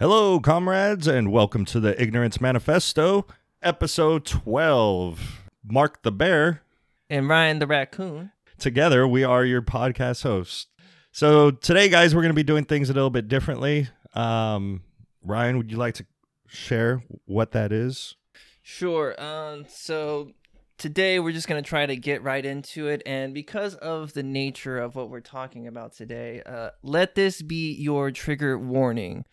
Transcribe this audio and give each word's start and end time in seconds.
Hello, 0.00 0.40
comrades, 0.40 1.06
and 1.06 1.30
welcome 1.30 1.66
to 1.66 1.78
the 1.78 2.00
Ignorance 2.00 2.40
Manifesto, 2.40 3.26
episode 3.62 4.24
12. 4.24 5.42
Mark 5.62 6.00
the 6.00 6.10
Bear. 6.10 6.62
And 7.10 7.28
Ryan 7.28 7.58
the 7.58 7.66
Raccoon. 7.66 8.32
Together, 8.58 9.06
we 9.06 9.24
are 9.24 9.44
your 9.44 9.60
podcast 9.60 10.22
hosts. 10.22 10.68
So, 11.12 11.50
today, 11.50 11.90
guys, 11.90 12.14
we're 12.14 12.22
going 12.22 12.30
to 12.30 12.34
be 12.34 12.42
doing 12.42 12.64
things 12.64 12.88
a 12.88 12.94
little 12.94 13.10
bit 13.10 13.28
differently. 13.28 13.90
Um, 14.14 14.84
Ryan, 15.22 15.58
would 15.58 15.70
you 15.70 15.76
like 15.76 15.96
to 15.96 16.06
share 16.46 17.02
what 17.26 17.52
that 17.52 17.70
is? 17.70 18.16
Sure. 18.62 19.22
Um, 19.22 19.66
so, 19.68 20.30
today 20.78 21.20
we're 21.20 21.32
just 21.32 21.46
going 21.46 21.62
to 21.62 21.68
try 21.68 21.84
to 21.84 21.94
get 21.94 22.22
right 22.22 22.46
into 22.46 22.88
it. 22.88 23.02
And 23.04 23.34
because 23.34 23.74
of 23.74 24.14
the 24.14 24.22
nature 24.22 24.78
of 24.78 24.96
what 24.96 25.10
we're 25.10 25.20
talking 25.20 25.66
about 25.66 25.92
today, 25.92 26.40
uh, 26.46 26.70
let 26.82 27.16
this 27.16 27.42
be 27.42 27.74
your 27.74 28.10
trigger 28.10 28.58
warning. 28.58 29.26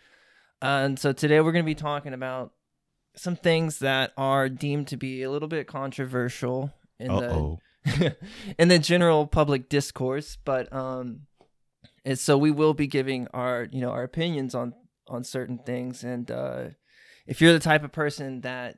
And 0.61 0.99
so, 0.99 1.13
today 1.13 1.39
we're 1.41 1.51
going 1.51 1.65
to 1.65 1.69
be 1.69 1.75
talking 1.75 2.13
about 2.13 2.53
some 3.15 3.35
things 3.35 3.79
that 3.79 4.13
are 4.17 4.47
deemed 4.47 4.87
to 4.87 4.97
be 4.97 5.23
a 5.23 5.31
little 5.31 5.47
bit 5.47 5.67
controversial 5.67 6.71
in 6.99 7.11
Uh-oh. 7.11 7.59
the 7.85 8.15
in 8.59 8.67
the 8.67 8.79
general 8.79 9.27
public 9.27 9.69
discourse, 9.69 10.37
but 10.43 10.71
um 10.73 11.21
and 12.05 12.17
so 12.17 12.37
we 12.37 12.51
will 12.51 12.73
be 12.73 12.87
giving 12.87 13.27
our 13.33 13.67
you 13.71 13.81
know 13.81 13.91
our 13.91 14.03
opinions 14.03 14.53
on 14.55 14.73
on 15.07 15.23
certain 15.23 15.57
things 15.57 16.03
and 16.03 16.29
uh 16.29 16.65
if 17.25 17.41
you're 17.41 17.53
the 17.53 17.59
type 17.59 17.83
of 17.83 17.91
person 17.91 18.41
that 18.41 18.75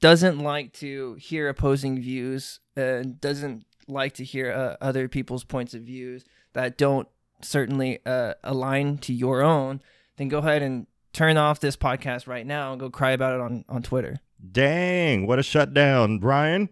doesn't 0.00 0.38
like 0.38 0.72
to 0.74 1.14
hear 1.14 1.48
opposing 1.48 2.00
views 2.00 2.60
and 2.76 3.20
doesn't 3.20 3.64
like 3.88 4.12
to 4.14 4.24
hear 4.24 4.52
uh, 4.52 4.76
other 4.84 5.08
people's 5.08 5.44
points 5.44 5.72
of 5.72 5.82
views 5.82 6.24
that 6.52 6.76
don't 6.76 7.08
certainly 7.40 7.98
uh, 8.04 8.34
align 8.42 8.98
to 8.98 9.14
your 9.14 9.42
own 9.42 9.80
then 10.16 10.28
go 10.28 10.38
ahead 10.38 10.62
and 10.62 10.86
turn 11.12 11.36
off 11.36 11.60
this 11.60 11.76
podcast 11.76 12.26
right 12.26 12.46
now 12.46 12.72
and 12.72 12.80
go 12.80 12.90
cry 12.90 13.12
about 13.12 13.34
it 13.34 13.40
on 13.40 13.64
on 13.68 13.82
Twitter. 13.82 14.20
Dang, 14.52 15.26
what 15.26 15.38
a 15.38 15.42
shutdown, 15.42 16.20
Ryan. 16.20 16.68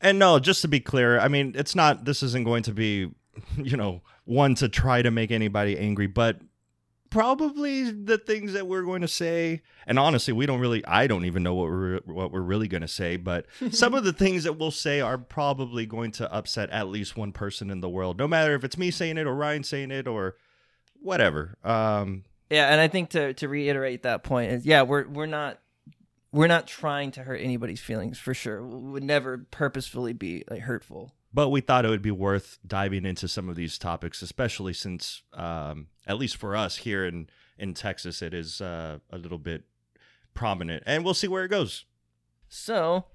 And 0.00 0.18
no, 0.18 0.38
just 0.38 0.62
to 0.62 0.68
be 0.68 0.80
clear, 0.80 1.18
I 1.18 1.28
mean, 1.28 1.52
it's 1.54 1.76
not, 1.76 2.04
this 2.04 2.22
isn't 2.24 2.44
going 2.44 2.64
to 2.64 2.72
be, 2.72 3.10
you 3.56 3.76
know, 3.76 4.02
one 4.24 4.56
to 4.56 4.68
try 4.68 5.00
to 5.00 5.10
make 5.10 5.30
anybody 5.30 5.78
angry, 5.78 6.08
but 6.08 6.40
probably 7.08 7.90
the 7.90 8.16
things 8.16 8.54
that 8.54 8.66
we're 8.66 8.82
going 8.82 9.02
to 9.02 9.08
say 9.08 9.60
and 9.86 9.98
honestly 9.98 10.32
we 10.32 10.46
don't 10.46 10.60
really 10.60 10.82
i 10.86 11.06
don't 11.06 11.26
even 11.26 11.42
know 11.42 11.52
what 11.52 11.68
we're 11.68 12.00
what 12.06 12.32
we're 12.32 12.40
really 12.40 12.66
going 12.66 12.80
to 12.80 12.88
say 12.88 13.18
but 13.18 13.44
some 13.70 13.92
of 13.92 14.02
the 14.02 14.14
things 14.14 14.44
that 14.44 14.54
we'll 14.54 14.70
say 14.70 14.98
are 14.98 15.18
probably 15.18 15.84
going 15.84 16.10
to 16.10 16.32
upset 16.32 16.70
at 16.70 16.88
least 16.88 17.14
one 17.14 17.30
person 17.30 17.70
in 17.70 17.82
the 17.82 17.88
world 17.88 18.18
no 18.18 18.26
matter 18.26 18.54
if 18.54 18.64
it's 18.64 18.78
me 18.78 18.90
saying 18.90 19.18
it 19.18 19.26
or 19.26 19.34
ryan 19.34 19.62
saying 19.62 19.90
it 19.90 20.08
or 20.08 20.36
whatever 21.02 21.58
um 21.64 22.24
Yeah, 22.52 22.68
and 22.68 22.80
I 22.80 22.88
think 22.88 23.10
to 23.10 23.32
to 23.34 23.48
reiterate 23.48 24.02
that 24.02 24.22
point 24.24 24.52
is 24.52 24.66
yeah, 24.66 24.82
we're 24.82 25.08
we're 25.08 25.24
not 25.26 25.58
we're 26.32 26.48
not 26.48 26.66
trying 26.66 27.10
to 27.12 27.22
hurt 27.22 27.40
anybody's 27.40 27.80
feelings 27.80 28.18
for 28.18 28.34
sure. 28.34 28.62
We 28.62 28.90
would 28.90 29.02
never 29.02 29.46
purposefully 29.50 30.12
be 30.12 30.44
like 30.50 30.60
hurtful. 30.60 31.12
but 31.32 31.48
we 31.48 31.62
thought 31.62 31.86
it 31.86 31.88
would 31.88 32.02
be 32.02 32.10
worth 32.10 32.58
diving 32.66 33.06
into 33.06 33.26
some 33.26 33.48
of 33.48 33.56
these 33.56 33.78
topics, 33.78 34.20
especially 34.20 34.74
since, 34.74 35.22
um, 35.32 35.86
at 36.06 36.18
least 36.18 36.36
for 36.36 36.54
us 36.54 36.76
here 36.76 37.06
in 37.06 37.28
in 37.56 37.72
Texas, 37.72 38.20
it 38.20 38.34
is 38.34 38.60
uh, 38.60 38.98
a 39.10 39.16
little 39.16 39.38
bit 39.38 39.64
prominent, 40.34 40.82
and 40.84 41.04
we'll 41.04 41.14
see 41.14 41.28
where 41.28 41.44
it 41.44 41.48
goes. 41.48 41.86
So, 42.48 43.06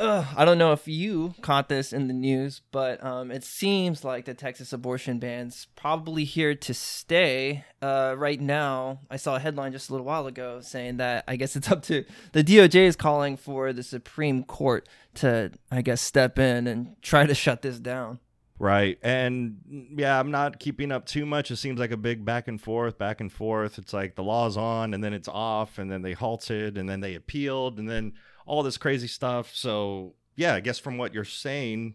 uh, 0.00 0.24
I 0.34 0.44
don't 0.46 0.56
know 0.56 0.72
if 0.72 0.88
you 0.88 1.34
caught 1.42 1.68
this 1.68 1.92
in 1.92 2.08
the 2.08 2.14
news, 2.14 2.62
but 2.72 3.04
um, 3.04 3.30
it 3.30 3.44
seems 3.44 4.02
like 4.02 4.24
the 4.24 4.32
Texas 4.32 4.72
abortion 4.72 5.18
ban's 5.18 5.66
probably 5.76 6.24
here 6.24 6.54
to 6.54 6.72
stay. 6.72 7.64
Uh, 7.82 8.14
right 8.16 8.40
now, 8.40 9.00
I 9.10 9.16
saw 9.16 9.36
a 9.36 9.38
headline 9.38 9.72
just 9.72 9.90
a 9.90 9.92
little 9.92 10.06
while 10.06 10.26
ago 10.26 10.60
saying 10.62 10.96
that 10.96 11.24
I 11.28 11.36
guess 11.36 11.54
it's 11.54 11.70
up 11.72 11.82
to 11.84 12.04
the 12.32 12.42
DOJ 12.42 12.86
is 12.86 12.96
calling 12.96 13.36
for 13.36 13.72
the 13.74 13.82
Supreme 13.82 14.42
Court 14.42 14.88
to, 15.16 15.52
I 15.70 15.82
guess, 15.82 16.00
step 16.00 16.38
in 16.38 16.66
and 16.66 16.96
try 17.02 17.26
to 17.26 17.34
shut 17.34 17.60
this 17.60 17.78
down. 17.78 18.20
Right, 18.58 18.98
and 19.02 19.56
yeah, 19.96 20.20
I'm 20.20 20.30
not 20.30 20.60
keeping 20.60 20.92
up 20.92 21.06
too 21.06 21.24
much. 21.24 21.50
It 21.50 21.56
seems 21.56 21.80
like 21.80 21.92
a 21.92 21.96
big 21.96 22.26
back 22.26 22.46
and 22.46 22.60
forth, 22.60 22.98
back 22.98 23.22
and 23.22 23.32
forth. 23.32 23.78
It's 23.78 23.94
like 23.94 24.16
the 24.16 24.22
law's 24.22 24.58
on, 24.58 24.92
and 24.92 25.02
then 25.02 25.14
it's 25.14 25.28
off, 25.28 25.78
and 25.78 25.90
then 25.90 26.02
they 26.02 26.12
halted, 26.12 26.76
and 26.76 26.86
then 26.86 27.00
they 27.00 27.14
appealed, 27.14 27.78
and 27.78 27.88
then 27.88 28.12
all 28.50 28.64
this 28.64 28.76
crazy 28.76 29.06
stuff. 29.06 29.54
So 29.54 30.14
yeah, 30.34 30.54
I 30.54 30.60
guess 30.60 30.80
from 30.80 30.98
what 30.98 31.14
you're 31.14 31.24
saying, 31.24 31.94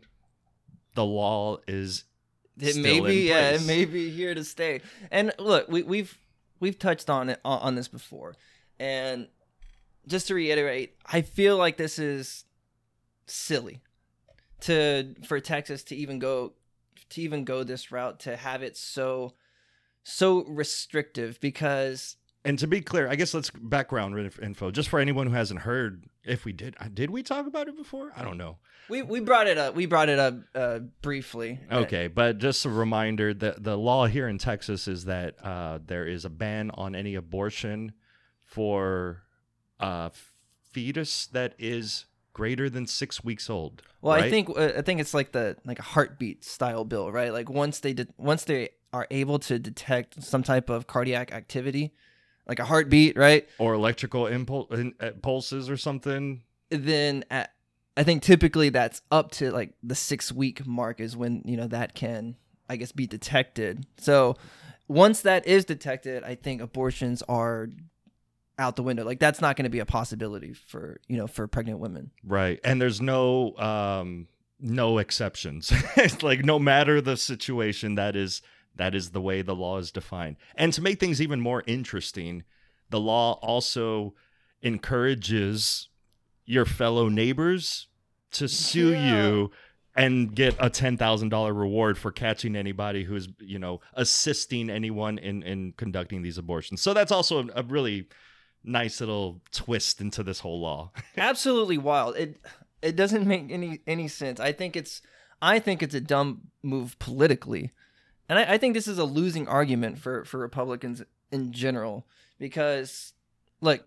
the 0.94 1.04
law 1.04 1.58
is 1.68 2.06
It 2.58 2.78
may 2.78 3.02
be, 3.02 3.28
yeah, 3.28 3.52
it 3.52 3.64
may 3.64 3.84
be 3.84 4.10
here 4.10 4.34
to 4.34 4.44
stay. 4.46 4.80
And 5.12 5.34
look, 5.38 5.68
we, 5.68 5.84
we've 5.84 6.18
we've 6.62 6.80
touched 6.80 7.10
on 7.10 7.30
it 7.30 7.42
on, 7.44 7.60
on 7.60 7.76
this 7.76 7.90
before, 7.90 8.36
and 8.80 9.28
just 10.08 10.28
to 10.28 10.36
reiterate, 10.36 10.96
I 11.06 11.22
feel 11.22 11.58
like 11.58 11.76
this 11.76 12.00
is 12.00 12.46
silly 13.28 13.82
to 14.62 15.14
for 15.28 15.42
Texas 15.42 15.84
to 15.86 15.96
even 15.96 16.20
go 16.20 16.54
to 17.10 17.22
even 17.22 17.44
go 17.44 17.66
this 17.66 17.92
route 17.92 18.22
to 18.22 18.38
have 18.38 18.64
it 18.64 18.78
so 18.78 19.34
so 20.04 20.46
restrictive 20.46 21.38
because 21.42 22.16
And 22.46 22.58
to 22.60 22.68
be 22.68 22.80
clear, 22.80 23.10
I 23.10 23.16
guess 23.16 23.34
let's 23.34 23.50
background 23.50 24.18
info 24.42 24.72
just 24.72 24.88
for 24.88 25.00
anyone 25.00 25.28
who 25.28 25.34
hasn't 25.34 25.62
heard. 25.62 26.06
If 26.26 26.46
we 26.46 26.54
did, 26.54 26.76
uh, 26.80 26.88
did 26.94 27.10
we 27.10 27.24
talk 27.24 27.48
about 27.48 27.68
it 27.68 27.78
before? 27.78 28.12
I 28.16 28.24
don't 28.24 28.38
know. 28.38 28.58
we 28.90 29.02
we 29.02 29.20
brought 29.20 29.48
it 29.48 29.58
up 29.58 29.76
we 29.76 29.86
brought 29.86 30.10
it 30.10 30.20
up 30.20 30.36
uh, 30.54 30.80
briefly. 31.02 31.60
Okay, 31.72 32.08
but 32.08 32.38
just 32.38 32.66
a 32.66 32.70
reminder 32.70 33.34
that 33.34 33.64
the 33.64 33.78
law 33.78 34.08
here 34.08 34.28
in 34.28 34.38
Texas 34.38 34.88
is 34.88 35.06
that 35.06 35.36
uh, 35.44 35.80
there 35.86 36.08
is 36.08 36.26
a 36.26 36.30
ban 36.30 36.72
on 36.74 36.96
any 36.96 37.16
abortion 37.16 37.94
for 38.44 39.24
a 39.80 40.12
fetus 40.72 41.28
that 41.28 41.54
is 41.58 42.06
greater 42.34 42.70
than 42.70 42.86
six 42.86 43.24
weeks 43.24 43.50
old. 43.50 43.82
Well, 44.02 44.14
I 44.14 44.30
think 44.30 44.50
uh, 44.50 44.74
I 44.78 44.82
think 44.82 45.00
it's 45.00 45.14
like 45.14 45.32
the 45.32 45.58
like 45.66 45.80
a 45.80 45.84
heartbeat 45.84 46.44
style 46.44 46.86
bill, 46.86 47.12
right? 47.12 47.32
Like 47.34 47.50
once 47.50 47.80
they 47.80 47.94
did 47.94 48.14
once 48.18 48.44
they 48.44 48.70
are 48.94 49.08
able 49.12 49.40
to 49.40 49.58
detect 49.58 50.24
some 50.24 50.44
type 50.44 50.70
of 50.70 50.88
cardiac 50.88 51.34
activity, 51.34 51.94
like 52.48 52.60
a 52.60 52.66
heartbeat, 52.66 53.18
right? 53.18 53.48
or 53.58 53.74
electrical 53.74 54.26
impul- 54.26 54.72
in- 54.72 54.94
uh, 55.00 55.12
pulses 55.22 55.70
or 55.70 55.78
something. 55.78 56.44
Then 56.70 57.24
at, 57.30 57.52
I 57.98 58.04
think 58.04 58.24
typically 58.24 58.70
that's 58.70 59.02
up 59.12 59.32
to 59.34 59.52
like 59.52 59.74
the 59.84 59.96
six 59.96 60.32
week 60.32 60.66
mark 60.66 61.00
is 61.00 61.16
when 61.16 61.42
you 61.46 61.58
know 61.58 61.68
that 61.68 61.96
can 61.96 62.36
I 62.70 62.76
guess 62.78 62.92
be 62.92 63.08
detected. 63.08 63.86
So 63.98 64.36
once 64.88 65.22
that 65.22 65.48
is 65.48 65.66
detected, 65.66 66.24
I 66.24 66.36
think 66.36 66.62
abortions 66.62 67.22
are 67.24 67.70
out 68.58 68.76
the 68.76 68.84
window. 68.84 69.04
Like 69.04 69.20
that's 69.20 69.42
not 69.42 69.56
going 69.56 69.64
to 69.66 69.70
be 69.70 69.80
a 69.80 69.86
possibility 69.86 70.54
for 70.54 71.00
you 71.08 71.18
know 71.18 71.28
for 71.28 71.48
pregnant 71.48 71.80
women. 71.80 72.12
Right. 72.24 72.60
And 72.64 72.82
there's 72.82 73.02
no 73.02 73.56
um 73.58 74.28
no 74.60 74.98
exceptions. 74.98 75.72
it's 75.98 76.24
like 76.24 76.44
no 76.44 76.60
matter 76.60 77.02
the 77.02 77.18
situation 77.18 77.96
that 77.96 78.16
is 78.16 78.42
that 78.76 78.94
is 78.96 79.12
the 79.12 79.22
way 79.22 79.42
the 79.42 79.56
law 79.56 79.78
is 79.78 79.92
defined. 79.92 80.38
And 80.56 80.74
to 80.74 80.82
make 80.82 81.00
things 81.00 81.22
even 81.22 81.40
more 81.40 81.64
interesting, 81.66 82.44
the 82.90 83.00
law 83.00 83.34
also 83.42 84.14
encourages 84.62 85.90
your 86.46 86.66
fellow 86.66 87.10
neighbors 87.10 87.88
to 88.32 88.48
sue 88.48 88.92
Yeah. 88.92 89.16
you 89.16 89.52
and 89.96 90.36
get 90.36 90.54
a 90.60 90.70
$10,000 90.70 91.58
reward 91.58 91.98
for 91.98 92.12
catching 92.12 92.56
anybody 92.56 93.04
who's, 93.06 93.30
you 93.40 93.58
know, 93.58 93.80
assisting 93.94 94.70
anyone 94.70 95.18
in 95.18 95.42
in 95.44 95.72
conducting 95.78 96.22
these 96.22 96.38
abortions. 96.38 96.82
So 96.82 96.94
that's 96.94 97.12
also 97.12 97.48
a, 97.48 97.62
a 97.62 97.64
really 97.64 98.08
nice 98.64 99.00
little 99.00 99.42
twist 99.52 100.02
into 100.02 100.22
this 100.24 100.40
whole 100.42 100.60
law. 100.60 100.92
absolutely 101.18 101.78
wild. 101.78 102.18
It 102.18 102.38
it 102.82 102.96
doesn't 102.96 103.26
make 103.26 103.50
any 103.52 103.80
any 103.88 104.08
sense. 104.10 104.40
I 104.40 104.52
think 104.52 104.76
it's 104.76 105.02
I 105.42 105.60
think 105.60 105.82
it's 105.82 105.96
a 105.96 106.02
dumb 106.02 106.50
move 106.62 107.00
politically, 107.00 107.72
and 108.30 108.40
I, 108.40 108.54
I 108.54 108.58
think 108.58 108.74
this 108.74 108.88
is 108.88 108.98
a 108.98 109.06
losing 109.06 109.48
argument 109.48 110.00
for 110.00 110.26
for 110.26 110.40
Republicans 110.40 111.04
in 111.32 111.52
general 111.52 112.06
because 112.40 113.14
like 113.62 113.84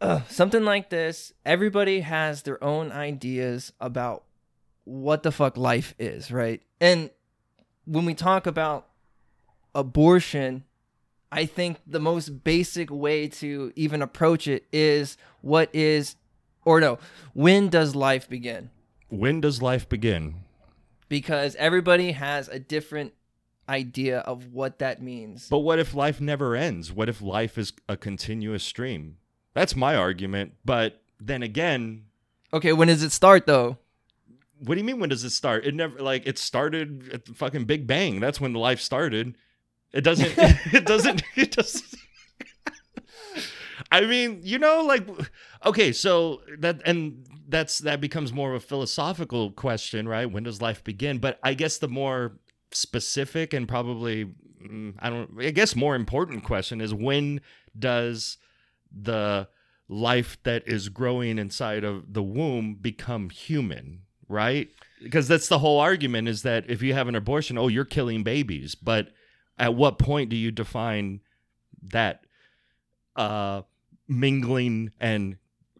Uh, 0.00 0.20
something 0.28 0.64
like 0.64 0.90
this, 0.90 1.32
everybody 1.46 2.00
has 2.00 2.42
their 2.42 2.62
own 2.62 2.92
ideas 2.92 3.72
about 3.80 4.24
what 4.84 5.22
the 5.22 5.32
fuck 5.32 5.56
life 5.56 5.94
is, 5.98 6.30
right? 6.30 6.60
And 6.80 7.10
when 7.86 8.04
we 8.04 8.12
talk 8.12 8.46
about 8.46 8.88
abortion, 9.74 10.64
I 11.32 11.46
think 11.46 11.78
the 11.86 12.00
most 12.00 12.44
basic 12.44 12.90
way 12.90 13.28
to 13.40 13.72
even 13.76 14.02
approach 14.02 14.46
it 14.46 14.66
is 14.72 15.16
what 15.40 15.70
is, 15.72 16.16
or 16.66 16.80
no, 16.80 16.98
when 17.32 17.70
does 17.70 17.94
life 17.94 18.28
begin? 18.28 18.70
When 19.08 19.40
does 19.40 19.62
life 19.62 19.88
begin? 19.88 20.43
Because 21.08 21.54
everybody 21.56 22.12
has 22.12 22.48
a 22.48 22.58
different 22.58 23.12
idea 23.68 24.18
of 24.20 24.52
what 24.52 24.78
that 24.78 25.02
means. 25.02 25.48
But 25.48 25.60
what 25.60 25.78
if 25.78 25.94
life 25.94 26.20
never 26.20 26.54
ends? 26.54 26.92
What 26.92 27.08
if 27.08 27.22
life 27.22 27.56
is 27.58 27.72
a 27.88 27.96
continuous 27.96 28.62
stream? 28.62 29.16
That's 29.54 29.76
my 29.76 29.94
argument. 29.96 30.54
But 30.64 31.00
then 31.20 31.42
again, 31.42 32.04
Okay, 32.52 32.72
when 32.72 32.88
does 32.88 33.02
it 33.02 33.10
start 33.10 33.46
though? 33.46 33.78
what 34.60 34.74
do 34.76 34.80
you 34.80 34.84
mean 34.84 35.00
when 35.00 35.08
does 35.10 35.24
it 35.24 35.30
start? 35.30 35.66
It 35.66 35.74
never 35.74 35.98
like 36.00 36.26
it 36.26 36.38
started 36.38 37.10
at 37.12 37.24
the 37.26 37.34
fucking 37.34 37.64
Big 37.64 37.86
Bang. 37.86 38.20
That's 38.20 38.40
when 38.40 38.54
life 38.54 38.80
started. 38.80 39.36
It 39.92 40.02
doesn't 40.02 40.32
it 40.72 40.86
doesn't 40.86 41.22
it 41.36 41.50
doesn't 41.52 41.94
I 43.94 44.06
mean, 44.06 44.40
you 44.42 44.58
know, 44.58 44.82
like, 44.82 45.08
okay, 45.64 45.92
so 45.92 46.40
that 46.58 46.82
and 46.84 47.24
that's 47.48 47.78
that 47.78 48.00
becomes 48.00 48.32
more 48.32 48.50
of 48.50 48.56
a 48.56 48.66
philosophical 48.66 49.52
question, 49.52 50.08
right? 50.08 50.26
When 50.26 50.42
does 50.42 50.60
life 50.60 50.82
begin? 50.82 51.18
But 51.18 51.38
I 51.44 51.54
guess 51.54 51.78
the 51.78 51.86
more 51.86 52.32
specific 52.72 53.52
and 53.52 53.68
probably, 53.68 54.34
mm, 54.60 54.94
I 54.98 55.10
don't, 55.10 55.30
I 55.38 55.50
guess 55.50 55.76
more 55.76 55.94
important 55.94 56.42
question 56.42 56.80
is 56.80 56.92
when 56.92 57.40
does 57.78 58.36
the 58.90 59.46
life 59.88 60.38
that 60.42 60.66
is 60.66 60.88
growing 60.88 61.38
inside 61.38 61.84
of 61.84 62.14
the 62.14 62.22
womb 62.22 62.74
become 62.74 63.30
human, 63.30 64.00
right? 64.28 64.70
Because 65.00 65.28
that's 65.28 65.46
the 65.46 65.60
whole 65.60 65.78
argument 65.78 66.26
is 66.26 66.42
that 66.42 66.68
if 66.68 66.82
you 66.82 66.94
have 66.94 67.06
an 67.06 67.14
abortion, 67.14 67.58
oh, 67.58 67.68
you're 67.68 67.84
killing 67.84 68.24
babies. 68.24 68.74
But 68.74 69.10
at 69.56 69.74
what 69.74 70.00
point 70.00 70.30
do 70.30 70.36
you 70.36 70.50
define 70.50 71.20
that 71.92 72.24
uh, 73.14 73.62
mingling 74.08 74.92
and 75.00 75.36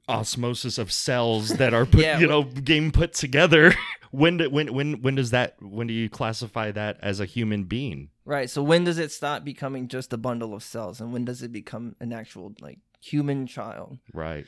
osmosis 0.08 0.76
of 0.78 0.92
cells 0.92 1.50
that 1.50 1.72
are 1.72 1.86
put, 1.86 2.00
Yeah, 2.02 2.18
you 2.18 2.26
know 2.26 2.44
being 2.44 2.90
put 2.90 3.14
together? 3.14 3.74
when 4.10 4.36
do, 4.36 4.50
when 4.50 4.72
when 4.72 5.02
when 5.02 5.14
does 5.16 5.30
that 5.30 5.56
when 5.60 5.86
do 5.86 5.94
you 5.94 6.08
classify 6.08 6.70
that 6.72 6.98
as 7.00 7.20
a 7.20 7.24
human 7.24 7.64
being? 7.64 8.10
Right. 8.24 8.48
So 8.48 8.62
when 8.62 8.84
does 8.84 8.98
it 8.98 9.12
stop 9.12 9.44
becoming 9.44 9.88
just 9.88 10.12
a 10.12 10.16
bundle 10.16 10.54
of 10.54 10.62
cells, 10.62 11.00
and 11.00 11.12
when 11.12 11.24
does 11.24 11.42
it 11.42 11.52
become 11.52 11.96
an 12.00 12.12
actual 12.12 12.54
like 12.60 12.78
human 13.00 13.46
child? 13.46 13.98
Right. 14.12 14.46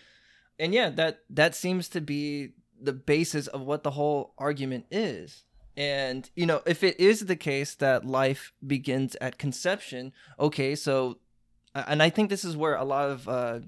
And 0.59 0.73
yeah, 0.73 0.91
that 0.91 1.21
that 1.31 1.55
seems 1.55 1.89
to 1.91 2.01
be 2.01 2.53
the 2.81 2.93
basis 2.93 3.47
of 3.47 3.63
what 3.63 3.83
the 3.83 3.91
whole 3.91 4.35
argument 4.39 4.87
is. 4.91 5.45
And 5.77 6.31
you 6.35 6.47
know, 6.47 6.63
if 6.65 6.83
it 6.83 6.99
is 7.01 7.27
the 7.27 7.37
case 7.37 7.75
that 7.77 8.07
life 8.07 8.53
begins 8.67 9.17
at 9.21 9.39
conception, 9.39 10.13
okay, 10.39 10.75
so 10.75 11.19
and 11.87 12.03
I 12.03 12.11
think 12.11 12.31
this 12.31 12.45
is 12.45 12.57
where 12.57 12.75
a 12.75 12.85
lot 12.85 13.11
of 13.11 13.29
uh, 13.29 13.61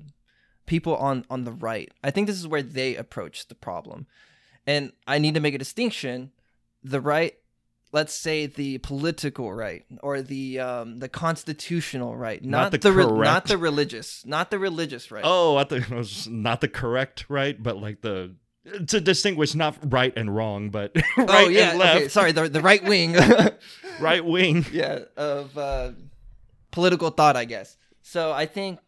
people 0.66 0.96
on 0.96 1.24
on 1.30 1.44
the 1.44 1.52
right, 1.52 1.90
I 2.02 2.10
think 2.10 2.26
this 2.26 2.38
is 2.38 2.46
where 2.46 2.62
they 2.62 2.96
approach 2.96 3.48
the 3.48 3.54
problem. 3.54 4.06
And 4.66 4.92
I 5.06 5.18
need 5.18 5.34
to 5.34 5.40
make 5.40 5.54
a 5.54 5.58
distinction. 5.58 6.30
The 6.84 7.00
right, 7.00 7.34
let's 7.92 8.14
say 8.14 8.46
the 8.46 8.78
political 8.78 9.52
right 9.52 9.84
or 10.02 10.22
the 10.22 10.60
um, 10.60 10.98
the 10.98 11.08
constitutional 11.08 12.16
right, 12.16 12.42
Not 12.44 12.58
not, 12.60 12.72
the 12.72 12.78
the, 12.78 12.92
re- 12.92 13.24
not 13.24 13.46
the 13.46 13.58
religious, 13.58 14.24
not 14.26 14.50
the 14.50 14.58
religious 14.58 15.10
right. 15.10 15.24
Oh, 15.24 15.56
I 15.56 15.64
thought 15.64 15.78
it 15.78 15.90
was 15.90 16.28
not 16.28 16.60
the 16.60 16.68
correct 16.68 17.26
right, 17.28 17.60
but 17.60 17.78
like 17.78 18.02
the 18.02 18.34
to 18.88 19.00
distinguish 19.00 19.54
not 19.54 19.76
right 19.92 20.12
and 20.16 20.34
wrong, 20.34 20.70
but 20.70 20.92
right 21.16 21.28
oh 21.28 21.48
yeah, 21.48 21.70
and 21.70 21.78
left, 21.78 21.96
okay, 21.96 22.08
sorry, 22.08 22.32
the 22.32 22.48
the 22.48 22.60
right 22.60 22.84
wing, 22.84 23.16
right 24.00 24.24
wing. 24.24 24.66
yeah, 24.72 25.00
of 25.16 25.56
uh, 25.56 25.92
political 26.70 27.10
thought, 27.10 27.36
I 27.36 27.44
guess. 27.44 27.76
So 28.10 28.32
I 28.32 28.46
think 28.46 28.78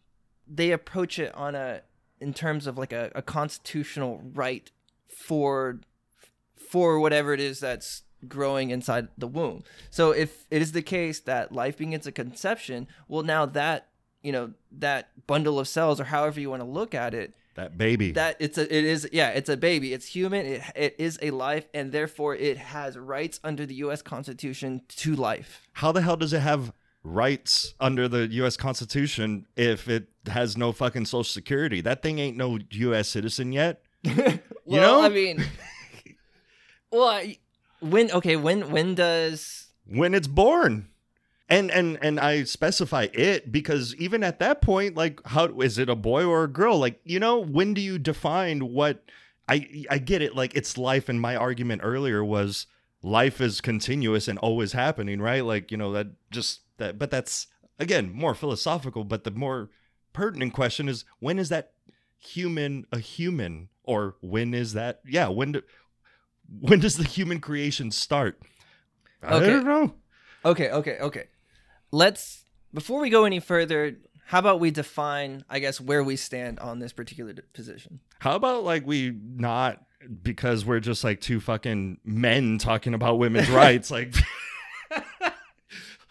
they 0.47 0.71
approach 0.71 1.19
it 1.19 1.31
on 1.35 1.53
a 1.53 1.81
in 2.19 2.33
terms 2.33 2.65
of 2.65 2.75
like 2.79 2.91
a, 2.91 3.11
a 3.13 3.21
constitutional 3.21 4.19
right 4.33 4.71
for 5.07 5.79
for 6.55 6.99
whatever 6.99 7.31
it 7.31 7.39
is 7.39 7.59
that's 7.59 8.01
growing 8.27 8.71
inside 8.71 9.09
the 9.19 9.27
womb. 9.27 9.63
So 9.91 10.09
if 10.09 10.47
it 10.49 10.59
is 10.63 10.71
the 10.71 10.81
case 10.81 11.19
that 11.21 11.51
life 11.51 11.77
begins 11.77 12.07
at 12.07 12.15
conception, 12.15 12.87
well 13.07 13.21
now 13.21 13.45
that 13.45 13.89
you 14.23 14.31
know 14.31 14.53
that 14.71 15.09
bundle 15.27 15.59
of 15.59 15.67
cells 15.67 15.99
or 16.01 16.05
however 16.05 16.39
you 16.39 16.49
want 16.49 16.63
to 16.63 16.67
look 16.67 16.95
at 16.95 17.13
it 17.13 17.35
That 17.53 17.77
baby. 17.77 18.11
that 18.13 18.37
it's 18.39 18.57
a 18.57 18.63
it 18.75 18.85
is 18.85 19.07
yeah 19.11 19.29
it's 19.29 19.49
a 19.49 19.57
baby 19.57 19.93
it's 19.93 20.07
human 20.07 20.45
it, 20.45 20.61
it 20.75 20.95
is 20.97 21.19
a 21.21 21.29
life 21.31 21.67
and 21.73 21.91
therefore 21.91 22.35
it 22.35 22.57
has 22.57 22.97
rights 22.97 23.39
under 23.43 23.65
the 23.65 23.75
us 23.75 24.01
constitution 24.01 24.81
to 25.03 25.15
life 25.15 25.61
How 25.73 25.91
the 25.91 26.01
hell 26.01 26.17
does 26.17 26.33
it 26.33 26.41
have 26.41 26.71
rights 27.03 27.73
under 27.79 28.07
the 28.07 28.27
U.S. 28.27 28.57
Constitution 28.57 29.47
if 29.55 29.87
it 29.87 30.07
has 30.27 30.57
no 30.57 30.71
fucking 30.71 31.05
Social 31.05 31.23
Security? 31.23 31.81
That 31.81 32.01
thing 32.01 32.19
ain't 32.19 32.37
no 32.37 32.59
U.S. 32.69 33.09
citizen 33.09 33.51
yet. 33.51 33.81
well 34.05 34.39
know? 34.65 35.01
i 35.01 35.09
mean 35.09 35.45
well 36.91 37.07
I, 37.07 37.37
when 37.81 38.09
okay 38.09 38.35
when 38.35 38.71
when 38.71 38.95
does 38.95 39.67
when 39.91 40.13
it's 40.13 40.27
born. 40.27 40.87
And 41.49 41.69
and 41.69 41.99
and 42.01 42.17
I 42.17 42.43
specify 42.45 43.07
it 43.11 43.51
because 43.51 43.93
even 43.97 44.23
at 44.23 44.39
that 44.39 44.61
point, 44.61 44.95
like, 44.95 45.19
how 45.25 45.47
is 45.59 45.77
it 45.77 45.89
a 45.89 45.95
boy 45.95 46.23
or 46.23 46.45
a 46.45 46.47
girl? 46.47 46.79
Like, 46.79 47.01
you 47.03 47.19
know, 47.19 47.39
when 47.39 47.73
do 47.73 47.81
you 47.81 47.99
define 47.99 48.71
what? 48.71 49.03
I 49.49 49.85
I 49.89 49.97
get 49.97 50.21
it. 50.21 50.33
Like, 50.33 50.55
it's 50.55 50.77
life. 50.77 51.09
And 51.09 51.19
my 51.19 51.35
argument 51.35 51.81
earlier 51.83 52.23
was 52.23 52.67
life 53.03 53.41
is 53.41 53.59
continuous 53.59 54.29
and 54.29 54.39
always 54.39 54.71
happening, 54.71 55.21
right? 55.21 55.43
Like, 55.43 55.71
you 55.71 55.77
know, 55.77 55.91
that 55.91 56.07
just 56.31 56.61
that. 56.81 56.99
But 56.99 57.09
that's 57.11 57.47
again 57.79 58.11
more 58.13 58.35
philosophical. 58.35 59.03
But 59.05 59.23
the 59.23 59.31
more 59.31 59.69
pertinent 60.13 60.53
question 60.53 60.89
is 60.89 61.05
when 61.19 61.39
is 61.39 61.49
that 61.49 61.71
human 62.19 62.85
a 62.91 62.99
human, 62.99 63.69
or 63.83 64.15
when 64.21 64.53
is 64.53 64.73
that? 64.73 64.99
Yeah, 65.05 65.29
when 65.29 65.53
do, 65.53 65.61
when 66.59 66.79
does 66.79 66.97
the 66.97 67.03
human 67.05 67.39
creation 67.39 67.89
start? 67.91 68.39
I 69.23 69.35
Okay. 69.35 69.47
don't 69.47 69.65
know. 69.65 69.93
okay 70.43 70.69
okay 70.71 70.97
okay 70.99 71.25
let's 71.91 72.45
before 72.73 72.99
we 72.99 73.09
go 73.11 73.25
any 73.25 73.39
further 73.39 73.97
how 74.25 74.39
about 74.39 74.59
we 74.59 74.71
define 74.71 75.43
i 75.47 75.59
guess 75.59 75.79
where 75.79 76.03
we 76.03 76.15
stand 76.15 76.59
on 76.59 76.79
this 76.79 76.91
particular 76.93 77.33
position 77.53 77.99
How 78.19 78.35
about 78.35 78.63
like 78.63 78.83
we 78.87 79.13
not 79.35 79.83
because 80.23 80.65
we're 80.65 80.79
just 80.79 81.03
like 81.03 81.21
two 81.21 81.39
fucking 81.39 81.99
men 82.03 82.57
talking 82.57 82.95
about 82.95 83.19
women's 83.19 83.49
rights 83.51 83.91
like 83.91 84.15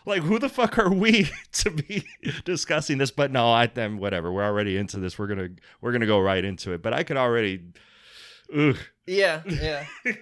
like 0.07 0.23
who 0.23 0.39
the 0.39 0.49
fuck 0.49 0.79
are 0.79 0.93
we 0.93 1.31
to 1.53 1.71
be 1.71 2.05
discussing 2.45 2.99
this? 2.99 3.11
But 3.11 3.31
no 3.31 3.51
I 3.51 3.67
then 3.67 3.99
whatever. 3.99 4.33
We're 4.33 4.45
already 4.45 4.77
into 4.77 4.99
this. 4.99 5.19
We're 5.19 5.29
to 5.35 5.51
we're 5.81 5.93
to 5.93 6.07
go 6.07 6.21
right 6.21 6.45
into 6.45 6.73
it. 6.73 6.83
But 6.83 6.93
I 6.93 7.03
could 7.03 7.17
already 7.17 7.63
ugh, 8.55 8.77
yeah 9.07 9.43
yeah. 9.47 9.87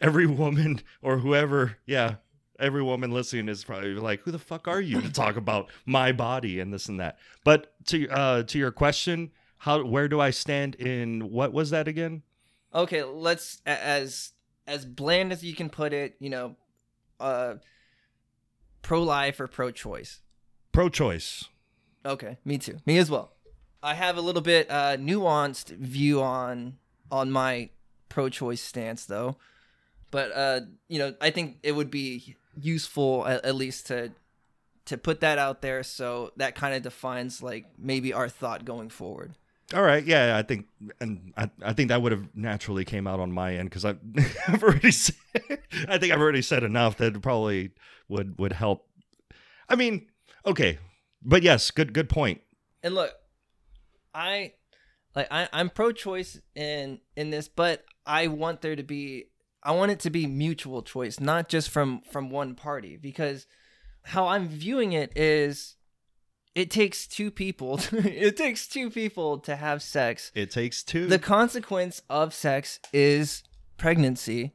Every 0.00 0.26
woman 0.26 0.80
or 1.02 1.18
whoever 1.18 1.78
yeah 1.86 2.16
every 2.58 2.82
woman 2.82 3.10
listening 3.10 3.48
is 3.48 3.64
probably 3.64 3.94
like 3.94 4.20
who 4.20 4.30
the 4.30 4.38
fuck 4.38 4.68
are 4.68 4.80
you 4.80 5.00
to 5.00 5.10
talk 5.10 5.36
about 5.36 5.70
my 5.86 6.12
body 6.12 6.60
and 6.60 6.72
this 6.72 6.88
and 6.88 7.00
that? 7.00 7.18
But 7.44 7.72
to 7.86 8.08
uh 8.08 8.42
to 8.44 8.58
your 8.58 8.72
question 8.72 9.30
how 9.58 9.84
where 9.84 10.08
do 10.08 10.20
i 10.20 10.30
stand 10.30 10.74
in 10.76 11.30
what 11.30 11.52
was 11.52 11.70
that 11.70 11.88
again? 11.88 12.22
Okay 12.74 13.02
let's 13.02 13.62
as 13.66 14.32
as 14.66 14.84
bland 14.84 15.32
as 15.32 15.42
you 15.44 15.54
can 15.54 15.68
put 15.70 15.92
it 15.92 16.16
you 16.18 16.30
know 16.30 16.56
uh 17.18 17.54
pro-life 18.82 19.40
or 19.40 19.46
pro-choice? 19.46 20.20
Pro-choice. 20.72 21.46
Okay 22.04 22.38
me 22.44 22.58
too. 22.58 22.78
Me 22.86 22.98
as 22.98 23.10
well. 23.10 23.32
I 23.82 23.94
have 23.94 24.16
a 24.16 24.20
little 24.20 24.42
bit 24.42 24.70
uh 24.70 24.96
nuanced 24.96 25.68
view 25.76 26.22
on 26.22 26.78
on 27.10 27.30
my 27.30 27.70
pro-choice 28.08 28.62
stance 28.62 29.06
though. 29.06 29.36
But 30.10 30.32
uh 30.34 30.60
you 30.88 30.98
know 30.98 31.14
i 31.20 31.30
think 31.30 31.58
it 31.62 31.72
would 31.72 31.90
be 31.90 32.36
useful 32.60 33.26
at, 33.26 33.44
at 33.44 33.54
least 33.54 33.86
to 33.86 34.12
to 34.86 34.98
put 34.98 35.20
that 35.20 35.38
out 35.38 35.62
there 35.62 35.82
so 35.82 36.32
that 36.36 36.54
kind 36.56 36.74
of 36.74 36.82
defines 36.82 37.42
like 37.42 37.66
maybe 37.78 38.12
our 38.12 38.28
thought 38.28 38.64
going 38.64 38.88
forward 38.88 39.36
all 39.74 39.82
right. 39.82 40.04
Yeah 40.04 40.36
i 40.36 40.42
think 40.42 40.66
and 41.00 41.32
i, 41.36 41.50
I 41.62 41.72
think 41.72 41.88
that 41.88 42.02
would 42.02 42.12
have 42.12 42.28
naturally 42.34 42.84
came 42.84 43.06
out 43.06 43.20
on 43.20 43.32
my 43.32 43.54
end 43.54 43.70
because 43.70 43.84
i've 44.48 44.62
already 44.62 44.90
said 44.90 45.14
i 45.88 45.98
think 45.98 46.12
i've 46.12 46.20
already 46.20 46.42
said 46.42 46.64
enough 46.64 46.96
that 46.98 47.20
probably 47.22 47.70
would 48.08 48.38
would 48.38 48.52
help. 48.52 48.86
I 49.68 49.76
mean 49.76 50.08
okay. 50.44 50.78
But 51.22 51.42
yes 51.42 51.70
good 51.70 51.92
good 51.92 52.08
point. 52.08 52.38
point. 52.38 52.46
And 52.82 52.94
look 52.94 53.12
i 54.14 54.52
like 55.14 55.28
I, 55.30 55.48
i'm 55.52 55.70
pro-choice 55.70 56.40
in 56.54 57.00
in 57.16 57.30
this 57.30 57.48
but 57.48 57.84
i 58.06 58.26
want 58.26 58.62
there 58.62 58.74
to 58.74 58.82
be 58.82 59.26
i 59.62 59.70
want 59.72 59.92
it 59.92 60.00
to 60.00 60.10
be 60.10 60.26
mutual 60.26 60.82
choice 60.82 61.20
not 61.20 61.48
just 61.48 61.70
from 61.70 62.02
from 62.10 62.30
one 62.30 62.54
party. 62.54 62.96
Because 62.96 63.46
how 64.02 64.26
i'm 64.28 64.48
viewing 64.48 64.92
it 64.92 65.12
is 65.16 65.76
it 66.54 66.70
takes 66.70 67.06
two 67.06 67.30
people 67.30 67.80
it 67.92 68.36
takes 68.36 68.66
two 68.66 68.90
people 68.90 69.38
to 69.38 69.56
have 69.56 69.82
sex. 69.82 70.32
It 70.34 70.50
takes 70.50 70.82
two. 70.82 71.06
The 71.06 71.18
consequence 71.18 72.02
of 72.10 72.34
sex 72.34 72.80
is 72.92 73.42
pregnancy 73.76 74.52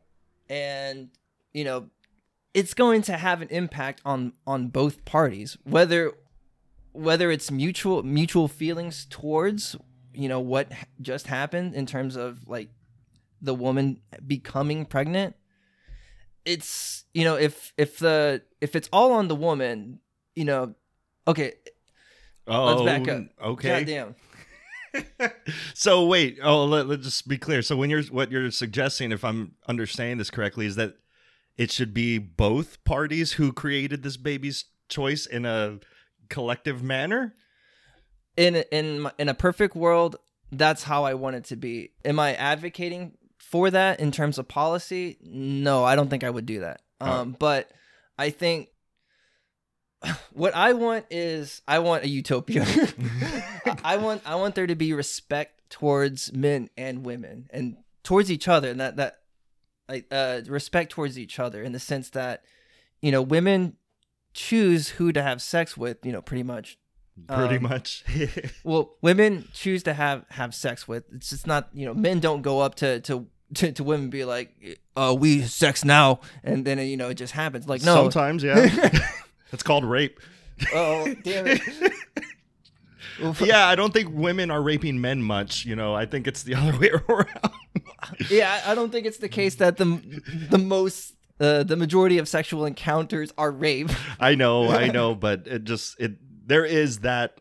and 0.49 1.09
you 1.53 1.63
know 1.63 1.89
it's 2.53 2.73
going 2.73 3.01
to 3.01 3.17
have 3.17 3.41
an 3.41 3.47
impact 3.49 4.01
on 4.05 4.33
on 4.45 4.67
both 4.67 5.03
parties 5.03 5.57
whether 5.63 6.13
whether 6.91 7.31
it's 7.31 7.49
mutual 7.49 8.03
mutual 8.03 8.47
feelings 8.47 9.05
towards 9.09 9.75
you 10.13 10.29
know 10.29 10.39
what 10.39 10.71
just 11.01 11.27
happened 11.27 11.73
in 11.73 11.85
terms 11.85 12.15
of 12.15 12.47
like 12.47 12.69
the 13.41 13.53
woman 13.53 13.99
becoming 14.25 14.85
pregnant. 14.85 15.35
It's 16.45 17.05
you 17.13 17.23
know 17.23 17.35
if 17.35 17.73
if 17.77 17.99
the 17.99 18.43
if 18.61 18.75
it's 18.75 18.89
all 18.93 19.11
on 19.11 19.27
the 19.27 19.35
woman 19.35 19.99
you 20.35 20.45
know 20.45 20.75
okay 21.27 21.53
oh 22.47 22.75
let's 22.75 22.81
back 22.81 23.07
up 23.07 23.23
okay 23.43 23.79
goddamn 23.79 24.15
so 25.73 26.05
wait, 26.05 26.39
oh, 26.43 26.65
let, 26.65 26.87
let's 26.87 27.03
just 27.03 27.27
be 27.27 27.37
clear. 27.37 27.61
So 27.61 27.75
when 27.75 27.89
you're 27.89 28.03
what 28.03 28.31
you're 28.31 28.51
suggesting, 28.51 29.11
if 29.11 29.23
I'm 29.23 29.55
understanding 29.67 30.17
this 30.17 30.29
correctly, 30.29 30.65
is 30.65 30.75
that 30.75 30.95
it 31.57 31.71
should 31.71 31.93
be 31.93 32.17
both 32.17 32.83
parties 32.83 33.33
who 33.33 33.51
created 33.53 34.03
this 34.03 34.17
baby's 34.17 34.65
choice 34.89 35.25
in 35.25 35.45
a 35.45 35.79
collective 36.29 36.83
manner. 36.83 37.35
in 38.37 38.55
in 38.71 39.09
in 39.17 39.29
a 39.29 39.33
perfect 39.33 39.75
world, 39.75 40.17
that's 40.51 40.83
how 40.83 41.03
I 41.03 41.13
want 41.13 41.35
it 41.35 41.45
to 41.45 41.55
be. 41.55 41.91
Am 42.03 42.19
I 42.19 42.35
advocating 42.35 43.17
for 43.37 43.69
that 43.71 43.99
in 43.99 44.11
terms 44.11 44.37
of 44.37 44.47
policy? 44.47 45.17
No, 45.21 45.83
I 45.83 45.95
don't 45.95 46.09
think 46.09 46.23
I 46.23 46.29
would 46.29 46.45
do 46.45 46.61
that. 46.61 46.81
Oh. 47.01 47.11
Um, 47.11 47.35
but 47.37 47.71
I 48.17 48.29
think 48.29 48.69
what 50.33 50.55
I 50.55 50.73
want 50.73 51.05
is 51.09 51.61
I 51.67 51.79
want 51.79 52.03
a 52.03 52.07
utopia. 52.09 52.65
I 53.83 53.97
want 53.97 54.21
I 54.25 54.35
want 54.35 54.55
there 54.55 54.67
to 54.67 54.75
be 54.75 54.93
respect 54.93 55.69
towards 55.69 56.31
men 56.33 56.69
and 56.77 57.05
women 57.05 57.47
and 57.51 57.77
towards 58.03 58.31
each 58.31 58.47
other, 58.47 58.69
and 58.69 58.79
that 58.79 58.97
that 58.97 59.19
like 59.89 60.05
uh, 60.11 60.41
respect 60.47 60.91
towards 60.91 61.17
each 61.17 61.39
other 61.39 61.63
in 61.63 61.71
the 61.71 61.79
sense 61.79 62.09
that 62.11 62.43
you 63.01 63.11
know 63.11 63.21
women 63.21 63.77
choose 64.33 64.89
who 64.89 65.11
to 65.11 65.21
have 65.21 65.41
sex 65.41 65.77
with. 65.77 66.05
You 66.05 66.11
know, 66.11 66.21
pretty 66.21 66.43
much. 66.43 66.77
Pretty 67.29 67.55
Um, 67.57 67.63
much. 67.63 68.03
Well, 68.65 68.97
women 69.01 69.47
choose 69.53 69.83
to 69.83 69.93
have 69.93 70.25
have 70.31 70.53
sex 70.53 70.85
with. 70.87 71.05
It's 71.13 71.29
just 71.29 71.47
not 71.47 71.69
you 71.73 71.85
know 71.85 71.93
men 71.93 72.19
don't 72.19 72.41
go 72.41 72.59
up 72.61 72.75
to 72.75 72.99
to. 73.01 73.27
To, 73.53 73.71
to 73.73 73.83
women 73.83 74.09
be 74.09 74.25
like, 74.25 74.79
uh, 74.97 75.15
we 75.17 75.43
sex 75.43 75.85
now, 75.85 76.19
and 76.43 76.65
then 76.65 76.79
you 76.79 76.97
know 76.97 77.09
it 77.09 77.13
just 77.13 77.31
happens. 77.31 77.67
Like 77.67 77.83
no, 77.83 77.93
Sometimes, 78.09 78.43
yeah. 78.43 78.89
it's 79.55 79.63
called 79.63 79.83
rape. 79.83 80.19
oh 80.75 81.11
damn 81.23 81.47
it. 81.47 81.61
Yeah, 83.39 83.65
I 83.67 83.75
don't 83.75 83.93
think 83.93 84.09
women 84.11 84.51
are 84.51 84.61
raping 84.61 84.99
men 84.99 85.23
much. 85.23 85.65
You 85.65 85.75
know, 85.77 85.95
I 85.95 86.05
think 86.05 86.27
it's 86.27 86.43
the 86.43 86.53
other 86.55 86.77
way 86.79 86.89
around. 86.89 87.29
yeah, 88.29 88.61
I 88.65 88.71
I 88.71 88.75
don't 88.75 88.91
think 88.91 89.05
it's 89.05 89.19
the 89.19 89.29
case 89.29 89.55
that 89.55 89.77
the 89.77 89.85
the 90.49 90.57
most 90.57 91.13
uh, 91.39 91.63
the 91.63 91.77
majority 91.77 92.17
of 92.17 92.27
sexual 92.27 92.65
encounters 92.65 93.31
are 93.37 93.51
rape. 93.51 93.89
I 94.19 94.35
know, 94.35 94.69
I 94.69 94.87
know, 94.91 95.15
but 95.15 95.47
it 95.47 95.63
just 95.63 95.97
it 95.99 96.17
there 96.45 96.65
is 96.65 96.99
that 96.99 97.37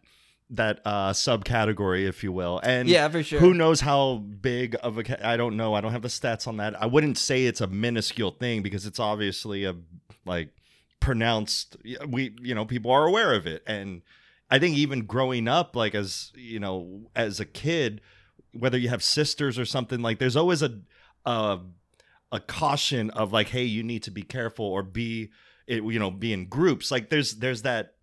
that 0.50 0.80
uh 0.85 1.11
subcategory 1.11 2.06
if 2.06 2.23
you 2.23 2.30
will 2.30 2.61
and 2.62 2.88
Yeah, 2.88 3.09
for 3.09 3.25
sure. 3.25 3.40
who 3.40 3.52
knows 3.52 3.80
how 3.80 4.16
big 4.18 4.76
of 4.83 4.99
a 4.99 5.26
i 5.26 5.37
don't 5.38 5.56
know 5.56 5.73
i 5.75 5.80
don't 5.80 5.90
have 5.92 6.02
the 6.02 6.09
stats 6.09 6.47
on 6.47 6.59
that 6.59 6.80
i 6.80 6.85
wouldn't 6.87 7.16
say 7.16 7.47
it's 7.47 7.62
a 7.62 7.66
minuscule 7.66 8.30
thing 8.30 8.62
because 8.62 8.85
it's 8.85 9.00
obviously 9.00 9.64
a 9.64 9.75
like 10.26 10.50
pronounced 11.04 11.76
we 12.08 12.34
you 12.40 12.54
know 12.54 12.64
people 12.64 12.90
are 12.90 13.06
aware 13.06 13.34
of 13.34 13.46
it. 13.46 13.62
And 13.66 14.02
i 14.50 14.58
think 14.58 14.76
even 14.76 15.04
growing 15.06 15.49
up 15.49 15.75
like 15.76 15.94
as 15.94 16.32
you 16.34 16.61
know 16.61 17.11
as 17.16 17.40
a 17.40 17.44
kid 17.46 18.00
whether 18.52 18.78
you 18.78 18.88
have 18.88 19.02
sisters 19.02 19.58
or 19.58 19.64
something 19.64 20.00
like 20.00 20.18
there's 20.18 20.37
always 20.37 20.62
a 20.62 20.80
a, 21.25 21.58
a 22.30 22.40
caution 22.40 23.11
of 23.11 23.32
like 23.32 23.49
hey 23.49 23.64
you 23.64 23.82
need 23.82 24.02
to 24.02 24.11
be 24.11 24.23
careful 24.23 24.66
or 24.66 24.82
be 24.82 25.30
it, 25.66 25.82
you 25.82 25.99
know 25.99 26.11
be 26.11 26.32
in 26.32 26.46
groups. 26.46 26.90
Like 26.90 27.08
there's 27.08 27.37
there's 27.37 27.62
that 27.62 27.94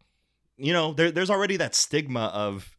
you 0.58 0.74
know 0.74 0.94
there, 0.94 1.12
there's 1.12 1.30
already 1.30 1.58
that 1.58 1.76
stigma 1.76 2.26
of 2.34 2.76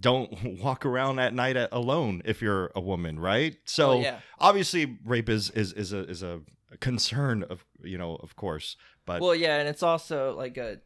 don't 0.00 0.30
walk 0.62 0.84
around 0.84 1.20
at 1.20 1.32
night 1.32 1.56
at, 1.56 1.68
alone 1.72 2.20
if 2.24 2.42
you're 2.42 2.72
a 2.74 2.80
woman 2.80 3.18
right? 3.20 3.56
So 3.64 3.90
Oh, 3.92 4.00
yeah. 4.00 4.18
obviously 4.40 4.98
rape 5.04 5.28
is 5.28 5.50
is 5.50 5.72
is 5.72 5.92
a 5.92 6.00
is 6.10 6.22
a 6.22 6.40
concern 6.80 7.44
of 7.44 7.64
you 7.84 7.96
know 7.96 8.16
of 8.16 8.34
course 8.34 8.76
but 9.06 9.20
Well, 9.20 9.34
yeah, 9.34 9.58
and 9.58 9.68
it's 9.68 9.82
also 9.82 10.34
like 10.36 10.56
a 10.56 10.80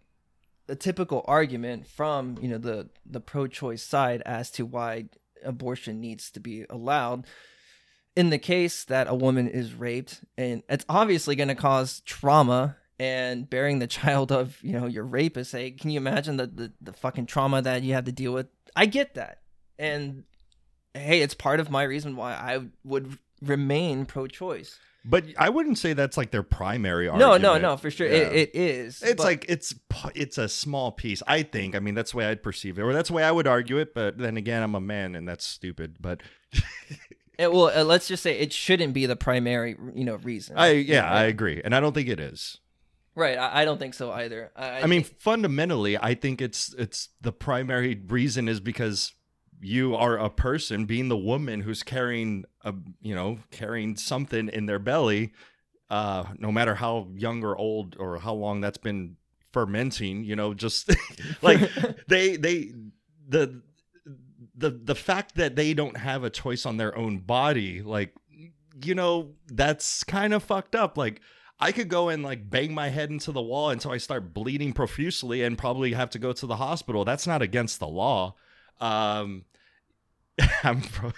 a 0.69 0.77
typical 0.77 1.25
argument 1.27 1.87
from 1.87 2.37
you 2.41 2.49
know 2.49 2.59
the 2.59 2.89
the 3.07 3.21
pro-choice 3.21 3.83
side 3.83 4.23
as 4.27 4.51
to 4.53 4.67
why 4.67 5.07
abortion 5.45 6.01
needs 6.01 6.31
to 6.33 6.41
be 6.41 6.67
allowed. 6.69 7.27
In 8.17 8.31
the 8.31 8.39
case 8.39 8.85
that 8.85 9.07
a 9.09 9.15
woman 9.15 9.49
is 9.49 9.75
raped, 9.75 10.25
and 10.37 10.63
it's 10.69 10.85
obviously 10.89 11.37
going 11.37 11.49
to 11.49 11.55
cause 11.55 12.01
trauma 12.01 12.77
and 12.99 13.49
bearing 13.49 13.79
the 13.79 13.87
child 13.87 14.33
of 14.33 14.59
you 14.63 14.73
know 14.73 14.87
your 14.87 15.05
rapist. 15.05 15.53
Say, 15.53 15.71
can 15.71 15.91
you 15.91 15.99
imagine 15.99 16.37
the, 16.37 16.47
the 16.47 16.73
the 16.81 16.93
fucking 16.93 17.27
trauma 17.27 17.63
that 17.63 17.83
you 17.83 17.95
have 17.95 18.05
to 18.05 18.13
deal 18.13 18.33
with? 18.33 18.49
I 18.75 18.87
get 18.87 19.15
that, 19.15 19.43
and 19.79 20.25
hey, 20.95 21.21
it's 21.21 21.35
part 21.35 21.61
of 21.61 21.71
my 21.71 21.85
reason 21.85 22.17
why 22.17 22.33
I 22.33 22.61
would 22.85 23.19
remain 23.41 24.05
pro-choice. 24.05 24.79
But 25.05 25.25
i 25.39 25.49
wouldn't 25.49 25.79
say 25.79 25.93
that's 25.93 26.17
like 26.17 26.31
their 26.31 26.43
primary 26.43 27.07
No, 27.07 27.13
argument. 27.13 27.43
no, 27.43 27.55
no, 27.55 27.59
no, 27.71 27.77
for 27.77 27.91
sure, 27.91 28.07
Yeah. 28.09 28.15
it, 28.15 28.51
it 28.53 28.57
is. 28.57 29.03
it's 29.03 29.15
but- 29.15 29.25
like 29.25 29.45
it's 29.49 29.75
it's 30.15 30.39
a 30.39 30.49
small 30.49 30.93
piece 30.93 31.23
i 31.27 31.43
think 31.43 31.75
i 31.75 31.79
mean 31.79 31.95
that's 31.95 32.11
the 32.13 32.17
way 32.19 32.27
i'd 32.27 32.43
perceive 32.43 32.79
it 32.79 32.83
or 32.83 32.93
that's 32.93 33.09
the 33.09 33.15
way 33.15 33.23
i 33.25 33.31
would 33.31 33.47
argue 33.47 33.79
it 33.79 33.95
but 33.95 34.19
then 34.19 34.37
again 34.37 34.63
i'm 34.63 34.75
a 34.75 34.81
man 34.81 35.15
and 35.15 35.27
that's 35.29 35.47
stupid 35.47 35.97
but 36.01 36.21
It, 37.39 37.53
well, 37.53 37.71
uh, 37.75 37.85
let's 37.85 38.09
just 38.09 38.23
say 38.23 38.39
it 38.39 38.53
shouldn't 38.53 38.95
be 38.95 39.07
the 39.07 39.17
primary, 39.17 39.77
you 39.95 40.05
know, 40.05 40.17
reason. 40.17 40.57
i 40.59 40.71
yeah 40.71 41.11
i 41.11 41.25
agree 41.25 41.61
and 41.65 41.75
i 41.75 41.81
don't 41.81 41.93
think 41.95 42.09
it 42.09 42.21
is 42.21 42.59
right. 43.15 43.37
I, 43.37 43.63
I 43.63 43.65
don't 43.65 43.79
think 43.79 43.95
so 43.95 44.13
either. 44.13 44.53
I, 44.55 44.83
I 44.83 44.87
mean, 44.87 45.03
fundamentally, 45.03 45.99
I 45.99 46.15
think 46.15 46.41
it's 46.41 46.73
it's 46.79 47.09
the 47.21 47.33
primary 47.33 48.01
reason 48.07 48.47
is 48.49 48.61
because 48.61 49.13
you 49.61 49.95
are 49.95 50.17
a 50.17 50.31
person, 50.31 50.85
being 50.85 51.09
the 51.09 51.17
woman 51.17 51.61
who's 51.61 51.83
carrying 51.83 52.45
a 52.63 52.75
you 53.01 53.15
know 53.15 53.39
carrying 53.51 53.97
something 53.97 54.49
in 54.49 54.67
their 54.67 54.79
belly, 54.79 55.33
uh, 55.91 56.25
no 56.39 56.53
matter 56.53 56.75
how 56.75 57.09
young 57.15 57.43
or 57.45 57.57
old 57.57 57.97
or 57.99 58.19
how 58.19 58.35
long 58.35 58.61
that's 58.61 58.79
been 58.79 59.17
fermenting. 59.53 60.25
You 60.25 60.37
know, 60.37 60.55
just 60.55 60.91
like 61.43 61.61
they 62.09 62.37
they 62.37 62.73
the 63.29 63.63
the 64.57 64.71
the 64.71 64.95
fact 64.95 65.37
that 65.37 65.57
they 65.57 65.75
don't 65.75 65.97
have 65.97 66.25
a 66.25 66.31
choice 66.31 66.67
on 66.67 66.77
their 66.77 66.97
own 66.97 67.19
body, 67.19 67.83
like 67.83 68.15
you 68.85 68.95
know, 68.95 69.35
that's 69.49 70.05
kind 70.05 70.35
of 70.35 70.43
fucked 70.43 70.75
up. 70.75 70.97
Like. 70.97 71.21
I 71.61 71.73
could 71.73 71.89
go 71.89 72.09
and 72.09 72.23
like 72.23 72.49
bang 72.49 72.73
my 72.73 72.89
head 72.89 73.11
into 73.11 73.33
the 73.33 73.43
wall 73.43 73.71
until 73.71 73.91
I 73.91 73.97
start 73.97 74.33
bleeding 74.33 74.73
profusely 74.73 75.43
and 75.43 75.59
probably 75.59 75.93
have 75.93 76.09
to 76.11 76.19
go 76.21 76.33
to 76.33 76.47
the 76.47 76.55
hospital. 76.55 77.05
That's 77.05 77.27
not 77.27 77.43
against 77.43 77.81
the 77.81 77.89
law. 77.89 78.37
Um, 78.81 79.45
I'm 80.63 80.81
pro- 80.81 81.13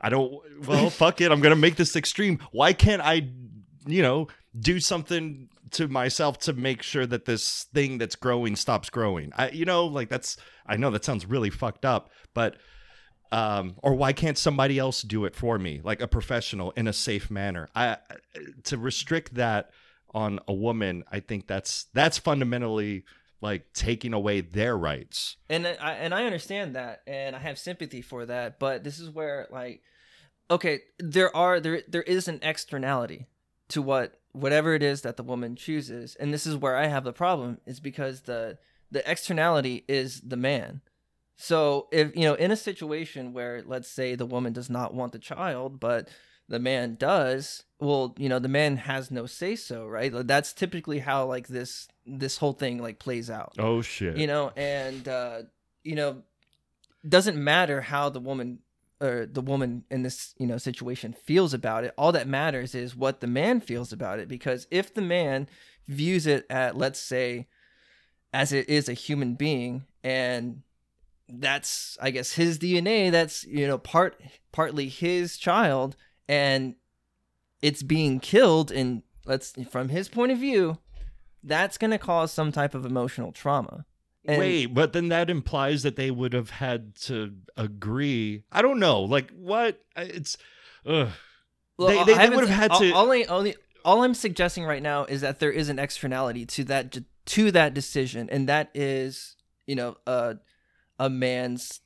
I 0.00 0.08
don't 0.08 0.66
well 0.66 0.90
fuck 0.90 1.20
it. 1.20 1.30
I'm 1.30 1.40
gonna 1.40 1.56
make 1.56 1.76
this 1.76 1.96
extreme. 1.96 2.38
Why 2.52 2.72
can't 2.72 3.02
I, 3.02 3.28
you 3.86 4.02
know, 4.02 4.28
do 4.58 4.80
something 4.80 5.48
to 5.72 5.88
myself 5.88 6.38
to 6.38 6.52
make 6.52 6.82
sure 6.82 7.06
that 7.06 7.24
this 7.24 7.66
thing 7.74 7.98
that's 7.98 8.16
growing 8.16 8.56
stops 8.56 8.90
growing? 8.90 9.32
I 9.36 9.50
you 9.50 9.64
know 9.64 9.86
like 9.86 10.08
that's 10.08 10.36
I 10.66 10.76
know 10.76 10.90
that 10.90 11.04
sounds 11.04 11.26
really 11.26 11.50
fucked 11.50 11.84
up, 11.84 12.10
but 12.34 12.56
um 13.32 13.74
or 13.82 13.94
why 13.94 14.12
can't 14.12 14.38
somebody 14.38 14.78
else 14.78 15.02
do 15.02 15.24
it 15.24 15.34
for 15.34 15.58
me 15.58 15.80
like 15.82 16.00
a 16.00 16.06
professional 16.06 16.70
in 16.72 16.86
a 16.86 16.92
safe 16.92 17.30
manner 17.30 17.68
i 17.74 17.96
to 18.62 18.78
restrict 18.78 19.34
that 19.34 19.70
on 20.14 20.38
a 20.46 20.54
woman 20.54 21.02
i 21.10 21.18
think 21.18 21.46
that's 21.46 21.86
that's 21.92 22.18
fundamentally 22.18 23.04
like 23.40 23.72
taking 23.72 24.12
away 24.12 24.40
their 24.40 24.76
rights 24.76 25.36
and 25.48 25.66
I 25.66 25.92
and 25.92 26.14
I 26.14 26.24
understand 26.24 26.76
that, 26.76 27.02
and 27.06 27.36
I 27.36 27.38
have 27.38 27.58
sympathy 27.58 28.02
for 28.02 28.26
that. 28.26 28.58
But 28.58 28.84
this 28.84 28.98
is 28.98 29.10
where, 29.10 29.46
like, 29.50 29.82
okay, 30.50 30.80
there 30.98 31.34
are 31.34 31.60
there 31.60 31.82
there 31.88 32.02
is 32.02 32.28
an 32.28 32.40
externality 32.42 33.26
to 33.68 33.82
what 33.82 34.20
whatever 34.32 34.74
it 34.74 34.82
is 34.82 35.02
that 35.02 35.16
the 35.16 35.22
woman 35.22 35.56
chooses, 35.56 36.14
and 36.16 36.32
this 36.32 36.46
is 36.46 36.56
where 36.56 36.76
I 36.76 36.86
have 36.86 37.04
the 37.04 37.12
problem. 37.12 37.58
Is 37.66 37.80
because 37.80 38.22
the 38.22 38.58
the 38.90 39.08
externality 39.10 39.84
is 39.88 40.20
the 40.20 40.36
man. 40.36 40.80
So 41.36 41.88
if 41.92 42.16
you 42.16 42.22
know, 42.22 42.34
in 42.34 42.50
a 42.50 42.56
situation 42.56 43.32
where 43.32 43.62
let's 43.64 43.88
say 43.88 44.14
the 44.14 44.26
woman 44.26 44.52
does 44.52 44.70
not 44.70 44.94
want 44.94 45.12
the 45.12 45.18
child, 45.18 45.78
but 45.80 46.08
the 46.48 46.58
man 46.58 46.94
does, 46.94 47.64
well, 47.80 48.14
you 48.18 48.28
know, 48.28 48.38
the 48.38 48.48
man 48.48 48.76
has 48.76 49.10
no 49.10 49.26
say 49.26 49.56
so, 49.56 49.86
right? 49.86 50.12
Like, 50.12 50.26
That's 50.26 50.52
typically 50.52 51.00
how 51.00 51.26
like 51.26 51.48
this 51.48 51.88
this 52.06 52.38
whole 52.38 52.52
thing 52.52 52.80
like 52.80 52.98
plays 52.98 53.30
out. 53.30 53.54
Oh 53.58 53.82
shit. 53.82 54.16
You 54.16 54.26
know 54.26 54.52
and 54.56 55.06
uh 55.08 55.42
you 55.82 55.94
know 55.94 56.22
doesn't 57.08 57.36
matter 57.36 57.80
how 57.80 58.08
the 58.10 58.20
woman 58.20 58.60
or 59.00 59.26
the 59.26 59.42
woman 59.42 59.84
in 59.90 60.02
this 60.02 60.34
you 60.38 60.46
know 60.46 60.58
situation 60.58 61.12
feels 61.12 61.52
about 61.52 61.84
it. 61.84 61.92
All 61.98 62.12
that 62.12 62.28
matters 62.28 62.74
is 62.74 62.96
what 62.96 63.20
the 63.20 63.26
man 63.26 63.60
feels 63.60 63.92
about 63.92 64.18
it 64.18 64.28
because 64.28 64.66
if 64.70 64.94
the 64.94 65.02
man 65.02 65.48
views 65.88 66.26
it 66.26 66.46
at 66.50 66.76
let's 66.76 67.00
say 67.00 67.46
as 68.32 68.52
it 68.52 68.68
is 68.68 68.88
a 68.88 68.92
human 68.92 69.34
being 69.34 69.84
and 70.02 70.62
that's 71.28 71.96
i 72.00 72.10
guess 72.10 72.32
his 72.32 72.58
dna 72.58 73.10
that's 73.10 73.44
you 73.44 73.66
know 73.66 73.78
part 73.78 74.20
partly 74.52 74.88
his 74.88 75.36
child 75.36 75.96
and 76.28 76.74
it's 77.62 77.82
being 77.82 78.20
killed 78.20 78.70
and 78.70 79.02
let's 79.24 79.52
from 79.70 79.88
his 79.88 80.08
point 80.08 80.32
of 80.32 80.38
view 80.38 80.78
that's 81.42 81.78
going 81.78 81.90
to 81.92 81.98
cause 81.98 82.32
some 82.32 82.50
type 82.52 82.74
of 82.74 82.84
emotional 82.84 83.32
trauma 83.32 83.84
And- 84.24 84.38
Wait, 84.38 84.66
but 84.66 84.92
then 84.92 85.08
that 85.08 85.30
implies 85.30 85.82
that 85.84 85.94
they 85.96 86.10
would 86.10 86.32
have 86.32 86.50
had 86.50 86.96
to 87.06 87.32
agree. 87.56 88.42
I 88.50 88.60
don't 88.62 88.80
know. 88.80 89.02
Like 89.02 89.30
what? 89.30 89.80
It's 89.96 90.36
ugh. 90.84 91.08
Well, 91.78 91.88
They- 92.04 92.12
they- 92.14 92.26
they 92.28 92.34
would've 92.34 92.48
had 92.50 92.70
all- 92.72 92.80
to- 92.80 92.92
All, 92.92 93.12
I, 93.12 93.22
only, 93.28 93.54
all 93.84 94.02
I'm 94.02 94.14
suggesting 94.14 94.64
right 94.64 94.82
now 94.82 95.04
is 95.04 95.20
that 95.20 95.38
there 95.38 95.52
is 95.52 95.68
an 95.68 95.78
externality 95.78 96.44
to 96.46 96.64
that 96.64 96.96
to 97.26 97.50
that 97.52 97.74
decision, 97.74 98.28
and 98.30 98.48
that 98.48 98.70
is, 98.74 99.36
you 99.66 99.76
know, 99.76 99.96
a 100.06 100.36
a 100.98 101.08
man's 101.10 101.80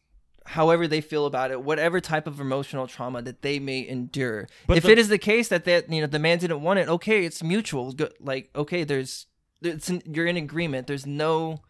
however 0.47 0.89
they 0.89 1.01
feel 1.01 1.27
about 1.27 1.51
it, 1.51 1.63
whatever 1.63 2.01
type 2.01 2.27
of 2.27 2.41
emotional 2.41 2.87
trauma 2.87 3.23
that 3.23 3.43
they 3.43 3.59
may 3.59 3.87
endure. 3.87 4.49
But 4.67 4.77
if 4.79 4.85
the- 4.85 4.93
it 4.93 4.99
is 4.99 5.09
the 5.09 5.19
case 5.19 5.49
that 5.49 5.65
that 5.65 5.91
you 5.93 6.01
know 6.01 6.07
the 6.07 6.19
man 6.19 6.39
didn't 6.39 6.63
want 6.63 6.79
it, 6.79 6.89
okay, 6.89 7.25
it's 7.25 7.43
mutual. 7.43 7.95
Like 8.21 8.51
okay, 8.55 8.85
there's 8.85 9.27
it's 9.63 9.91
in, 9.91 10.03
you're 10.07 10.27
in 10.27 10.37
agreement. 10.37 10.87
There's 10.87 11.07
no 11.07 11.61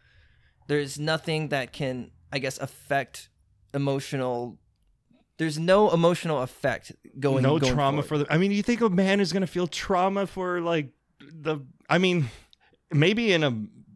there's 0.68 0.98
nothing 0.98 1.48
that 1.48 1.72
can 1.72 2.10
I 2.32 2.38
guess 2.38 2.58
affect 2.58 3.28
emotional 3.74 4.58
there's 5.38 5.58
no 5.58 5.90
emotional 5.90 6.42
effect 6.42 6.92
going 7.18 7.42
no 7.42 7.58
going 7.58 7.72
trauma 7.72 8.02
forward. 8.02 8.08
for 8.08 8.18
the. 8.18 8.32
I 8.32 8.36
mean, 8.36 8.50
you 8.52 8.62
think 8.62 8.82
a 8.82 8.90
man 8.90 9.20
is 9.20 9.32
gonna 9.32 9.46
feel 9.46 9.66
trauma 9.66 10.26
for 10.26 10.60
like 10.60 10.90
the? 11.18 11.60
I 11.88 11.96
mean, 11.96 12.28
maybe 12.92 13.32
in 13.32 13.42
a 13.42 13.50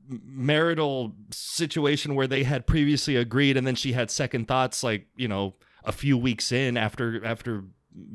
marital 0.08 1.14
situation 1.30 2.14
where 2.14 2.26
they 2.26 2.44
had 2.44 2.66
previously 2.66 3.16
agreed, 3.16 3.56
and 3.56 3.66
then 3.66 3.74
she 3.74 3.92
had 3.92 4.10
second 4.10 4.46
thoughts, 4.48 4.82
like 4.82 5.06
you 5.16 5.28
know, 5.28 5.54
a 5.84 5.92
few 5.92 6.16
weeks 6.18 6.52
in 6.52 6.76
after 6.76 7.24
after 7.24 7.64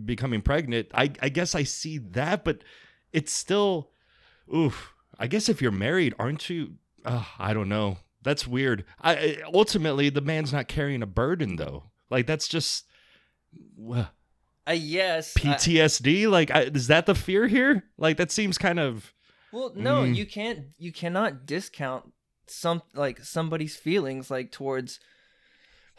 becoming 0.05 0.41
pregnant. 0.41 0.87
I 0.93 1.11
I 1.21 1.29
guess 1.29 1.55
I 1.55 1.63
see 1.63 1.97
that, 1.97 2.43
but 2.43 2.63
it's 3.11 3.33
still, 3.33 3.89
oof. 4.53 4.93
I 5.17 5.27
guess 5.27 5.49
if 5.49 5.61
you're 5.61 5.71
married, 5.71 6.13
aren't 6.19 6.49
you? 6.49 6.75
Uh, 7.03 7.23
I 7.37 7.53
don't 7.53 7.69
know. 7.69 7.97
That's 8.21 8.47
weird. 8.47 8.85
I 9.01 9.13
I- 9.15 9.37
ultimately 9.53 10.09
the 10.09 10.21
man's 10.21 10.53
not 10.53 10.67
carrying 10.67 11.01
a 11.01 11.07
burden 11.07 11.55
though. 11.55 11.85
Like 12.09 12.27
that's 12.27 12.47
just. 12.47 12.85
Uh, 13.93 14.05
yes. 14.71 15.33
I- 15.37 15.39
PTSD? 15.39 16.29
like, 16.29 16.51
I, 16.51 16.63
is 16.63 16.87
that 16.87 17.05
the 17.05 17.15
fear 17.15 17.47
here? 17.47 17.85
Like, 17.97 18.17
that 18.17 18.31
seems 18.31 18.57
kind 18.57 18.79
of. 18.79 19.13
Well, 19.51 19.71
no, 19.75 20.03
Mm. 20.03 20.15
you 20.15 20.25
can't. 20.25 20.67
You 20.77 20.91
cannot 20.91 21.45
discount 21.45 22.13
some 22.47 22.81
like 22.93 23.23
somebody's 23.23 23.75
feelings 23.75 24.31
like 24.31 24.51
towards 24.51 24.99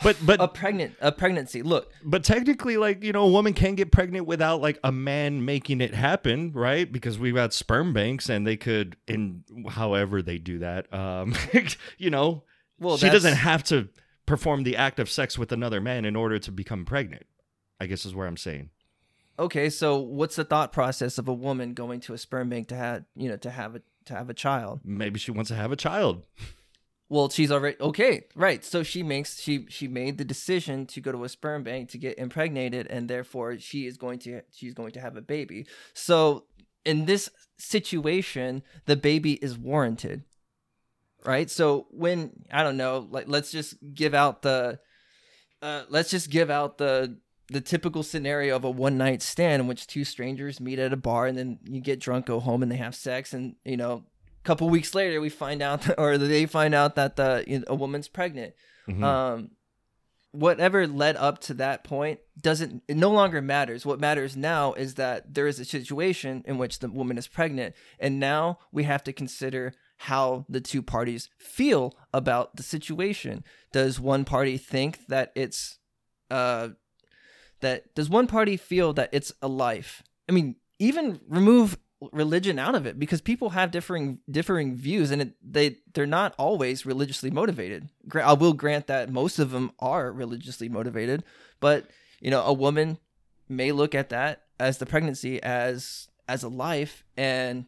But 0.02 0.16
but 0.24 0.40
a 0.40 0.48
pregnant 0.48 0.94
a 1.00 1.12
pregnancy. 1.12 1.62
Look, 1.62 1.92
but 2.02 2.24
technically, 2.24 2.76
like 2.78 3.04
you 3.04 3.12
know, 3.12 3.24
a 3.24 3.30
woman 3.30 3.52
can 3.52 3.74
get 3.74 3.92
pregnant 3.92 4.26
without 4.26 4.60
like 4.62 4.78
a 4.82 4.90
man 4.90 5.44
making 5.44 5.80
it 5.82 5.94
happen, 5.94 6.52
right? 6.52 6.90
Because 6.90 7.18
we've 7.18 7.34
got 7.34 7.52
sperm 7.52 7.92
banks, 7.92 8.28
and 8.30 8.46
they 8.46 8.56
could, 8.56 8.96
in 9.06 9.44
however 9.68 10.22
they 10.22 10.38
do 10.38 10.60
that, 10.60 10.92
um, 10.94 11.34
you 11.98 12.08
know, 12.10 12.44
well, 12.78 12.96
she 12.96 13.10
doesn't 13.10 13.36
have 13.36 13.62
to 13.64 13.88
perform 14.26 14.62
the 14.62 14.76
act 14.76 14.98
of 14.98 15.10
sex 15.10 15.36
with 15.36 15.52
another 15.52 15.80
man 15.80 16.04
in 16.06 16.16
order 16.16 16.38
to 16.38 16.50
become 16.50 16.84
pregnant. 16.86 17.26
I 17.78 17.86
guess 17.86 18.04
is 18.06 18.14
where 18.14 18.26
I'm 18.26 18.36
saying. 18.38 18.70
Okay, 19.40 19.70
so 19.70 19.96
what's 19.96 20.36
the 20.36 20.44
thought 20.44 20.70
process 20.70 21.16
of 21.16 21.26
a 21.26 21.32
woman 21.32 21.72
going 21.72 22.00
to 22.00 22.12
a 22.12 22.18
sperm 22.18 22.50
bank 22.50 22.68
to 22.68 22.76
have 22.76 23.04
you 23.16 23.28
know 23.28 23.38
to 23.38 23.50
have 23.50 23.74
a 23.74 23.82
to 24.04 24.14
have 24.14 24.28
a 24.28 24.34
child? 24.34 24.80
Maybe 24.84 25.18
she 25.18 25.30
wants 25.30 25.48
to 25.48 25.54
have 25.54 25.72
a 25.72 25.76
child. 25.76 26.22
Well, 27.08 27.30
she's 27.30 27.50
already 27.50 27.76
okay, 27.80 28.26
right? 28.36 28.62
So 28.62 28.82
she 28.82 29.02
makes 29.02 29.40
she 29.40 29.64
she 29.70 29.88
made 29.88 30.18
the 30.18 30.26
decision 30.26 30.84
to 30.86 31.00
go 31.00 31.10
to 31.10 31.24
a 31.24 31.28
sperm 31.30 31.62
bank 31.62 31.88
to 31.90 31.98
get 31.98 32.18
impregnated, 32.18 32.86
and 32.88 33.08
therefore 33.08 33.58
she 33.58 33.86
is 33.86 33.96
going 33.96 34.18
to 34.20 34.42
she's 34.52 34.74
going 34.74 34.92
to 34.92 35.00
have 35.00 35.16
a 35.16 35.22
baby. 35.22 35.66
So 35.94 36.44
in 36.84 37.06
this 37.06 37.30
situation, 37.56 38.62
the 38.84 38.96
baby 38.96 39.32
is 39.32 39.56
warranted, 39.56 40.22
right? 41.24 41.50
So 41.50 41.86
when 41.90 42.44
I 42.52 42.62
don't 42.62 42.76
know, 42.76 43.08
like 43.10 43.24
let's 43.26 43.50
just 43.50 43.74
give 43.94 44.12
out 44.12 44.42
the, 44.42 44.78
uh, 45.62 45.84
let's 45.88 46.10
just 46.10 46.30
give 46.30 46.50
out 46.50 46.76
the 46.76 47.18
the 47.50 47.60
typical 47.60 48.02
scenario 48.02 48.54
of 48.56 48.64
a 48.64 48.70
one 48.70 48.96
night 48.96 49.20
stand 49.22 49.60
in 49.60 49.66
which 49.68 49.86
two 49.86 50.04
strangers 50.04 50.60
meet 50.60 50.78
at 50.78 50.92
a 50.92 50.96
bar 50.96 51.26
and 51.26 51.36
then 51.36 51.58
you 51.64 51.80
get 51.80 52.00
drunk, 52.00 52.26
go 52.26 52.40
home, 52.40 52.62
and 52.62 52.70
they 52.70 52.76
have 52.76 52.94
sex, 52.94 53.34
and 53.34 53.56
you 53.64 53.76
know 53.76 54.04
a 54.42 54.44
couple 54.44 54.68
weeks 54.70 54.94
later 54.94 55.20
we 55.20 55.28
find 55.28 55.60
out 55.60 55.82
that, 55.82 55.98
or 55.98 56.16
they 56.16 56.46
find 56.46 56.74
out 56.74 56.94
that 56.94 57.16
the 57.16 57.44
you 57.46 57.58
know, 57.58 57.64
a 57.68 57.74
woman's 57.74 58.08
pregnant. 58.08 58.54
Mhm. 58.88 59.04
um 59.04 59.50
whatever 60.32 60.86
led 60.86 61.16
up 61.16 61.40
to 61.40 61.54
that 61.54 61.82
point 61.82 62.20
doesn't 62.40 62.82
it 62.86 62.96
no 62.96 63.10
longer 63.10 63.42
matters. 63.42 63.84
What 63.84 63.98
matters 63.98 64.36
now 64.36 64.72
is 64.74 64.94
that 64.94 65.34
there 65.34 65.48
is 65.48 65.58
a 65.58 65.64
situation 65.64 66.44
in 66.46 66.56
which 66.56 66.78
the 66.78 66.88
woman 66.88 67.18
is 67.18 67.26
pregnant 67.26 67.74
and 67.98 68.20
now 68.20 68.60
we 68.70 68.84
have 68.84 69.02
to 69.04 69.12
consider 69.12 69.72
how 69.96 70.46
the 70.48 70.60
two 70.60 70.82
parties 70.82 71.28
feel 71.36 71.94
about 72.14 72.54
the 72.56 72.62
situation. 72.62 73.42
Does 73.72 73.98
one 73.98 74.24
party 74.24 74.56
think 74.56 75.06
that 75.08 75.32
it's 75.34 75.78
uh 76.30 76.68
that 77.60 77.94
does 77.94 78.08
one 78.08 78.26
party 78.26 78.56
feel 78.56 78.92
that 78.94 79.10
it's 79.12 79.32
a 79.42 79.48
life? 79.48 80.02
I 80.28 80.32
mean 80.32 80.56
even 80.78 81.20
remove 81.28 81.78
religion 82.12 82.58
out 82.58 82.74
of 82.74 82.86
it 82.86 82.98
because 82.98 83.20
people 83.20 83.50
have 83.50 83.70
differing 83.70 84.20
differing 84.30 84.74
views 84.74 85.10
and 85.10 85.20
it, 85.22 85.32
they 85.42 85.76
they're 85.92 86.06
not 86.06 86.34
always 86.38 86.86
religiously 86.86 87.30
motivated. 87.30 87.88
I 88.14 88.32
will 88.32 88.54
grant 88.54 88.86
that 88.86 89.10
most 89.10 89.38
of 89.38 89.50
them 89.50 89.72
are 89.78 90.10
religiously 90.10 90.68
motivated 90.68 91.24
but 91.60 91.90
you 92.20 92.30
know 92.30 92.42
a 92.42 92.52
woman 92.52 92.98
may 93.48 93.72
look 93.72 93.94
at 93.94 94.08
that 94.10 94.42
as 94.58 94.78
the 94.78 94.86
pregnancy 94.86 95.42
as 95.42 96.08
as 96.28 96.42
a 96.42 96.48
life 96.48 97.04
and 97.16 97.66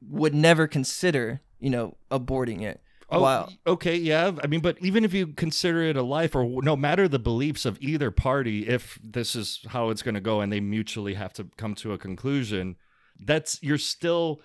would 0.00 0.34
never 0.34 0.66
consider 0.66 1.40
you 1.60 1.70
know 1.70 1.96
aborting 2.10 2.62
it 2.62 2.80
Oh, 3.10 3.20
Wow. 3.22 3.48
okay, 3.66 3.96
yeah. 3.96 4.32
I 4.42 4.46
mean, 4.46 4.60
but 4.60 4.78
even 4.80 5.04
if 5.04 5.12
you 5.12 5.28
consider 5.28 5.82
it 5.82 5.96
a 5.96 6.02
life, 6.02 6.34
or 6.34 6.62
no 6.62 6.74
matter 6.76 7.06
the 7.06 7.18
beliefs 7.18 7.64
of 7.64 7.78
either 7.80 8.10
party, 8.10 8.66
if 8.66 8.98
this 9.02 9.36
is 9.36 9.60
how 9.68 9.90
it's 9.90 10.02
going 10.02 10.14
to 10.14 10.20
go 10.20 10.40
and 10.40 10.52
they 10.52 10.60
mutually 10.60 11.14
have 11.14 11.32
to 11.34 11.48
come 11.56 11.74
to 11.76 11.92
a 11.92 11.98
conclusion, 11.98 12.76
that's 13.20 13.62
you're 13.62 13.78
still. 13.78 14.40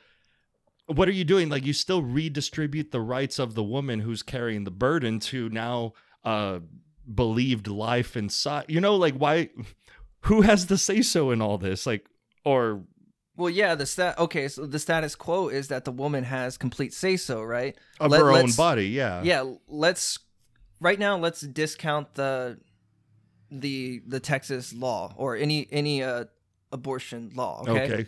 What 0.88 1.08
are 1.08 1.12
you 1.14 1.24
doing? 1.24 1.50
Like 1.50 1.66
you 1.66 1.74
still 1.74 2.02
redistribute 2.02 2.92
the 2.92 3.00
rights 3.02 3.38
of 3.38 3.54
the 3.54 3.64
woman 3.64 4.00
who's 4.00 4.24
carrying 4.24 4.64
the 4.64 4.72
burden 4.72 5.20
to 5.22 5.48
now 5.50 5.94
uh 6.26 6.60
believed 7.14 7.68
life 7.68 8.18
inside. 8.18 8.66
You 8.68 8.82
know, 8.82 8.96
like 8.96 9.16
why? 9.16 9.50
Who 10.24 10.42
has 10.42 10.66
the 10.66 10.78
say 10.78 11.02
so 11.02 11.32
in 11.32 11.42
all 11.42 11.58
this? 11.58 11.86
Like, 11.86 12.06
or 12.44 12.84
well 13.40 13.50
yeah 13.50 13.74
the 13.74 13.86
stat 13.86 14.20
okay 14.20 14.48
so 14.48 14.66
the 14.66 14.78
status 14.78 15.16
quo 15.16 15.48
is 15.48 15.70
that 15.70 15.86
the 15.86 15.92
woman 15.92 16.24
has 16.26 16.58
complete 16.58 16.94
say 16.94 17.16
so 17.18 17.42
right 17.42 17.76
of 18.00 18.12
Let- 18.12 18.22
her 18.22 18.32
own 18.32 18.52
body? 18.52 18.88
Yeah. 18.88 19.24
yeah 19.24 19.44
let's 19.68 20.20
right 20.80 21.00
now 21.00 21.18
let's 21.18 21.42
discount 21.42 22.14
the 22.16 22.60
the 23.50 24.02
the 24.06 24.20
texas 24.20 24.74
law 24.74 25.14
or 25.18 25.36
any 25.36 25.68
any 25.72 26.04
uh 26.04 26.26
abortion 26.72 27.32
law 27.34 27.64
okay, 27.68 27.94
Okay. 27.94 28.06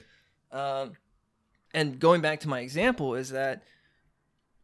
Um, 0.51 0.91
and 1.73 1.97
going 1.99 2.21
back 2.21 2.41
to 2.41 2.49
my 2.49 2.59
example 2.59 3.15
is 3.15 3.29
that 3.29 3.63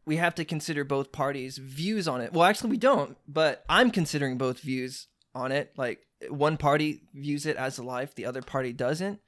we 0.04 0.16
have 0.16 0.34
to 0.36 0.44
consider 0.44 0.84
both 0.84 1.10
parties 1.10 1.56
views 1.58 2.06
on 2.06 2.20
it 2.20 2.32
well 2.32 2.44
actually 2.44 2.70
we 2.70 2.76
don't 2.76 3.16
but 3.26 3.64
i'm 3.68 3.90
considering 3.90 4.38
both 4.38 4.60
views 4.60 5.08
on 5.34 5.50
it 5.50 5.72
like 5.76 6.06
one 6.28 6.56
party 6.56 7.02
views 7.14 7.46
it 7.46 7.56
as 7.56 7.78
a 7.78 7.82
life 7.82 8.14
the 8.14 8.26
other 8.26 8.42
party 8.42 8.72
doesn't 8.72 9.20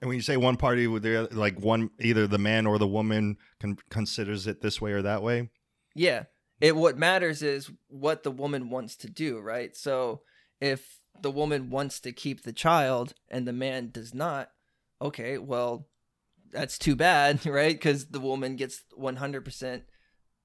And 0.00 0.08
when 0.08 0.16
you 0.16 0.22
say 0.22 0.36
one 0.36 0.56
party, 0.56 0.86
like 0.86 1.58
one 1.58 1.90
either 2.00 2.26
the 2.26 2.38
man 2.38 2.66
or 2.66 2.78
the 2.78 2.86
woman 2.86 3.36
con- 3.60 3.78
considers 3.88 4.46
it 4.46 4.60
this 4.60 4.80
way 4.80 4.92
or 4.92 5.02
that 5.02 5.22
way? 5.22 5.50
Yeah. 5.94 6.24
It 6.60 6.76
what 6.76 6.98
matters 6.98 7.42
is 7.42 7.70
what 7.88 8.22
the 8.22 8.30
woman 8.30 8.70
wants 8.70 8.96
to 8.96 9.10
do, 9.10 9.38
right? 9.38 9.74
So 9.76 10.22
if 10.60 11.00
the 11.20 11.30
woman 11.30 11.70
wants 11.70 12.00
to 12.00 12.12
keep 12.12 12.42
the 12.42 12.52
child 12.52 13.14
and 13.30 13.46
the 13.46 13.52
man 13.52 13.90
does 13.90 14.14
not, 14.14 14.50
okay, 15.00 15.38
well, 15.38 15.88
that's 16.50 16.78
too 16.78 16.96
bad, 16.96 17.44
right? 17.46 17.80
Cuz 17.80 18.06
the 18.06 18.20
woman 18.20 18.56
gets 18.56 18.84
100% 18.98 19.82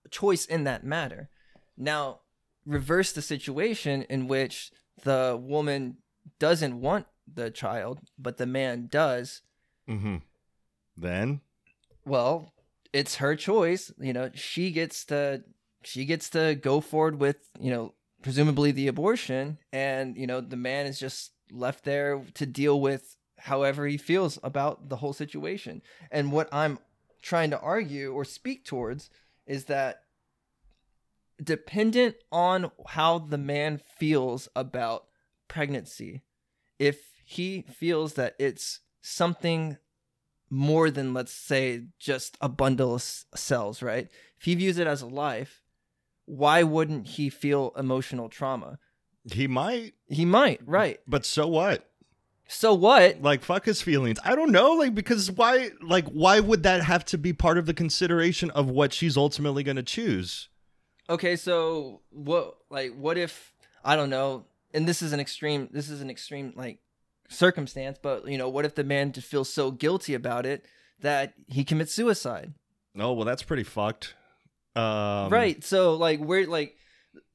choice 0.09 0.45
in 0.45 0.63
that 0.63 0.85
matter. 0.85 1.29
Now, 1.77 2.21
reverse 2.65 3.11
the 3.11 3.21
situation 3.21 4.03
in 4.03 4.27
which 4.27 4.71
the 5.03 5.37
woman 5.41 5.97
doesn't 6.39 6.79
want 6.79 7.07
the 7.31 7.51
child, 7.51 7.99
but 8.17 8.37
the 8.37 8.45
man 8.45 8.87
does. 8.89 9.41
Mm-hmm. 9.87 10.17
Then 10.97 11.41
well 12.05 12.53
it's 12.93 13.15
her 13.15 13.35
choice 13.35 13.91
you 13.99 14.13
know 14.13 14.29
she 14.33 14.71
gets 14.71 15.05
to 15.05 15.43
she 15.83 16.05
gets 16.05 16.29
to 16.29 16.55
go 16.55 16.81
forward 16.81 17.19
with 17.19 17.37
you 17.59 17.71
know 17.71 17.93
presumably 18.21 18.71
the 18.71 18.87
abortion 18.87 19.57
and 19.71 20.17
you 20.17 20.27
know 20.27 20.41
the 20.41 20.55
man 20.55 20.85
is 20.85 20.99
just 20.99 21.31
left 21.51 21.83
there 21.83 22.23
to 22.33 22.45
deal 22.45 22.79
with 22.79 23.15
however 23.39 23.87
he 23.87 23.97
feels 23.97 24.39
about 24.43 24.89
the 24.89 24.97
whole 24.97 25.13
situation 25.13 25.81
and 26.11 26.31
what 26.31 26.47
i'm 26.51 26.79
trying 27.21 27.49
to 27.49 27.59
argue 27.59 28.11
or 28.11 28.25
speak 28.25 28.65
towards 28.65 29.09
is 29.45 29.65
that 29.65 30.03
dependent 31.43 32.15
on 32.31 32.71
how 32.87 33.17
the 33.17 33.37
man 33.37 33.79
feels 33.97 34.47
about 34.55 35.05
pregnancy 35.47 36.21
if 36.77 37.10
he 37.31 37.63
feels 37.73 38.13
that 38.13 38.35
it's 38.39 38.81
something 39.01 39.77
more 40.49 40.91
than 40.91 41.13
let's 41.13 41.31
say 41.31 41.83
just 41.99 42.37
a 42.41 42.49
bundle 42.49 42.95
of 42.95 43.01
cells 43.01 43.81
right 43.81 44.09
if 44.37 44.43
he 44.45 44.55
views 44.55 44.77
it 44.77 44.87
as 44.87 45.01
a 45.01 45.07
life 45.07 45.61
why 46.25 46.61
wouldn't 46.61 47.07
he 47.07 47.29
feel 47.29 47.71
emotional 47.77 48.29
trauma 48.29 48.77
he 49.31 49.47
might, 49.47 49.93
he 50.07 50.25
might 50.25 50.59
right 50.65 50.99
but 51.07 51.25
so 51.25 51.47
what? 51.47 51.89
so 52.47 52.73
what 52.73 53.21
Like 53.21 53.43
fuck 53.43 53.65
his 53.65 53.81
feelings. 53.81 54.19
I 54.25 54.35
don't 54.35 54.51
know, 54.51 54.73
like 54.73 54.93
because 54.93 55.31
why? 55.31 55.69
Like 55.81 56.07
why 56.07 56.39
would 56.39 56.63
that 56.63 56.83
have 56.83 57.05
to 57.05 57.17
be 57.17 57.31
part 57.31 57.57
of 57.57 57.65
the 57.65 57.73
consideration 57.73 58.49
of 58.51 58.69
what 58.69 58.91
she's 58.93 59.15
ultimately 59.15 59.63
going 59.63 59.77
to 59.77 59.83
choose? 59.83 60.49
okay 61.09 61.35
so 61.35 62.01
what 62.09 62.55
like 62.69 62.93
what 62.95 63.17
if 63.17 63.53
i 63.83 63.95
don't 63.95 64.09
know 64.09 64.45
and 64.73 64.87
this 64.87 65.01
is 65.01 65.11
an 65.11 65.19
extreme 65.19 65.67
this 65.71 65.89
is 65.89 65.99
an 66.01 66.09
extreme 66.09 66.53
like 66.55 66.79
circumstance 67.31 67.97
but 68.01 68.27
you 68.27 68.37
know 68.37 68.49
what 68.49 68.65
if 68.65 68.75
the 68.75 68.83
man 68.83 69.11
just 69.11 69.27
feels 69.27 69.51
so 69.51 69.71
guilty 69.71 70.13
about 70.13 70.45
it 70.45 70.65
that 70.99 71.33
he 71.47 71.63
commits 71.63 71.93
suicide 71.93 72.53
Oh 72.97 73.13
well, 73.13 73.25
that's 73.25 73.43
pretty 73.43 73.63
fucked. 73.63 74.15
Um, 74.75 75.29
right 75.29 75.61
so 75.63 75.95
like 75.95 76.19
we're 76.19 76.47
like 76.47 76.77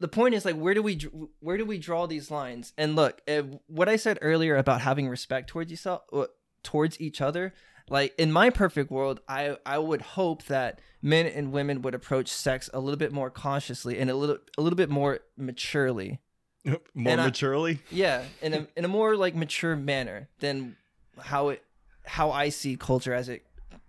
the 0.00 0.08
point 0.08 0.34
is 0.34 0.44
like 0.46 0.56
where 0.56 0.72
do 0.72 0.82
we 0.82 0.98
where 1.40 1.58
do 1.58 1.66
we 1.66 1.78
draw 1.78 2.06
these 2.06 2.30
lines? 2.30 2.72
And 2.78 2.96
look, 2.96 3.20
what 3.66 3.88
I 3.88 3.96
said 3.96 4.18
earlier 4.22 4.56
about 4.56 4.80
having 4.80 5.08
respect 5.08 5.48
towards 5.48 5.70
yourself 5.70 6.02
uh, 6.12 6.26
towards 6.62 6.98
each 6.98 7.20
other, 7.20 7.52
like 7.90 8.14
in 8.18 8.32
my 8.32 8.48
perfect 8.48 8.90
world, 8.90 9.20
I 9.28 9.58
I 9.66 9.78
would 9.78 10.00
hope 10.00 10.44
that 10.44 10.80
men 11.02 11.26
and 11.26 11.52
women 11.52 11.82
would 11.82 11.94
approach 11.94 12.28
sex 12.28 12.70
a 12.72 12.80
little 12.80 12.96
bit 12.96 13.12
more 13.12 13.30
consciously 13.30 13.98
and 13.98 14.08
a 14.08 14.14
little 14.14 14.38
a 14.56 14.62
little 14.62 14.78
bit 14.78 14.88
more 14.88 15.20
maturely. 15.36 16.20
More 16.94 17.12
And 17.12 17.20
I- 17.20 17.26
maturely. 17.26 17.80
Yeah, 17.90 18.24
in 18.42 18.54
a 18.54 18.66
in 18.76 18.84
a 18.84 18.88
more 18.88 19.16
like 19.16 19.34
mature 19.34 19.76
manner 19.76 20.28
than 20.40 20.76
how 21.18 21.50
it 21.50 21.62
how 22.04 22.30
I 22.30 22.48
see 22.50 22.76
culture 22.76 23.12
as 23.14 23.28
it 23.28 23.44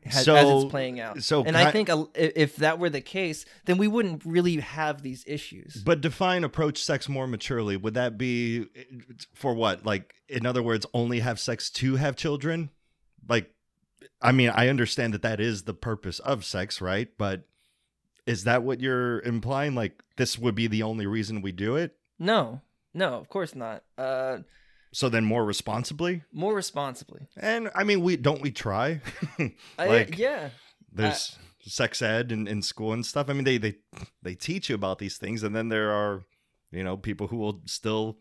has, 0.06 0.28
as 0.28 0.50
it's 0.50 0.72
playing 0.72 1.00
out. 1.00 1.22
so 1.24 1.44
and 1.44 1.58
I 1.58 1.72
think 1.72 1.90
a, 1.90 1.94
i- 2.16 2.32
if 2.36 2.56
that 2.58 2.80
were 2.80 2.90
the 2.90 3.02
case, 3.02 3.46
then 3.66 3.78
we 3.78 3.88
wouldn't 3.88 4.24
really 4.26 4.56
have 4.58 5.02
these 5.02 5.24
issues. 5.28 5.82
But 5.84 6.02
define 6.02 6.44
approach 6.44 6.82
sex 6.84 7.10
more 7.10 7.28
maturely. 7.28 7.76
Would 7.78 7.96
that 7.96 8.18
be 8.18 8.68
for 9.34 9.54
what? 9.54 9.86
Like, 9.86 10.14
in 10.30 10.46
other 10.46 10.64
words, 10.64 10.86
only 10.94 11.20
have 11.20 11.40
sex 11.40 11.70
to 11.72 11.96
have 11.98 12.16
children? 12.16 12.70
Like, 13.28 13.52
I 14.22 14.32
mean, 14.32 14.50
I 14.50 14.70
understand 14.70 15.14
that 15.14 15.22
that 15.24 15.40
is 15.40 15.64
the 15.64 15.74
purpose 15.74 16.20
of 16.20 16.46
sex, 16.46 16.80
right? 16.80 17.10
But 17.18 17.44
is 18.26 18.46
that 18.46 18.64
what 18.64 18.80
you're 18.80 19.20
implying? 19.22 19.76
Like, 19.76 20.02
this 20.16 20.40
would 20.40 20.56
be 20.56 20.68
the 20.68 20.84
only 20.84 21.06
reason 21.06 21.42
we 21.42 21.52
do 21.52 21.76
it? 21.76 21.96
No, 22.20 22.62
no, 22.98 23.14
of 23.14 23.30
course 23.30 23.56
not. 23.56 23.84
Uh, 23.98 24.40
So 24.94 25.10
then 25.10 25.24
more 25.26 25.46
responsibly? 25.46 26.24
more 26.32 26.56
responsibly. 26.56 27.28
And 27.38 27.70
I 27.76 27.84
mean, 27.84 28.02
we 28.02 28.18
don't 28.18 28.42
we 28.42 28.52
try? 28.52 29.02
I- 29.78 29.88
like, 29.88 30.18
yeah, 30.18 30.50
there's 30.92 31.38
sex 31.62 32.02
ed 32.02 32.32
in, 32.32 32.48
in 32.48 32.62
school 32.62 32.94
and 32.94 33.06
stuff. 33.06 33.30
I 33.30 33.34
mean, 33.34 33.44
they 33.44 33.58
they 33.60 33.76
they 34.24 34.36
teach 34.36 34.70
you 34.70 34.76
about 34.76 35.00
these 35.00 35.18
things, 35.18 35.44
and 35.44 35.56
then 35.56 35.70
there 35.70 35.92
are, 35.92 36.24
you 36.72 36.84
know, 36.84 36.98
people 36.98 37.28
who 37.28 37.38
will 37.38 37.62
still 37.66 38.18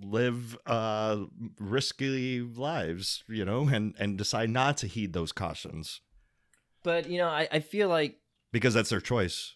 live 0.00 0.56
uh 0.66 1.24
risky 1.60 2.40
lives, 2.40 3.22
you 3.28 3.44
know, 3.44 3.68
and 3.68 3.94
and 3.98 4.18
decide 4.18 4.50
not 4.50 4.76
to 4.78 4.86
heed 4.86 5.12
those 5.12 5.32
cautions 5.32 6.00
but 6.84 7.08
you 7.08 7.18
know, 7.18 7.28
I, 7.28 7.46
I 7.52 7.60
feel 7.60 7.88
like 7.88 8.18
because 8.52 8.74
that's 8.74 8.90
their 8.90 9.00
choice 9.00 9.54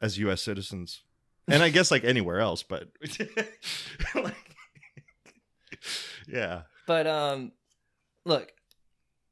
as 0.00 0.16
U.S. 0.18 0.42
citizens, 0.42 1.02
and 1.48 1.62
I 1.62 1.68
guess 1.70 1.90
like 1.90 2.04
anywhere 2.04 2.40
else, 2.40 2.62
but 2.62 2.88
like, 4.14 4.56
yeah, 6.28 6.62
But 6.86 7.06
um, 7.06 7.52
look, 8.24 8.52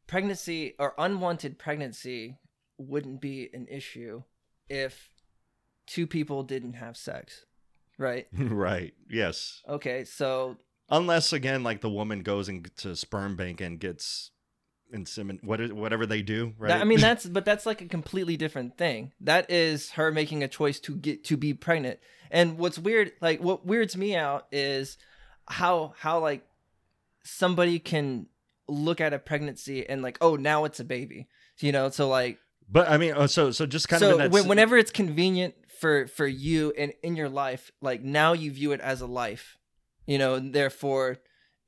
pregnancy 0.06 0.74
or 0.78 0.94
unwanted 0.98 1.58
pregnancy 1.58 2.38
wouldn't 2.78 3.20
be 3.20 3.50
an 3.52 3.66
issue 3.68 4.22
if 4.68 5.10
two 5.86 6.06
people 6.06 6.42
didn't 6.42 6.74
have 6.74 6.96
sex, 6.96 7.44
right? 7.98 8.26
right, 8.38 8.94
yes. 9.10 9.62
Okay, 9.68 10.04
so 10.04 10.56
Unless 10.90 11.32
again, 11.32 11.62
like 11.62 11.80
the 11.80 11.90
woman 11.90 12.22
goes 12.22 12.48
into 12.48 12.94
sperm 12.94 13.36
bank 13.36 13.60
and 13.60 13.80
gets 13.80 14.30
insemin, 14.92 15.42
what 15.42 15.60
is, 15.60 15.72
whatever 15.72 16.06
they 16.06 16.22
do, 16.22 16.54
right? 16.58 16.68
that, 16.68 16.80
I 16.80 16.84
mean 16.84 17.00
that's 17.00 17.26
but 17.26 17.44
that's 17.44 17.66
like 17.66 17.80
a 17.80 17.86
completely 17.86 18.36
different 18.36 18.76
thing. 18.76 19.12
That 19.20 19.50
is 19.50 19.92
her 19.92 20.10
making 20.10 20.42
a 20.42 20.48
choice 20.48 20.80
to 20.80 20.96
get 20.96 21.24
to 21.24 21.36
be 21.36 21.54
pregnant. 21.54 22.00
And 22.30 22.58
what's 22.58 22.78
weird, 22.78 23.12
like 23.20 23.40
what 23.40 23.66
weirds 23.66 23.96
me 23.96 24.16
out 24.16 24.46
is 24.50 24.98
how 25.46 25.94
how 25.98 26.20
like 26.20 26.44
somebody 27.22 27.78
can 27.78 28.26
look 28.66 29.00
at 29.00 29.12
a 29.12 29.18
pregnancy 29.18 29.88
and 29.88 30.02
like, 30.02 30.18
oh, 30.20 30.36
now 30.36 30.64
it's 30.64 30.80
a 30.80 30.84
baby. 30.84 31.28
You 31.60 31.70
know, 31.72 31.88
so 31.90 32.08
like 32.08 32.38
but 32.68 32.88
I 32.88 32.96
mean, 32.96 33.12
oh, 33.14 33.26
so 33.26 33.50
so 33.50 33.66
just 33.66 33.88
kind 33.88 34.02
of 34.02 34.08
so 34.08 34.12
in 34.12 34.18
that 34.18 34.30
when, 34.30 34.48
whenever 34.48 34.76
it's 34.76 34.90
convenient 34.90 35.54
for 35.84 36.06
for 36.06 36.26
you 36.26 36.72
and 36.78 36.92
in 37.02 37.16
your 37.16 37.28
life 37.28 37.70
like 37.80 38.02
now 38.02 38.32
you 38.32 38.50
view 38.50 38.72
it 38.72 38.80
as 38.80 39.00
a 39.00 39.06
life 39.06 39.58
you 40.06 40.16
know 40.16 40.34
and 40.34 40.54
therefore 40.54 41.18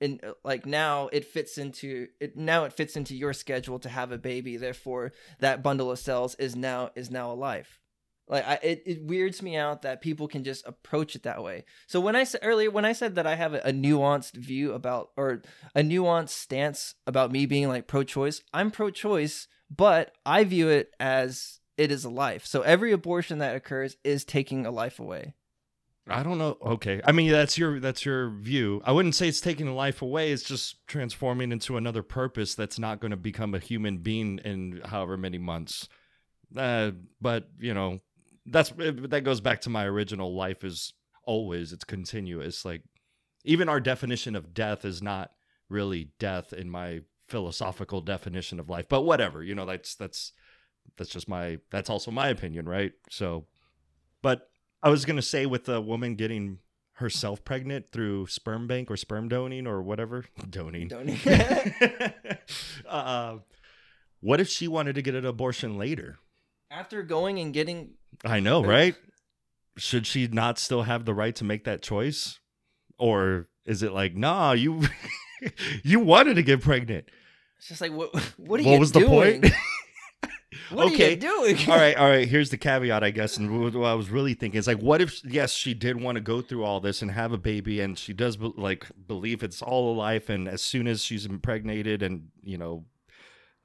in 0.00 0.20
uh, 0.22 0.32
like 0.44 0.66
now 0.66 1.08
it 1.12 1.24
fits 1.24 1.58
into 1.58 2.08
it 2.20 2.36
now 2.36 2.64
it 2.64 2.72
fits 2.72 2.96
into 2.96 3.14
your 3.14 3.32
schedule 3.32 3.78
to 3.78 3.88
have 3.88 4.12
a 4.12 4.18
baby 4.18 4.56
therefore 4.56 5.12
that 5.40 5.62
bundle 5.62 5.90
of 5.90 5.98
cells 5.98 6.34
is 6.36 6.56
now 6.56 6.90
is 6.94 7.10
now 7.10 7.30
a 7.30 7.34
life. 7.34 7.80
Like 8.28 8.46
I, 8.46 8.58
it, 8.62 8.82
it 8.86 9.04
weirds 9.04 9.40
me 9.40 9.56
out 9.56 9.82
that 9.82 10.00
people 10.00 10.26
can 10.26 10.42
just 10.42 10.66
approach 10.66 11.14
it 11.14 11.22
that 11.22 11.44
way. 11.44 11.64
So 11.86 12.00
when 12.00 12.16
i 12.16 12.24
said 12.24 12.40
earlier 12.42 12.70
when 12.70 12.84
i 12.84 12.92
said 12.92 13.14
that 13.14 13.26
i 13.26 13.34
have 13.34 13.54
a, 13.54 13.60
a 13.60 13.72
nuanced 13.72 14.34
view 14.36 14.72
about 14.72 15.10
or 15.16 15.42
a 15.74 15.82
nuanced 15.82 16.30
stance 16.30 16.94
about 17.06 17.32
me 17.32 17.46
being 17.46 17.68
like 17.68 17.86
pro-choice 17.86 18.42
i'm 18.52 18.70
pro-choice 18.70 19.46
but 19.74 20.12
i 20.24 20.44
view 20.44 20.68
it 20.68 20.90
as 21.00 21.60
it 21.76 21.92
is 21.92 22.04
a 22.04 22.10
life. 22.10 22.46
So 22.46 22.62
every 22.62 22.92
abortion 22.92 23.38
that 23.38 23.56
occurs 23.56 23.96
is 24.02 24.24
taking 24.24 24.64
a 24.64 24.70
life 24.70 24.98
away 24.98 25.34
I 26.08 26.22
don't 26.22 26.38
know. 26.38 26.56
Okay, 26.64 27.00
I 27.04 27.10
mean 27.10 27.32
that's 27.32 27.58
your 27.58 27.80
that's 27.80 28.04
your 28.04 28.30
view. 28.30 28.80
I 28.84 28.92
wouldn't 28.92 29.16
say 29.16 29.28
it's 29.28 29.40
taking 29.40 29.74
life 29.74 30.02
away. 30.02 30.30
It's 30.30 30.44
just 30.44 30.86
transforming 30.86 31.50
into 31.50 31.76
another 31.76 32.02
purpose 32.02 32.54
that's 32.54 32.78
not 32.78 33.00
going 33.00 33.10
to 33.10 33.16
become 33.16 33.54
a 33.54 33.58
human 33.58 33.98
being 33.98 34.38
in 34.44 34.82
however 34.84 35.16
many 35.16 35.38
months. 35.38 35.88
Uh, 36.56 36.92
but 37.20 37.48
you 37.58 37.74
know, 37.74 38.00
that's 38.46 38.72
that 38.76 39.24
goes 39.24 39.40
back 39.40 39.62
to 39.62 39.70
my 39.70 39.84
original 39.84 40.34
life 40.34 40.62
is 40.62 40.92
always 41.24 41.72
it's 41.72 41.84
continuous. 41.84 42.64
Like 42.64 42.82
even 43.44 43.68
our 43.68 43.80
definition 43.80 44.36
of 44.36 44.54
death 44.54 44.84
is 44.84 45.02
not 45.02 45.32
really 45.68 46.10
death 46.20 46.52
in 46.52 46.70
my 46.70 47.00
philosophical 47.28 48.00
definition 48.00 48.60
of 48.60 48.70
life. 48.70 48.86
But 48.88 49.02
whatever, 49.02 49.42
you 49.42 49.56
know, 49.56 49.66
that's 49.66 49.96
that's 49.96 50.32
that's 50.96 51.10
just 51.10 51.28
my 51.28 51.58
that's 51.70 51.90
also 51.90 52.12
my 52.12 52.28
opinion, 52.28 52.68
right? 52.68 52.92
So, 53.10 53.46
but 54.22 54.48
I 54.82 54.90
was 54.90 55.04
gonna 55.04 55.22
say 55.22 55.46
with 55.46 55.68
a 55.68 55.80
woman 55.80 56.14
getting 56.14 56.58
herself 56.94 57.44
pregnant 57.44 57.90
through 57.90 58.26
sperm 58.26 58.66
bank 58.66 58.90
or 58.90 58.96
sperm 58.96 59.28
donating 59.28 59.66
or 59.66 59.82
whatever 59.82 60.24
donating. 60.48 60.88
Donating. 60.88 61.32
uh, 62.88 63.38
what 64.20 64.40
if 64.40 64.48
she 64.48 64.66
wanted 64.66 64.94
to 64.94 65.02
get 65.02 65.14
an 65.14 65.26
abortion 65.26 65.76
later? 65.76 66.18
after 66.70 67.02
going 67.02 67.38
and 67.38 67.52
getting 67.52 67.90
I 68.24 68.40
know, 68.40 68.62
right? 68.62 68.94
Should 69.76 70.06
she 70.06 70.26
not 70.26 70.58
still 70.58 70.82
have 70.82 71.04
the 71.04 71.14
right 71.14 71.34
to 71.36 71.44
make 71.44 71.64
that 71.64 71.82
choice, 71.82 72.40
or 72.98 73.48
is 73.64 73.82
it 73.82 73.92
like, 73.92 74.16
nah, 74.16 74.52
you 74.52 74.82
you 75.82 76.00
wanted 76.00 76.34
to 76.34 76.42
get 76.42 76.60
pregnant? 76.62 77.08
it's 77.58 77.68
just 77.68 77.80
like 77.80 77.92
what 77.92 78.14
what 78.36 78.60
are 78.60 78.64
What 78.64 78.72
you 78.72 78.78
was 78.78 78.92
the 78.92 79.06
point? 79.06 79.46
what 80.70 80.86
Okay. 80.92 81.06
are 81.08 81.10
you 81.10 81.16
doing 81.16 81.56
all 81.68 81.76
right, 81.76 81.96
all 81.96 82.08
right. 82.08 82.28
Here's 82.28 82.50
the 82.50 82.56
caveat, 82.56 83.02
I 83.02 83.10
guess. 83.10 83.36
And 83.36 83.60
what 83.74 83.74
I 83.84 83.94
was 83.94 84.10
really 84.10 84.34
thinking 84.34 84.58
is 84.58 84.66
like, 84.66 84.78
what 84.78 85.00
if, 85.00 85.22
yes, 85.24 85.52
she 85.52 85.74
did 85.74 86.00
want 86.00 86.16
to 86.16 86.20
go 86.20 86.40
through 86.40 86.64
all 86.64 86.80
this 86.80 87.02
and 87.02 87.10
have 87.10 87.32
a 87.32 87.38
baby, 87.38 87.80
and 87.80 87.98
she 87.98 88.12
does 88.12 88.38
like 88.38 88.86
believe 89.06 89.42
it's 89.42 89.60
all 89.62 89.92
a 89.92 89.94
life, 89.96 90.28
and 90.28 90.48
as 90.48 90.62
soon 90.62 90.86
as 90.86 91.02
she's 91.02 91.26
impregnated, 91.26 92.02
and 92.02 92.28
you 92.42 92.56
know, 92.58 92.84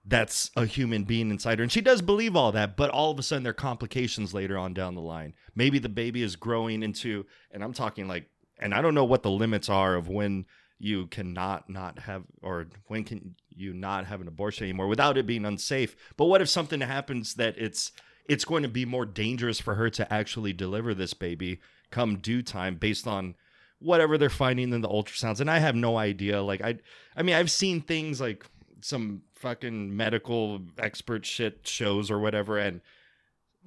that's 0.03 0.49
a 0.55 0.65
human 0.65 1.03
being 1.03 1.29
inside 1.29 1.59
her, 1.59 1.63
and 1.63 1.71
she 1.71 1.81
does 1.81 2.01
believe 2.01 2.35
all 2.35 2.51
that, 2.51 2.75
but 2.75 2.89
all 2.89 3.11
of 3.11 3.19
a 3.19 3.23
sudden 3.23 3.43
there 3.43 3.51
are 3.51 3.53
complications 3.53 4.33
later 4.33 4.57
on 4.57 4.73
down 4.73 4.95
the 4.95 5.01
line. 5.01 5.33
Maybe 5.55 5.77
the 5.77 5.89
baby 5.89 6.23
is 6.23 6.35
growing 6.35 6.81
into, 6.81 7.25
and 7.51 7.63
I'm 7.63 7.73
talking 7.73 8.07
like, 8.07 8.27
and 8.59 8.73
I 8.73 8.81
don't 8.81 8.95
know 8.95 9.05
what 9.05 9.21
the 9.23 9.29
limits 9.31 9.69
are 9.69 9.95
of 9.95 10.07
when 10.07 10.45
you 10.81 11.05
cannot 11.07 11.69
not 11.69 11.99
have 11.99 12.23
or 12.41 12.67
when 12.87 13.03
can 13.03 13.35
you 13.49 13.73
not 13.73 14.05
have 14.07 14.19
an 14.19 14.27
abortion 14.27 14.63
anymore 14.63 14.87
without 14.87 15.17
it 15.17 15.27
being 15.27 15.45
unsafe? 15.45 15.95
But 16.17 16.25
what 16.25 16.41
if 16.41 16.49
something 16.49 16.81
happens 16.81 17.35
that 17.35 17.55
it's 17.57 17.91
it's 18.27 18.45
going 18.45 18.63
to 18.63 18.69
be 18.69 18.85
more 18.85 19.05
dangerous 19.05 19.59
for 19.59 19.75
her 19.75 19.89
to 19.91 20.11
actually 20.11 20.53
deliver 20.53 20.93
this 20.93 21.13
baby 21.13 21.59
come 21.91 22.17
due 22.17 22.41
time 22.41 22.75
based 22.75 23.07
on 23.07 23.35
whatever 23.79 24.17
they're 24.17 24.29
finding 24.29 24.73
in 24.73 24.81
the 24.81 24.89
ultrasounds? 24.89 25.39
And 25.39 25.51
i 25.51 25.59
have 25.59 25.75
no 25.75 25.97
idea. 25.97 26.41
Like 26.41 26.61
i 26.61 26.77
i 27.15 27.21
mean 27.21 27.35
i've 27.35 27.51
seen 27.51 27.81
things 27.81 28.19
like 28.19 28.45
some 28.81 29.21
fucking 29.35 29.95
medical 29.95 30.61
expert 30.79 31.25
shit 31.25 31.67
shows 31.67 32.09
or 32.09 32.19
whatever 32.19 32.57
and 32.57 32.81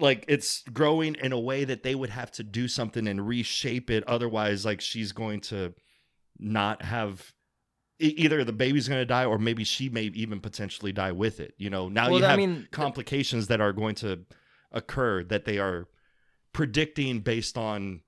like 0.00 0.24
it's 0.26 0.62
growing 0.72 1.14
in 1.14 1.30
a 1.30 1.38
way 1.38 1.64
that 1.64 1.84
they 1.84 1.94
would 1.94 2.10
have 2.10 2.32
to 2.32 2.42
do 2.42 2.66
something 2.66 3.06
and 3.06 3.28
reshape 3.28 3.90
it. 3.90 4.02
Otherwise 4.08 4.64
like 4.64 4.80
she's 4.80 5.12
going 5.12 5.40
to 5.40 5.72
not 6.38 6.82
have 6.82 7.32
either 8.00 8.44
the 8.44 8.52
baby's 8.52 8.88
going 8.88 9.00
to 9.00 9.06
die 9.06 9.24
or 9.24 9.38
maybe 9.38 9.64
she 9.64 9.88
may 9.88 10.04
even 10.04 10.40
potentially 10.40 10.92
die 10.92 11.12
with 11.12 11.40
it 11.40 11.54
you 11.58 11.70
know? 11.70 11.88
Now 11.88 12.10
Well, 12.10 12.20
you 12.20 12.26
I 12.26 12.30
have 12.30 12.38
mean, 12.38 12.68
complications 12.70 13.46
that 13.48 13.60
are 13.60 13.72
going 13.72 13.94
to 13.96 14.20
occur 14.72 15.22
that 15.24 15.44
they 15.44 15.58
are 15.58 15.86
predicting 16.52 17.20
based 17.20 17.56
on 17.58 18.00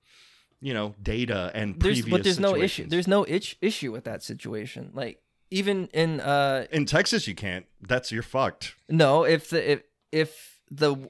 you 0.59 0.73
know 0.73 0.95
data 1.01 1.51
and 1.53 1.79
there's 1.79 2.01
previous 2.01 2.11
but 2.11 2.23
there's 2.23 2.39
no 2.39 2.55
issue 2.55 2.87
there's 2.87 3.07
no 3.07 3.25
itch, 3.27 3.57
issue 3.61 3.91
with 3.91 4.03
that 4.05 4.23
situation. 4.23 4.91
Like 4.93 5.21
even 5.51 5.87
in 5.93 6.19
uh 6.19 6.65
in 6.71 6.85
texas 6.85 7.27
you 7.27 7.35
can't. 7.35 7.65
That's 7.81 8.11
you're 8.11 8.23
fucked. 8.23 8.75
No 8.89 9.23
if 9.23 9.49
the 9.49 9.71
if 9.71 9.81
if 10.11 10.59
the 10.71 11.09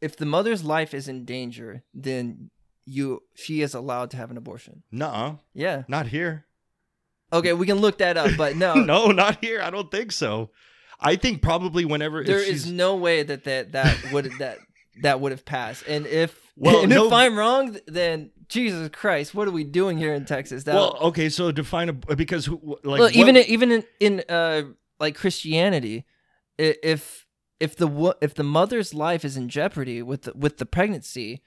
if 0.00 0.16
the 0.16 0.26
mother's 0.26 0.64
life 0.64 0.94
is 0.94 1.06
in 1.08 1.24
danger 1.24 1.82
then 1.92 2.50
you 2.86 3.22
she 3.34 3.60
is 3.60 3.74
allowed 3.74 4.10
to 4.12 4.16
have 4.16 4.30
an 4.30 4.36
abortion. 4.36 4.82
Nuh-uh. 4.90 5.36
yeah. 5.52 5.82
Not 5.86 6.06
here 6.08 6.46
okay 7.32 7.52
we 7.52 7.66
can 7.66 7.78
look 7.78 7.98
that 7.98 8.16
up 8.16 8.30
but 8.36 8.56
no 8.56 8.74
no 8.92 9.08
not 9.10 9.42
here 9.44 9.60
i 9.60 9.70
don't 9.70 9.90
think 9.90 10.12
so 10.12 10.50
i 11.00 11.16
think 11.16 11.42
probably 11.42 11.84
whenever 11.84 12.24
there 12.24 12.38
is 12.38 12.70
no 12.70 12.96
way 12.96 13.22
that 13.22 13.44
that 13.44 13.72
that 13.72 14.12
would 14.12 14.30
that 14.38 14.58
that 15.02 15.20
would 15.20 15.32
have 15.32 15.44
passed. 15.44 15.84
And 15.86 16.06
if 16.06 16.36
Well, 16.56 16.80
and 16.80 16.90
no- 16.90 17.06
if 17.06 17.12
I'm 17.12 17.38
wrong, 17.38 17.78
then 17.86 18.30
Jesus 18.48 18.88
Christ, 18.92 19.32
what 19.32 19.46
are 19.46 19.52
we 19.52 19.62
doing 19.62 19.96
here 19.96 20.12
in 20.12 20.24
Texas? 20.24 20.64
That, 20.64 20.74
well, 20.74 20.96
okay, 21.02 21.28
so 21.28 21.52
define 21.52 21.88
a 21.88 21.92
because 22.16 22.48
like 22.48 22.82
well, 22.82 23.02
what- 23.02 23.14
even 23.14 23.36
even 23.36 23.70
in, 23.70 23.84
in 24.00 24.24
uh 24.28 24.62
like 24.98 25.14
Christianity, 25.14 26.04
if 26.58 27.26
if 27.60 27.76
the 27.76 28.16
if 28.20 28.34
the 28.34 28.42
mother's 28.42 28.92
life 28.92 29.24
is 29.24 29.36
in 29.36 29.48
jeopardy 29.48 30.02
with 30.02 30.22
the, 30.22 30.32
with 30.34 30.58
the 30.58 30.66
pregnancy, 30.66 31.42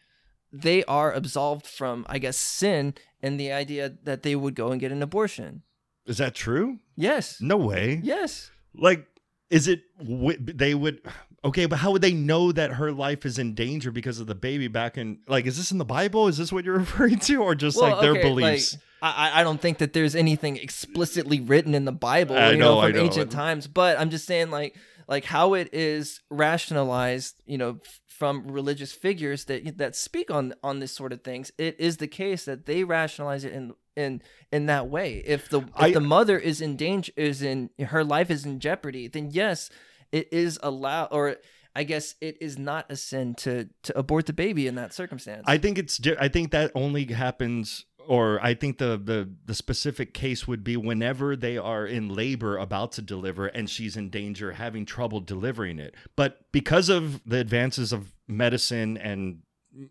they 0.53 0.85
are 0.85 1.11
absolved 1.11 1.67
from 1.67 2.05
I 2.07 2.17
guess 2.17 2.37
sin 2.37 2.93
and 3.21 3.37
the 3.37 3.51
idea 3.51 3.91
that 4.03 4.23
they 4.23 4.35
would 4.37 4.55
go 4.55 4.71
and 4.71 4.79
get 4.79 4.93
an 4.93 5.03
abortion. 5.03 5.63
Is 6.11 6.17
that 6.19 6.35
true? 6.35 6.77
Yes. 6.95 7.41
No 7.41 7.57
way. 7.57 7.99
Yes. 8.03 8.51
Like, 8.75 9.07
is 9.49 9.67
it 9.67 9.81
they 9.99 10.75
would? 10.75 11.01
Okay, 11.43 11.65
but 11.65 11.79
how 11.79 11.89
would 11.91 12.03
they 12.03 12.13
know 12.13 12.51
that 12.51 12.73
her 12.73 12.91
life 12.91 13.25
is 13.25 13.39
in 13.39 13.55
danger 13.55 13.89
because 13.91 14.19
of 14.19 14.27
the 14.27 14.35
baby 14.35 14.67
back 14.67 14.97
in? 14.97 15.19
Like, 15.27 15.47
is 15.47 15.57
this 15.57 15.71
in 15.71 15.79
the 15.79 15.85
Bible? 15.85 16.27
Is 16.27 16.37
this 16.37 16.53
what 16.53 16.63
you're 16.63 16.77
referring 16.85 17.17
to, 17.19 17.37
or 17.37 17.55
just 17.55 17.77
Well, 17.77 17.89
like 17.91 18.01
their 18.01 18.11
okay, 18.11 18.21
beliefs? 18.21 18.73
like, 18.73 18.81
I, 19.17 19.41
I- 19.41 19.43
don't 19.43 19.59
think 19.59 19.79
that 19.79 19.93
there's 19.93 20.15
anything 20.15 20.57
explicitly 20.57 21.39
written 21.39 21.73
in 21.73 21.85
the 21.85 21.91
Bible, 21.91 22.37
I 22.37 22.51
you 22.51 22.57
know, 22.57 22.75
know, 22.75 22.79
I 22.81 22.87
from 22.91 22.97
know. 22.97 23.03
ancient 23.05 23.31
times. 23.31 23.65
But 23.65 23.99
I'm 23.99 24.11
just 24.11 24.25
saying, 24.27 24.51
like, 24.51 24.75
like 25.07 25.25
how 25.25 25.55
it 25.55 25.73
is 25.73 26.21
rationalized, 26.29 27.35
you 27.47 27.57
know, 27.57 27.79
from 28.21 28.51
religious 28.51 28.93
figures 28.93 29.45
that 29.45 29.79
that 29.79 29.95
speak 29.95 30.29
on 30.29 30.53
on 30.61 30.77
this 30.77 30.91
sort 30.91 31.11
of 31.11 31.23
things. 31.23 31.51
It 31.57 31.75
is 31.79 31.97
the 31.97 32.07
case 32.07 32.45
that 32.45 32.67
they 32.67 32.83
rationalize 32.83 33.43
it 33.43 33.51
in 33.51 33.73
in 33.95 34.21
in 34.51 34.67
that 34.67 34.87
way. 34.89 35.23
If 35.25 35.49
the 35.49 35.61
if 35.61 35.69
I- 35.73 35.91
the 35.91 36.01
mother 36.01 36.37
is 36.37 36.61
in 36.61 36.75
danger, 36.75 37.11
is 37.15 37.41
in 37.41 37.71
her 37.79 38.03
life 38.03 38.29
is 38.29 38.45
in 38.45 38.59
jeopardy, 38.59 39.07
then 39.07 39.31
yes, 39.31 39.71
it 40.11 40.27
is 40.31 40.59
allowed, 40.61 41.07
or 41.11 41.37
I 41.75 41.83
guess 41.83 42.13
it 42.21 42.37
is 42.39 42.59
not 42.59 42.91
a 42.91 42.95
sin 42.95 43.33
to 43.37 43.69
to 43.85 43.97
abort 43.97 44.27
the 44.27 44.33
baby 44.33 44.67
in 44.67 44.75
that 44.75 44.93
circumstance. 44.93 45.45
I 45.47 45.57
think 45.57 45.79
it's. 45.79 45.99
I 46.19 46.27
think 46.27 46.51
that 46.51 46.71
only 46.75 47.05
happens, 47.05 47.85
or 48.07 48.39
I 48.43 48.53
think 48.53 48.77
the 48.77 48.99
the 49.03 49.29
the 49.45 49.55
specific 49.55 50.13
case 50.13 50.47
would 50.47 50.63
be 50.63 50.77
whenever 50.77 51.35
they 51.35 51.57
are 51.57 51.85
in 51.85 52.09
labor 52.09 52.57
about 52.57 52.91
to 52.93 53.01
deliver 53.01 53.47
and 53.47 53.69
she's 53.69 53.97
in 53.97 54.09
danger, 54.09 54.53
having 54.53 54.85
trouble 54.85 55.19
delivering 55.19 55.79
it. 55.79 55.95
But 56.15 56.51
because 56.51 56.89
of 56.89 57.21
the 57.25 57.37
advances 57.37 57.91
of 57.93 58.13
medicine 58.27 58.97
and 58.97 59.39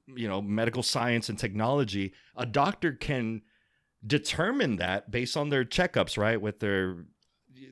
you 0.07 0.29
know 0.29 0.43
medical 0.43 0.83
science 0.83 1.29
and 1.29 1.39
technology, 1.39 2.13
a 2.37 2.47
doctor 2.47 2.93
can 2.93 3.43
determine 4.07 4.77
that 4.77 5.11
based 5.11 5.37
on 5.37 5.49
their 5.51 5.65
checkups, 5.65 6.19
right? 6.19 6.41
With 6.41 6.61
their 6.61 7.05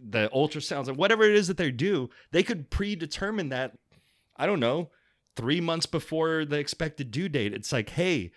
the 0.02 0.30
ultrasounds 0.34 0.88
and 0.88 0.96
whatever 0.96 1.24
it 1.24 1.34
is 1.34 1.48
that 1.48 1.56
they 1.56 1.70
do, 1.70 2.10
they 2.30 2.42
could 2.42 2.70
predetermine 2.70 3.48
that. 3.50 3.76
I 4.36 4.46
don't 4.46 4.60
know, 4.60 4.90
three 5.34 5.60
months 5.60 5.86
before 5.86 6.44
the 6.44 6.58
expected 6.58 7.10
due 7.10 7.28
date. 7.28 7.52
It's 7.52 7.72
like, 7.72 7.90
hey, 7.90 8.30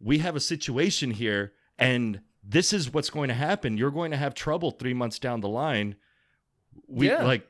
we 0.00 0.18
have 0.18 0.36
a 0.36 0.40
situation 0.40 1.10
here, 1.12 1.52
and 1.78 2.20
this 2.42 2.72
is 2.72 2.92
what's 2.92 3.10
going 3.10 3.28
to 3.28 3.34
happen. 3.34 3.76
You're 3.76 3.90
going 3.90 4.10
to 4.12 4.16
have 4.16 4.34
trouble 4.34 4.70
three 4.70 4.94
months 4.94 5.18
down 5.18 5.40
the 5.40 5.48
line. 5.48 5.96
We 6.86 7.08
Yeah. 7.08 7.24
like. 7.24 7.46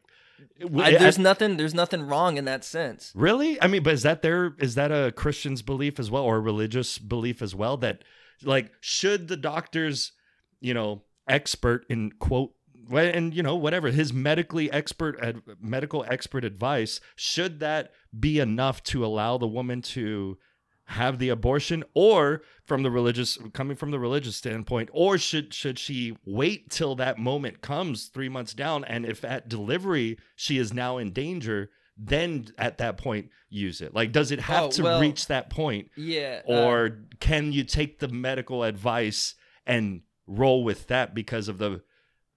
w- 0.61 0.83
I, 0.83 0.93
there's 0.99 1.17
at- 1.19 1.23
nothing 1.23 1.57
there's 1.57 1.75
nothing 1.75 2.03
wrong 2.03 2.37
in 2.37 2.45
that 2.47 2.65
sense. 2.65 3.13
Really? 3.15 3.61
I 3.63 3.67
mean, 3.67 3.83
but 3.83 3.95
is 3.95 4.03
that 4.03 4.23
their 4.23 4.55
is 4.59 4.75
that 4.77 4.91
a 4.91 5.13
Christian's 5.13 5.63
belief 5.63 5.99
as 6.01 6.11
well 6.11 6.25
or 6.25 6.37
a 6.37 6.41
religious 6.41 6.99
belief 6.99 7.43
as 7.43 7.55
well 7.55 7.77
that 7.79 8.03
like 8.43 8.73
should 8.81 9.29
the 9.29 9.37
doctor's, 9.37 10.13
you 10.61 10.73
know, 10.75 11.03
expert 11.29 11.85
in 11.89 12.13
quote 12.19 12.55
and 12.91 13.35
you 13.35 13.43
know 13.43 13.55
whatever 13.55 13.91
his 13.91 14.13
medically 14.15 14.73
expert 14.73 15.21
medical 15.61 16.07
expert 16.09 16.43
advice 16.45 17.01
should 17.17 17.61
that 17.61 17.93
be 18.19 18.39
enough 18.39 18.83
to 18.83 19.05
allow 19.05 19.37
the 19.37 19.47
woman 19.47 19.83
to 19.83 20.39
have 20.88 21.18
the 21.18 21.29
abortion 21.29 21.85
or 21.94 22.42
from 22.64 22.83
the 22.83 22.90
religious 22.90 23.38
coming 23.53 23.77
from 23.77 23.90
the 23.90 23.98
religious 23.98 24.37
standpoint 24.37 24.88
or 24.92 25.18
should 25.18 25.53
should 25.53 25.79
she 25.79 26.16
wait 26.24 26.70
till 26.70 26.94
that 26.94 27.18
moment 27.18 27.61
comes 27.61 28.07
3 28.07 28.29
months 28.31 28.55
down 28.55 28.85
and 28.85 29.05
if 29.05 29.22
at 29.24 29.48
delivery 29.48 30.16
she 30.35 30.57
is 30.57 30.72
now 30.72 30.96
in 30.96 31.12
danger 31.12 31.70
then 31.98 32.46
at 32.57 32.79
that 32.79 32.96
point 32.96 33.29
use 33.51 33.81
it 33.83 33.92
like 33.94 34.12
does 34.12 34.31
it 34.31 34.40
have 34.40 34.64
Oh, 34.64 34.70
to 34.70 34.83
well, 34.83 35.01
reach 35.01 35.27
that 35.27 35.51
point 35.51 35.90
Yeah. 35.94 36.40
or 36.46 36.87
um, 36.87 37.07
can 37.20 37.53
you 37.53 37.64
take 37.64 37.98
the 37.98 38.09
medical 38.09 38.62
advice 38.64 39.35
and 39.66 40.01
roll 40.27 40.64
with 40.64 40.87
that 40.87 41.14
because 41.14 41.48
of 41.48 41.59
the 41.59 41.83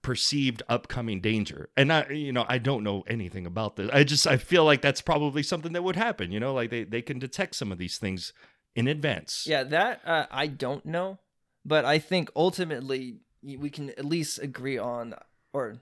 perceived 0.02 0.62
upcoming 0.68 1.20
danger. 1.20 1.70
And 1.76 1.92
i 1.92 2.08
you 2.08 2.32
know 2.32 2.44
i 2.48 2.58
don't 2.58 2.84
know 2.84 3.04
anything 3.06 3.46
about 3.46 3.76
this. 3.76 3.90
I 3.92 4.04
just 4.04 4.26
i 4.26 4.36
feel 4.36 4.64
like 4.64 4.82
that's 4.82 5.00
probably 5.00 5.42
something 5.42 5.72
that 5.72 5.82
would 5.82 5.96
happen 5.96 6.32
you 6.32 6.40
know 6.40 6.52
like 6.52 6.70
they, 6.70 6.84
they 6.84 7.02
can 7.02 7.18
detect 7.18 7.54
some 7.54 7.72
of 7.72 7.78
these 7.78 7.98
things 7.98 8.32
in 8.74 8.88
advance. 8.88 9.44
Yeah, 9.46 9.64
that 9.64 10.00
uh, 10.04 10.26
I 10.30 10.46
don't 10.46 10.84
know, 10.86 11.18
but 11.64 11.84
I 11.84 11.98
think 11.98 12.30
ultimately 12.34 13.20
we 13.42 13.70
can 13.70 13.90
at 13.90 14.04
least 14.04 14.38
agree 14.40 14.78
on, 14.78 15.14
or 15.52 15.76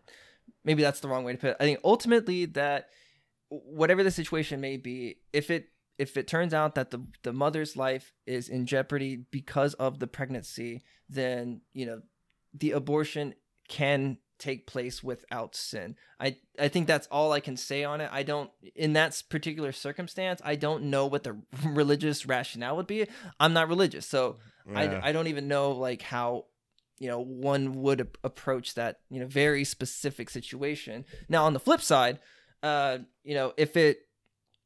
maybe 0.64 0.82
that's 0.82 1.00
the 1.00 1.08
wrong 1.08 1.24
way 1.24 1.32
to 1.32 1.38
put 1.38 1.50
it. 1.50 1.56
I 1.60 1.64
think 1.64 1.80
ultimately 1.84 2.46
that 2.46 2.88
whatever 3.48 4.02
the 4.02 4.10
situation 4.10 4.60
may 4.60 4.76
be, 4.76 5.16
if 5.32 5.50
it 5.50 5.68
if 5.98 6.16
it 6.16 6.26
turns 6.26 6.54
out 6.54 6.74
that 6.74 6.90
the 6.90 7.06
the 7.22 7.32
mother's 7.32 7.76
life 7.76 8.12
is 8.26 8.48
in 8.48 8.66
jeopardy 8.66 9.24
because 9.30 9.74
of 9.74 9.98
the 9.98 10.06
pregnancy, 10.06 10.82
then 11.08 11.60
you 11.72 11.86
know 11.86 12.00
the 12.52 12.72
abortion 12.72 13.34
can 13.70 14.18
take 14.38 14.66
place 14.66 15.02
without 15.02 15.54
sin. 15.54 15.96
I 16.18 16.36
I 16.58 16.68
think 16.68 16.86
that's 16.86 17.06
all 17.08 17.32
I 17.32 17.40
can 17.40 17.56
say 17.56 17.84
on 17.84 18.00
it. 18.00 18.10
I 18.12 18.22
don't 18.22 18.50
in 18.74 18.94
that 18.94 19.22
particular 19.30 19.70
circumstance, 19.72 20.40
I 20.44 20.56
don't 20.56 20.84
know 20.84 21.06
what 21.06 21.22
the 21.22 21.36
religious 21.64 22.26
rationale 22.26 22.76
would 22.76 22.86
be. 22.86 23.06
I'm 23.38 23.52
not 23.52 23.68
religious, 23.68 24.06
so 24.06 24.38
Yeah. 24.66 25.00
I 25.02 25.08
I 25.08 25.12
don't 25.12 25.28
even 25.28 25.46
know 25.48 25.72
like 25.72 26.02
how 26.02 26.46
you 26.98 27.08
know 27.08 27.20
one 27.20 27.82
would 27.82 28.00
ap- 28.00 28.18
approach 28.24 28.74
that 28.74 29.00
you 29.10 29.20
know 29.20 29.26
very 29.26 29.64
specific 29.64 30.30
situation. 30.30 31.04
Now 31.28 31.44
on 31.44 31.52
the 31.52 31.60
flip 31.60 31.80
side, 31.82 32.18
uh 32.62 32.98
you 33.22 33.34
know 33.34 33.52
if 33.56 33.76
it 33.76 33.98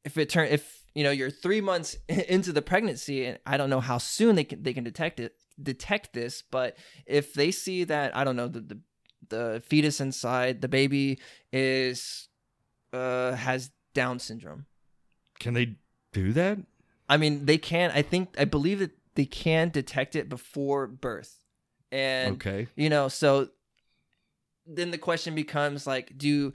if 0.03 0.17
it 0.17 0.29
turn 0.29 0.47
if 0.47 0.83
you 0.93 1.03
know 1.03 1.11
you're 1.11 1.29
3 1.29 1.61
months 1.61 1.97
into 2.07 2.51
the 2.53 2.61
pregnancy 2.61 3.25
and 3.25 3.39
I 3.45 3.57
don't 3.57 3.69
know 3.69 3.81
how 3.81 3.97
soon 3.99 4.35
they 4.35 4.45
can 4.45 4.63
they 4.63 4.73
can 4.73 4.85
detect 4.85 5.19
it 5.19 5.33
detect 5.61 6.13
this, 6.13 6.43
but 6.49 6.77
if 7.05 7.33
they 7.33 7.51
see 7.51 7.83
that 7.85 8.15
I 8.15 8.23
don't 8.23 8.35
know 8.37 8.47
the 8.47 8.61
the, 8.61 8.79
the 9.29 9.61
fetus 9.65 9.99
inside 9.99 10.61
the 10.61 10.67
baby 10.67 11.19
is 11.51 12.29
uh 12.93 13.33
has 13.33 13.71
down 13.93 14.19
syndrome. 14.19 14.65
can 15.39 15.53
they 15.53 15.75
do 16.11 16.31
that 16.33 16.59
I 17.07 17.17
mean, 17.17 17.45
they 17.45 17.57
can. 17.57 17.91
I 17.93 18.01
think 18.01 18.35
I 18.37 18.45
believe 18.45 18.79
that 18.79 18.91
they 19.15 19.25
can 19.25 19.69
detect 19.69 20.15
it 20.15 20.27
before 20.27 20.87
birth, 20.87 21.39
and 21.91 22.35
okay 22.35 22.67
you 22.75 22.89
know, 22.89 23.07
so 23.07 23.49
then 24.65 24.91
the 24.91 24.97
question 24.97 25.35
becomes 25.35 25.85
like, 25.85 26.17
do 26.17 26.53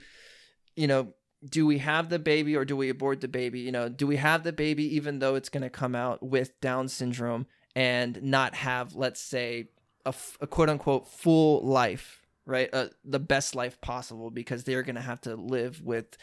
you 0.75 0.87
know? 0.87 1.13
Do 1.43 1.65
we 1.65 1.79
have 1.79 2.09
the 2.09 2.19
baby 2.19 2.55
or 2.55 2.65
do 2.65 2.77
we 2.77 2.89
abort 2.89 3.21
the 3.21 3.27
baby? 3.27 3.61
You 3.61 3.71
know, 3.71 3.89
do 3.89 4.05
we 4.05 4.17
have 4.17 4.43
the 4.43 4.53
baby 4.53 4.95
even 4.95 5.17
though 5.17 5.33
it's 5.33 5.49
going 5.49 5.63
to 5.63 5.71
come 5.71 5.95
out 5.95 6.21
with 6.21 6.59
Down 6.61 6.87
syndrome 6.87 7.47
and 7.75 8.21
not 8.21 8.53
have, 8.53 8.93
let's 8.93 9.19
say, 9.19 9.69
a 10.05 10.13
quote 10.47 10.69
unquote 10.69 11.07
full 11.07 11.65
life, 11.65 12.20
right? 12.45 12.69
Uh, 12.73 12.87
the 13.03 13.19
best 13.19 13.55
life 13.55 13.79
possible 13.81 14.29
because 14.29 14.63
they're 14.63 14.83
going 14.83 14.95
to 14.95 15.01
have 15.01 15.21
to 15.21 15.35
live 15.35 15.81
with 15.81 16.17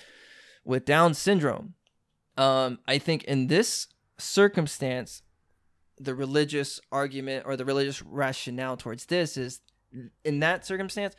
with 0.65 0.85
Down 0.85 1.15
syndrome. 1.15 1.75
Um, 2.37 2.79
I 2.87 2.99
think 2.99 3.25
in 3.25 3.47
this 3.49 3.87
circumstance, 4.19 5.23
the 5.99 6.15
religious 6.15 6.81
argument 6.93 7.45
or 7.47 7.57
the 7.57 7.65
religious 7.65 8.03
rationale 8.03 8.77
towards 8.77 9.07
this 9.07 9.37
is 9.37 9.61
in 10.25 10.41
that 10.41 10.65
circumstance, 10.67 11.15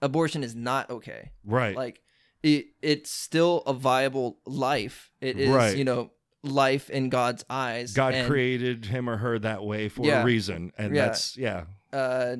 abortion 0.00 0.42
is 0.44 0.54
not 0.54 0.88
okay. 0.90 1.30
right 1.44 1.76
Like 1.76 2.00
it, 2.42 2.66
it's 2.80 3.10
still 3.10 3.58
a 3.66 3.72
viable 3.72 4.38
life. 4.46 5.10
It 5.20 5.38
is, 5.38 5.50
Right. 5.50 5.76
you 5.76 5.84
know, 5.84 6.10
life 6.42 6.88
in 6.90 7.08
God's 7.08 7.44
eyes. 7.50 7.92
god 7.92 8.14
and, 8.14 8.26
created 8.28 8.86
him 8.86 9.08
or 9.08 9.16
her 9.18 9.38
that 9.38 9.62
way 9.64 9.88
for 9.88 10.06
Yeah. 10.06 10.22
a 10.22 10.24
reason 10.24 10.72
and 10.78 10.94
Yeah. 10.94 11.06
that's 11.06 11.36
yeah 11.36 11.64
uh, 11.92 12.36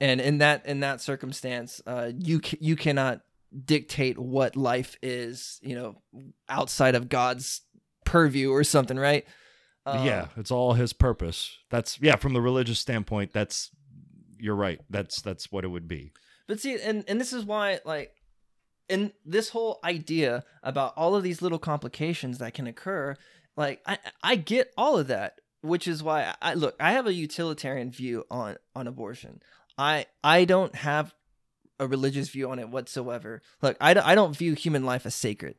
and 0.00 0.20
in 0.20 0.38
that 0.38 0.66
in 0.66 0.80
that 0.80 1.00
circumstance, 1.00 1.80
uh, 1.86 2.10
you 2.18 2.40
ca- 2.40 2.58
you 2.60 2.76
cannot 2.76 3.20
dictate 3.64 4.18
what 4.18 4.56
life 4.56 4.96
is, 5.02 5.58
you 5.62 5.74
know, 5.74 6.02
outside 6.48 6.94
of 6.94 7.08
God's 7.08 7.62
purview 8.04 8.50
or 8.50 8.64
something, 8.64 8.98
right? 8.98 9.24
Um, 9.86 10.04
yeah 10.06 10.26
it's 10.36 10.50
all 10.50 10.74
his 10.74 10.92
purpose 10.92 11.56
that's 11.70 11.98
yeah 12.02 12.16
from 12.16 12.34
the 12.34 12.40
religious 12.40 12.78
standpoint 12.78 13.32
that's 13.32 13.70
you're 14.38 14.54
right 14.54 14.78
that's 14.90 15.22
that's 15.22 15.50
what 15.50 15.64
it 15.64 15.68
would 15.68 15.88
be 15.88 16.12
But 16.46 16.60
see, 16.60 16.78
and 16.80 17.02
and 17.08 17.18
this 17.20 17.32
is 17.32 17.44
why, 17.44 17.78
like, 17.84 18.12
in 18.88 19.12
this 19.24 19.48
whole 19.50 19.78
idea 19.84 20.44
about 20.62 20.92
all 20.96 21.14
of 21.16 21.22
these 21.22 21.40
little 21.40 21.58
complications 21.58 22.38
that 22.38 22.54
can 22.54 22.66
occur, 22.66 23.16
like, 23.56 23.80
I 23.86 23.98
I 24.22 24.34
get 24.36 24.72
all 24.76 24.98
of 24.98 25.06
that, 25.06 25.40
which 25.62 25.86
is 25.88 26.02
why 26.02 26.34
I 26.42 26.54
look. 26.54 26.74
I 26.80 26.92
have 26.92 27.06
a 27.06 27.14
utilitarian 27.14 27.90
view 27.90 28.24
on 28.30 28.56
on 28.74 28.86
abortion. 28.86 29.40
I 29.78 30.06
I 30.22 30.44
don't 30.44 30.74
have 30.74 31.14
a 31.78 31.86
religious 31.86 32.28
view 32.28 32.50
on 32.50 32.58
it 32.58 32.68
whatsoever. 32.68 33.42
Look, 33.62 33.76
I 33.80 33.94
don't, 33.94 34.06
I 34.06 34.14
don't 34.14 34.36
view 34.36 34.54
human 34.54 34.84
life 34.84 35.06
as 35.06 35.14
sacred. 35.14 35.56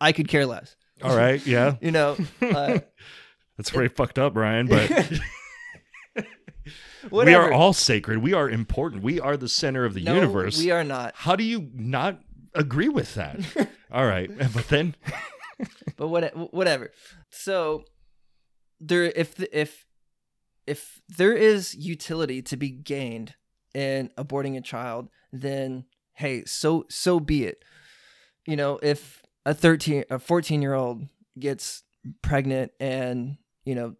I 0.00 0.12
could 0.12 0.28
care 0.28 0.46
less. 0.46 0.76
All 1.02 1.16
right, 1.16 1.44
yeah, 1.44 1.76
You 1.80 1.90
know, 1.90 2.16
uh, 2.40 2.78
that's 3.56 3.70
very 3.70 3.88
fucked 3.88 4.18
up, 4.18 4.36
Ryan. 4.36 4.68
But 4.68 5.20
we 7.10 7.34
are 7.34 7.52
all 7.52 7.72
sacred. 7.72 8.18
We 8.18 8.34
are 8.34 8.48
important. 8.48 9.02
We 9.02 9.18
are 9.18 9.36
the 9.36 9.48
center 9.48 9.84
of 9.84 9.94
the 9.94 10.04
no, 10.04 10.14
universe. 10.14 10.58
We 10.58 10.70
are 10.70 10.84
not. 10.84 11.14
How 11.16 11.34
do 11.34 11.42
you 11.42 11.70
not 11.74 12.20
agree 12.54 12.88
with 12.88 13.14
that? 13.14 13.40
All 13.90 14.06
right, 14.06 14.30
but 14.54 14.68
then 14.68 14.94
but 15.96 16.08
what, 16.08 16.52
whatever. 16.52 16.90
So 17.30 17.84
there, 18.80 19.04
if 19.04 19.34
the, 19.34 19.58
if 19.58 19.86
if 20.66 21.00
there 21.08 21.32
is 21.32 21.74
utility 21.74 22.42
to 22.42 22.56
be 22.56 22.70
gained 22.70 23.34
in 23.74 24.10
aborting 24.18 24.56
a 24.56 24.60
child, 24.60 25.08
then 25.32 25.84
hey, 26.14 26.44
so 26.44 26.86
so 26.88 27.20
be 27.20 27.44
it. 27.44 27.64
You 28.46 28.56
know, 28.56 28.78
if 28.82 29.22
a 29.44 29.54
thirteen, 29.54 30.04
a 30.10 30.18
fourteen 30.18 30.62
year 30.62 30.74
old 30.74 31.06
gets 31.38 31.82
pregnant 32.20 32.72
and 32.80 33.36
you 33.64 33.74
know 33.74 33.96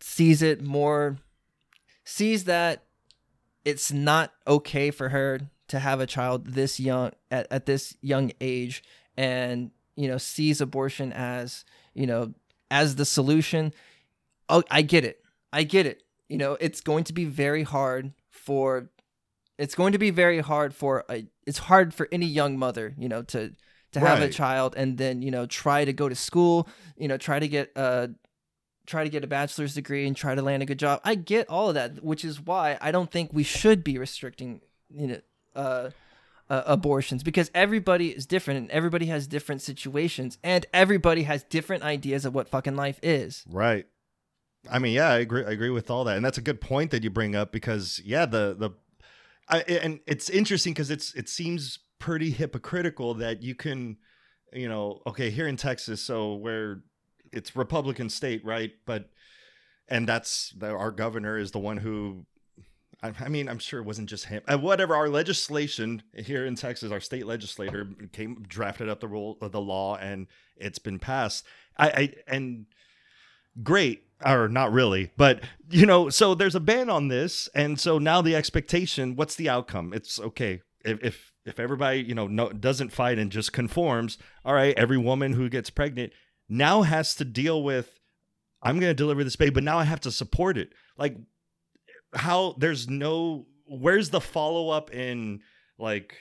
sees 0.00 0.42
it 0.42 0.62
more, 0.62 1.18
sees 2.04 2.44
that 2.44 2.84
it's 3.64 3.92
not 3.92 4.32
okay 4.46 4.90
for 4.90 5.08
her 5.08 5.40
to 5.68 5.78
have 5.78 6.00
a 6.00 6.06
child 6.06 6.46
this 6.46 6.78
young 6.78 7.12
at, 7.30 7.46
at 7.50 7.66
this 7.66 7.96
young 8.00 8.32
age 8.40 8.82
and 9.16 9.70
you 9.96 10.08
know 10.08 10.18
sees 10.18 10.60
abortion 10.60 11.12
as 11.12 11.64
you 11.94 12.06
know 12.06 12.34
as 12.70 12.96
the 12.96 13.04
solution 13.04 13.72
oh 14.48 14.62
i 14.70 14.82
get 14.82 15.04
it 15.04 15.23
i 15.54 15.62
get 15.62 15.86
it 15.86 16.02
you 16.28 16.36
know 16.36 16.56
it's 16.60 16.80
going 16.80 17.04
to 17.04 17.12
be 17.12 17.24
very 17.24 17.62
hard 17.62 18.12
for 18.30 18.90
it's 19.58 19.74
going 19.74 19.92
to 19.92 19.98
be 19.98 20.10
very 20.10 20.40
hard 20.40 20.74
for 20.74 21.04
a, 21.08 21.26
it's 21.46 21.58
hard 21.58 21.94
for 21.94 22.08
any 22.10 22.26
young 22.26 22.58
mother 22.58 22.94
you 22.98 23.08
know 23.08 23.22
to 23.22 23.52
to 23.92 24.00
have 24.00 24.20
a 24.20 24.28
child 24.28 24.74
and 24.76 24.98
then 24.98 25.22
you 25.22 25.30
know 25.30 25.46
try 25.46 25.84
to 25.84 25.92
go 25.92 26.08
to 26.08 26.16
school 26.16 26.68
you 26.96 27.06
know 27.06 27.16
try 27.16 27.38
to 27.38 27.46
get 27.46 27.70
a 27.76 28.10
try 28.86 29.04
to 29.04 29.08
get 29.08 29.22
a 29.22 29.26
bachelor's 29.26 29.74
degree 29.74 30.06
and 30.06 30.16
try 30.16 30.34
to 30.34 30.42
land 30.42 30.62
a 30.62 30.66
good 30.66 30.78
job 30.80 31.00
i 31.04 31.14
get 31.14 31.48
all 31.48 31.68
of 31.68 31.74
that 31.76 32.02
which 32.02 32.24
is 32.24 32.40
why 32.40 32.76
i 32.80 32.90
don't 32.90 33.12
think 33.12 33.30
we 33.32 33.44
should 33.44 33.84
be 33.84 33.96
restricting 33.96 34.60
you 34.90 35.06
know 35.06 35.20
uh 35.54 35.90
uh, 36.50 36.62
abortions 36.66 37.22
because 37.22 37.50
everybody 37.54 38.10
is 38.10 38.26
different 38.26 38.58
and 38.58 38.70
everybody 38.70 39.06
has 39.06 39.26
different 39.26 39.62
situations 39.62 40.38
and 40.42 40.66
everybody 40.74 41.22
has 41.22 41.42
different 41.44 41.82
ideas 41.82 42.24
of 42.24 42.34
what 42.34 42.48
fucking 42.48 42.76
life 42.76 43.00
is. 43.02 43.44
Right. 43.48 43.86
I 44.70 44.78
mean, 44.78 44.92
yeah, 44.92 45.08
I 45.08 45.18
agree. 45.18 45.44
I 45.44 45.50
agree 45.50 45.70
with 45.70 45.90
all 45.90 46.04
that, 46.04 46.16
and 46.16 46.24
that's 46.24 46.38
a 46.38 46.42
good 46.42 46.60
point 46.60 46.90
that 46.90 47.02
you 47.04 47.10
bring 47.10 47.34
up 47.34 47.52
because, 47.52 48.00
yeah, 48.04 48.26
the 48.26 48.54
the, 48.58 48.70
I, 49.48 49.60
and 49.60 50.00
it's 50.06 50.30
interesting 50.30 50.72
because 50.72 50.90
it's 50.90 51.14
it 51.14 51.28
seems 51.28 51.78
pretty 51.98 52.30
hypocritical 52.30 53.14
that 53.14 53.42
you 53.42 53.54
can, 53.54 53.96
you 54.52 54.68
know, 54.68 55.02
okay, 55.06 55.30
here 55.30 55.46
in 55.46 55.56
Texas, 55.56 56.02
so 56.02 56.34
where 56.34 56.82
it's 57.32 57.56
Republican 57.56 58.08
state, 58.08 58.44
right? 58.44 58.72
But 58.86 59.10
and 59.88 60.08
that's 60.08 60.54
our 60.62 60.90
governor 60.90 61.38
is 61.38 61.50
the 61.50 61.58
one 61.58 61.78
who. 61.78 62.26
I 63.02 63.28
mean, 63.28 63.50
I'm 63.50 63.58
sure 63.58 63.80
it 63.80 63.84
wasn't 63.84 64.08
just 64.08 64.24
him. 64.26 64.40
Uh, 64.50 64.56
whatever, 64.56 64.96
our 64.96 65.10
legislation 65.10 66.02
here 66.16 66.46
in 66.46 66.54
Texas, 66.54 66.90
our 66.90 67.00
state 67.00 67.26
legislator 67.26 67.86
came 68.12 68.42
drafted 68.48 68.88
up 68.88 69.00
the 69.00 69.08
rule, 69.08 69.36
the 69.42 69.60
law, 69.60 69.96
and 69.96 70.26
it's 70.56 70.78
been 70.78 70.98
passed. 70.98 71.44
I, 71.76 71.88
I 71.88 72.14
and 72.26 72.64
great 73.62 74.04
or 74.24 74.48
not 74.48 74.72
really 74.72 75.10
but 75.16 75.40
you 75.70 75.86
know 75.86 76.08
so 76.08 76.34
there's 76.34 76.54
a 76.54 76.60
ban 76.60 76.88
on 76.90 77.08
this 77.08 77.48
and 77.54 77.78
so 77.78 77.98
now 77.98 78.22
the 78.22 78.34
expectation 78.34 79.16
what's 79.16 79.34
the 79.34 79.48
outcome? 79.48 79.92
It's 79.92 80.18
okay 80.20 80.62
if 80.84 81.02
if, 81.02 81.32
if 81.44 81.58
everybody 81.58 82.00
you 82.00 82.14
know 82.14 82.26
no, 82.26 82.50
doesn't 82.50 82.92
fight 82.92 83.18
and 83.18 83.30
just 83.30 83.52
conforms 83.52 84.18
all 84.44 84.54
right 84.54 84.76
every 84.76 84.98
woman 84.98 85.32
who 85.32 85.48
gets 85.48 85.70
pregnant 85.70 86.12
now 86.48 86.82
has 86.82 87.14
to 87.16 87.24
deal 87.24 87.62
with 87.62 88.00
i'm 88.62 88.78
going 88.78 88.90
to 88.90 88.94
deliver 88.94 89.24
this 89.24 89.36
baby 89.36 89.50
but 89.50 89.64
now 89.64 89.78
i 89.78 89.84
have 89.84 90.00
to 90.00 90.10
support 90.10 90.58
it. 90.58 90.70
Like 90.96 91.16
how 92.14 92.54
there's 92.58 92.88
no 92.88 93.46
where's 93.66 94.10
the 94.10 94.20
follow-up 94.20 94.92
in 94.92 95.40
like 95.78 96.16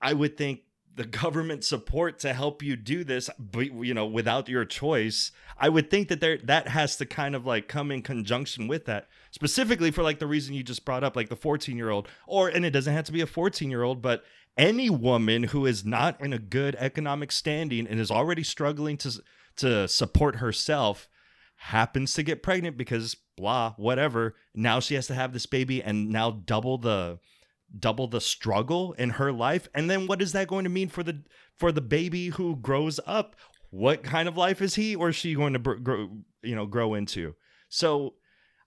i 0.00 0.12
would 0.12 0.36
think 0.36 0.60
the 0.94 1.04
government 1.04 1.64
support 1.64 2.18
to 2.18 2.32
help 2.32 2.62
you 2.62 2.74
do 2.76 3.04
this 3.04 3.30
but 3.38 3.72
you 3.72 3.94
know 3.94 4.06
without 4.06 4.48
your 4.48 4.64
choice 4.64 5.30
i 5.58 5.68
would 5.68 5.90
think 5.90 6.08
that 6.08 6.20
there 6.20 6.38
that 6.38 6.68
has 6.68 6.96
to 6.96 7.06
kind 7.06 7.34
of 7.34 7.46
like 7.46 7.68
come 7.68 7.90
in 7.90 8.02
conjunction 8.02 8.68
with 8.68 8.84
that. 8.86 9.08
Specifically 9.30 9.90
for 9.90 10.02
like 10.02 10.18
the 10.18 10.26
reason 10.26 10.54
you 10.54 10.62
just 10.62 10.84
brought 10.84 11.04
up 11.04 11.16
like 11.16 11.28
the 11.28 11.36
14 11.36 11.76
year 11.76 11.90
old 11.90 12.08
or 12.26 12.48
and 12.48 12.64
it 12.64 12.70
doesn't 12.70 12.94
have 12.94 13.04
to 13.04 13.12
be 13.12 13.20
a 13.20 13.26
14 13.26 13.70
year 13.70 13.82
old 13.82 14.00
but 14.00 14.24
any 14.56 14.90
woman 14.90 15.44
who 15.44 15.66
is 15.66 15.84
not 15.84 16.20
in 16.20 16.32
a 16.32 16.38
good 16.38 16.74
economic 16.76 17.30
standing 17.30 17.86
and 17.86 18.00
is 18.00 18.10
already 18.10 18.42
struggling 18.42 18.96
to 18.98 19.22
to 19.56 19.88
support 19.88 20.36
herself 20.36 21.08
happens 21.56 22.14
to 22.14 22.22
get 22.22 22.42
pregnant 22.42 22.76
because 22.76 23.16
blah 23.36 23.74
whatever. 23.76 24.36
Now 24.54 24.80
she 24.80 24.94
has 24.94 25.06
to 25.08 25.14
have 25.14 25.32
this 25.32 25.46
baby 25.46 25.82
and 25.82 26.10
now 26.10 26.30
double 26.30 26.78
the 26.78 27.18
double 27.76 28.06
the 28.06 28.20
struggle 28.20 28.92
in 28.94 29.10
her 29.10 29.32
life? 29.32 29.68
And 29.74 29.90
then 29.90 30.06
what 30.06 30.22
is 30.22 30.32
that 30.32 30.48
going 30.48 30.64
to 30.64 30.70
mean 30.70 30.88
for 30.88 31.02
the 31.02 31.22
for 31.56 31.72
the 31.72 31.80
baby 31.80 32.28
who 32.28 32.56
grows 32.56 33.00
up? 33.06 33.36
What 33.70 34.02
kind 34.02 34.28
of 34.28 34.36
life 34.36 34.62
is 34.62 34.76
he 34.76 34.94
or 34.94 35.12
she 35.12 35.34
going 35.34 35.52
to 35.52 35.58
br- 35.58 35.74
grow 35.74 36.10
you 36.42 36.54
know 36.54 36.66
grow 36.66 36.94
into? 36.94 37.34
So 37.68 38.14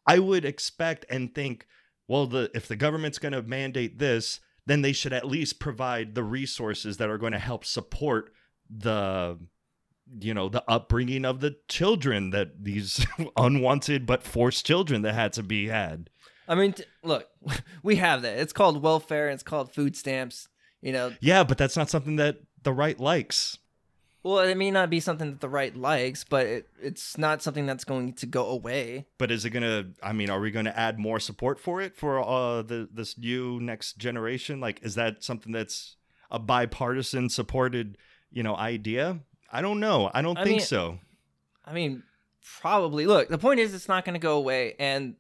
i 0.06 0.20
would 0.20 0.46
expect 0.46 1.06
and 1.10 1.34
think 1.34 1.66
well 2.08 2.28
the 2.28 2.50
if 2.54 2.68
the 2.68 2.76
government's 2.76 3.20
going 3.20 3.34
to 3.34 3.42
mandate 3.42 4.00
this 4.00 4.40
then 4.66 4.82
they 4.82 4.94
should 4.94 5.14
at 5.14 5.28
least 5.28 5.60
provide 5.60 6.16
the 6.16 6.24
resources 6.24 6.98
that 6.98 7.10
are 7.10 7.18
going 7.18 7.32
to 7.32 7.40
help 7.40 7.66
support 7.66 8.32
the 8.70 9.38
you 10.20 10.34
know 10.34 10.50
the 10.50 10.64
upbringing 10.68 11.26
of 11.26 11.40
the 11.40 11.56
children 11.68 12.32
that 12.32 12.64
these 12.64 13.06
unwanted 13.38 14.06
but 14.06 14.24
forced 14.24 14.66
children 14.66 15.02
that 15.02 15.14
had 15.14 15.34
to 15.34 15.44
be 15.44 15.68
had 15.68 16.10
I 16.52 16.56
mean, 16.56 16.74
t- 16.74 16.84
look, 17.04 17.28
we 17.84 17.96
have 17.96 18.22
that. 18.24 18.38
It's 18.38 18.54
called 18.54 18.82
welfare. 18.84 19.28
And 19.28 19.36
It's 19.36 19.44
called 19.44 19.74
food 19.74 19.96
stamps. 19.96 20.48
You 20.82 20.92
know, 20.94 21.14
yeah 21.22 21.44
but 21.44 21.60
that's 21.60 21.78
not 21.78 21.92
something 21.92 22.16
that 22.16 22.38
the 22.64 22.74
right 22.74 23.00
likes 23.00 23.60
well, 24.24 24.40
it 24.40 24.56
may 24.56 24.70
not 24.70 24.90
be 24.92 25.00
something 25.00 25.32
that 25.32 25.40
the 25.42 25.50
right 25.50 25.76
likes, 25.76 26.24
but 26.24 26.46
it, 26.46 26.68
it's 26.80 27.18
not 27.18 27.42
something 27.42 27.66
that's 27.66 27.84
going 27.84 28.14
to 28.14 28.28
go 28.28 28.48
away. 28.50 29.08
But 29.18 29.32
is 29.32 29.46
it 29.46 29.50
gonna? 29.50 29.86
I 30.04 30.14
mean, 30.14 30.30
are 30.30 30.40
we 30.40 30.52
gonna 30.52 30.74
add 30.76 31.00
more 31.00 31.20
support 31.20 31.60
for 31.60 31.82
it 31.82 31.98
for 31.98 32.20
uh 32.20 32.62
the 32.62 32.88
this 32.94 33.18
new 33.18 33.60
next 33.60 33.98
generation? 33.98 34.60
Like, 34.60 34.80
is 34.84 34.96
that 34.96 35.24
something 35.24 35.52
that's 35.52 35.96
a 36.30 36.38
bipartisan 36.38 37.30
supported 37.30 37.98
you 38.32 38.44
know 38.44 38.56
idea? 38.56 39.20
I 39.52 39.62
don't 39.62 39.80
know. 39.80 40.12
I 40.14 40.22
don't 40.22 40.38
I 40.38 40.44
think 40.44 40.58
mean- 40.58 40.66
so. 40.66 41.00
I 41.66 41.74
mean, 41.74 42.04
probably. 42.60 43.08
Look, 43.08 43.30
the 43.30 43.38
point 43.38 43.60
is, 43.60 43.74
it's 43.74 43.88
not 43.88 44.06
going 44.06 44.14
to 44.14 44.20
go 44.20 44.38
away, 44.38 44.76
and 44.80 45.16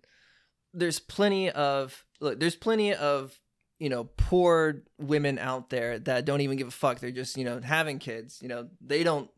there's 0.73 0.99
plenty 0.99 1.49
of 1.49 2.05
look. 2.19 2.39
There's 2.39 2.55
plenty 2.55 2.93
of 2.93 3.37
you 3.79 3.89
know 3.89 4.05
poor 4.17 4.83
women 4.99 5.39
out 5.39 5.69
there 5.69 5.99
that 5.99 6.25
don't 6.25 6.41
even 6.41 6.57
give 6.57 6.67
a 6.67 6.71
fuck. 6.71 6.99
They're 6.99 7.11
just 7.11 7.37
you 7.37 7.45
know 7.45 7.59
having 7.59 7.99
kids. 7.99 8.39
You 8.41 8.47
know 8.47 8.69
they 8.79 9.03
don't 9.03 9.29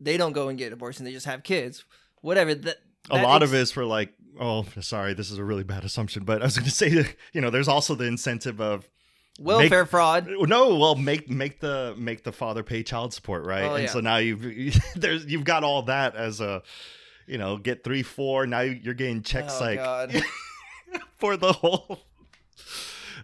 they 0.00 0.16
don't 0.16 0.32
go 0.32 0.48
and 0.48 0.58
get 0.58 0.72
abortion. 0.72 1.04
They 1.04 1.12
just 1.12 1.26
have 1.26 1.42
kids. 1.42 1.84
Whatever. 2.20 2.54
That, 2.54 2.76
A 3.10 3.22
lot 3.22 3.42
ex- 3.42 3.50
of 3.50 3.54
it 3.54 3.58
is 3.60 3.72
for 3.72 3.84
like, 3.84 4.12
oh, 4.40 4.64
sorry, 4.80 5.14
this 5.14 5.30
is 5.30 5.38
a 5.38 5.44
really 5.44 5.64
bad 5.64 5.84
assumption, 5.84 6.24
but 6.24 6.42
I 6.42 6.44
was 6.44 6.58
gonna 6.58 6.70
say, 6.82 6.90
that, 6.90 7.14
you 7.32 7.40
know, 7.40 7.50
there's 7.50 7.68
also 7.68 7.94
the 7.94 8.04
incentive 8.04 8.60
of 8.60 8.88
welfare 9.40 9.86
fraud. 9.86 10.28
no, 10.28 10.76
well, 10.76 10.94
make 10.94 11.28
make 11.30 11.60
the 11.60 11.94
make 11.96 12.24
the 12.24 12.32
father 12.32 12.62
pay 12.62 12.82
child 12.82 13.14
support, 13.14 13.44
right? 13.44 13.64
Oh, 13.64 13.74
and 13.74 13.84
yeah. 13.84 13.90
so 13.90 14.00
now 14.00 14.16
you've 14.16 14.42
there's 14.96 15.26
you've 15.26 15.44
got 15.44 15.64
all 15.64 15.82
that 15.82 16.16
as 16.16 16.40
a, 16.40 16.62
you 17.28 17.38
know, 17.38 17.56
get 17.56 17.84
three 17.84 18.02
four. 18.02 18.46
Now 18.46 18.60
you're 18.60 18.94
getting 18.94 19.22
checks 19.22 19.58
oh 19.60 19.64
like 19.64 19.78
God. 19.78 20.22
for 21.18 21.36
the 21.36 21.52
whole. 21.52 22.00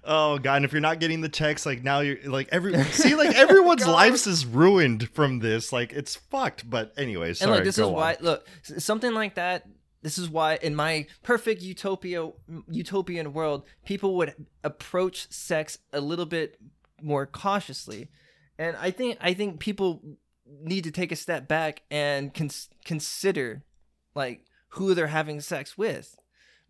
Oh 0.05 0.39
god! 0.39 0.57
And 0.57 0.65
if 0.65 0.73
you're 0.73 0.81
not 0.81 1.01
getting 1.01 1.23
the 1.23 1.29
checks, 1.29 1.65
like 1.65 1.83
now 1.83 2.01
you're 2.01 2.19
like 2.25 2.49
every 2.53 2.83
see 2.85 3.15
like 3.15 3.35
everyone's 3.37 3.87
lives 3.87 4.27
is 4.27 4.45
ruined 4.45 5.09
from 5.11 5.39
this. 5.39 5.73
Like 5.73 5.93
it's 5.93 6.17
fucked. 6.17 6.69
But 6.69 6.93
anyway, 6.97 7.33
sorry. 7.35 7.49
and 7.49 7.57
look, 7.57 7.65
this 7.65 7.79
is 7.79 7.85
on. 7.85 7.93
why. 7.93 8.17
Look, 8.21 8.47
something 8.63 9.15
like 9.15 9.37
that. 9.37 9.67
This 10.03 10.19
is 10.19 10.29
why, 10.29 10.59
in 10.61 10.75
my 10.75 11.07
perfect 11.23 11.63
utopia, 11.63 12.31
utopian 12.69 13.33
world, 13.33 13.65
people 13.87 14.17
would 14.17 14.35
approach 14.63 15.33
sex 15.33 15.79
a 15.95 16.01
little 16.03 16.27
bit 16.27 16.59
more 17.01 17.25
cautiously, 17.25 18.11
and 18.59 18.77
I 18.77 18.91
think 18.91 19.17
I 19.23 19.33
think 19.33 19.61
people 19.61 20.03
need 20.47 20.85
to 20.85 20.91
take 20.91 21.11
a 21.11 21.17
step 21.17 21.49
back 21.49 21.83
and 21.91 22.35
cons- 22.35 22.69
consider, 22.85 23.65
like, 24.15 24.45
who 24.69 24.95
they're 24.95 25.07
having 25.07 25.41
sex 25.41 25.79
with. 25.79 26.17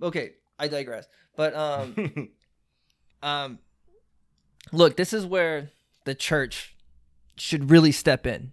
Okay, 0.03 0.33
I 0.59 0.69
digress. 0.69 1.07
But 1.37 1.55
um, 1.55 2.29
um, 3.23 3.59
look, 4.73 4.97
this 4.97 5.13
is 5.13 5.25
where 5.27 5.71
the 6.05 6.15
church 6.15 6.77
should 7.37 7.71
really 7.71 7.93
step 7.93 8.27
in 8.27 8.53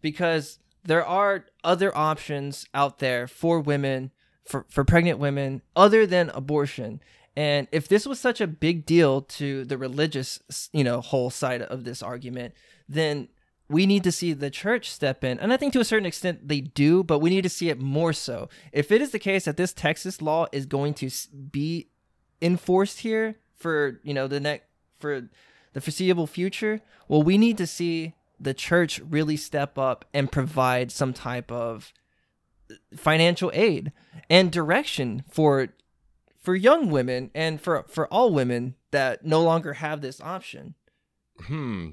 because 0.00 0.58
there 0.84 1.06
are 1.06 1.46
other 1.62 1.96
options 1.96 2.66
out 2.74 2.98
there 2.98 3.26
for 3.26 3.60
women 3.60 4.10
for, 4.44 4.66
for 4.68 4.84
pregnant 4.84 5.18
women 5.18 5.62
other 5.76 6.06
than 6.06 6.28
abortion 6.30 7.00
and 7.36 7.68
if 7.72 7.88
this 7.88 8.04
was 8.04 8.20
such 8.20 8.40
a 8.40 8.46
big 8.46 8.84
deal 8.84 9.22
to 9.22 9.64
the 9.64 9.78
religious 9.78 10.68
you 10.72 10.84
know 10.84 11.00
whole 11.00 11.30
side 11.30 11.62
of 11.62 11.84
this 11.84 12.02
argument 12.02 12.52
then 12.88 13.28
we 13.72 13.86
need 13.86 14.04
to 14.04 14.12
see 14.12 14.34
the 14.34 14.50
church 14.50 14.90
step 14.90 15.24
in. 15.24 15.40
And 15.40 15.52
I 15.52 15.56
think 15.56 15.72
to 15.72 15.80
a 15.80 15.84
certain 15.84 16.06
extent 16.06 16.46
they 16.46 16.60
do, 16.60 17.02
but 17.02 17.20
we 17.20 17.30
need 17.30 17.42
to 17.42 17.48
see 17.48 17.70
it 17.70 17.80
more 17.80 18.12
so. 18.12 18.48
If 18.70 18.92
it 18.92 19.00
is 19.00 19.10
the 19.10 19.18
case 19.18 19.46
that 19.46 19.56
this 19.56 19.72
Texas 19.72 20.20
law 20.20 20.46
is 20.52 20.66
going 20.66 20.94
to 20.94 21.10
be 21.50 21.88
enforced 22.42 23.00
here 23.00 23.36
for, 23.56 24.00
you 24.02 24.12
know, 24.12 24.28
the 24.28 24.40
next 24.40 24.66
for 24.98 25.28
the 25.72 25.80
foreseeable 25.80 26.26
future, 26.26 26.82
well, 27.08 27.22
we 27.22 27.38
need 27.38 27.56
to 27.58 27.66
see 27.66 28.14
the 28.38 28.52
church 28.52 29.00
really 29.00 29.36
step 29.36 29.78
up 29.78 30.04
and 30.12 30.30
provide 30.30 30.92
some 30.92 31.14
type 31.14 31.50
of 31.50 31.92
financial 32.94 33.50
aid 33.54 33.92
and 34.28 34.52
direction 34.52 35.24
for 35.30 35.68
for 36.38 36.54
young 36.54 36.90
women 36.90 37.30
and 37.34 37.60
for 37.60 37.84
for 37.88 38.06
all 38.08 38.32
women 38.32 38.74
that 38.90 39.24
no 39.24 39.42
longer 39.42 39.74
have 39.74 40.02
this 40.02 40.20
option. 40.20 40.74
Hmm. 41.46 41.90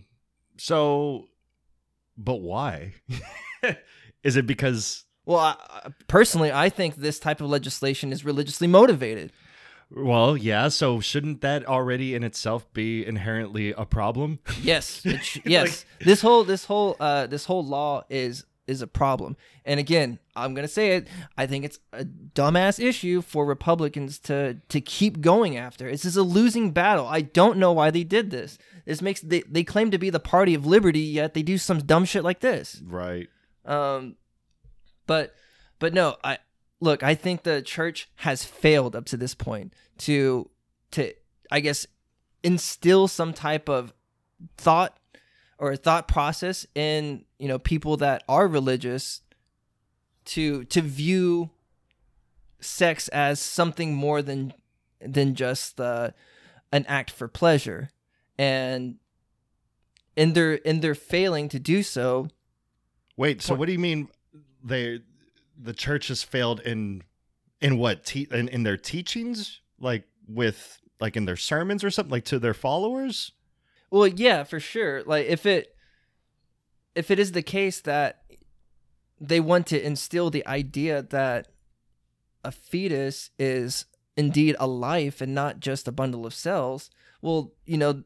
So, 0.57 1.28
but 2.19 2.41
why? 2.41 2.93
is 4.23 4.35
it 4.35 4.45
because? 4.45 5.05
Well, 5.25 5.39
I, 5.39 5.89
personally, 6.07 6.51
I 6.51 6.69
think 6.69 6.95
this 6.95 7.19
type 7.19 7.41
of 7.41 7.49
legislation 7.49 8.11
is 8.11 8.25
religiously 8.25 8.67
motivated. 8.67 9.31
Well, 9.91 10.37
yeah. 10.37 10.67
So 10.67 10.99
shouldn't 10.99 11.41
that 11.41 11.65
already 11.65 12.13
in 12.13 12.23
itself 12.23 12.71
be 12.73 13.05
inherently 13.05 13.71
a 13.71 13.85
problem? 13.85 14.39
Yes. 14.61 15.01
Sh- 15.21 15.39
yes. 15.45 15.85
like, 15.99 16.05
this 16.05 16.21
whole 16.21 16.43
this 16.43 16.65
whole 16.65 16.95
uh 16.99 17.25
this 17.25 17.45
whole 17.45 17.65
law 17.65 18.03
is 18.09 18.45
is 18.69 18.81
a 18.81 18.87
problem. 18.87 19.35
And 19.65 19.79
again, 19.79 20.19
I'm 20.35 20.53
gonna 20.53 20.67
say 20.67 20.95
it. 20.95 21.07
I 21.37 21.47
think 21.47 21.65
it's 21.65 21.79
a 21.91 22.05
dumbass 22.05 22.81
issue 22.83 23.21
for 23.21 23.45
Republicans 23.45 24.19
to 24.19 24.61
to 24.69 24.79
keep 24.79 25.21
going 25.21 25.57
after. 25.57 25.89
This 25.89 26.05
is 26.05 26.15
a 26.15 26.23
losing 26.23 26.71
battle. 26.71 27.07
I 27.07 27.21
don't 27.21 27.57
know 27.57 27.73
why 27.73 27.91
they 27.91 28.03
did 28.03 28.29
this. 28.29 28.57
This 28.85 29.01
makes 29.01 29.21
they 29.21 29.41
they 29.41 29.63
claim 29.63 29.91
to 29.91 29.97
be 29.97 30.09
the 30.09 30.19
party 30.19 30.53
of 30.53 30.65
liberty, 30.65 30.99
yet 30.99 31.33
they 31.33 31.43
do 31.43 31.57
some 31.57 31.79
dumb 31.79 32.05
shit 32.05 32.23
like 32.23 32.39
this. 32.39 32.81
Right. 32.85 33.27
Um, 33.65 34.15
but 35.07 35.33
but 35.79 35.93
no, 35.93 36.15
I 36.23 36.37
look, 36.79 37.03
I 37.03 37.15
think 37.15 37.43
the 37.43 37.61
church 37.61 38.09
has 38.17 38.43
failed 38.43 38.95
up 38.95 39.05
to 39.05 39.17
this 39.17 39.33
point 39.33 39.73
to 39.99 40.49
to 40.91 41.13
I 41.51 41.59
guess 41.59 41.87
instill 42.43 43.07
some 43.07 43.33
type 43.33 43.67
of 43.67 43.93
thought 44.57 44.98
or 45.59 45.71
a 45.71 45.77
thought 45.77 46.07
process 46.07 46.65
in, 46.73 47.25
you 47.37 47.47
know, 47.47 47.59
people 47.59 47.97
that 47.97 48.23
are 48.27 48.47
religious 48.47 49.21
to 50.25 50.63
to 50.65 50.81
view 50.81 51.51
sex 52.59 53.07
as 53.09 53.39
something 53.39 53.93
more 53.93 54.21
than 54.21 54.53
than 54.99 55.35
just 55.35 55.79
uh, 55.79 56.11
an 56.71 56.85
act 56.87 57.11
for 57.11 57.27
pleasure. 57.27 57.89
And 58.37 58.95
in 60.15 60.33
their 60.33 60.53
in 60.53 60.79
their 60.79 60.95
failing 60.95 61.49
to 61.49 61.59
do 61.59 61.83
so 61.83 62.29
Wait, 63.19 63.41
so 63.41 63.53
what 63.53 63.65
do 63.65 63.73
you 63.73 63.79
mean 63.79 64.07
they 64.63 65.01
the 65.61 65.73
church 65.73 66.07
has 66.07 66.23
failed 66.23 66.61
in 66.61 67.03
in 67.59 67.77
what 67.77 68.05
te- 68.05 68.29
in, 68.31 68.47
in 68.47 68.63
their 68.63 68.77
teachings? 68.77 69.59
Like 69.77 70.05
with 70.25 70.79
like 71.01 71.17
in 71.17 71.25
their 71.25 71.35
sermons 71.35 71.83
or 71.83 71.89
something? 71.89 72.11
Like 72.11 72.23
to 72.25 72.39
their 72.39 72.53
followers 72.53 73.33
well 73.91 74.07
yeah 74.07 74.43
for 74.43 74.59
sure. 74.59 75.03
Like 75.03 75.27
if 75.27 75.45
it 75.45 75.75
if 76.95 77.11
it 77.11 77.19
is 77.19 77.31
the 77.31 77.41
case 77.41 77.81
that 77.81 78.23
they 79.19 79.39
want 79.39 79.67
to 79.67 79.85
instill 79.85 80.29
the 80.29 80.45
idea 80.47 81.01
that 81.01 81.47
a 82.43 82.51
fetus 82.51 83.31
is 83.37 83.85
indeed 84.15 84.55
a 84.59 84.67
life 84.67 85.21
and 85.21 85.33
not 85.33 85.59
just 85.59 85.87
a 85.87 85.91
bundle 85.91 86.25
of 86.25 86.33
cells 86.33 86.89
well 87.21 87.53
you 87.65 87.77
know 87.77 88.03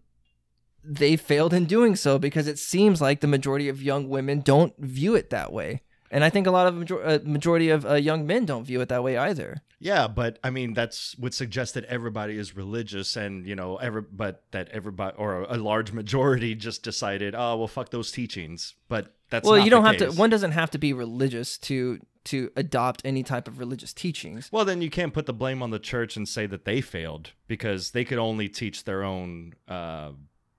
they 0.84 1.16
failed 1.16 1.54
in 1.54 1.66
doing 1.66 1.96
so 1.96 2.20
because 2.20 2.48
it 2.48 2.60
seems 2.60 3.02
like 3.02 3.22
the 3.22 3.28
majority 3.28 3.70
of 3.70 3.82
young 3.82 4.10
women 4.10 4.42
don't 4.42 4.78
view 4.78 5.16
it 5.16 5.30
that 5.30 5.52
way 5.54 5.82
and 6.14 6.24
I 6.24 6.30
think 6.30 6.45
a 6.45 6.51
lot 6.51 6.68
of 6.68 6.76
major- 6.76 7.03
uh, 7.03 7.20
majority 7.24 7.70
of 7.70 7.86
uh, 7.86 7.95
young 7.95 8.28
men 8.28 8.45
don't 8.45 8.64
view 8.64 8.80
it 8.82 8.89
that 8.89 9.03
way 9.03 9.18
either. 9.18 9.64
Yeah, 9.80 10.07
but 10.07 10.39
I 10.43 10.51
mean 10.51 10.74
that's 10.74 11.18
would 11.18 11.34
suggest 11.34 11.74
that 11.74 11.84
everybody 11.86 12.38
is 12.38 12.55
religious, 12.55 13.18
and 13.18 13.45
you 13.45 13.55
know, 13.55 13.78
every 13.78 14.03
but 14.03 14.43
that 14.51 14.70
everybody 14.70 15.18
or 15.18 15.41
a, 15.41 15.57
large 15.57 15.91
majority 15.91 16.55
just 16.55 16.84
decided, 16.84 17.36
oh 17.36 17.57
well, 17.57 17.68
fuck 17.68 17.89
those 17.89 18.11
teachings. 18.11 18.76
But 18.88 19.14
that's 19.30 19.49
well, 19.49 19.59
you 19.59 19.72
don't 19.72 19.84
have 19.84 19.97
case. 19.97 20.14
to. 20.14 20.20
One 20.20 20.30
doesn't 20.30 20.51
have 20.51 20.72
to 20.72 20.78
be 20.78 20.93
religious 20.93 21.57
to 21.59 21.99
to 22.26 22.51
adopt 22.55 23.01
any 23.03 23.24
type 23.24 23.47
of 23.47 23.59
religious 23.59 23.91
teachings. 23.91 24.49
Well, 24.51 24.64
then 24.64 24.82
you 24.82 24.89
can't 24.89 25.14
put 25.14 25.26
the 25.26 25.34
blame 25.34 25.61
on 25.61 25.72
the 25.72 25.80
church 25.80 26.16
and 26.16 26.30
say 26.30 26.45
that 26.45 26.64
they 26.64 26.80
failed 26.80 27.32
because 27.47 27.91
they 27.91 28.05
could 28.05 28.20
only 28.20 28.47
teach 28.47 28.86
their 28.86 29.03
own 29.03 29.53
uh, 29.68 30.11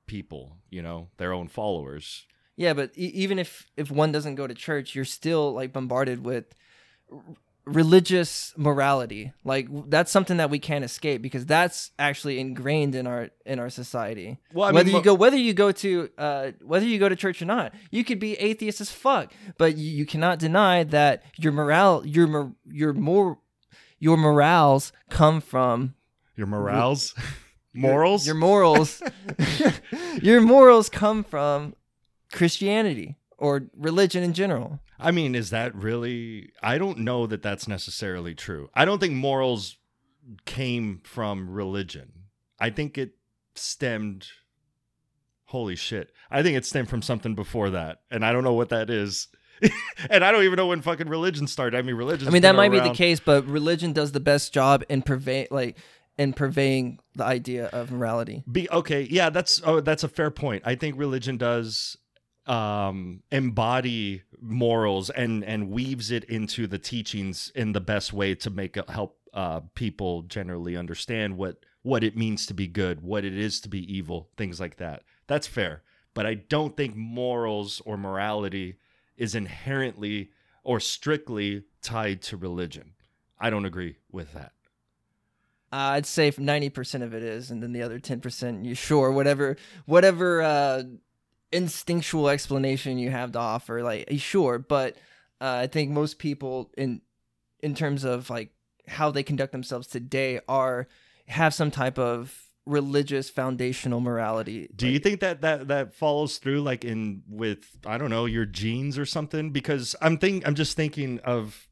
people, 0.07 0.59
you 0.69 0.83
know, 0.83 1.09
their 1.17 1.33
own 1.33 1.49
followers. 1.49 2.27
Yeah, 2.57 2.73
but 2.75 2.93
e- 2.97 3.11
even 3.15 3.39
if 3.39 3.67
if 3.77 3.91
one 3.91 4.13
doesn't 4.13 4.37
go 4.37 4.47
to 4.47 4.55
church, 4.55 4.95
you're 4.95 5.05
still 5.05 5.53
like 5.53 5.73
bombarded 5.73 6.25
with 6.25 6.45
r- 7.11 7.21
religious 7.65 8.53
morality. 8.57 9.33
Like 9.45 9.69
that's 9.89 10.11
something 10.13 10.37
that 10.37 10.51
we 10.51 10.59
can't 10.59 10.85
escape 10.85 11.23
because 11.23 11.47
that's 11.47 11.91
actually 11.99 12.39
ingrained 12.39 12.95
in 12.95 13.07
our 13.07 13.31
in 13.45 13.59
our 13.59 13.71
society. 13.71 14.39
Well, 14.53 14.69
I 14.69 14.73
whether 14.73 14.87
mean, 14.87 14.97
you 14.97 15.03
go 15.03 15.15
whether 15.15 15.37
you 15.37 15.55
go 15.55 15.73
to 15.73 16.11
uh, 16.19 16.51
whether 16.63 16.87
you 16.87 16.99
go 16.99 17.09
to 17.09 17.17
church 17.17 17.43
or 17.43 17.47
not, 17.47 17.73
you 17.91 18.05
could 18.05 18.19
be 18.21 18.35
atheist 18.35 18.81
as 18.81 18.91
fuck, 18.91 19.33
but 19.59 19.77
you, 19.77 19.91
you 19.91 20.07
cannot 20.07 20.39
deny 20.39 20.85
that 20.85 21.23
your 21.39 21.53
morale 21.53 22.03
your 22.07 22.27
mor- 22.27 22.55
your 22.71 22.93
more 22.93 23.39
your 23.99 24.17
morals 24.17 24.93
come 25.09 25.41
from 25.41 25.95
your 26.37 26.47
morals. 26.47 27.15
morals 27.73 28.27
your, 28.27 28.35
your 28.35 28.41
morals 28.41 29.03
your 30.23 30.41
morals 30.41 30.89
come 31.03 31.25
from 31.25 31.75
Christianity 32.35 33.17
or 33.39 33.69
religion 33.77 34.23
in 34.23 34.33
general. 34.33 34.81
I 34.99 35.13
mean, 35.13 35.35
is 35.35 35.51
that 35.51 35.75
really? 35.75 36.51
I 36.63 36.79
don't 36.79 36.99
know 36.99 37.27
that 37.27 37.43
that's 37.43 37.69
necessarily 37.69 38.35
true. 38.35 38.69
I 38.75 38.85
don't 38.85 38.99
think 38.99 39.15
morals 39.15 39.77
came 40.45 41.01
from 41.05 41.49
religion. 41.49 42.13
I 42.59 42.71
think 42.71 42.99
it 42.99 43.13
stemmed. 43.55 44.27
Holy 45.47 45.77
shit. 45.77 46.11
I 46.31 46.43
think 46.43 46.57
it 46.57 46.67
stemmed 46.67 46.89
from 46.89 47.03
something 47.03 47.35
before 47.35 47.71
that. 47.71 48.01
And 48.11 48.25
I 48.25 48.33
don't 48.33 48.45
know 48.45 48.55
what 48.55 48.71
that 48.71 48.91
is. 48.91 49.29
and 50.11 50.25
I 50.25 50.33
don't 50.33 50.43
even 50.43 50.57
know 50.57 50.67
when 50.67 50.83
fucking 50.83 51.09
religion 51.09 51.47
started. 51.47 51.79
I 51.79 51.83
mean, 51.83 51.95
religion. 51.95 52.27
I 52.27 52.33
mean, 52.33 52.43
that 52.43 52.57
might 52.57 52.73
around. 52.73 52.83
be 52.83 52.89
the 52.89 52.95
case, 52.95 53.21
but 53.21 53.47
religion 53.47 53.93
does 53.93 54.11
the 54.13 54.21
best 54.21 54.53
job 54.53 54.83
in 54.89 55.03
purvey 55.03 55.47
like 55.53 55.79
in 56.19 56.33
purveying 56.33 56.99
the 57.15 57.25
idea 57.25 57.67
of 57.67 57.93
morality. 57.93 58.43
Be 58.51 58.69
okay, 58.71 59.07
yeah, 59.09 59.31
that's 59.31 59.61
oh, 59.65 59.81
that's 59.81 60.03
a 60.03 60.09
fair 60.09 60.31
point. 60.31 60.63
I 60.67 60.75
think 60.75 60.99
religion 60.99 61.37
does 61.37 61.97
um, 62.47 63.23
embody 63.31 64.23
morals 64.41 65.11
and 65.11 65.43
and 65.45 65.71
weaves 65.71 66.11
it 66.11 66.25
into 66.25 66.67
the 66.67 66.79
teachings 66.79 67.51
in 67.55 67.73
the 67.73 67.81
best 67.81 68.13
way 68.13 68.35
to 68.35 68.51
make 68.51 68.77
it 68.77 68.89
help 68.91 69.19
uh, 69.33 69.61
people 69.75 70.23
generally 70.23 70.77
understand 70.77 71.37
what 71.37 71.65
what 71.83 72.03
it 72.03 72.17
means 72.17 72.47
to 72.47 72.55
be 72.55 72.67
good, 72.67 73.03
what 73.03 73.25
it 73.25 73.37
is 73.37 73.61
to 73.61 73.69
be 73.69 73.95
evil, 73.95 74.31
things 74.37 74.59
like 74.59 74.77
that. 74.77 75.03
That's 75.27 75.47
fair, 75.47 75.83
but 76.15 76.27
I 76.27 76.35
don't 76.35 76.77
think 76.77 76.97
morals 76.97 77.83
or 77.85 77.97
morality 77.97 78.77
is 79.17 79.35
inherently 79.35 80.31
or 80.63 80.81
strictly 80.81 81.65
tied 81.83 82.23
to 82.23 82.37
religion. 82.37 82.93
I 83.39 83.51
don't 83.51 83.67
agree 83.67 83.97
with 84.11 84.33
that. 84.33 84.53
Uh, 85.73 85.97
I'd 85.97 86.07
say 86.07 86.33
ninety 86.39 86.69
percent 86.69 87.03
of 87.03 87.15
it 87.15 87.23
is, 87.23 87.51
and 87.51 87.63
then 87.63 87.73
the 87.73 87.83
other 87.83 87.99
ten 87.99 88.21
percent, 88.21 88.65
you 88.65 88.75
sure 88.75 89.11
whatever 89.11 89.57
whatever 89.87 90.43
uh, 90.43 90.85
instinctual 91.55 92.29
explanation 92.29 92.99
you 92.99 93.11
have 93.11 93.33
to 93.33 93.39
offer 93.39 93.83
like 93.83 94.07
sure 94.17 94.59
but 94.59 94.97
uh, 95.41 95.61
i 95.63 95.67
think 95.67 95.91
most 95.91 96.19
people 96.19 96.71
in 96.77 97.01
in 97.63 97.75
terms 97.75 98.05
of 98.05 98.29
like 98.29 98.51
how 98.89 99.11
they 99.11 99.23
conduct 99.23 99.53
themselves 99.53 99.87
today 99.87 100.41
are 100.49 100.89
have 101.29 101.55
some 101.55 101.71
type 101.71 101.99
of 101.99 102.49
religious 102.67 103.31
foundational 103.31 104.01
morality 104.01 104.69
do 104.75 104.87
like, 104.87 104.93
you 104.93 104.99
think 104.99 105.21
that 105.21 105.43
that 105.43 105.69
that 105.69 105.95
follows 105.95 106.39
through 106.39 106.61
like 106.61 106.85
in 106.85 107.23
with 107.29 107.79
i 107.87 107.97
don't 107.97 108.11
know 108.11 108.25
your 108.25 108.47
genes 108.47 108.99
or 108.99 109.07
something 109.07 109.51
because 109.51 109.95
i'm 110.03 110.19
think 110.19 110.47
i'm 110.47 110.55
just 110.55 110.75
thinking 110.75 111.21
of 111.21 111.69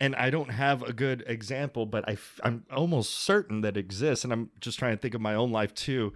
and 0.00 0.16
I 0.16 0.30
don't 0.30 0.50
have 0.50 0.82
a 0.82 0.94
good 0.94 1.22
example, 1.26 1.84
but 1.84 2.08
I, 2.08 2.16
I'm 2.42 2.64
almost 2.74 3.12
certain 3.12 3.60
that 3.60 3.76
exists. 3.76 4.24
And 4.24 4.32
I'm 4.32 4.48
just 4.60 4.78
trying 4.78 4.96
to 4.96 4.96
think 4.96 5.12
of 5.12 5.20
my 5.20 5.34
own 5.34 5.52
life 5.52 5.74
too 5.74 6.14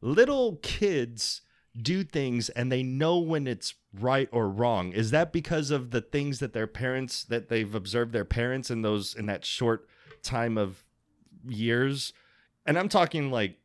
little 0.00 0.56
kids 0.62 1.42
do 1.80 2.02
things 2.02 2.48
and 2.50 2.70
they 2.70 2.82
know 2.82 3.18
when 3.18 3.46
it's 3.46 3.74
right 3.98 4.28
or 4.32 4.48
wrong. 4.48 4.92
Is 4.92 5.10
that 5.12 5.32
because 5.32 5.70
of 5.70 5.90
the 5.90 6.00
things 6.00 6.38
that 6.40 6.52
their 6.52 6.66
parents 6.66 7.24
that 7.24 7.48
they've 7.48 7.74
observed 7.74 8.12
their 8.12 8.24
parents 8.24 8.70
in 8.70 8.82
those 8.82 9.14
in 9.14 9.26
that 9.26 9.44
short 9.44 9.88
time 10.22 10.58
of 10.58 10.84
years? 11.46 12.12
And 12.66 12.78
i'm 12.78 12.88
talking 12.88 13.30
like 13.30 13.56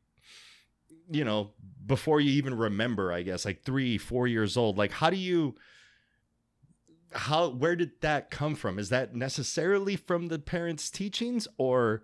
you 1.09 1.23
know 1.23 1.51
before 1.85 2.19
you 2.19 2.31
even 2.31 2.55
remember 2.57 3.13
i 3.13 3.21
guess 3.21 3.45
like 3.45 3.63
3 3.63 3.97
4 3.97 4.27
years 4.27 4.57
old. 4.57 4.77
Like 4.77 4.91
how 4.91 5.09
do 5.09 5.17
you 5.17 5.55
how 7.11 7.49
where 7.49 7.75
did 7.75 8.01
that 8.01 8.29
come 8.29 8.55
from? 8.55 8.77
Is 8.77 8.89
that 8.89 9.15
necessarily 9.15 9.95
from 9.95 10.27
the 10.27 10.37
parents 10.39 10.89
teachings? 10.89 11.47
Or 11.57 12.03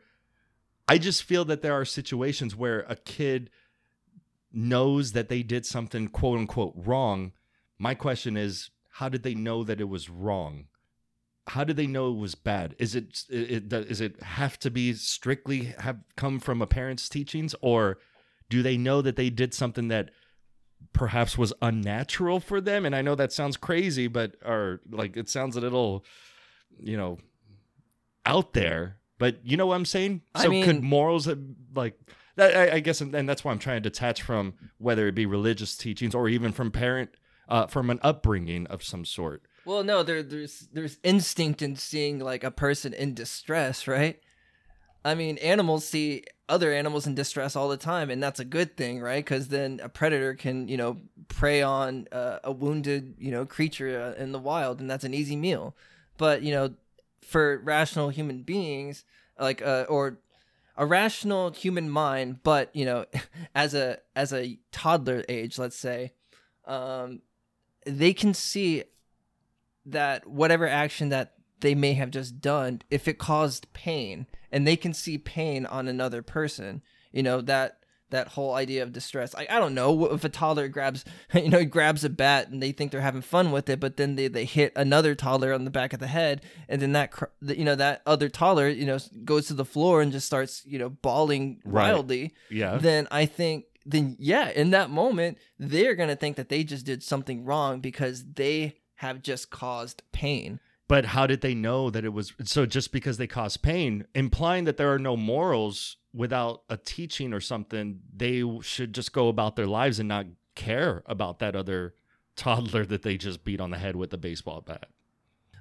i 0.87 0.97
just 0.97 1.23
feel 1.23 1.45
that 1.45 1.61
there 1.61 1.73
are 1.73 1.85
situations 1.85 2.55
where 2.55 2.85
a 2.87 2.95
kid 2.95 3.49
knows 4.53 5.13
that 5.13 5.29
they 5.29 5.43
did 5.43 5.65
something 5.65 6.07
quote 6.07 6.39
unquote 6.39 6.73
wrong. 6.75 7.31
My 7.77 7.95
question 7.95 8.37
is, 8.37 8.69
how 8.93 9.09
did 9.09 9.23
they 9.23 9.33
know 9.35 9.63
that 9.63 9.79
it 9.81 9.89
was 9.89 10.09
wrong? 10.09 10.65
How 11.47 11.63
did 11.63 11.75
they 11.77 11.87
know 11.87 12.11
it 12.11 12.17
was 12.17 12.35
bad? 12.35 12.75
Is 12.77 12.93
it, 12.95 13.23
it, 13.29 13.73
it 13.73 13.73
is 13.89 13.99
it 14.01 14.21
have 14.21 14.59
to 14.59 14.69
be 14.69 14.93
strictly 14.93 15.73
have 15.79 15.97
come 16.15 16.39
from 16.39 16.61
a 16.61 16.67
parent's 16.67 17.09
teachings, 17.09 17.55
or 17.61 17.97
do 18.49 18.61
they 18.61 18.77
know 18.77 19.01
that 19.01 19.15
they 19.15 19.29
did 19.29 19.53
something 19.53 19.87
that 19.87 20.11
perhaps 20.93 21.37
was 21.37 21.53
unnatural 21.61 22.39
for 22.39 22.61
them? 22.61 22.85
And 22.85 22.95
I 22.95 23.01
know 23.01 23.15
that 23.15 23.33
sounds 23.33 23.57
crazy, 23.57 24.07
but 24.07 24.35
or 24.45 24.81
like 24.91 25.17
it 25.17 25.29
sounds 25.29 25.55
a 25.55 25.61
little, 25.61 26.05
you 26.77 26.95
know, 26.95 27.17
out 28.25 28.53
there. 28.53 28.97
But 29.17 29.39
you 29.43 29.57
know 29.57 29.67
what 29.67 29.75
I'm 29.75 29.85
saying? 29.85 30.21
I 30.35 30.43
So 30.43 30.49
mean- 30.49 30.65
could 30.65 30.83
morals 30.83 31.25
have, 31.25 31.39
like 31.73 31.97
that? 32.35 32.55
I, 32.55 32.75
I 32.75 32.79
guess, 32.79 33.01
and 33.01 33.27
that's 33.27 33.43
why 33.43 33.51
I'm 33.51 33.59
trying 33.59 33.81
to 33.81 33.89
detach 33.89 34.21
from 34.21 34.53
whether 34.77 35.07
it 35.07 35.15
be 35.15 35.25
religious 35.25 35.75
teachings 35.75 36.15
or 36.15 36.29
even 36.29 36.51
from 36.51 36.71
parent, 36.71 37.11
uh, 37.49 37.67
from 37.67 37.89
an 37.89 37.99
upbringing 38.01 38.67
of 38.67 38.83
some 38.83 39.05
sort. 39.05 39.43
Well, 39.65 39.83
no, 39.83 40.03
there, 40.03 40.23
there's 40.23 40.67
there's 40.73 40.97
instinct 41.03 41.61
in 41.61 41.75
seeing 41.75 42.19
like 42.19 42.43
a 42.43 42.51
person 42.51 42.93
in 42.93 43.13
distress, 43.13 43.87
right? 43.87 44.19
I 45.03 45.15
mean, 45.15 45.37
animals 45.39 45.87
see 45.87 46.23
other 46.47 46.73
animals 46.73 47.07
in 47.07 47.15
distress 47.15 47.55
all 47.55 47.69
the 47.69 47.77
time, 47.77 48.09
and 48.09 48.21
that's 48.21 48.39
a 48.39 48.45
good 48.45 48.75
thing, 48.75 48.99
right? 48.99 49.23
Because 49.23 49.47
then 49.47 49.79
a 49.81 49.89
predator 49.89 50.33
can, 50.35 50.67
you 50.67 50.77
know, 50.77 50.97
prey 51.27 51.61
on 51.61 52.07
uh, 52.11 52.39
a 52.43 52.51
wounded, 52.51 53.15
you 53.17 53.31
know, 53.31 53.45
creature 53.45 54.15
uh, 54.17 54.21
in 54.21 54.31
the 54.31 54.39
wild, 54.39 54.79
and 54.79 54.89
that's 54.89 55.03
an 55.03 55.13
easy 55.13 55.35
meal. 55.35 55.75
But 56.17 56.43
you 56.43 56.53
know, 56.53 56.73
for 57.21 57.59
rational 57.63 58.09
human 58.09 58.43
beings, 58.43 59.05
like 59.39 59.61
uh, 59.61 59.85
or 59.89 60.19
a 60.81 60.85
rational 60.85 61.51
human 61.51 61.87
mind, 61.87 62.41
but 62.41 62.75
you 62.75 62.85
know, 62.85 63.05
as 63.55 63.73
a 63.75 63.99
as 64.15 64.33
a 64.33 64.59
toddler 64.71 65.23
age, 65.29 65.59
let's 65.59 65.77
say, 65.77 66.11
um, 66.65 67.21
they 67.85 68.13
can 68.13 68.33
see 68.33 68.83
that 69.85 70.27
whatever 70.27 70.67
action 70.67 71.09
that 71.09 71.33
they 71.59 71.75
may 71.75 71.93
have 71.93 72.09
just 72.09 72.41
done, 72.41 72.81
if 72.89 73.07
it 73.07 73.19
caused 73.19 73.71
pain, 73.73 74.25
and 74.51 74.65
they 74.65 74.75
can 74.75 74.93
see 74.93 75.19
pain 75.19 75.67
on 75.67 75.87
another 75.87 76.23
person, 76.23 76.81
you 77.11 77.21
know 77.21 77.41
that 77.41 77.80
that 78.11 78.29
whole 78.29 78.53
idea 78.53 78.83
of 78.83 78.93
distress. 78.93 79.33
I, 79.35 79.47
I 79.49 79.59
don't 79.59 79.73
know 79.73 80.05
if 80.13 80.23
a 80.23 80.29
toddler 80.29 80.67
grabs 80.67 81.03
you 81.33 81.49
know 81.49 81.59
he 81.59 81.65
grabs 81.65 82.03
a 82.03 82.09
bat 82.09 82.49
and 82.49 82.61
they 82.61 82.71
think 82.71 82.91
they're 82.91 83.01
having 83.01 83.21
fun 83.21 83.51
with 83.51 83.67
it, 83.69 83.79
but 83.79 83.97
then 83.97 84.15
they, 84.15 84.27
they 84.27 84.45
hit 84.45 84.71
another 84.75 85.15
toddler 85.15 85.53
on 85.53 85.65
the 85.65 85.71
back 85.71 85.93
of 85.93 85.99
the 85.99 86.07
head, 86.07 86.41
and 86.69 86.81
then 86.81 86.91
that 86.93 87.13
you 87.41 87.65
know 87.65 87.75
that 87.75 88.01
other 88.05 88.29
toddler 88.29 88.69
you 88.69 88.85
know 88.85 88.99
goes 89.25 89.47
to 89.47 89.53
the 89.53 89.65
floor 89.65 90.01
and 90.01 90.11
just 90.11 90.27
starts 90.27 90.63
you 90.65 90.77
know 90.79 90.89
bawling 90.89 91.59
Right. 91.65 91.91
wildly 91.91 92.33
Yeah. 92.49 92.77
then 92.77 93.07
I 93.11 93.25
think 93.25 93.65
then 93.85 94.15
yeah, 94.19 94.49
in 94.49 94.69
that 94.71 94.89
moment 94.89 95.37
they're 95.57 95.95
gonna 95.95 96.15
think 96.15 96.35
that 96.37 96.49
they 96.49 96.63
just 96.63 96.85
did 96.85 97.01
something 97.01 97.43
wrong 97.45 97.79
because 97.79 98.23
they 98.35 98.75
have 98.95 99.23
just 99.23 99.49
caused 99.49 100.03
pain. 100.11 100.59
But 100.87 101.05
how 101.05 101.25
did 101.25 101.41
they 101.41 101.55
know 101.55 101.89
that 101.89 102.03
it 102.05 102.09
was 102.13 102.33
so 102.43 102.65
just 102.65 102.91
because 102.91 103.17
they 103.17 103.25
caused 103.25 103.61
pain, 103.63 104.05
implying 104.13 104.65
that 104.65 104.75
there 104.77 104.93
are 104.93 104.99
no 104.99 105.15
morals 105.17 105.95
without 106.13 106.63
a 106.69 106.77
teaching 106.77 107.33
or 107.33 107.39
something, 107.39 107.99
they 108.15 108.43
should 108.61 108.93
just 108.93 109.13
go 109.13 109.27
about 109.29 109.55
their 109.55 109.67
lives 109.67 109.99
and 109.99 110.09
not 110.09 110.25
care 110.55 111.03
about 111.05 111.39
that 111.39 111.55
other 111.55 111.93
toddler 112.35 112.85
that 112.85 113.01
they 113.03 113.17
just 113.17 113.43
beat 113.43 113.61
on 113.61 113.69
the 113.71 113.77
head 113.77 113.95
with 113.95 114.13
a 114.13 114.17
baseball 114.17 114.61
bat. 114.61 114.87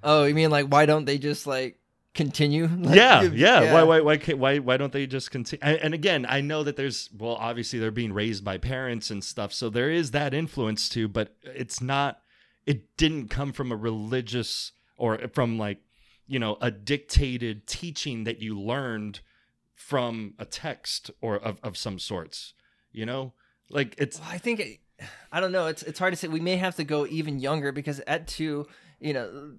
Oh, 0.03 0.25
you 0.25 0.35
mean 0.35 0.51
like 0.51 0.67
why 0.67 0.87
don't 0.87 1.05
they 1.05 1.19
just 1.19 1.47
like 1.47 1.79
continue? 2.15 2.67
Like, 2.81 2.97
yeah, 2.97 3.23
if- 3.25 3.35
yeah, 3.35 3.73
Why, 3.73 3.83
why, 3.83 4.01
why, 4.01 4.17
why, 4.35 4.59
why 4.59 4.77
don't 4.77 4.93
they 4.93 5.07
just 5.07 5.31
continue? 5.31 5.61
And, 5.63 5.77
and 5.79 5.95
again, 5.95 6.27
I 6.29 6.41
know 6.41 6.63
that 6.65 6.77
there's 6.77 7.09
well, 7.17 7.35
obviously 7.37 7.79
they're 7.79 7.91
being 7.91 8.13
raised 8.13 8.45
by 8.45 8.59
parents 8.59 9.11
and 9.11 9.23
stuff, 9.23 9.53
so 9.53 9.69
there 9.71 9.91
is 9.91 10.11
that 10.13 10.33
influence 10.35 10.89
too. 10.89 11.07
But 11.09 11.37
it's 11.45 11.81
not. 11.81 12.21
It 12.67 12.97
didn't 12.97 13.29
come 13.29 13.53
from 13.53 13.73
a 13.73 13.77
religious 13.77 14.73
or 14.97 15.19
from 15.33 15.59
like 15.59 15.79
you 16.27 16.39
know 16.39 16.57
a 16.61 16.71
dictated 16.71 17.67
teaching 17.67 18.25
that 18.25 18.41
you 18.41 18.59
learned 18.59 19.21
from 19.81 20.35
a 20.39 20.45
text 20.45 21.11
or 21.23 21.37
of, 21.37 21.59
of 21.63 21.75
some 21.77 21.99
sorts. 21.99 22.53
You 22.93 23.07
know, 23.07 23.33
like 23.71 23.95
it's 23.99 24.21
Well, 24.21 24.29
I 24.31 24.39
think 24.39 24.61
it, 24.61 24.79
I 25.33 25.41
don't 25.41 25.53
know. 25.53 25.67
It's 25.67 25.83
it's 25.83 25.99
hard 25.99 26.13
to 26.13 26.17
say. 26.17 26.29
We 26.29 26.41
may 26.41 26.57
have 26.57 26.77
to 26.77 26.85
go 26.85 27.07
even 27.07 27.39
younger 27.41 27.73
because 27.73 28.01
at 28.07 28.29
two, 28.29 28.67
you 29.01 29.15
know, 29.15 29.55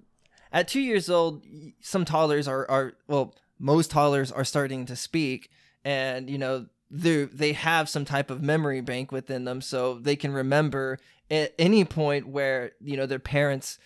at 0.52 0.68
two 0.68 0.80
years 0.80 1.10
old, 1.10 1.44
some 1.80 2.04
toddlers 2.04 2.46
are 2.46 2.70
are 2.70 2.92
well, 3.08 3.34
most 3.58 3.90
toddlers 3.90 4.30
are 4.30 4.44
starting 4.44 4.86
to 4.86 4.96
speak, 4.96 5.50
and 5.84 6.30
you 6.30 6.38
know 6.38 6.66
they 6.90 7.24
they 7.24 7.52
have 7.52 7.88
some 7.88 8.04
type 8.04 8.30
of 8.30 8.42
memory 8.42 8.80
bank 8.80 9.10
within 9.10 9.44
them, 9.44 9.60
so 9.60 9.94
they 9.94 10.14
can 10.14 10.32
remember 10.32 10.98
at 11.30 11.52
any 11.58 11.84
point 11.84 12.28
where 12.28 12.72
you 12.80 12.96
know 12.96 13.06
their 13.06 13.18
parents 13.18 13.78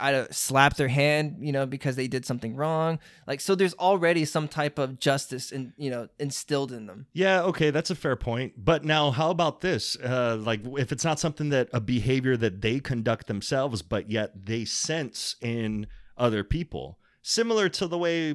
either 0.00 0.26
slap 0.30 0.76
their 0.76 0.88
hand, 0.88 1.36
you 1.40 1.52
know, 1.52 1.66
because 1.66 1.96
they 1.96 2.08
did 2.08 2.24
something 2.24 2.56
wrong. 2.56 2.98
Like 3.26 3.40
so, 3.40 3.54
there's 3.54 3.74
already 3.74 4.24
some 4.24 4.48
type 4.48 4.78
of 4.78 4.98
justice 4.98 5.52
in 5.52 5.72
you 5.76 5.90
know 5.90 6.08
instilled 6.18 6.72
in 6.72 6.86
them. 6.86 7.06
Yeah, 7.12 7.42
okay, 7.42 7.70
that's 7.70 7.90
a 7.90 7.94
fair 7.94 8.16
point. 8.16 8.54
But 8.56 8.84
now, 8.84 9.10
how 9.10 9.30
about 9.30 9.60
this? 9.60 9.96
Uh, 9.96 10.38
like, 10.40 10.60
if 10.78 10.92
it's 10.92 11.04
not 11.04 11.20
something 11.20 11.50
that 11.50 11.68
a 11.72 11.80
behavior 11.80 12.36
that 12.36 12.60
they 12.60 12.80
conduct 12.80 13.26
themselves, 13.26 13.82
but 13.82 14.10
yet 14.10 14.46
they 14.46 14.64
sense 14.64 15.36
in 15.40 15.86
other 16.16 16.44
people, 16.44 16.98
similar 17.22 17.68
to 17.68 17.86
the 17.86 17.98
way 17.98 18.34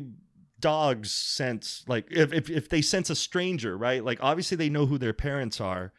dogs 0.60 1.12
sense, 1.12 1.84
like, 1.88 2.06
if, 2.12 2.34
if, 2.34 2.50
if 2.50 2.70
they 2.70 2.82
sense 2.82 3.10
a 3.10 3.16
stranger, 3.16 3.78
right? 3.78 4.04
Like, 4.04 4.20
obviously, 4.22 4.58
they 4.58 4.70
know 4.70 4.86
who 4.86 4.98
their 4.98 5.14
parents 5.14 5.62
are. 5.62 5.94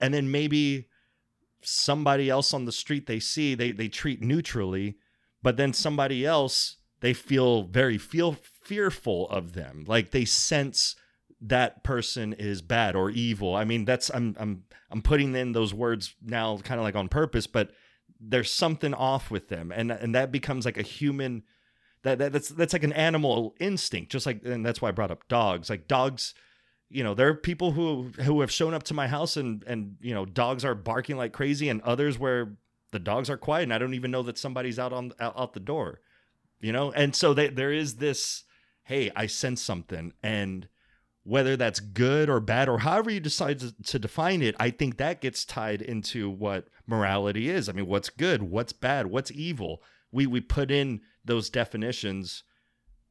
And 0.00 0.14
then 0.14 0.30
maybe 0.30 0.87
somebody 1.62 2.30
else 2.30 2.54
on 2.54 2.64
the 2.64 2.72
street 2.72 3.06
they 3.06 3.20
see, 3.20 3.54
they, 3.54 3.72
they 3.72 3.88
treat 3.88 4.22
neutrally, 4.22 4.96
but 5.42 5.56
then 5.56 5.72
somebody 5.72 6.24
else, 6.24 6.76
they 7.00 7.12
feel 7.12 7.62
very 7.62 7.98
feel 7.98 8.36
fearful 8.64 9.28
of 9.30 9.52
them. 9.52 9.84
Like, 9.86 10.10
they 10.10 10.24
sense 10.24 10.96
that 11.40 11.84
person 11.84 12.32
is 12.32 12.62
bad 12.62 12.96
or 12.96 13.10
evil. 13.10 13.54
I 13.54 13.64
mean, 13.64 13.84
that's 13.84 14.10
I'm 14.12 14.34
I'm 14.38 14.64
I'm 14.90 15.02
putting 15.02 15.34
in 15.34 15.52
those 15.52 15.72
words 15.72 16.14
now 16.22 16.58
kind 16.58 16.80
of 16.80 16.84
like 16.84 16.96
on 16.96 17.08
purpose, 17.08 17.46
but 17.46 17.70
there's 18.20 18.50
something 18.50 18.94
off 18.94 19.30
with 19.30 19.48
them 19.48 19.72
and 19.72 19.92
and 19.92 20.14
that 20.14 20.32
becomes 20.32 20.64
like 20.64 20.76
a 20.76 20.82
human 20.82 21.44
that, 22.02 22.18
that 22.18 22.32
that's 22.32 22.48
that's 22.48 22.72
like 22.72 22.82
an 22.82 22.92
animal 22.92 23.54
instinct 23.60 24.10
just 24.10 24.26
like 24.26 24.40
and 24.44 24.66
that's 24.66 24.82
why 24.82 24.88
I 24.88 24.92
brought 24.92 25.10
up 25.10 25.28
dogs. 25.28 25.70
Like 25.70 25.86
dogs 25.86 26.34
you 26.90 27.04
know, 27.04 27.14
there 27.14 27.28
are 27.28 27.34
people 27.34 27.72
who 27.72 28.10
who 28.22 28.40
have 28.40 28.50
shown 28.50 28.74
up 28.74 28.82
to 28.84 28.94
my 28.94 29.08
house 29.08 29.36
and 29.36 29.62
and 29.66 29.96
you 30.00 30.14
know, 30.14 30.24
dogs 30.24 30.64
are 30.64 30.74
barking 30.74 31.16
like 31.16 31.32
crazy 31.32 31.68
and 31.68 31.82
others 31.82 32.18
where 32.18 32.56
the 32.90 32.98
dogs 32.98 33.28
are 33.28 33.36
quiet 33.36 33.64
and 33.64 33.74
I 33.74 33.78
don't 33.78 33.94
even 33.94 34.10
know 34.10 34.22
that 34.22 34.38
somebody's 34.38 34.78
out 34.78 34.92
on 34.92 35.12
out, 35.20 35.34
out 35.36 35.52
the 35.52 35.60
door. 35.60 36.00
You 36.60 36.72
know? 36.72 36.90
And 36.90 37.14
so 37.14 37.34
they, 37.34 37.48
there 37.48 37.72
is 37.72 37.96
this 37.96 38.44
hey, 38.84 39.10
I 39.14 39.26
sense 39.26 39.60
something 39.60 40.12
and 40.22 40.68
whether 41.28 41.58
that's 41.58 41.78
good 41.78 42.30
or 42.30 42.40
bad 42.40 42.70
or 42.70 42.78
however 42.78 43.10
you 43.10 43.20
decide 43.20 43.58
to, 43.58 43.74
to 43.82 43.98
define 43.98 44.40
it, 44.40 44.56
I 44.58 44.70
think 44.70 44.96
that 44.96 45.20
gets 45.20 45.44
tied 45.44 45.82
into 45.82 46.30
what 46.30 46.68
morality 46.86 47.50
is. 47.50 47.68
I 47.68 47.72
mean, 47.72 47.86
what's 47.86 48.08
good, 48.08 48.42
what's 48.42 48.72
bad, 48.72 49.08
what's 49.08 49.30
evil. 49.30 49.82
We 50.10 50.26
we 50.26 50.40
put 50.40 50.70
in 50.70 51.02
those 51.22 51.50
definitions, 51.50 52.44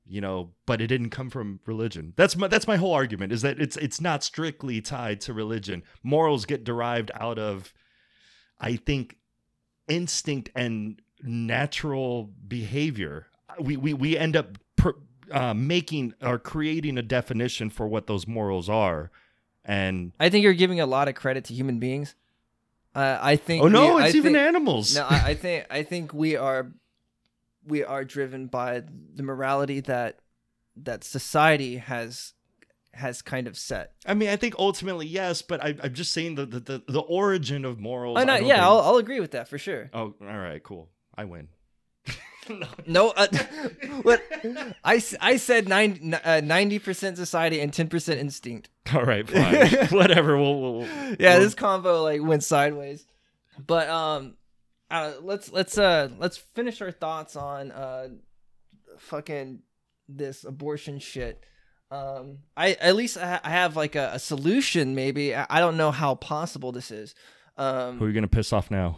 you 0.10 0.22
know, 0.22 0.52
but 0.66 0.82
it 0.82 0.88
didn't 0.88 1.10
come 1.10 1.30
from 1.30 1.60
religion. 1.66 2.14
That's 2.16 2.36
my 2.36 2.48
that's 2.48 2.68
my 2.68 2.78
whole 2.78 2.94
argument 2.94 3.32
is 3.34 3.42
that 3.42 3.60
it's 3.60 3.78
it's 3.78 4.00
not 4.02 4.24
strictly 4.24 4.82
tied 4.82 5.22
to 5.22 5.34
religion. 5.34 5.84
Morals 6.04 6.46
get 6.46 6.64
derived 6.64 7.12
out 7.16 7.38
of 7.38 7.74
I 8.60 8.76
think 8.78 9.18
instinct 9.88 10.50
and 10.56 11.02
natural 11.22 12.32
behavior. 12.48 13.28
We 13.60 13.78
we 13.78 13.94
we 13.94 14.18
end 14.18 14.36
up 14.36 14.58
per, 14.76 14.94
uh, 15.32 15.54
making 15.54 16.14
or 16.22 16.38
creating 16.40 16.98
a 16.98 17.02
definition 17.02 17.70
for 17.70 17.88
what 17.88 18.08
those 18.08 18.28
morals 18.28 18.70
are. 18.70 19.12
And 19.66 20.14
I 20.20 20.30
think 20.30 20.44
you're 20.44 20.54
giving 20.54 20.80
a 20.80 20.86
lot 20.86 21.08
of 21.08 21.16
credit 21.16 21.46
to 21.46 21.54
human 21.54 21.80
beings. 21.80 22.16
Uh, 22.96 23.20
I 23.22 23.36
think. 23.36 23.64
oh 23.64 23.68
no, 23.68 23.96
we- 23.96 24.04
it's 24.04 24.16
I 24.16 24.18
even 24.18 24.34
think, 24.34 24.38
animals. 24.48 24.96
No, 24.96 25.04
I, 25.04 25.22
I 25.28 25.34
think 25.36 25.66
I 25.70 25.84
think 25.84 26.14
we 26.14 26.36
are 26.36 26.72
we 27.68 27.84
are 27.84 28.04
driven 28.04 28.48
by 28.48 28.84
the 29.16 29.24
morality 29.24 29.80
that 29.82 30.20
that 30.78 31.04
society 31.04 31.78
has 31.78 32.34
has 32.94 33.22
kind 33.22 33.48
of 33.48 33.58
set. 33.58 33.92
I 34.08 34.14
mean, 34.16 34.30
I 34.30 34.38
think 34.38 34.56
ultimately 34.58 35.06
yes, 35.06 35.42
but 35.42 35.64
I, 35.64 35.76
I'm 35.84 35.94
just 35.94 36.12
saying 36.14 36.36
the 36.36 36.46
the, 36.46 36.60
the, 36.60 36.84
the 36.88 37.00
origin 37.02 37.66
of 37.66 37.80
morals. 37.80 38.18
Oh 38.18 38.22
I 38.22 38.26
yeah, 38.26 38.38
think- 38.40 38.54
I'll, 38.54 38.80
I'll 38.80 38.98
agree 38.98 39.20
with 39.20 39.32
that 39.32 39.48
for 39.48 39.58
sure. 39.58 39.90
Oh, 39.94 40.16
all 40.22 40.38
right, 40.38 40.62
cool. 40.64 40.90
I 41.16 41.26
win. 41.26 41.50
No. 42.50 42.68
No, 42.88 43.10
uh, 43.10 43.28
what 44.04 44.24
I, 44.86 45.04
I 45.20 45.36
said 45.36 45.68
90 45.68 46.80
percent 46.80 47.18
society 47.18 47.60
and 47.60 47.74
ten 47.74 47.90
percent 47.90 48.22
instinct. 48.22 48.70
All 48.94 49.04
right, 49.04 49.28
fine. 49.30 49.88
Whatever. 49.92 50.38
We'll, 50.38 50.62
we'll 50.62 50.82
Yeah, 51.20 51.34
we'll- 51.36 51.40
this 51.42 51.56
convo 51.56 52.04
like 52.04 52.22
went 52.24 52.46
sideways. 52.46 53.06
But 53.60 53.90
um, 53.90 54.36
uh, 54.90 55.14
let's 55.22 55.52
let's 55.52 55.78
uh 55.78 56.10
let's 56.18 56.38
finish 56.38 56.82
our 56.82 56.92
thoughts 56.92 57.36
on 57.36 57.72
uh 57.72 58.10
fucking 58.98 59.60
this 60.08 60.44
abortion 60.44 61.00
shit. 61.00 61.44
Um, 61.90 62.40
I 62.56 62.74
at 62.74 62.96
least 62.96 63.18
I, 63.18 63.40
I 63.44 63.50
have 63.50 63.76
like 63.76 63.96
a, 63.96 64.12
a 64.14 64.20
solution. 64.20 64.96
Maybe 64.96 65.36
I, 65.36 65.46
I 65.50 65.60
don't 65.60 65.78
know 65.78 65.92
how 65.92 66.16
possible 66.16 66.72
this 66.72 66.92
is. 66.92 67.16
Um, 67.58 67.98
Who 67.98 68.06
are 68.06 68.08
you 68.08 68.14
gonna 68.14 68.28
piss 68.28 68.52
off 68.54 68.70
now? 68.70 68.98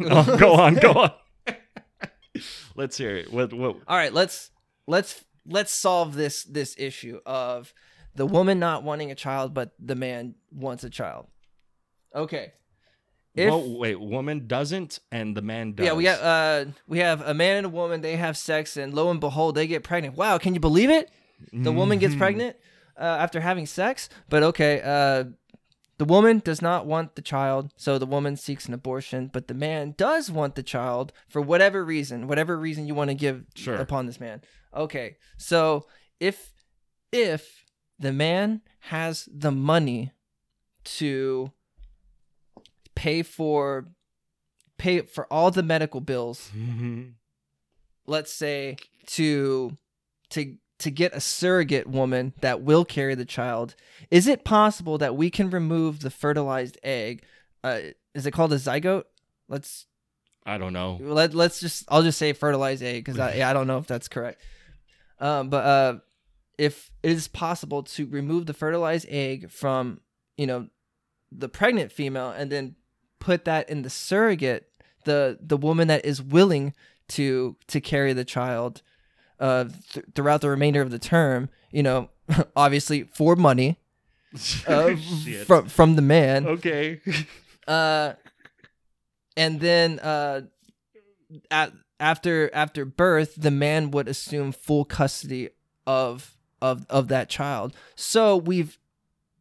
oh, 0.00 0.36
go 0.38 0.54
on, 0.54 0.74
go 0.76 0.92
on. 0.92 1.12
Let's 2.76 2.96
hear 2.96 3.16
it. 3.16 3.32
What? 3.32 3.52
What? 3.52 3.76
all 3.86 3.96
right, 3.96 4.12
let's 4.12 4.50
let's 4.86 5.24
let's 5.44 5.72
solve 5.72 6.14
this 6.14 6.44
this 6.44 6.76
issue 6.78 7.18
of 7.26 7.74
the 8.14 8.26
woman 8.26 8.58
not 8.60 8.84
wanting 8.84 9.10
a 9.10 9.16
child, 9.16 9.54
but 9.54 9.72
the 9.78 9.96
man 9.96 10.34
wants 10.52 10.84
a 10.84 10.90
child. 10.90 11.26
Okay. 12.14 12.52
If, 13.34 13.50
Well, 13.50 13.78
wait, 13.78 14.00
woman 14.00 14.46
doesn't, 14.46 14.98
and 15.12 15.36
the 15.36 15.42
man 15.42 15.72
does. 15.74 15.86
yeah, 15.86 15.92
we 15.92 16.06
have 16.06 16.20
uh 16.20 16.70
we 16.88 16.98
have 16.98 17.20
a 17.20 17.34
man 17.34 17.58
and 17.58 17.66
a 17.66 17.70
woman. 17.70 18.00
They 18.00 18.16
have 18.16 18.36
sex, 18.36 18.76
and 18.76 18.92
lo 18.94 19.10
and 19.10 19.20
behold, 19.20 19.54
they 19.54 19.66
get 19.66 19.84
pregnant. 19.84 20.16
Wow, 20.16 20.38
can 20.38 20.54
you 20.54 20.60
believe 20.60 20.90
it? 20.90 21.10
The 21.52 21.70
woman 21.72 21.98
gets 21.98 22.14
Mhm. 22.14 22.18
pregnant 22.18 22.56
uh, 22.98 23.02
after 23.04 23.40
having 23.40 23.66
sex, 23.66 24.08
but 24.28 24.42
okay. 24.42 24.80
Uh, 24.84 25.24
the 25.98 26.04
woman 26.04 26.40
does 26.44 26.62
not 26.62 26.86
want 26.86 27.14
the 27.16 27.22
child, 27.22 27.72
so 27.76 27.98
the 27.98 28.06
woman 28.06 28.36
seeks 28.36 28.66
an 28.66 28.74
abortion. 28.74 29.30
But 29.32 29.46
the 29.48 29.54
man 29.54 29.94
does 29.96 30.30
want 30.30 30.54
the 30.54 30.62
child 30.62 31.12
for 31.28 31.40
whatever 31.40 31.84
reason, 31.84 32.26
whatever 32.28 32.56
reason 32.56 32.86
you 32.86 32.94
want 32.94 33.10
to 33.10 33.14
give 33.14 33.44
Sure. 33.54 33.76
upon 33.76 34.06
this 34.06 34.18
man. 34.20 34.42
Okay, 34.74 35.16
so 35.36 35.86
if 36.20 36.52
if 37.12 37.64
the 37.98 38.12
man 38.12 38.62
has 38.80 39.28
the 39.32 39.50
money 39.52 40.12
to 40.84 41.52
pay 42.98 43.22
for 43.22 43.86
pay 44.76 45.00
for 45.02 45.24
all 45.32 45.50
the 45.50 45.62
medical 45.62 46.00
bills 46.00 46.50
Mhm. 46.56 47.14
let's 48.06 48.32
say 48.32 48.76
to 49.06 49.76
to 50.30 50.56
to 50.78 50.90
get 50.90 51.12
a 51.14 51.20
surrogate 51.20 51.86
woman 51.88 52.32
that 52.40 52.60
will 52.62 52.84
carry 52.84 53.14
the 53.14 53.24
child 53.24 53.74
is 54.10 54.26
it 54.26 54.44
possible 54.44 54.98
that 54.98 55.16
we 55.16 55.30
can 55.30 55.50
remove 55.50 56.00
the 56.00 56.10
fertilized 56.10 56.78
egg 56.82 57.22
uh, 57.64 57.80
is 58.14 58.26
it 58.26 58.32
called 58.32 58.52
a 58.52 58.56
zygote 58.56 59.04
let's 59.48 59.86
I 60.46 60.56
don't 60.56 60.72
know. 60.72 60.98
let, 61.00 61.34
let's 61.34 61.60
just 61.60 61.84
i'll 61.88 62.02
just 62.02 62.18
say 62.18 62.32
fertilized 62.32 62.82
egg 62.82 63.04
because 63.04 63.18
I, 63.18 63.34
yeah, 63.34 63.50
I 63.50 63.52
don't 63.52 63.66
know 63.66 63.78
if 63.78 63.86
that's 63.86 64.08
correct 64.08 64.40
um, 65.20 65.50
but 65.50 65.64
uh, 65.64 65.94
if 66.58 66.90
it 67.02 67.10
is 67.10 67.26
possible 67.28 67.82
to 67.82 68.06
remove 68.06 68.46
the 68.46 68.54
fertilized 68.54 69.06
egg 69.08 69.50
from 69.50 70.00
you 70.36 70.46
know 70.46 70.68
the 71.32 71.48
pregnant 71.48 71.90
female 71.92 72.30
and 72.30 72.50
then 72.50 72.76
put 73.18 73.44
that 73.44 73.68
in 73.68 73.82
the 73.82 73.90
surrogate 73.90 74.68
the 75.04 75.38
the 75.40 75.56
woman 75.56 75.88
that 75.88 76.04
is 76.04 76.20
willing 76.22 76.74
to 77.08 77.56
to 77.66 77.80
carry 77.80 78.12
the 78.12 78.24
child 78.24 78.82
uh 79.40 79.64
th- 79.92 80.06
throughout 80.14 80.40
the 80.40 80.50
remainder 80.50 80.82
of 80.82 80.90
the 80.90 80.98
term 80.98 81.48
you 81.70 81.82
know 81.82 82.10
obviously 82.56 83.04
for 83.04 83.36
money 83.36 83.78
uh, 84.66 84.94
from 85.46 85.66
from 85.68 85.96
the 85.96 86.02
man. 86.02 86.46
Okay. 86.46 87.00
uh 87.68 88.12
and 89.36 89.60
then 89.60 89.98
uh 90.00 90.42
at, 91.50 91.72
after 92.00 92.50
after 92.54 92.84
birth 92.84 93.34
the 93.36 93.50
man 93.50 93.90
would 93.90 94.08
assume 94.08 94.52
full 94.52 94.84
custody 94.84 95.50
of 95.86 96.36
of 96.60 96.86
of 96.90 97.08
that 97.08 97.28
child. 97.28 97.74
So 97.94 98.36
we've 98.36 98.78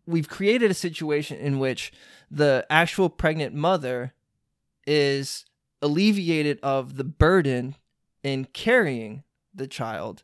we've 0.07 0.29
created 0.29 0.71
a 0.71 0.73
situation 0.73 1.37
in 1.37 1.59
which 1.59 1.91
the 2.31 2.65
actual 2.69 3.09
pregnant 3.09 3.53
mother 3.53 4.13
is 4.85 5.45
alleviated 5.81 6.59
of 6.63 6.95
the 6.97 7.03
burden 7.03 7.75
in 8.23 8.45
carrying 8.45 9.23
the 9.53 9.67
child 9.67 10.23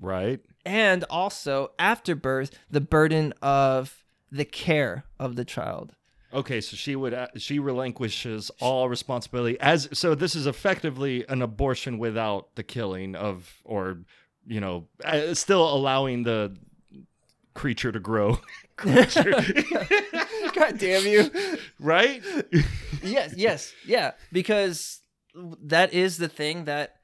Right. 0.00 0.40
and 0.64 1.04
also 1.04 1.72
after 1.78 2.14
birth 2.14 2.50
the 2.70 2.80
burden 2.80 3.32
of 3.42 4.04
the 4.30 4.44
care 4.44 5.04
of 5.18 5.36
the 5.36 5.44
child 5.44 5.94
Okay, 6.30 6.60
so 6.60 6.76
she 6.76 6.94
would 6.94 7.14
uh, 7.14 7.28
she 7.38 7.58
relinquishes 7.58 8.50
all 8.60 8.86
responsibility 8.90 9.58
as 9.60 9.88
so 9.94 10.14
this 10.14 10.34
is 10.34 10.46
effectively 10.46 11.24
an 11.28 11.40
abortion 11.40 11.96
without 11.98 12.54
the 12.54 12.62
killing 12.62 13.16
of 13.16 13.50
or 13.64 14.00
you 14.46 14.60
know 14.60 14.86
uh, 15.06 15.32
still 15.32 15.72
allowing 15.74 16.24
the 16.24 16.54
creature 17.54 17.90
to 17.92 17.98
grow. 18.00 18.38
creature. 18.78 19.32
God 20.54 20.78
damn 20.78 21.06
you. 21.06 21.30
right? 21.78 22.22
yes, 23.02 23.34
yes, 23.36 23.74
yeah. 23.86 24.12
Because 24.32 25.00
that 25.34 25.92
is 25.92 26.16
the 26.16 26.28
thing 26.28 26.64
that 26.64 26.96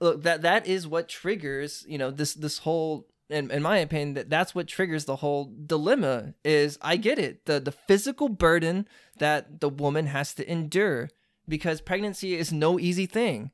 look 0.00 0.22
that 0.22 0.42
that 0.42 0.66
is 0.66 0.86
what 0.86 1.08
triggers, 1.08 1.84
you 1.88 1.98
know, 1.98 2.10
this 2.10 2.34
this 2.34 2.58
whole 2.58 3.08
in, 3.28 3.50
in 3.50 3.62
my 3.62 3.78
opinion, 3.78 4.14
that 4.14 4.30
that's 4.30 4.54
what 4.54 4.68
triggers 4.68 5.06
the 5.06 5.16
whole 5.16 5.52
dilemma 5.66 6.34
is 6.44 6.78
I 6.82 6.96
get 6.96 7.18
it. 7.18 7.46
The 7.46 7.58
the 7.58 7.72
physical 7.72 8.28
burden 8.28 8.86
that 9.18 9.60
the 9.60 9.68
woman 9.68 10.06
has 10.06 10.34
to 10.34 10.50
endure 10.50 11.08
because 11.48 11.80
pregnancy 11.80 12.34
is 12.34 12.52
no 12.52 12.78
easy 12.78 13.06
thing. 13.06 13.50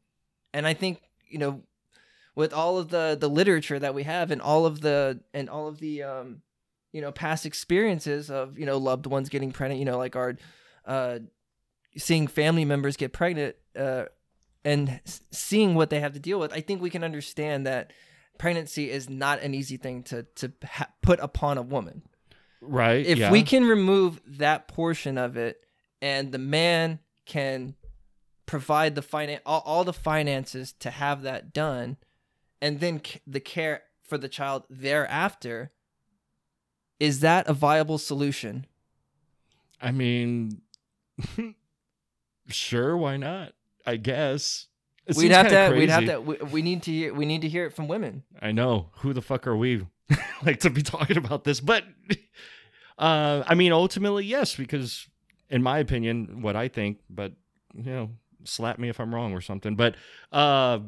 And 0.52 0.66
I 0.66 0.74
think, 0.74 1.02
you 1.28 1.38
know, 1.38 1.62
with 2.34 2.52
all 2.52 2.78
of 2.78 2.88
the 2.88 3.16
the 3.18 3.28
literature 3.28 3.78
that 3.78 3.94
we 3.94 4.02
have 4.02 4.30
and 4.30 4.40
all 4.40 4.66
of 4.66 4.80
the 4.80 5.20
and 5.32 5.48
all 5.48 5.68
of 5.68 5.78
the 5.78 6.02
um 6.02 6.42
you 6.92 7.00
know 7.00 7.12
past 7.12 7.44
experiences 7.46 8.30
of 8.30 8.58
you 8.58 8.66
know 8.66 8.78
loved 8.78 9.06
ones 9.06 9.28
getting 9.28 9.52
pregnant 9.52 9.78
you 9.78 9.84
know 9.84 9.98
like 9.98 10.16
our 10.16 10.36
uh 10.86 11.18
seeing 11.96 12.26
family 12.26 12.64
members 12.64 12.96
get 12.96 13.12
pregnant 13.12 13.56
uh 13.78 14.04
and 14.64 15.00
seeing 15.30 15.74
what 15.74 15.90
they 15.90 16.00
have 16.00 16.12
to 16.14 16.20
deal 16.20 16.38
with 16.40 16.52
i 16.52 16.60
think 16.60 16.80
we 16.80 16.90
can 16.90 17.04
understand 17.04 17.66
that 17.66 17.92
pregnancy 18.38 18.90
is 18.90 19.08
not 19.10 19.40
an 19.42 19.54
easy 19.54 19.76
thing 19.76 20.02
to 20.02 20.22
to 20.34 20.52
ha- 20.64 20.88
put 21.02 21.18
upon 21.20 21.58
a 21.58 21.62
woman 21.62 22.02
Right. 22.60 23.06
if 23.06 23.18
yeah. 23.18 23.30
we 23.30 23.42
can 23.44 23.64
remove 23.64 24.20
that 24.38 24.66
portion 24.68 25.16
of 25.18 25.36
it 25.36 25.60
and 26.02 26.32
the 26.32 26.38
man 26.38 26.98
can 27.24 27.74
provide 28.46 28.94
the 28.94 29.02
finan- 29.02 29.40
all, 29.46 29.62
all 29.64 29.84
the 29.84 29.92
finances 29.92 30.72
to 30.80 30.90
have 30.90 31.22
that 31.22 31.52
done 31.52 31.98
and 32.60 32.80
then 32.80 33.04
c- 33.04 33.20
the 33.26 33.40
care 33.40 33.82
for 34.02 34.18
the 34.18 34.28
child 34.28 34.64
thereafter 34.70 35.70
is 37.00 37.20
that 37.20 37.48
a 37.48 37.52
viable 37.52 37.98
solution 37.98 38.66
I 39.80 39.92
mean 39.92 40.62
sure, 42.48 42.96
why 42.96 43.16
not? 43.16 43.52
I 43.86 43.96
guess. 43.96 44.66
It 45.06 45.16
we'd 45.16 45.30
have 45.30 45.48
to 45.48 45.74
we'd 45.74 45.88
have 45.88 46.04
to 46.04 46.20
we, 46.20 46.36
we 46.36 46.62
need 46.62 46.82
to 46.82 46.92
hear 46.92 47.14
we 47.14 47.24
need 47.24 47.40
to 47.42 47.48
hear 47.48 47.64
it 47.64 47.74
from 47.74 47.88
women 47.88 48.24
I 48.42 48.52
know. 48.52 48.90
Who 48.98 49.14
the 49.14 49.22
fuck 49.22 49.46
are 49.46 49.56
we 49.56 49.86
like 50.44 50.60
to 50.60 50.70
be 50.70 50.82
talking 50.82 51.16
about 51.16 51.44
this? 51.44 51.60
But 51.60 51.84
uh 52.98 53.42
I 53.46 53.54
mean 53.54 53.72
ultimately 53.72 54.26
yes, 54.26 54.54
because 54.54 55.06
in 55.48 55.62
my 55.62 55.78
opinion, 55.78 56.42
what 56.42 56.56
I 56.56 56.68
think, 56.68 56.98
but 57.08 57.32
you 57.74 57.90
know, 57.90 58.10
slap 58.44 58.78
me 58.78 58.90
if 58.90 59.00
I'm 59.00 59.14
wrong 59.14 59.32
or 59.32 59.40
something. 59.40 59.76
But 59.76 59.94
uh 60.30 60.80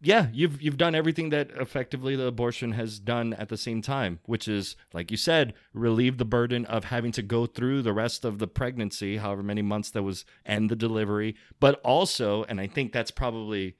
yeah, 0.00 0.28
you've 0.32 0.62
you've 0.62 0.76
done 0.76 0.94
everything 0.94 1.30
that 1.30 1.50
effectively 1.52 2.14
the 2.14 2.26
abortion 2.26 2.72
has 2.72 3.00
done 3.00 3.34
at 3.34 3.48
the 3.48 3.56
same 3.56 3.82
time, 3.82 4.20
which 4.26 4.46
is 4.46 4.76
like 4.92 5.10
you 5.10 5.16
said, 5.16 5.54
relieve 5.72 6.18
the 6.18 6.24
burden 6.24 6.64
of 6.66 6.84
having 6.84 7.10
to 7.12 7.22
go 7.22 7.46
through 7.46 7.82
the 7.82 7.92
rest 7.92 8.24
of 8.24 8.38
the 8.38 8.46
pregnancy, 8.46 9.16
however 9.16 9.42
many 9.42 9.62
months 9.62 9.90
that 9.90 10.02
was, 10.02 10.24
and 10.44 10.70
the 10.70 10.76
delivery, 10.76 11.34
but 11.58 11.80
also, 11.84 12.44
and 12.44 12.60
I 12.60 12.66
think 12.68 12.92
that's 12.92 13.10
probably, 13.10 13.76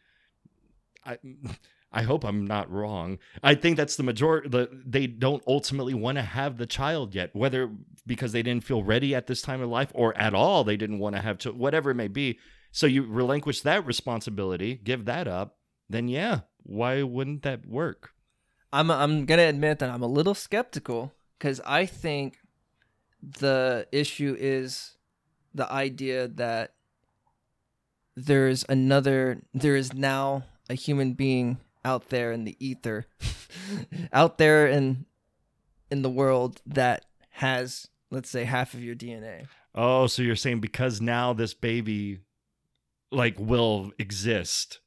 I. 1.05 1.19
I 1.91 2.03
hope 2.03 2.23
I'm 2.23 2.47
not 2.47 2.71
wrong. 2.71 3.19
I 3.43 3.55
think 3.55 3.79
that's 3.79 3.97
the 3.97 4.03
majority. 4.03 4.51
The, 4.51 4.69
they 4.85 5.07
don't 5.07 5.43
ultimately 5.47 5.95
want 5.95 6.19
to 6.19 6.23
have 6.23 6.59
the 6.59 6.67
child 6.67 7.15
yet, 7.15 7.35
whether 7.35 7.71
because 8.07 8.33
they 8.33 8.43
didn't 8.43 8.65
feel 8.65 8.83
ready 8.83 9.15
at 9.15 9.27
this 9.27 9.41
time 9.41 9.63
of 9.63 9.71
life 9.71 9.91
or 9.95 10.15
at 10.19 10.35
all 10.35 10.65
they 10.65 10.77
didn't 10.77 10.99
want 10.99 11.17
to 11.17 11.23
have 11.23 11.39
to, 11.39 11.53
whatever 11.53 11.91
it 11.91 11.95
may 11.95 12.09
be. 12.09 12.39
So 12.73 12.87
you 12.87 13.05
relinquish 13.05 13.63
that 13.63 13.87
responsibility, 13.87 14.75
give 14.75 15.07
that 15.07 15.27
up, 15.27 15.58
then 15.89 16.09
yeah, 16.09 16.41
why 16.63 17.03
wouldn't 17.03 17.43
that 17.43 17.67
work? 17.67 18.13
I'm 18.73 18.91
I'm 18.91 19.25
gonna 19.25 19.43
admit 19.43 19.79
that 19.79 19.91
I'm 19.91 20.03
a 20.03 20.09
little 20.09 20.35
skeptical 20.35 21.13
because 21.39 21.61
I 21.67 21.87
think 21.87 22.39
the 23.23 23.87
issue 23.93 24.37
is 24.39 24.97
the 25.55 25.71
idea 25.71 26.29
that 26.29 26.75
there's 28.15 28.65
another 28.69 29.43
there 29.55 29.77
is 29.77 29.95
now 29.95 30.45
a 30.69 30.75
human 30.75 31.15
being 31.15 31.59
out 31.85 32.11
there 32.11 32.33
in 32.33 32.45
the 32.45 32.57
ether 32.59 33.07
out 34.13 34.39
there 34.39 34.67
in 34.67 35.07
in 35.91 36.03
the 36.03 36.11
world 36.11 36.61
that 36.67 37.07
has 37.31 37.89
let's 38.11 38.31
say 38.31 38.45
half 38.45 38.75
of 38.75 38.83
your 38.83 38.95
DNA. 38.95 39.47
Oh, 39.75 40.07
so 40.07 40.23
you're 40.23 40.37
saying 40.37 40.61
because 40.61 41.01
now 41.01 41.33
this 41.33 41.55
baby 41.55 42.21
like 43.11 43.37
will 43.39 43.93
exist. 43.99 44.81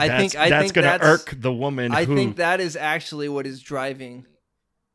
I 0.00 0.08
that's, 0.08 0.20
think- 0.32 0.36
I 0.36 0.48
that's 0.50 0.62
think 0.64 0.74
gonna 0.74 0.86
that's- 0.86 1.10
irk 1.10 1.34
the 1.36 1.52
woman 1.52 1.92
I 1.92 2.04
who 2.04 2.16
think 2.16 2.36
that 2.36 2.60
is 2.60 2.76
actually 2.76 3.28
what 3.28 3.46
is 3.46 3.60
driving 3.60 4.26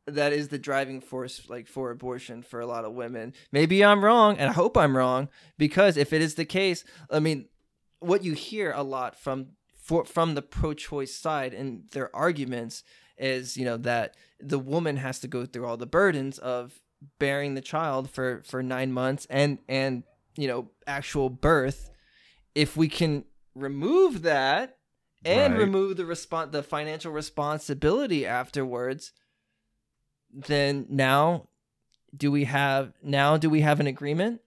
that 0.06 0.32
is 0.32 0.48
the 0.48 0.58
driving 0.58 1.00
force 1.00 1.48
like 1.48 1.66
for 1.66 1.90
abortion 1.90 2.42
for 2.42 2.60
a 2.60 2.66
lot 2.66 2.84
of 2.84 2.92
women. 2.92 3.32
Maybe 3.50 3.84
I'm 3.84 4.04
wrong 4.04 4.38
and 4.38 4.48
I 4.50 4.52
hope 4.52 4.76
I'm 4.76 4.96
wrong 4.96 5.28
because 5.58 5.96
if 5.96 6.12
it 6.12 6.22
is 6.22 6.36
the 6.36 6.44
case, 6.44 6.84
I 7.10 7.18
mean 7.18 7.48
what 7.98 8.22
you 8.22 8.32
hear 8.34 8.72
a 8.72 8.82
lot 8.84 9.18
from 9.18 9.48
for, 9.82 10.04
from 10.04 10.34
the 10.34 10.42
pro-choice 10.42 11.14
side 11.14 11.54
and 11.54 11.88
their 11.92 12.14
arguments 12.14 12.84
is 13.18 13.56
you 13.56 13.64
know 13.64 13.76
that 13.78 14.16
the 14.38 14.58
woman 14.58 14.96
has 14.98 15.18
to 15.20 15.28
go 15.28 15.44
through 15.46 15.66
all 15.66 15.76
the 15.76 15.86
burdens 15.86 16.38
of 16.38 16.80
bearing 17.18 17.54
the 17.54 17.60
child 17.60 18.10
for 18.10 18.42
for 18.46 18.62
nine 18.62 18.92
months 18.92 19.26
and 19.30 19.58
and 19.68 20.02
you 20.36 20.46
know 20.46 20.70
actual 20.86 21.30
birth 21.30 21.90
if 22.54 22.76
we 22.76 22.88
can 22.88 23.24
remove 23.54 24.22
that 24.22 24.75
and 25.26 25.52
Right. 25.54 25.60
remove 25.60 25.96
the 25.96 26.04
respon 26.04 26.52
the 26.52 26.62
financial 26.62 27.12
responsibility 27.12 28.24
afterwards 28.26 29.12
then 30.32 30.86
now 30.88 31.48
do 32.16 32.30
we 32.30 32.44
have 32.44 32.92
now 33.02 33.36
do 33.36 33.48
we 33.50 33.60
have 33.60 33.80
an 33.80 33.86
agreement 33.86 34.40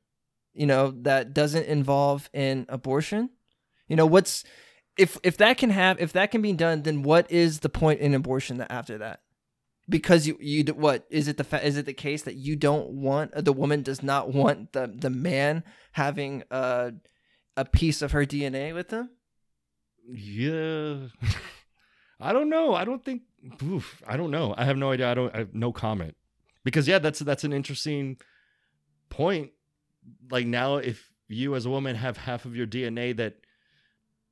you 0.53 0.65
know 0.65 0.91
that 0.91 1.33
doesn't 1.33 1.65
involve 1.67 2.29
an 2.33 2.65
abortion? 2.69 3.29
You 3.87 3.95
know 3.95 4.05
what's 4.05 4.43
if 4.97 5.17
if 5.23 5.37
that 5.37 5.57
can 5.57 5.69
have 5.69 5.99
if 6.01 6.13
that 6.13 6.31
can 6.31 6.41
be 6.41 6.53
done 6.53 6.83
then 6.83 7.03
what 7.03 7.31
is 7.31 7.59
the 7.59 7.69
point 7.69 7.99
in 8.01 8.13
abortion 8.13 8.57
that 8.57 8.71
after 8.71 8.97
that? 8.97 9.21
Because 9.87 10.27
you 10.27 10.37
you 10.39 10.63
what 10.65 11.05
is 11.09 11.27
it 11.27 11.37
the 11.37 11.43
fa- 11.43 11.65
is 11.65 11.77
it 11.77 11.85
the 11.85 11.93
case 11.93 12.23
that 12.23 12.35
you 12.35 12.55
don't 12.55 12.89
want 12.89 13.31
the 13.33 13.53
woman 13.53 13.81
does 13.83 14.03
not 14.03 14.33
want 14.33 14.73
the 14.73 14.87
the 14.93 15.09
man 15.09 15.63
having 15.93 16.43
a 16.51 16.93
a 17.55 17.65
piece 17.65 18.01
of 18.01 18.11
her 18.11 18.25
DNA 18.25 18.73
with 18.73 18.89
them 18.89 19.09
Yeah. 20.11 21.07
I 22.19 22.33
don't 22.33 22.49
know. 22.49 22.75
I 22.75 22.85
don't 22.85 23.03
think 23.03 23.21
oof, 23.63 24.01
I 24.05 24.17
don't 24.17 24.31
know. 24.31 24.53
I 24.57 24.65
have 24.65 24.77
no 24.77 24.91
idea. 24.91 25.09
I 25.09 25.13
don't 25.13 25.33
I 25.33 25.39
have 25.39 25.53
no 25.53 25.71
comment. 25.71 26.15
Because 26.63 26.87
yeah, 26.87 26.99
that's 26.99 27.19
that's 27.19 27.43
an 27.43 27.53
interesting 27.53 28.17
point. 29.09 29.51
Like 30.29 30.45
now 30.45 30.77
if 30.77 31.11
you 31.27 31.55
as 31.55 31.65
a 31.65 31.69
woman 31.69 31.95
have 31.95 32.17
half 32.17 32.45
of 32.45 32.55
your 32.55 32.67
DNA 32.67 33.15
that 33.17 33.35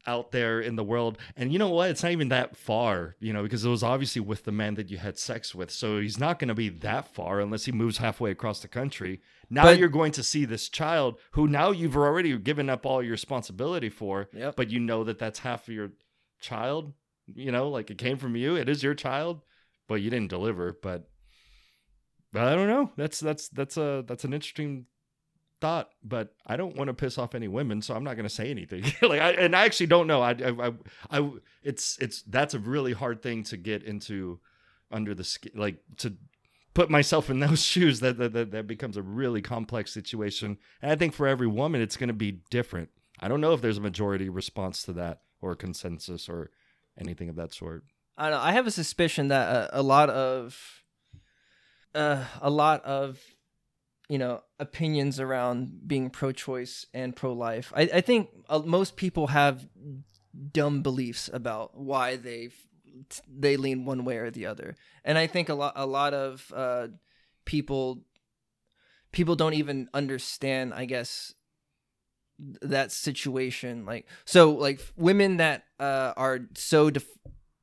out 0.05 0.31
there 0.31 0.61
in 0.61 0.77
the 0.77 0.83
world 0.83 1.17
and 1.35 1.51
you 1.51 1.59
know 1.59 1.69
what 1.69 1.89
it's 1.89 2.01
not 2.01 2.13
even 2.13 2.29
that 2.29 2.55
far 2.55 3.17
you 3.19 3.33
know 3.33 3.43
because 3.43 3.65
it 3.65 3.69
was 3.69 3.83
obviously 3.83 4.21
with 4.21 4.45
the 4.45 4.51
man 4.53 4.75
that 4.75 4.89
you 4.89 4.97
had 4.97 5.19
sex 5.19 5.53
with 5.53 5.69
so 5.69 5.99
he's 5.99 6.17
not 6.17 6.39
going 6.39 6.47
to 6.47 6.55
be 6.55 6.69
that 6.69 7.13
far 7.13 7.41
unless 7.41 7.65
he 7.65 7.73
moves 7.73 7.97
halfway 7.97 8.31
across 8.31 8.61
the 8.61 8.69
country 8.69 9.21
now 9.49 9.63
But- 9.63 9.79
you're 9.79 9.89
going 9.89 10.11
to 10.13 10.23
see 10.23 10.45
this 10.45 10.69
child 10.69 11.19
who 11.31 11.47
now 11.47 11.71
you've 11.71 11.95
already 11.95 12.37
given 12.37 12.69
up 12.69 12.85
all 12.85 13.01
your 13.01 13.11
responsibility 13.11 13.89
for 13.89 14.29
Yep. 14.33 14.55
but 14.55 14.69
you 14.69 14.79
know 14.79 15.03
that 15.03 15.19
that's 15.19 15.39
half 15.39 15.67
of 15.67 15.73
your 15.73 15.91
child 16.39 16.93
you 17.33 17.51
know 17.51 17.69
like 17.69 17.89
it 17.89 17.97
came 17.97 18.17
from 18.17 18.35
you 18.35 18.55
it 18.55 18.69
is 18.69 18.83
your 18.83 18.93
child 18.95 19.41
but 19.87 19.95
you 19.95 20.09
didn't 20.09 20.29
deliver 20.29 20.77
but 20.81 21.09
but 22.33 22.43
i 22.43 22.55
don't 22.55 22.67
know. 22.67 22.91
That's 22.97 23.19
that's 23.19 23.47
that's 23.49 23.77
a 23.77 24.03
that's 24.07 24.23
an 24.23 24.33
interesting 24.33 24.85
thought 25.59 25.89
but 26.03 26.35
i 26.45 26.55
don't 26.55 26.75
want 26.75 26.87
to 26.89 26.93
piss 26.93 27.17
off 27.17 27.33
any 27.33 27.47
women 27.47 27.81
so 27.81 27.95
i'm 27.95 28.03
not 28.03 28.15
going 28.15 28.27
to 28.27 28.33
say 28.33 28.51
anything. 28.51 28.83
Like 29.01 29.21
i 29.21 29.31
and 29.31 29.55
i 29.55 29.65
actually 29.65 29.87
don't 29.87 30.05
know. 30.07 30.21
I, 30.21 30.31
I 30.31 30.67
i 30.67 30.71
i 31.19 31.31
it's 31.63 31.97
it's 31.99 32.21
that's 32.23 32.53
a 32.53 32.59
really 32.59 32.93
hard 32.93 33.21
thing 33.23 33.43
to 33.45 33.57
get 33.57 33.83
into 33.83 34.39
under 34.91 35.15
the 35.15 35.23
skin 35.23 35.51
like 35.55 35.77
to 35.97 36.13
put 36.77 36.89
myself 36.89 37.29
in 37.29 37.39
those 37.39 37.61
shoes 37.73 37.99
that 37.99 38.17
that, 38.17 38.33
that, 38.33 38.51
that 38.51 38.67
becomes 38.67 38.97
a 38.97 39.01
really 39.01 39.41
complex 39.41 39.91
situation 39.93 40.57
and 40.81 40.91
i 40.91 40.95
think 40.95 41.13
for 41.13 41.27
every 41.27 41.47
woman 41.47 41.81
it's 41.81 41.97
going 41.97 42.07
to 42.07 42.13
be 42.13 42.39
different 42.49 42.89
i 43.19 43.27
don't 43.27 43.41
know 43.41 43.53
if 43.53 43.61
there's 43.61 43.79
a 43.79 43.81
majority 43.81 44.29
response 44.29 44.83
to 44.83 44.93
that 44.93 45.21
or 45.41 45.55
consensus 45.55 46.29
or 46.29 46.51
anything 46.99 47.29
of 47.29 47.35
that 47.35 47.53
sort 47.53 47.83
I 48.17 48.31
know. 48.31 48.39
I 48.39 48.53
have 48.53 48.65
a 48.65 48.71
suspicion 48.71 49.27
that 49.27 49.47
uh, 49.47 49.67
a 49.73 49.83
lot 49.83 50.09
of, 50.09 50.83
uh, 51.93 52.25
a 52.41 52.49
lot 52.49 52.83
of, 52.83 53.21
you 54.09 54.17
know, 54.17 54.41
opinions 54.59 55.19
around 55.19 55.87
being 55.87 56.09
pro-choice 56.09 56.87
and 56.93 57.15
pro-life. 57.15 57.71
I, 57.75 57.81
I 57.93 58.01
think 58.01 58.29
uh, 58.49 58.59
most 58.59 58.95
people 58.95 59.27
have 59.27 59.67
dumb 60.51 60.81
beliefs 60.81 61.29
about 61.31 61.77
why 61.77 62.15
they 62.15 62.49
they 63.27 63.57
lean 63.57 63.85
one 63.85 64.05
way 64.05 64.17
or 64.17 64.31
the 64.31 64.45
other, 64.45 64.75
and 65.03 65.17
I 65.17 65.27
think 65.27 65.49
a 65.49 65.53
lot 65.53 65.73
a 65.75 65.85
lot 65.85 66.13
of 66.13 66.51
uh, 66.55 66.87
people 67.45 68.03
people 69.11 69.35
don't 69.35 69.53
even 69.53 69.89
understand. 69.93 70.73
I 70.73 70.85
guess 70.85 71.33
that 72.61 72.91
situation 72.91 73.85
like 73.85 74.05
so 74.25 74.51
like 74.51 74.79
women 74.95 75.37
that 75.37 75.63
uh 75.79 76.13
are 76.15 76.41
so 76.55 76.89
def- 76.89 77.17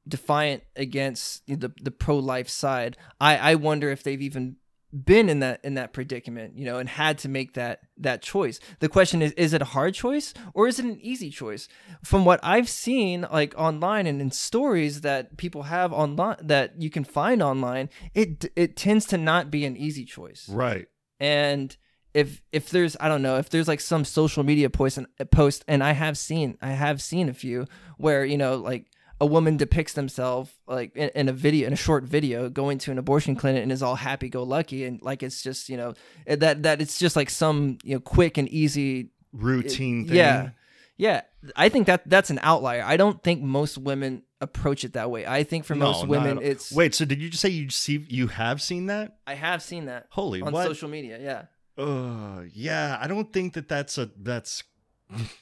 defiant 0.06 0.64
against 0.74 1.46
the 1.46 1.72
the 1.80 1.92
pro 1.92 2.18
life 2.18 2.48
side 2.48 2.96
i 3.20 3.36
i 3.36 3.54
wonder 3.54 3.90
if 3.90 4.02
they've 4.02 4.20
even 4.20 4.56
been 4.94 5.28
in 5.28 5.40
that 5.40 5.60
in 5.64 5.74
that 5.74 5.92
predicament 5.92 6.56
you 6.56 6.64
know 6.64 6.78
and 6.78 6.88
had 6.88 7.18
to 7.18 7.28
make 7.28 7.54
that 7.54 7.80
that 7.96 8.22
choice. 8.22 8.60
The 8.80 8.88
question 8.88 9.22
is 9.22 9.32
is 9.32 9.52
it 9.52 9.62
a 9.62 9.66
hard 9.66 9.94
choice 9.94 10.34
or 10.54 10.68
is 10.68 10.78
it 10.78 10.84
an 10.84 10.98
easy 11.00 11.30
choice? 11.30 11.68
From 12.02 12.24
what 12.24 12.40
i've 12.42 12.68
seen 12.68 13.26
like 13.32 13.54
online 13.56 14.06
and 14.06 14.20
in 14.20 14.30
stories 14.30 15.00
that 15.00 15.36
people 15.36 15.64
have 15.64 15.92
online 15.92 16.36
that 16.40 16.80
you 16.80 16.90
can 16.90 17.04
find 17.04 17.42
online 17.42 17.88
it 18.14 18.44
it 18.56 18.76
tends 18.76 19.06
to 19.06 19.18
not 19.18 19.50
be 19.50 19.64
an 19.64 19.76
easy 19.76 20.04
choice. 20.04 20.48
Right. 20.48 20.86
And 21.18 21.76
if 22.14 22.40
if 22.52 22.70
there's 22.70 22.96
I 23.00 23.08
don't 23.08 23.22
know 23.22 23.38
if 23.38 23.50
there's 23.50 23.68
like 23.68 23.80
some 23.80 24.04
social 24.04 24.44
media 24.44 24.70
post 24.70 24.98
and 24.98 25.08
post 25.30 25.64
and 25.66 25.82
I 25.82 25.92
have 25.92 26.16
seen 26.16 26.56
I 26.62 26.70
have 26.70 27.02
seen 27.02 27.28
a 27.28 27.34
few 27.34 27.66
where 27.98 28.24
you 28.24 28.38
know 28.38 28.56
like 28.56 28.86
a 29.24 29.26
woman 29.26 29.56
depicts 29.56 29.94
themselves 29.94 30.50
like 30.66 30.94
in, 30.94 31.08
in 31.14 31.28
a 31.30 31.32
video 31.32 31.66
in 31.66 31.72
a 31.72 31.76
short 31.76 32.04
video 32.04 32.50
going 32.50 32.76
to 32.76 32.90
an 32.90 32.98
abortion 32.98 33.34
clinic 33.34 33.62
and 33.62 33.72
is 33.72 33.82
all 33.82 33.94
happy 33.94 34.28
go 34.28 34.42
lucky 34.42 34.84
and 34.84 35.00
like 35.00 35.22
it's 35.22 35.42
just 35.42 35.70
you 35.70 35.78
know 35.78 35.94
eh, 36.26 36.36
that 36.36 36.62
that 36.62 36.82
it's 36.82 36.98
just 36.98 37.16
like 37.16 37.30
some 37.30 37.78
you 37.82 37.94
know 37.94 38.00
quick 38.00 38.36
and 38.36 38.48
easy 38.50 39.08
routine 39.32 40.06
thing. 40.06 40.16
Yeah. 40.16 40.50
Yeah 40.98 41.22
I 41.56 41.70
think 41.70 41.86
that 41.86 42.02
that's 42.06 42.30
an 42.30 42.38
outlier. 42.42 42.84
I 42.84 42.96
don't 42.96 43.22
think 43.22 43.42
most 43.42 43.78
women 43.78 44.22
approach 44.40 44.84
it 44.84 44.92
that 44.92 45.10
way. 45.10 45.26
I 45.26 45.42
think 45.42 45.64
for 45.64 45.74
No, 45.74 45.86
most 45.86 46.06
women 46.06 46.38
it's 46.42 46.70
wait 46.70 46.94
so 46.94 47.06
did 47.06 47.22
you 47.22 47.30
just 47.30 47.40
say 47.40 47.48
you 47.48 47.70
see 47.70 48.04
you 48.08 48.26
have 48.28 48.60
seen 48.60 48.86
that? 48.86 49.16
I 49.26 49.34
have 49.34 49.62
seen 49.62 49.86
that 49.86 50.06
holy 50.10 50.42
on 50.42 50.52
what? 50.52 50.66
social 50.66 50.90
media 50.90 51.18
yeah. 51.18 51.82
Uh 51.82 52.42
yeah 52.52 52.98
i 53.00 53.08
don't 53.08 53.32
think 53.32 53.54
that 53.54 53.68
that's 53.68 53.96
a 53.98 54.10
that's 54.22 54.62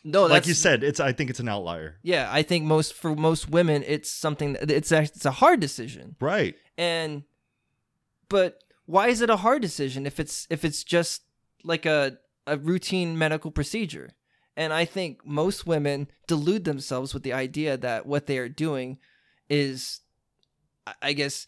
no 0.05 0.27
like 0.27 0.47
you 0.47 0.55
said 0.55 0.83
it's 0.85 1.01
i 1.01 1.13
think 1.13 1.31
it's 1.31 1.41
an 1.41 1.49
outlier 1.49 1.97
Yeah, 2.03 2.29
I 2.33 2.43
think 2.43 2.65
most 2.65 2.95
for 2.95 3.15
most 3.15 3.49
women, 3.49 3.83
it's 3.87 4.11
something 4.11 4.55
that 4.55 4.71
it's 4.71 4.93
a, 4.93 5.03
it's 5.03 5.25
a 5.25 5.31
hard 5.43 5.61
decision. 5.61 6.17
right 6.21 6.55
And 6.79 7.25
but 8.29 8.59
why 8.87 9.09
is 9.09 9.21
it 9.21 9.31
a 9.31 9.37
hard 9.37 9.63
decision 9.63 10.07
if 10.07 10.19
it's 10.19 10.47
if 10.51 10.65
it's 10.65 10.83
just 10.85 11.23
like 11.65 11.87
a 11.87 12.19
a 12.47 12.57
routine 12.57 13.17
medical 13.19 13.51
procedure? 13.51 14.11
And 14.57 14.73
I 14.73 14.85
think 14.85 15.25
most 15.25 15.67
women 15.67 16.09
delude 16.27 16.65
themselves 16.65 17.15
with 17.15 17.23
the 17.23 17.33
idea 17.33 17.77
that 17.79 18.05
what 18.07 18.27
they 18.27 18.39
are 18.39 18.49
doing 18.51 18.99
is 19.49 20.01
I- 20.87 20.95
I 21.09 21.13
guess 21.15 21.47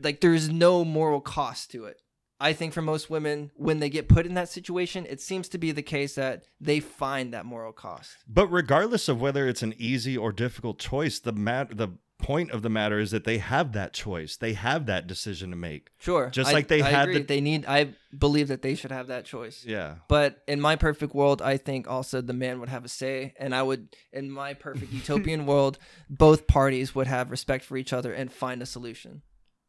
like 0.00 0.20
there's 0.20 0.48
no 0.48 0.84
moral 0.84 1.20
cost 1.20 1.70
to 1.72 1.84
it. 1.86 2.00
I 2.44 2.52
think 2.52 2.74
for 2.74 2.82
most 2.82 3.08
women 3.08 3.50
when 3.56 3.78
they 3.80 3.88
get 3.88 4.06
put 4.06 4.26
in 4.26 4.34
that 4.34 4.50
situation, 4.50 5.06
it 5.08 5.20
seems 5.20 5.48
to 5.48 5.58
be 5.58 5.72
the 5.72 5.82
case 5.82 6.16
that 6.16 6.44
they 6.60 6.78
find 6.78 7.32
that 7.32 7.46
moral 7.46 7.72
cost. 7.72 8.18
But 8.28 8.48
regardless 8.48 9.08
of 9.08 9.18
whether 9.18 9.48
it's 9.48 9.62
an 9.62 9.74
easy 9.78 10.14
or 10.18 10.30
difficult 10.30 10.78
choice, 10.78 11.18
the 11.18 11.32
mat 11.32 11.76
the 11.78 11.88
point 12.18 12.50
of 12.52 12.60
the 12.62 12.68
matter 12.68 12.98
is 12.98 13.10
that 13.12 13.24
they 13.24 13.38
have 13.38 13.72
that 13.72 13.92
choice. 13.94 14.36
They 14.36 14.52
have 14.52 14.86
that 14.86 15.06
decision 15.06 15.50
to 15.50 15.56
make. 15.56 15.88
Sure. 15.98 16.28
Just 16.28 16.50
I- 16.50 16.52
like 16.52 16.68
they 16.68 16.82
I 16.82 16.90
had 16.90 17.08
agree. 17.08 17.18
the- 17.20 17.24
they 17.26 17.40
need 17.40 17.64
I 17.66 17.94
believe 18.16 18.48
that 18.48 18.60
they 18.60 18.74
should 18.74 18.92
have 18.92 19.06
that 19.08 19.24
choice. 19.24 19.64
Yeah. 19.66 19.96
But 20.08 20.42
in 20.46 20.60
my 20.60 20.76
perfect 20.76 21.14
world, 21.14 21.40
I 21.40 21.56
think 21.56 21.88
also 21.88 22.20
the 22.20 22.32
man 22.34 22.60
would 22.60 22.68
have 22.68 22.84
a 22.84 22.88
say 22.88 23.32
and 23.38 23.54
I 23.54 23.62
would 23.62 23.96
in 24.12 24.30
my 24.30 24.52
perfect 24.52 24.92
utopian 25.00 25.46
world, 25.46 25.78
both 26.10 26.46
parties 26.46 26.94
would 26.94 27.06
have 27.06 27.30
respect 27.30 27.64
for 27.64 27.78
each 27.78 27.92
other 27.94 28.12
and 28.12 28.30
find 28.30 28.60
a 28.60 28.66
solution. 28.66 29.22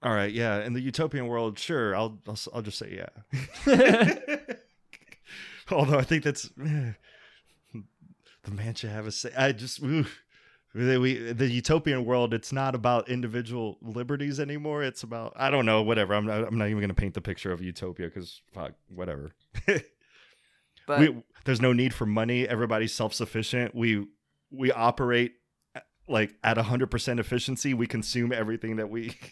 All 0.06 0.14
right. 0.14 0.32
Yeah. 0.32 0.64
In 0.64 0.74
the 0.74 0.82
utopian 0.82 1.28
world, 1.28 1.58
sure. 1.58 1.96
I'll 1.96 2.20
I'll, 2.28 2.38
I'll 2.54 2.62
just 2.62 2.78
say 2.78 3.02
yeah. 3.66 4.16
Although 5.72 5.98
I 5.98 6.04
think 6.04 6.24
that's 6.24 6.44
the 6.50 6.96
man 8.52 8.76
should 8.76 8.92
have 8.92 9.08
a 9.08 9.12
say. 9.12 9.32
I 9.36 9.52
just 9.52 9.82
ooh, 9.82 10.06
we, 10.76 11.32
the 11.34 11.48
utopian 11.48 12.06
world. 12.06 12.36
It's 12.36 12.54
not 12.54 12.76
about 12.76 13.10
individual 13.10 13.80
liberties 13.82 14.40
anymore. 14.40 14.84
It's 14.84 15.02
about 15.02 15.34
I 15.36 15.50
don't 15.50 15.66
know. 15.66 15.82
Whatever. 15.82 16.14
I'm 16.14 16.28
not. 16.28 16.48
I'm 16.48 16.58
not 16.60 16.66
even 16.66 16.78
going 16.78 16.90
to 16.90 16.94
paint 16.94 17.16
the 17.16 17.22
picture 17.22 17.52
of 17.52 17.64
utopia 17.64 18.06
because 18.06 18.44
fuck. 18.54 18.74
Whatever. 18.90 19.32
But 20.88 21.00
we, 21.00 21.16
there's 21.46 21.62
no 21.62 21.74
need 21.74 21.96
for 21.96 22.06
money. 22.06 22.48
Everybody's 22.48 22.94
self 22.94 23.12
sufficient. 23.12 23.74
We 23.74 24.06
we 24.52 24.72
operate 24.72 25.34
like 26.08 26.36
at 26.44 26.58
hundred 26.58 26.92
percent 26.92 27.20
efficiency. 27.20 27.74
We 27.74 27.88
consume 27.88 28.32
everything 28.32 28.76
that 28.76 28.90
we. 28.90 29.18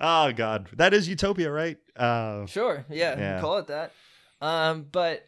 oh 0.00 0.32
God, 0.32 0.68
that 0.74 0.94
is 0.94 1.08
utopia, 1.08 1.50
right? 1.50 1.78
Uh, 1.96 2.46
sure, 2.46 2.84
yeah, 2.90 3.18
Yeah. 3.18 3.40
call 3.40 3.58
it 3.58 3.66
that. 3.68 3.92
Um 4.40 4.86
but 4.90 5.26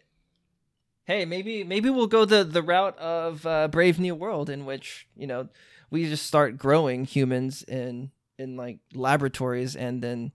hey, 1.04 1.24
maybe 1.24 1.64
maybe 1.64 1.90
we'll 1.90 2.06
go 2.06 2.24
the 2.24 2.44
the 2.44 2.62
route 2.62 2.98
of 2.98 3.46
uh, 3.46 3.68
Brave 3.68 3.98
New 4.00 4.14
World 4.14 4.48
in 4.50 4.64
which, 4.64 5.06
you 5.16 5.26
know, 5.26 5.48
we 5.90 6.08
just 6.08 6.26
start 6.26 6.56
growing 6.58 7.04
humans 7.04 7.62
in 7.62 8.10
in 8.38 8.56
like 8.56 8.78
laboratories 8.94 9.76
and 9.76 10.02
then 10.02 10.32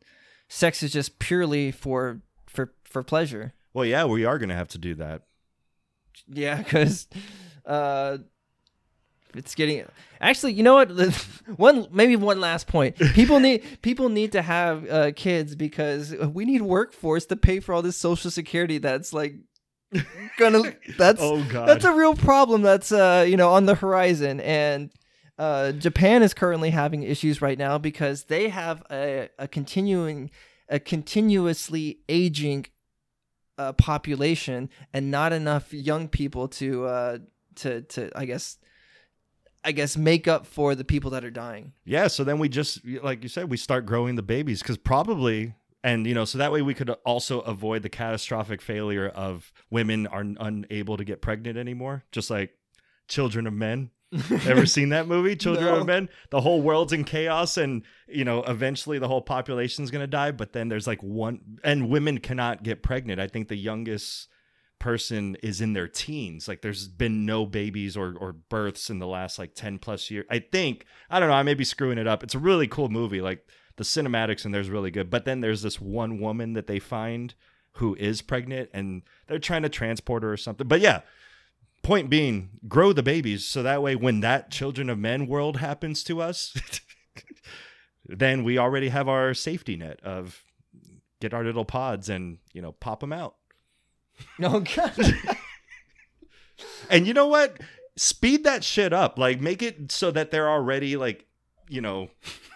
sex 0.47 0.81
is 0.83 0.91
just 0.93 1.19
purely 1.19 1.71
for 1.71 2.21
for 2.47 2.73
for 2.83 3.03
pleasure. 3.03 3.53
well, 3.73 3.85
yeah, 3.85 4.05
we 4.05 4.25
are 4.25 4.37
gonna 4.39 4.55
have 4.55 4.69
to 4.69 4.77
do 4.77 4.95
that. 4.95 5.23
Yeah, 6.27 6.57
because 6.57 7.07
uh, 7.65 8.19
It's 9.35 9.55
getting 9.55 9.85
actually. 10.19 10.53
You 10.53 10.63
know 10.63 10.75
what? 10.75 10.89
one 11.57 11.87
maybe 11.91 12.15
one 12.15 12.39
last 12.39 12.67
point. 12.67 12.95
People 13.13 13.39
need 13.39 13.63
people 13.81 14.09
need 14.09 14.31
to 14.31 14.41
have 14.41 14.89
uh, 14.89 15.11
kids 15.15 15.55
because 15.55 16.15
we 16.15 16.45
need 16.45 16.61
workforce 16.61 17.25
to 17.27 17.35
pay 17.35 17.59
for 17.59 17.73
all 17.73 17.81
this 17.81 17.97
social 17.97 18.31
security. 18.31 18.77
That's 18.77 19.13
like 19.13 19.35
gonna. 20.37 20.73
That's 20.97 21.21
Oh 21.21 21.43
god. 21.43 21.67
that's 21.67 21.85
a 21.85 21.93
real 21.93 22.15
problem. 22.15 22.61
That's 22.61 22.91
uh 22.91 23.25
you 23.27 23.37
know 23.37 23.49
on 23.49 23.65
the 23.65 23.75
horizon 23.75 24.39
and. 24.41 24.91
Uh, 25.37 25.71
Japan 25.71 26.21
is 26.21 26.33
currently 26.33 26.69
having 26.69 27.01
issues 27.01 27.41
right 27.41 27.57
now 27.57 27.77
because 27.77 28.25
they 28.25 28.49
have 28.49 28.83
a, 28.91 29.29
a 29.39 29.47
continuing, 29.47 30.31
a 30.67 30.81
continuously 30.81 31.99
aging 32.09 32.65
uh, 33.59 33.73
population 33.73 34.69
and 34.93 35.11
not 35.11 35.33
enough 35.33 35.73
young 35.73 36.07
people 36.07 36.47
to 36.47 36.85
uh, 36.85 37.17
to 37.55 37.81
to 37.83 38.09
I 38.17 38.25
guess 38.25 38.57
I 39.69 39.71
guess 39.71 39.95
make 39.95 40.27
up 40.27 40.47
for 40.47 40.73
the 40.73 40.83
people 40.83 41.11
that 41.11 41.23
are 41.23 41.29
dying. 41.29 41.73
Yeah, 41.85 42.07
so 42.07 42.23
then 42.23 42.39
we 42.39 42.49
just 42.49 42.83
like 43.03 43.21
you 43.21 43.29
said, 43.29 43.51
we 43.51 43.55
start 43.57 43.85
growing 43.85 44.15
the 44.15 44.23
babies 44.23 44.63
because 44.63 44.79
probably, 44.79 45.53
and 45.83 46.07
you 46.07 46.15
know, 46.15 46.25
so 46.25 46.39
that 46.39 46.51
way 46.51 46.63
we 46.63 46.73
could 46.73 46.89
also 47.05 47.41
avoid 47.41 47.83
the 47.83 47.89
catastrophic 47.89 48.63
failure 48.63 49.07
of 49.09 49.53
women 49.69 50.07
are 50.07 50.25
unable 50.39 50.97
to 50.97 51.03
get 51.03 51.21
pregnant 51.21 51.55
anymore, 51.55 52.03
just 52.11 52.31
like 52.31 52.49
Children 53.07 53.45
of 53.45 53.53
Men. 53.53 53.91
Ever 54.47 54.65
seen 54.65 54.89
that 54.89 55.07
movie, 55.07 55.35
Children 55.35 55.65
No. 55.65 55.81
of 55.81 55.85
Men? 55.85 56.09
The 56.31 56.41
whole 56.41 56.63
world's 56.63 56.91
in 56.93 57.03
chaos, 57.03 57.57
and 57.57 57.83
you 58.07 58.25
know, 58.25 58.41
eventually 58.41 58.97
the 58.97 59.07
whole 59.07 59.21
population's 59.21 59.91
gonna 59.91 60.07
die. 60.07 60.31
But 60.31 60.51
then 60.53 60.69
there's 60.69 60.87
like 60.87 61.03
one, 61.03 61.59
and 61.63 61.89
women 61.89 62.17
cannot 62.17 62.63
get 62.63 62.81
pregnant. 62.81 63.19
I 63.21 63.27
think 63.27 63.49
the 63.49 63.55
youngest 63.55 64.29
person 64.79 65.35
is 65.43 65.61
in 65.61 65.73
their 65.73 65.87
teens. 65.87 66.47
Like 66.47 66.61
there's 66.61 66.87
been 66.87 67.25
no 67.25 67.45
babies 67.45 67.95
or 67.97 68.15
or 68.19 68.33
births 68.33 68.89
in 68.89 68.99
the 68.99 69.07
last 69.07 69.37
like 69.37 69.53
10 69.53 69.79
plus 69.79 70.09
years. 70.09 70.25
I 70.29 70.39
think, 70.39 70.85
I 71.09 71.19
don't 71.19 71.29
know, 71.29 71.35
I 71.35 71.43
may 71.43 71.53
be 71.53 71.63
screwing 71.63 71.97
it 71.97 72.07
up. 72.07 72.23
It's 72.23 72.35
a 72.35 72.39
really 72.39 72.67
cool 72.67 72.89
movie. 72.89 73.21
Like 73.21 73.45
the 73.79 73.83
cinematics 73.83 74.45
in 74.45 74.51
there's 74.51 74.69
really 74.69 74.91
good. 74.91 75.09
But 75.09 75.25
then 75.25 75.41
there's 75.41 75.61
this 75.61 75.79
one 75.79 76.19
woman 76.19 76.53
that 76.53 76.67
they 76.67 76.79
find 76.79 77.33
who 77.73 77.95
is 77.95 78.21
pregnant 78.21 78.69
and 78.73 79.03
they're 79.27 79.39
trying 79.39 79.63
to 79.63 79.69
transport 79.69 80.23
her 80.23 80.33
or 80.33 80.37
something. 80.37 80.67
But 80.67 80.81
yeah, 80.81 81.01
point 81.81 82.09
being, 82.09 82.49
grow 82.67 82.93
the 82.93 83.03
babies 83.03 83.45
so 83.45 83.63
that 83.63 83.81
way 83.81 83.95
when 83.95 84.19
that 84.19 84.51
children 84.51 84.89
of 84.89 84.99
men 84.99 85.27
world 85.27 85.57
happens 85.57 86.03
to 86.03 86.21
us, 86.21 86.53
then 88.05 88.43
we 88.43 88.57
already 88.57 88.89
have 88.89 89.07
our 89.07 89.33
safety 89.33 89.77
net 89.77 90.01
of 90.03 90.43
get 91.21 91.33
our 91.33 91.43
little 91.43 91.65
pods 91.65 92.09
and, 92.09 92.39
you 92.53 92.61
know, 92.61 92.73
pop 92.73 92.99
them 92.99 93.13
out. 93.13 93.35
Oh 94.41 94.61
god. 94.61 95.15
And 96.89 97.05
you 97.05 97.13
know 97.13 97.27
what? 97.27 97.57
Speed 97.97 98.45
that 98.45 98.63
shit 98.63 98.93
up. 98.93 99.17
Like 99.19 99.41
make 99.41 99.61
it 99.61 99.91
so 99.91 100.11
that 100.11 100.31
they're 100.31 100.49
already 100.49 100.95
like, 100.95 101.25
you 101.67 101.81
know, 101.81 102.09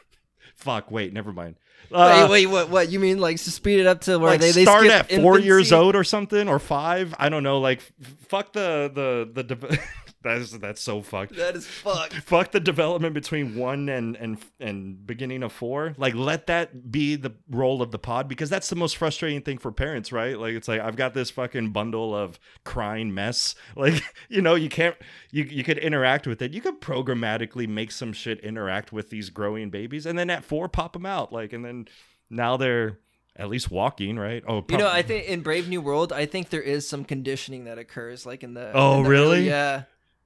fuck. 0.56 0.90
Wait, 0.92 1.14
never 1.14 1.34
mind. 1.34 1.56
Uh, 1.92 2.28
wait, 2.30 2.46
wait, 2.46 2.46
what? 2.48 2.70
What 2.70 2.90
you 2.90 3.00
mean? 3.00 3.20
Like 3.20 3.38
speed 3.38 3.80
it 3.80 3.86
up 3.86 4.02
to 4.02 4.18
where 4.18 4.32
like 4.32 4.40
they, 4.40 4.52
they 4.52 4.64
start 4.64 4.88
at 4.88 5.12
four 5.12 5.38
years 5.40 5.72
old 5.72 5.96
or 5.96 6.04
something 6.04 6.48
or 6.48 6.58
five. 6.58 7.14
I 7.20 7.30
don't 7.30 7.44
know. 7.44 7.60
Like 7.60 7.80
f- 8.02 8.16
fuck 8.28 8.54
the 8.54 8.90
the 9.34 9.44
the. 9.44 9.80
That's 10.24 10.52
that's 10.52 10.82
so 10.82 11.02
fucked. 11.02 11.36
That 11.36 11.56
is 11.56 11.68
fucked. 11.68 12.14
Fuck 12.26 12.52
the 12.52 12.60
development 12.60 13.14
between 13.14 13.56
one 13.56 13.90
and 13.90 14.16
and 14.16 14.38
and 14.60 15.06
beginning 15.06 15.44
of 15.44 15.52
four. 15.52 15.94
Like 15.98 16.16
let 16.16 16.48
that 16.48 16.92
be 16.92 17.16
the 17.16 17.34
role 17.50 17.82
of 17.82 17.92
the 17.92 18.00
pod 18.00 18.28
because 18.28 18.50
that's 18.50 18.70
the 18.70 18.76
most 18.76 18.98
frustrating 18.98 19.42
thing 19.42 19.58
for 19.58 19.72
parents, 19.72 20.12
right? 20.12 20.40
Like 20.40 20.54
it's 20.54 20.68
like 20.68 20.80
I've 20.82 20.96
got 20.96 21.14
this 21.14 21.30
fucking 21.30 21.72
bundle 21.72 22.16
of 22.16 22.40
crying 22.64 23.14
mess. 23.14 23.56
Like 23.76 24.02
you 24.30 24.42
know 24.42 24.56
you 24.56 24.70
can't 24.70 24.96
you 25.32 25.44
you 25.44 25.64
could 25.64 25.78
interact 25.78 26.26
with 26.28 26.42
it. 26.42 26.54
You 26.54 26.62
could 26.62 26.80
programmatically 26.80 27.68
make 27.68 27.92
some 27.92 28.14
shit 28.14 28.40
interact 28.40 28.94
with 28.94 29.10
these 29.10 29.30
growing 29.30 29.70
babies, 29.72 30.06
and 30.06 30.18
then 30.18 30.30
at 30.30 30.46
four 30.46 30.70
pop 30.70 30.94
them 30.94 31.06
out. 31.06 31.34
Like 31.34 31.52
and 31.54 31.66
then 31.66 31.88
now 32.30 32.56
they're 32.56 33.00
at 33.36 33.50
least 33.50 33.72
walking, 33.72 34.18
right? 34.18 34.44
Oh, 34.48 34.64
You 34.70 34.78
know, 34.78 34.90
I 34.90 35.02
think 35.02 35.28
in 35.28 35.42
Brave 35.42 35.68
New 35.68 35.82
World, 35.82 36.14
I 36.14 36.26
think 36.26 36.50
there 36.50 36.62
is 36.62 36.88
some 36.88 37.04
conditioning 37.04 37.66
that 37.66 37.80
occurs, 37.80 38.26
like 38.26 38.44
in 38.44 38.54
the. 38.54 38.72
Oh, 38.74 38.98
in 38.98 39.04
the 39.04 39.10
really? 39.10 39.48
yeah. 39.48 39.84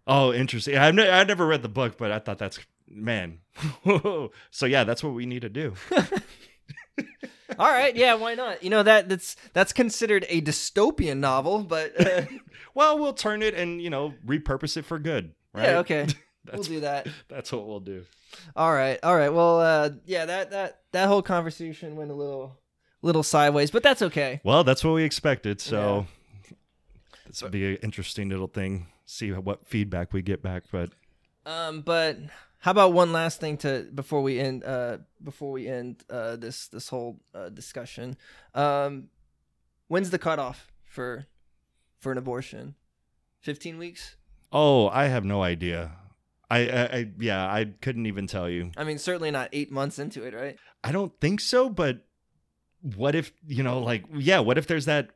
Oh, 0.08 0.34
interesting. 0.34 0.78
I've, 0.78 0.96
ne- 0.96 1.10
I've 1.10 1.28
never 1.28 1.46
read 1.46 1.62
the 1.62 1.70
book, 1.70 1.98
but 1.98 2.12
I 2.12 2.20
thought 2.20 2.38
that's 2.38 2.60
man. 2.90 3.40
so 4.52 4.66
yeah, 4.66 4.84
that's 4.84 5.04
what 5.04 5.14
we 5.14 5.26
need 5.26 5.42
to 5.42 5.50
do. 5.50 5.74
All 7.60 7.68
right. 7.68 7.96
Yeah. 7.96 8.16
Why 8.16 8.36
not? 8.36 8.64
You 8.64 8.70
know 8.70 8.84
that 8.84 9.10
that's 9.10 9.36
that's 9.54 9.74
considered 9.74 10.26
a 10.30 10.42
dystopian 10.42 11.18
novel, 11.20 11.64
but 11.64 12.00
uh, 12.00 12.24
Well, 12.74 13.00
we'll 13.00 13.14
turn 13.14 13.42
it 13.42 13.56
and 13.56 13.82
you 13.82 13.90
know 13.90 14.14
repurpose 14.26 14.78
it 14.78 14.86
for 14.86 15.00
good. 15.00 15.34
Right? 15.54 15.70
yeah. 15.70 15.78
Okay. 15.80 16.08
we'll 16.54 16.64
do 16.64 16.82
that. 16.82 17.08
that's 17.28 17.52
what 17.52 17.68
we'll 17.68 17.80
do. 17.80 18.04
All 18.56 18.72
right. 18.72 19.00
All 19.02 19.16
right. 19.16 19.34
Well, 19.34 19.60
uh, 19.60 19.90
yeah. 20.06 20.26
That 20.26 20.52
that 20.52 20.82
that 20.92 21.08
whole 21.08 21.22
conversation 21.22 21.96
went 21.96 22.12
a 22.12 22.16
little 22.16 22.58
little 23.02 23.24
sideways, 23.24 23.72
but 23.72 23.84
that's 23.84 24.02
okay. 24.02 24.42
Well, 24.44 24.64
that's 24.64 24.84
what 24.84 24.94
we 24.94 25.04
expected. 25.04 25.60
So 25.62 26.06
this 27.26 27.42
will 27.42 27.50
be 27.50 27.76
an 27.76 27.76
interesting 27.78 28.30
little 28.30 28.48
thing. 28.48 28.88
See 29.10 29.32
what 29.32 29.66
feedback 29.66 30.12
we 30.14 30.22
get 30.22 30.44
back. 30.44 30.64
But 30.72 30.92
Um, 31.46 31.82
but 31.82 32.18
how 32.60 32.72
about 32.72 32.92
one 32.92 33.14
last 33.14 33.40
thing 33.40 33.56
to 33.60 33.88
before 33.96 34.22
we 34.22 34.38
end 34.40 34.64
uh 34.66 34.98
before 35.24 35.52
we 35.52 35.68
end 35.68 36.04
uh 36.10 36.36
this 36.36 36.68
this 36.68 36.90
whole 36.90 37.22
uh, 37.34 37.50
discussion. 37.50 38.18
Um, 38.54 39.08
when's 39.88 40.10
the 40.10 40.20
cutoff 40.20 40.72
for 40.84 41.26
for 42.00 42.12
an 42.12 42.18
abortion? 42.18 42.76
Fifteen 43.40 43.78
weeks. 43.78 44.18
oh, 44.52 44.90
I 44.90 45.06
have 45.06 45.24
no 45.24 45.42
idea. 45.42 45.92
I, 46.50 46.60
I, 46.70 46.84
I 46.98 47.12
yeah, 47.20 47.46
I 47.46 47.66
couldn't 47.82 48.08
even 48.08 48.28
tell 48.28 48.50
you. 48.50 48.72
I 48.76 48.84
mean, 48.84 48.98
certainly 48.98 49.32
not 49.32 49.50
eight 49.54 49.72
months 49.72 50.00
into 50.00 50.24
it, 50.24 50.34
right? 50.34 50.58
I 50.84 50.92
don't 50.92 51.18
think 51.20 51.40
so, 51.40 51.70
but 51.70 52.06
what 52.96 53.16
if, 53.16 53.34
you 53.46 53.64
know, 53.64 53.80
like, 53.80 54.06
yeah, 54.14 54.40
what 54.40 54.58
if 54.58 54.66
there's 54.68 54.86
that 54.86 55.10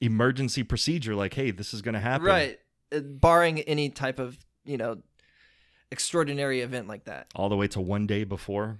emergency 0.00 0.62
procedure 0.62 1.14
like, 1.14 1.32
hey, 1.34 1.50
this 1.50 1.72
is 1.72 1.80
going 1.82 1.94
to 1.94 2.00
happen? 2.00 2.26
Right. 2.26 2.58
Uh, 2.92 3.00
barring 3.00 3.60
any 3.60 3.90
type 3.90 4.18
of 4.18 4.38
you 4.64 4.76
know 4.76 4.98
extraordinary 5.90 6.60
event 6.60 6.88
like 6.88 7.04
that. 7.04 7.26
All 7.34 7.48
the 7.48 7.56
way 7.56 7.68
to 7.68 7.80
one 7.80 8.06
day 8.06 8.24
before? 8.24 8.78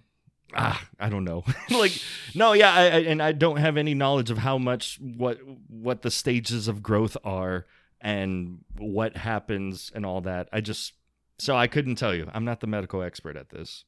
Ah, 0.54 0.82
I 0.98 1.10
don't 1.10 1.24
know. 1.24 1.44
like, 1.70 1.92
no, 2.34 2.52
yeah, 2.54 2.72
I, 2.72 2.82
I, 2.84 2.98
and 3.00 3.22
I 3.22 3.32
don't 3.32 3.58
have 3.58 3.76
any 3.76 3.92
knowledge 3.94 4.30
of 4.30 4.38
how 4.38 4.56
much 4.58 4.98
what 5.00 5.38
what 5.68 6.02
the 6.02 6.10
stages 6.10 6.68
of 6.68 6.82
growth 6.82 7.16
are 7.22 7.66
and 8.00 8.64
what 8.78 9.16
happens 9.16 9.92
and 9.94 10.06
all 10.06 10.20
that. 10.22 10.48
I 10.52 10.60
just 10.62 10.94
so 11.38 11.54
I 11.54 11.66
couldn't 11.66 11.96
tell 11.96 12.14
you. 12.14 12.30
I'm 12.32 12.44
not 12.44 12.60
the 12.60 12.66
medical 12.66 13.02
expert 13.02 13.36
at 13.36 13.50
this. 13.50 13.84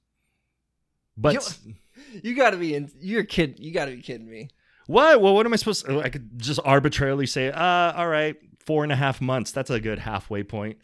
But 1.16 1.34
You- 1.34 1.74
You 2.22 2.34
gotta 2.34 2.56
be 2.56 2.74
in. 2.74 2.90
You're 2.98 3.24
kid. 3.24 3.58
You 3.58 3.72
gotta 3.72 3.90
be 3.92 4.00
kidding 4.02 4.28
me. 4.28 4.48
What? 4.86 5.20
Well, 5.20 5.34
what 5.34 5.44
am 5.46 5.52
I 5.52 5.56
supposed 5.56 5.84
to? 5.86 6.00
I 6.00 6.08
could 6.08 6.38
just 6.40 6.58
arbitrarily 6.64 7.26
say, 7.26 7.50
uh, 7.50 7.92
all 7.92 8.08
right, 8.08 8.36
four 8.70 8.84
and 8.84 8.92
a 8.92 8.96
half 8.96 9.20
months. 9.20 9.50
That's 9.50 9.68
a 9.68 9.80
good 9.80 9.98
halfway 9.98 10.44
point. 10.44 10.78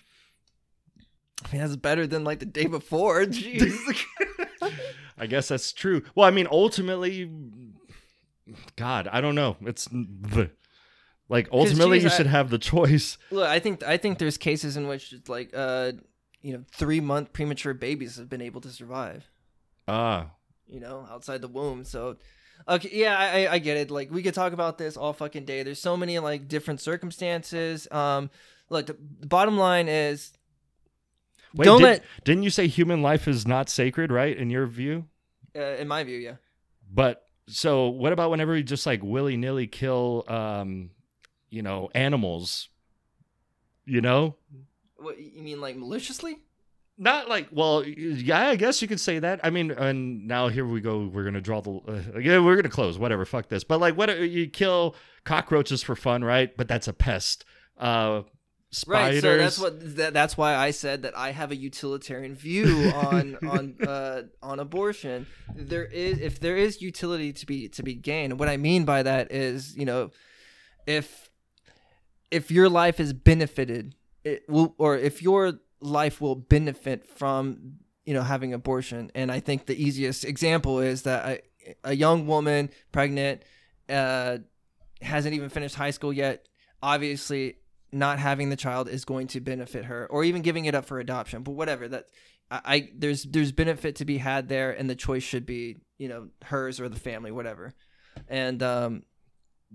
I 1.44 1.52
mean, 1.52 1.60
that's 1.60 1.76
better 1.76 2.04
than 2.04 2.24
like 2.24 2.40
the 2.40 2.46
day 2.46 2.66
before. 2.66 3.20
Jeez. 3.26 4.04
I 5.16 5.26
guess 5.26 5.46
that's 5.46 5.72
true. 5.72 6.02
Well, 6.16 6.26
I 6.26 6.32
mean, 6.32 6.48
ultimately, 6.50 7.30
God, 8.74 9.08
I 9.12 9.20
don't 9.20 9.36
know. 9.36 9.56
It's 9.60 9.88
like 11.28 11.48
ultimately 11.52 11.98
geez, 11.98 12.04
you 12.04 12.10
I- 12.10 12.16
should 12.16 12.26
have 12.26 12.50
the 12.50 12.58
choice. 12.58 13.18
Look, 13.30 13.46
I 13.48 13.60
think 13.60 13.84
I 13.84 13.98
think 13.98 14.18
there's 14.18 14.36
cases 14.36 14.76
in 14.76 14.88
which 14.88 15.12
it's 15.12 15.28
like 15.28 15.50
uh, 15.54 15.92
you 16.42 16.54
know, 16.54 16.64
three 16.72 17.00
month 17.00 17.32
premature 17.32 17.72
babies 17.74 18.16
have 18.16 18.28
been 18.28 18.42
able 18.42 18.60
to 18.62 18.68
survive. 18.70 19.30
Ah, 19.86 20.30
You 20.66 20.80
know, 20.80 21.06
outside 21.08 21.40
the 21.40 21.48
womb. 21.48 21.84
So, 21.84 22.16
okay, 22.68 22.90
yeah, 22.92 23.16
I 23.18 23.54
I- 23.54 23.58
get 23.58 23.76
it. 23.76 23.90
Like 23.90 24.10
we 24.10 24.22
could 24.22 24.34
talk 24.34 24.52
about 24.52 24.78
this 24.78 24.96
all 24.96 25.12
fucking 25.12 25.44
day. 25.44 25.62
There's 25.62 25.80
so 25.80 25.96
many 25.96 26.18
like 26.18 26.48
different 26.48 26.80
circumstances. 26.80 27.86
Um, 27.90 28.30
look, 28.70 28.86
the, 28.86 28.96
the 29.20 29.26
bottom 29.26 29.56
line 29.58 29.88
is 29.88 30.32
wait, 31.54 31.64
don't 31.66 31.78
did, 31.80 31.84
let. 31.86 32.04
didn't 32.24 32.42
you 32.42 32.50
say 32.50 32.66
human 32.66 33.02
life 33.02 33.26
is 33.28 33.46
not 33.46 33.68
sacred, 33.68 34.10
right? 34.12 34.36
In 34.36 34.50
your 34.50 34.66
view, 34.66 35.06
Uh, 35.56 35.60
in 35.78 35.88
my 35.88 36.04
view, 36.04 36.18
yeah. 36.18 36.36
but 36.92 37.22
so 37.48 37.88
what 37.88 38.12
about 38.12 38.30
whenever 38.30 38.56
you 38.56 38.62
just 38.64 38.86
like 38.86 39.02
willy 39.02 39.36
nilly 39.36 39.66
kill, 39.68 40.24
um, 40.28 40.90
you 41.50 41.62
know, 41.62 41.88
animals? 41.94 42.68
You 43.88 44.00
know, 44.00 44.34
What 44.96 45.16
you 45.20 45.42
mean, 45.42 45.60
like 45.60 45.76
maliciously? 45.76 46.38
Not 46.98 47.28
like 47.28 47.48
well 47.50 47.84
yeah 47.84 48.48
i 48.48 48.56
guess 48.56 48.80
you 48.80 48.88
could 48.88 49.00
say 49.00 49.18
that 49.18 49.38
i 49.44 49.50
mean 49.50 49.70
and 49.70 50.26
now 50.26 50.48
here 50.48 50.66
we 50.66 50.80
go 50.80 51.06
we're 51.06 51.24
gonna 51.24 51.40
draw 51.40 51.60
the 51.60 51.72
uh, 51.88 52.18
yeah 52.18 52.38
we're 52.38 52.56
gonna 52.56 52.68
close 52.68 52.98
whatever 52.98 53.24
fuck 53.24 53.48
this 53.48 53.64
but 53.64 53.80
like 53.80 53.96
what 53.96 54.18
you 54.20 54.46
kill 54.48 54.94
cockroaches 55.24 55.82
for 55.82 55.94
fun 55.94 56.24
right 56.24 56.56
but 56.56 56.68
that's 56.68 56.88
a 56.88 56.92
pest 56.92 57.44
uh 57.78 58.22
spiders 58.70 59.22
Right, 59.22 59.22
so 59.22 59.38
that's 59.38 59.58
what 59.58 59.96
that, 59.96 60.12
that's 60.14 60.36
why 60.36 60.54
I 60.54 60.70
said 60.70 61.02
that 61.02 61.16
I 61.16 61.32
have 61.32 61.50
a 61.50 61.56
utilitarian 61.56 62.34
view 62.34 62.90
on 62.94 63.36
on 63.48 63.76
uh, 63.86 64.22
on 64.42 64.58
abortion. 64.60 65.26
There 65.54 65.84
is 65.84 66.18
if 66.18 66.40
there 66.40 66.56
is 66.56 66.82
utility 66.82 67.32
to 67.32 67.46
be 67.46 67.68
to 67.70 67.82
be 67.82 67.94
gained. 67.94 68.38
What 68.38 68.48
I 68.48 68.56
mean 68.56 68.84
by 68.84 69.02
that 69.02 69.32
is, 69.32 69.76
you 69.76 69.84
know, 69.84 70.10
if 70.86 71.30
if 72.30 72.50
your 72.50 72.68
life 72.68 73.00
is 73.00 73.12
benefited, 73.12 73.94
it 74.24 74.48
will, 74.48 74.74
or 74.78 74.96
if 74.96 75.22
your 75.22 75.60
life 75.80 76.20
will 76.20 76.34
benefit 76.34 77.06
from 77.06 77.78
you 78.04 78.14
know 78.14 78.22
having 78.22 78.54
abortion. 78.54 79.10
And 79.14 79.30
i 79.30 79.40
think 79.40 79.66
the 79.66 79.80
easiest 79.82 80.24
example 80.24 80.80
is 80.80 81.02
that 81.02 81.42
a, 81.84 81.94
young 81.94 82.26
woman 82.26 82.70
pregnant 82.92 83.42
uh, 83.88 84.38
hasn't 85.02 85.34
even 85.34 85.48
finished 85.48 85.74
high 85.74 85.90
school 85.90 86.12
yet. 86.12 86.46
Obviously 86.82 87.56
not 87.92 88.18
having 88.18 88.50
the 88.50 88.56
child 88.56 88.88
is 88.88 89.04
going 89.04 89.26
to 89.28 89.40
benefit 89.40 89.86
her 89.86 90.06
or 90.10 90.24
even 90.24 90.42
giving 90.42 90.66
it 90.66 90.74
up 90.74 90.84
for 90.84 90.98
adoption 90.98 91.42
but 91.42 91.52
whatever. 91.52 91.88
That 91.88 92.06
I, 92.50 92.60
I 92.64 92.90
there's 92.94 93.24
there's 93.24 93.52
benefit 93.52 93.96
to 93.96 94.04
be 94.04 94.18
had 94.18 94.48
there 94.48 94.70
and 94.72 94.88
the 94.88 94.94
choice 94.94 95.22
should 95.22 95.46
be 95.46 95.78
you 95.98 96.08
know 96.08 96.28
hers 96.42 96.80
or 96.80 96.88
the 96.88 96.98
family 96.98 97.30
whatever. 97.30 97.74
And 98.28 98.62
um 98.62 99.02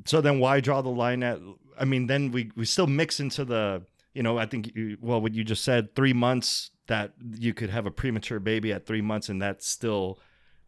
So 0.05 0.21
then 0.21 0.39
why 0.39 0.61
draw 0.61 0.81
the 0.81 0.89
line 0.89 1.23
at 1.23 1.39
I 1.77 1.85
mean 1.85 2.07
then 2.07 2.31
we 2.31 2.51
we 2.55 2.65
still 2.65 2.87
mix 2.87 3.19
into 3.19 3.43
the 3.45 3.83
you 4.13 4.23
know 4.23 4.37
I 4.37 4.45
think 4.45 4.75
you, 4.75 4.97
well 5.01 5.21
what 5.21 5.33
you 5.33 5.43
just 5.43 5.63
said 5.63 5.95
3 5.95 6.13
months 6.13 6.71
that 6.87 7.13
you 7.39 7.53
could 7.53 7.69
have 7.69 7.85
a 7.85 7.91
premature 7.91 8.39
baby 8.39 8.73
at 8.73 8.85
3 8.85 9.01
months 9.01 9.29
and 9.29 9.41
that 9.41 9.63
still 9.63 10.19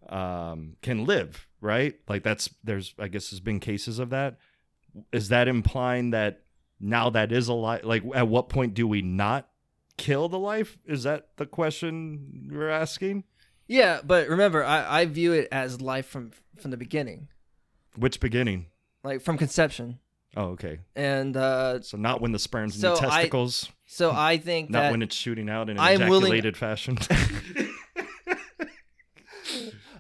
um 0.10 0.76
can 0.82 1.06
live, 1.06 1.48
right? 1.62 1.96
Like 2.08 2.24
that's 2.24 2.50
there's 2.64 2.94
I 3.00 3.08
guess 3.08 3.30
there's 3.32 3.40
been 3.40 3.60
cases 3.60 4.00
of 4.00 4.10
that. 4.10 4.38
Is 5.12 5.30
that 5.30 5.48
implying 5.48 6.12
that 6.12 6.42
now 6.80 7.10
that 7.10 7.32
is 7.32 7.48
a 7.48 7.54
life 7.54 7.84
like 7.84 8.04
at 8.14 8.28
what 8.28 8.50
point 8.50 8.74
do 8.74 8.88
we 8.88 9.02
not 9.02 9.50
kill 9.98 10.28
the 10.30 10.40
life? 10.40 10.78
Is 10.86 11.04
that 11.04 11.30
the 11.38 11.46
question 11.46 12.48
you're 12.52 12.70
asking? 12.70 13.24
yeah 13.66 14.02
but 14.04 14.28
remember 14.28 14.62
i 14.62 15.00
i 15.00 15.06
view 15.06 15.32
it 15.32 15.48
as 15.50 15.80
life 15.80 16.06
from 16.06 16.32
from 16.60 16.70
the 16.72 16.76
beginning 16.78 17.30
Which 17.96 18.20
beginning? 18.20 18.66
like 19.06 19.22
from 19.22 19.38
conception 19.38 20.00
Oh, 20.36 20.46
okay. 20.52 20.80
and 20.96 21.36
uh 21.38 21.82
So 21.82 21.98
not 21.98 22.22
when 22.22 22.32
the 22.32 22.40
sperm's 22.40 22.76
in 22.76 22.82
So 22.82 22.96
the 22.96 23.08
I- 23.08 23.10
testicles. 23.10 23.70
so 23.86 24.12
i 24.12 24.38
think 24.38 24.70
Not 24.72 24.80
that 24.84 24.92
when 24.92 25.02
it's 25.04 25.16
shooting 25.16 25.50
out 25.50 25.70
in 25.70 25.78
an 25.78 25.84
I'm 25.84 26.10
willing- 26.10 26.34
ejaculated 26.34 26.58
fashion. 26.58 26.98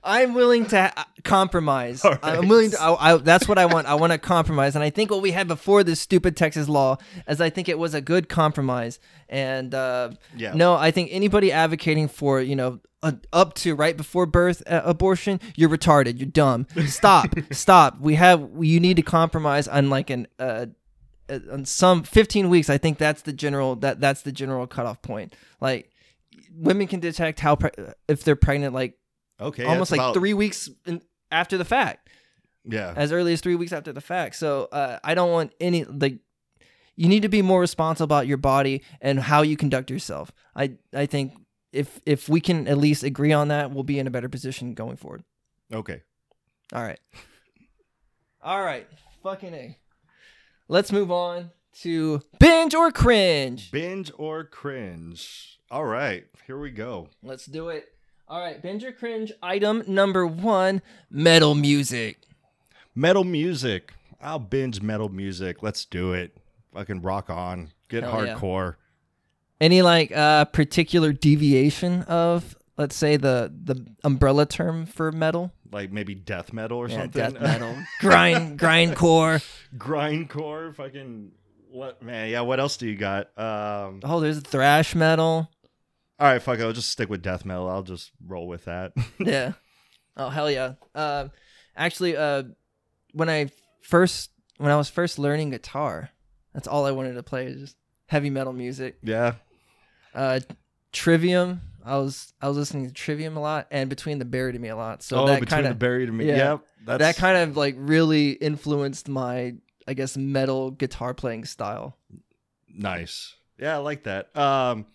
I'm 0.04 0.34
willing 0.34 0.66
to 0.68 0.92
compromise. 1.24 2.04
All 2.04 2.16
I'm 2.22 2.48
willing 2.48 2.72
to. 2.72 2.82
I, 2.82 3.14
I, 3.14 3.18
that's 3.18 3.48
what 3.48 3.58
I 3.58 3.66
want. 3.66 3.88
I 3.88 3.96
want 3.96 4.12
to 4.12 4.18
compromise, 4.20 4.76
and 4.76 4.84
I 4.84 4.90
think 4.90 5.12
what 5.12 5.22
we 5.22 5.32
had 5.32 5.48
before 5.48 5.84
this 5.84 6.00
stupid 6.00 6.36
Texas 6.38 6.68
law, 6.70 6.98
is 7.28 7.40
I 7.42 7.50
think 7.50 7.70
it 7.70 7.80
was 7.80 7.94
a 7.94 8.02
good 8.02 8.30
compromise. 8.30 9.00
And 9.30 9.74
uh, 9.74 10.12
Yeah. 10.36 10.54
no, 10.54 10.76
I 10.76 10.92
think 10.92 11.10
anybody 11.12 11.52
advocating 11.52 12.08
for 12.08 12.42
you 12.42 12.56
know 12.56 12.80
uh, 13.02 13.14
up 13.32 13.54
to 13.56 13.76
right 13.76 13.96
before 13.98 14.26
birth 14.26 14.62
uh, 14.68 14.82
abortion, 14.84 15.40
you're 15.56 15.70
retarded. 15.70 16.20
You're 16.20 16.30
dumb. 16.30 16.68
Stop. 16.86 17.34
Stop. 17.52 18.00
We 18.00 18.16
have. 18.16 18.48
You 18.60 18.80
need 18.80 18.98
to 18.98 19.04
compromise 19.04 19.68
on 19.68 19.90
like 19.90 20.10
an. 20.10 20.28
Uh, 20.40 20.68
uh, 21.30 21.40
on 21.54 21.64
some 21.64 22.04
15 22.04 22.50
weeks 22.50 22.70
i 22.70 22.78
think 22.78 22.98
that's 22.98 23.22
the 23.22 23.32
general 23.32 23.78
that 23.78 24.02
that's 24.02 24.24
the 24.24 24.32
general 24.34 24.68
cutoff 24.68 25.02
point 25.02 25.34
like 25.62 25.90
women 26.54 26.86
can 26.86 27.00
detect 27.00 27.40
how 27.40 27.56
pre- 27.56 27.72
if 28.10 28.26
they're 28.26 28.36
pregnant 28.36 28.74
like 28.74 28.98
okay. 29.44 29.66
almost 29.66 29.92
like 29.92 30.00
about- 30.00 30.14
three 30.14 30.34
weeks 30.34 30.70
in, 30.86 31.02
after 31.32 31.58
the 31.58 31.66
fact, 31.66 32.10
Yeah. 32.66 32.94
as 32.96 33.12
early 33.12 33.34
as 33.34 33.42
three 33.42 33.56
weeks 33.56 33.72
after 33.74 33.92
the 33.94 34.02
fact. 34.02 34.36
So 34.36 34.70
uh, 34.72 35.00
I 35.04 35.14
don't 35.16 35.32
want 35.32 35.54
any 35.60 35.84
like. 35.86 36.20
You 36.96 37.10
need 37.10 37.24
to 37.24 37.30
be 37.30 37.42
more 37.42 37.60
responsible 37.60 38.06
about 38.06 38.28
your 38.28 38.38
body 38.38 38.84
and 39.02 39.20
how 39.20 39.42
you 39.42 39.58
conduct 39.58 39.90
yourself. 39.90 40.32
I 40.56 40.74
I 40.94 41.08
think 41.08 41.34
if 41.72 42.00
if 42.06 42.30
we 42.30 42.40
can 42.40 42.68
at 42.68 42.78
least 42.78 43.04
agree 43.04 43.34
on 43.34 43.48
that, 43.48 43.72
we'll 43.72 43.84
be 43.84 43.98
in 43.98 44.06
a 44.06 44.12
better 44.12 44.30
position 44.30 44.74
going 44.76 44.98
forward. 44.98 45.24
Okay. 45.74 46.04
All 46.72 46.84
right. 46.84 47.00
All 48.42 48.62
right. 48.64 48.88
Fucking 49.24 49.54
a. 49.54 49.78
Let's 50.68 50.92
move 50.92 51.12
on 51.12 51.52
to 51.82 52.22
binge 52.40 52.76
or 52.76 52.92
cringe. 52.92 53.72
Binge 53.72 54.12
or 54.18 54.44
cringe. 54.44 55.60
All 55.72 55.86
right. 55.86 56.26
Here 56.46 56.60
we 56.60 56.72
go. 56.72 57.10
Let's 57.24 57.46
do 57.46 57.70
it. 57.70 57.86
All 58.28 58.40
right, 58.40 58.62
binge 58.62 58.84
or 58.84 58.92
cringe. 58.92 59.32
Item 59.42 59.84
number 59.88 60.26
one: 60.26 60.82
metal 61.10 61.56
music. 61.56 62.18
Metal 62.96 63.24
music. 63.24 63.94
I'll 64.22 64.40
binge 64.40 64.82
metal 64.82 65.10
music. 65.10 65.62
Let's 65.62 65.86
do 65.86 66.14
it. 66.14 66.36
Fucking 66.74 67.02
rock 67.02 67.30
on. 67.30 67.72
Get 67.90 68.04
Hell 68.04 68.26
yeah. 68.26 68.36
hardcore. 68.36 68.76
Any 69.62 69.82
like 69.82 70.12
uh 70.12 70.46
particular 70.46 71.12
deviation 71.14 72.02
of 72.04 72.56
let's 72.78 72.96
say 72.96 73.18
the 73.18 73.54
the 73.64 73.86
umbrella 74.04 74.46
term 74.46 74.86
for 74.86 75.12
metal? 75.12 75.52
Like 75.72 75.92
maybe 75.92 76.16
death 76.16 76.54
metal 76.54 76.78
or 76.80 76.88
Yeah, 76.90 77.02
something. 77.02 77.34
death 77.34 77.34
metal. 77.42 77.76
grind 78.00 78.60
grindcore. 78.60 79.44
Grindcore. 79.78 80.74
Fucking 80.76 81.32
what 81.70 82.02
man, 82.02 82.30
yeah, 82.30 82.42
what 82.42 82.60
else 82.60 82.78
do 82.78 82.88
you 82.88 82.96
got? 82.96 83.28
Um 83.38 84.00
Oh, 84.04 84.20
there's 84.20 84.40
thrash 84.42 84.96
metal. 84.96 85.50
All 86.24 86.30
right, 86.32 86.42
fuck 86.42 86.58
it, 86.58 86.64
I'll 86.64 86.72
just 86.72 86.90
stick 86.90 87.10
with 87.10 87.22
death 87.22 87.44
metal. 87.44 87.70
I'll 87.70 87.84
just 87.84 88.12
roll 88.26 88.48
with 88.48 88.64
that. 88.64 88.94
Yeah. 89.20 89.54
Oh 90.16 90.30
hell 90.30 90.50
yeah. 90.50 90.76
Uh, 90.96 91.28
actually, 91.76 92.16
uh, 92.16 92.44
when 93.12 93.28
I 93.30 93.50
first 93.82 94.32
when 94.58 94.72
I 94.72 94.78
was 94.78 94.88
first 94.90 95.20
learning 95.20 95.50
guitar, 95.50 96.12
that's 96.54 96.66
all 96.66 96.86
I 96.86 96.92
wanted 96.92 97.16
to 97.16 97.24
play 97.24 97.48
is 97.48 97.60
just 97.60 97.76
heavy 98.08 98.30
metal 98.30 98.54
music. 98.54 99.00
yeah. 99.04 99.34
Uh, 100.16 100.40
Trivium. 100.94 101.60
I 101.84 101.98
was 101.98 102.32
I 102.42 102.48
was 102.48 102.56
listening 102.56 102.88
to 102.88 102.94
Trivium 102.94 103.36
a 103.36 103.42
lot, 103.42 103.68
and 103.70 103.90
Between 103.90 104.18
the 104.18 104.26
Buried 104.26 104.56
and 104.56 104.62
Me 104.62 104.70
a 104.70 104.78
lot. 104.78 105.04
So 105.04 105.18
oh, 105.18 105.26
that 105.28 105.42
between 105.42 105.58
kind 105.58 105.66
the 105.66 105.72
of 105.72 105.80
buried 105.80 106.08
and 106.08 106.18
me. 106.18 106.28
yeah. 106.28 106.38
Yep. 106.52 106.62
That's 106.86 107.00
that 107.00 107.16
kind 107.18 107.38
of 107.38 107.58
like 107.58 107.76
really 107.78 108.32
influenced 108.32 109.10
my 109.10 109.56
I 109.86 109.94
guess 109.94 110.16
metal 110.16 110.72
guitar 110.72 111.14
playing 111.14 111.44
style. 111.44 111.98
Nice. 112.74 113.36
Yeah, 113.60 113.76
I 113.76 113.78
like 113.80 114.04
that. 114.04 114.36
Um, 114.38 114.86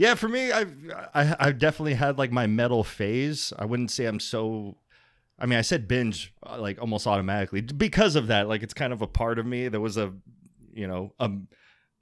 yeah, 0.00 0.14
for 0.14 0.30
me, 0.30 0.50
I've 0.50 0.74
I, 1.14 1.36
I've 1.38 1.58
definitely 1.58 1.92
had 1.92 2.16
like 2.16 2.32
my 2.32 2.46
metal 2.46 2.82
phase. 2.82 3.52
I 3.58 3.66
wouldn't 3.66 3.90
say 3.90 4.06
I'm 4.06 4.18
so. 4.18 4.78
I 5.38 5.44
mean, 5.44 5.58
I 5.58 5.60
said 5.60 5.86
binge 5.88 6.32
uh, 6.42 6.58
like 6.58 6.80
almost 6.80 7.06
automatically 7.06 7.60
because 7.60 8.16
of 8.16 8.28
that. 8.28 8.48
Like 8.48 8.62
it's 8.62 8.72
kind 8.72 8.94
of 8.94 9.02
a 9.02 9.06
part 9.06 9.38
of 9.38 9.44
me. 9.44 9.68
There 9.68 9.78
was 9.80 9.98
a, 9.98 10.14
you 10.72 10.86
know, 10.86 11.12
a 11.20 11.30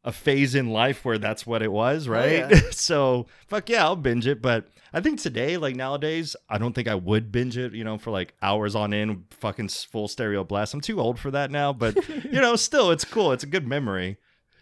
a 0.04 0.12
phase 0.12 0.54
in 0.54 0.70
life 0.70 1.04
where 1.04 1.18
that's 1.18 1.44
what 1.44 1.60
it 1.60 1.72
was, 1.72 2.06
right? 2.06 2.48
yeah. 2.48 2.60
so 2.70 3.26
fuck 3.48 3.68
yeah, 3.68 3.82
I'll 3.82 3.96
binge 3.96 4.28
it. 4.28 4.40
But 4.40 4.68
I 4.92 5.00
think 5.00 5.18
today, 5.18 5.56
like 5.56 5.74
nowadays, 5.74 6.36
I 6.48 6.58
don't 6.58 6.74
think 6.74 6.86
I 6.86 6.94
would 6.94 7.32
binge 7.32 7.58
it. 7.58 7.72
You 7.74 7.82
know, 7.82 7.98
for 7.98 8.12
like 8.12 8.32
hours 8.40 8.76
on 8.76 8.94
end, 8.94 9.24
fucking 9.30 9.70
full 9.70 10.06
stereo 10.06 10.44
blast. 10.44 10.72
I'm 10.72 10.80
too 10.80 11.00
old 11.00 11.18
for 11.18 11.32
that 11.32 11.50
now. 11.50 11.72
But 11.72 11.96
you 12.24 12.40
know, 12.40 12.54
still, 12.54 12.92
it's 12.92 13.04
cool. 13.04 13.32
It's 13.32 13.42
a 13.42 13.48
good 13.48 13.66
memory. 13.66 14.18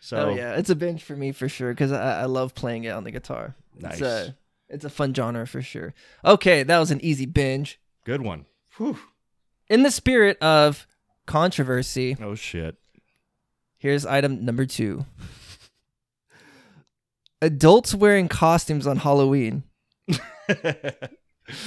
So 0.06 0.16
Oh 0.18 0.34
yeah, 0.36 0.54
it's 0.54 0.70
a 0.70 0.76
binge 0.76 1.02
for 1.02 1.16
me 1.16 1.32
for 1.32 1.48
sure 1.48 1.72
because 1.72 1.90
I, 1.90 2.20
I 2.20 2.24
love 2.26 2.54
playing 2.54 2.84
it 2.84 2.90
on 2.90 3.02
the 3.02 3.10
guitar. 3.10 3.56
Nice. 3.76 3.94
It's 3.94 4.02
a, 4.02 4.36
it's 4.68 4.84
a 4.84 4.88
fun 4.88 5.12
genre 5.12 5.44
for 5.48 5.60
sure. 5.62 5.94
Okay, 6.24 6.62
that 6.62 6.78
was 6.78 6.92
an 6.92 7.00
easy 7.04 7.26
binge. 7.26 7.80
Good 8.04 8.20
one. 8.22 8.46
Whew. 8.76 8.96
In 9.68 9.82
the 9.82 9.90
spirit 9.90 10.38
of 10.40 10.86
controversy, 11.26 12.16
Oh 12.22 12.36
shit. 12.36 12.76
here's 13.78 14.06
item 14.06 14.44
number 14.44 14.64
two. 14.64 15.04
Adults 17.42 17.92
wearing 17.92 18.28
costumes 18.28 18.86
on 18.86 18.98
Halloween. 18.98 19.64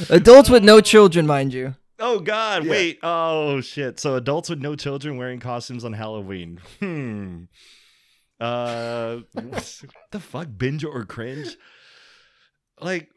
Adults 0.09 0.49
with 0.49 0.63
no 0.63 0.79
children, 0.81 1.27
mind 1.27 1.53
you. 1.53 1.75
oh 1.99 2.19
god, 2.21 2.63
Yeah. 2.63 2.71
wait. 2.71 2.99
Oh 3.03 3.59
shit. 3.61 3.99
So 3.99 4.15
adults 4.15 4.49
with 4.49 4.59
no 4.61 4.75
children 4.77 5.17
wearing 5.17 5.41
costumes 5.41 5.83
on 5.83 5.91
Halloween. 5.91 6.59
Hmm. 6.79 7.43
Uh 8.39 9.19
the 10.11 10.19
fuck 10.19 10.47
binge 10.57 10.83
or 10.85 11.03
cringe? 11.05 11.57
Like 12.79 13.09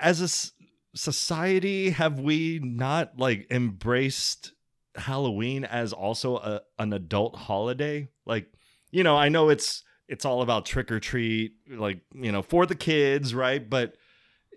as 0.00 0.20
a 0.20 0.24
s- 0.24 0.52
society 0.94 1.90
have 1.90 2.18
we 2.18 2.60
not 2.62 3.18
like 3.18 3.46
embraced 3.50 4.52
Halloween 4.96 5.64
as 5.64 5.92
also 5.92 6.36
a, 6.36 6.62
an 6.78 6.92
adult 6.92 7.36
holiday? 7.36 8.08
Like, 8.26 8.46
you 8.90 9.02
know, 9.02 9.16
I 9.16 9.28
know 9.28 9.48
it's 9.48 9.82
it's 10.08 10.24
all 10.24 10.42
about 10.42 10.66
trick 10.66 10.92
or 10.92 11.00
treat, 11.00 11.52
like, 11.68 12.00
you 12.14 12.30
know, 12.30 12.42
for 12.42 12.66
the 12.66 12.74
kids, 12.74 13.34
right? 13.34 13.68
But 13.68 13.96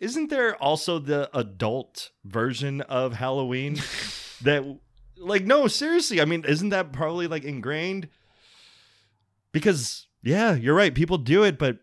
isn't 0.01 0.29
there 0.29 0.55
also 0.55 0.99
the 0.99 1.29
adult 1.37 2.11
version 2.25 2.81
of 2.81 3.13
Halloween 3.13 3.75
that 4.41 4.63
like 5.17 5.45
no, 5.45 5.67
seriously, 5.67 6.21
I 6.21 6.25
mean, 6.25 6.45
isn't 6.47 6.69
that 6.69 6.93
probably 6.93 7.27
like 7.27 7.43
ingrained? 7.43 8.09
Because 9.59 10.07
yeah, 10.23 10.53
you're 10.53 10.75
right, 10.75 10.93
people 10.93 11.17
do 11.17 11.43
it, 11.43 11.57
but 11.57 11.79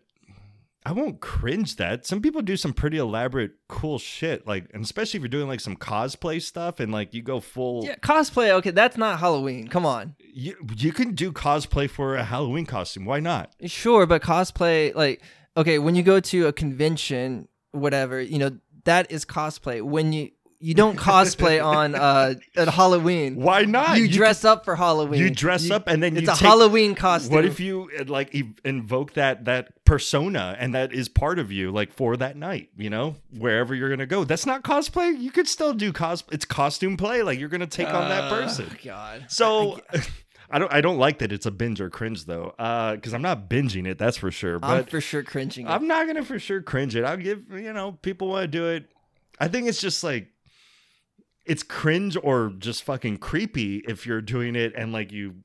I 0.85 0.91
won't 0.91 1.19
cringe 1.19 1.77
that. 1.77 2.05
Some 2.05 2.21
people 2.21 2.43
do 2.43 2.55
some 2.55 2.71
pretty 2.71 2.99
elaborate, 2.99 3.53
cool 3.67 3.97
shit. 3.97 4.45
Like, 4.45 4.69
and 4.71 4.83
especially 4.83 5.17
if 5.17 5.21
you're 5.21 5.29
doing 5.29 5.47
like 5.47 5.59
some 5.59 5.75
cosplay 5.75 6.39
stuff 6.39 6.79
and 6.79 6.91
like 6.91 7.13
you 7.13 7.23
go 7.23 7.39
full. 7.39 7.83
Yeah, 7.83 7.95
cosplay. 7.95 8.51
Okay, 8.51 8.69
that's 8.69 8.95
not 8.95 9.19
Halloween. 9.19 9.67
Come 9.67 9.85
on. 9.85 10.15
You, 10.19 10.55
you 10.77 10.93
can 10.93 11.15
do 11.15 11.31
cosplay 11.31 11.89
for 11.89 12.15
a 12.15 12.23
Halloween 12.23 12.67
costume. 12.67 13.05
Why 13.05 13.19
not? 13.19 13.51
Sure, 13.65 14.05
but 14.05 14.21
cosplay, 14.21 14.93
like, 14.93 15.23
okay, 15.57 15.79
when 15.79 15.95
you 15.95 16.03
go 16.03 16.19
to 16.19 16.47
a 16.47 16.53
convention, 16.53 17.47
whatever, 17.71 18.21
you 18.21 18.37
know, 18.37 18.51
that 18.83 19.11
is 19.11 19.25
cosplay. 19.25 19.81
When 19.81 20.13
you 20.13 20.29
you 20.59 20.73
don't 20.73 20.97
cosplay 20.97 21.63
on 21.63 21.95
uh 21.95 22.35
at 22.55 22.67
Halloween. 22.69 23.35
Why 23.35 23.63
not? 23.63 23.97
You 23.97 24.07
dress 24.07 24.43
up 24.45 24.65
for 24.65 24.75
Halloween. 24.75 25.19
You 25.19 25.29
dress 25.29 25.69
up 25.69 25.87
and 25.87 26.01
then 26.01 26.17
it's 26.17 26.27
you 26.27 26.31
a 26.33 26.35
take- 26.35 26.47
Halloween 26.47 26.95
costume. 26.95 27.33
What 27.35 27.45
if 27.45 27.59
you 27.59 27.89
uh, 27.99 28.05
like 28.07 28.33
ev- 28.35 28.53
invoke 28.63 29.13
that 29.13 29.45
that 29.45 29.83
persona 29.85 30.55
and 30.59 30.73
that 30.73 30.93
is 30.93 31.07
part 31.09 31.39
of 31.39 31.51
you, 31.51 31.71
like 31.71 31.91
for 31.93 32.17
that 32.17 32.35
night? 32.37 32.69
You 32.77 32.89
know, 32.89 33.15
wherever 33.37 33.75
you're 33.75 33.89
gonna 33.89 34.05
go. 34.05 34.23
That's 34.23 34.45
not 34.45 34.63
cosplay. 34.63 35.19
You 35.19 35.31
could 35.31 35.47
still 35.47 35.73
do 35.73 35.91
cos. 35.93 36.23
It's 36.31 36.45
costume 36.45 36.97
play. 36.97 37.21
Like 37.21 37.39
you're 37.39 37.49
gonna 37.49 37.67
take 37.67 37.87
on 37.89 38.09
that 38.09 38.25
Uh, 38.25 38.29
person. 38.41 38.77
God. 38.83 39.25
So. 39.29 39.79
I 40.47 40.59
don't. 40.59 40.71
I 40.71 40.79
don't 40.79 40.99
like 40.99 41.17
that 41.19 41.31
it's 41.31 41.47
a 41.47 41.51
binge 41.51 41.81
or 41.81 41.89
cringe 41.89 42.25
though, 42.25 42.53
because 42.95 43.15
I'm 43.15 43.23
not 43.23 43.49
binging 43.49 43.87
it. 43.87 43.97
That's 43.97 44.15
for 44.15 44.29
sure. 44.29 44.57
I'm 44.61 44.77
But 44.83 44.91
for 44.91 45.01
sure 45.01 45.23
cringing. 45.23 45.67
I'm 45.67 45.87
not 45.87 46.05
gonna 46.05 46.23
for 46.23 46.37
sure 46.37 46.61
cringe 46.61 46.95
it. 46.95 47.03
I'll 47.03 47.17
give 47.17 47.49
you 47.51 47.73
know 47.73 47.93
people 47.93 48.27
want 48.27 48.43
to 48.43 48.47
do 48.47 48.67
it. 48.67 48.85
I 49.39 49.47
think 49.47 49.67
it's 49.67 49.81
just 49.81 50.03
like 50.03 50.27
it's 51.45 51.63
cringe 51.63 52.17
or 52.21 52.53
just 52.57 52.83
fucking 52.83 53.17
creepy 53.17 53.83
if 53.87 54.05
you're 54.05 54.21
doing 54.21 54.55
it 54.55 54.73
and 54.75 54.91
like 54.91 55.11
you 55.11 55.35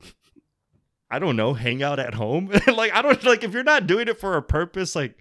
I 1.11 1.19
don't 1.19 1.35
know, 1.35 1.55
hang 1.55 1.83
out 1.83 1.99
at 1.99 2.15
home. 2.15 2.47
like 2.69 2.93
I 2.95 3.03
don't 3.03 3.23
like 3.25 3.43
if 3.43 3.53
you're 3.53 3.65
not 3.65 3.87
doing 3.87 4.09
it 4.09 4.21
for 4.21 4.37
a 4.37 4.43
purpose, 4.43 4.95
like 4.95 5.17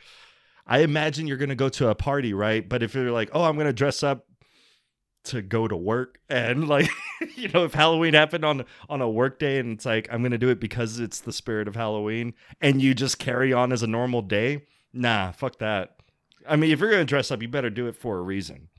I 0.68 0.80
imagine 0.80 1.26
you're 1.28 1.38
gonna 1.38 1.56
go 1.56 1.70
to 1.70 1.90
a 1.90 1.96
party, 1.96 2.34
right? 2.34 2.68
But 2.68 2.84
if 2.84 2.94
you're 2.94 3.12
like, 3.12 3.32
oh, 3.34 3.44
I'm 3.44 3.58
gonna 3.58 3.74
dress 3.74 4.04
up 4.04 4.26
to 5.26 5.42
go 5.42 5.68
to 5.68 5.76
work 5.76 6.20
and 6.30 6.68
like 6.68 6.90
you 7.36 7.50
know 7.50 7.66
if 7.66 7.74
halloween 7.74 8.14
happened 8.14 8.46
on 8.46 8.64
on 8.88 9.02
a 9.02 9.10
work 9.10 9.38
day 9.38 9.60
and 9.60 9.74
it's 9.74 9.86
like 9.86 10.08
i'm 10.12 10.24
gonna 10.24 10.38
do 10.38 10.50
it 10.50 10.60
because 10.60 11.00
it's 11.00 11.20
the 11.20 11.34
spirit 11.34 11.68
of 11.68 11.76
halloween 11.76 12.34
and 12.62 12.82
you 12.82 12.94
just 12.94 13.20
carry 13.20 13.52
on 13.52 13.72
as 13.72 13.84
a 13.84 13.88
normal 13.88 14.22
day 14.22 14.64
nah 14.94 15.32
fuck 15.32 15.60
that 15.60 15.98
i 16.48 16.56
mean 16.56 16.72
if 16.72 16.80
you're 16.80 16.90
gonna 16.90 17.04
dress 17.04 17.32
up 17.32 17.42
you 17.42 17.50
better 17.50 17.70
do 17.70 17.88
it 17.88 17.96
for 17.96 18.18
a 18.18 18.22
reason 18.22 18.70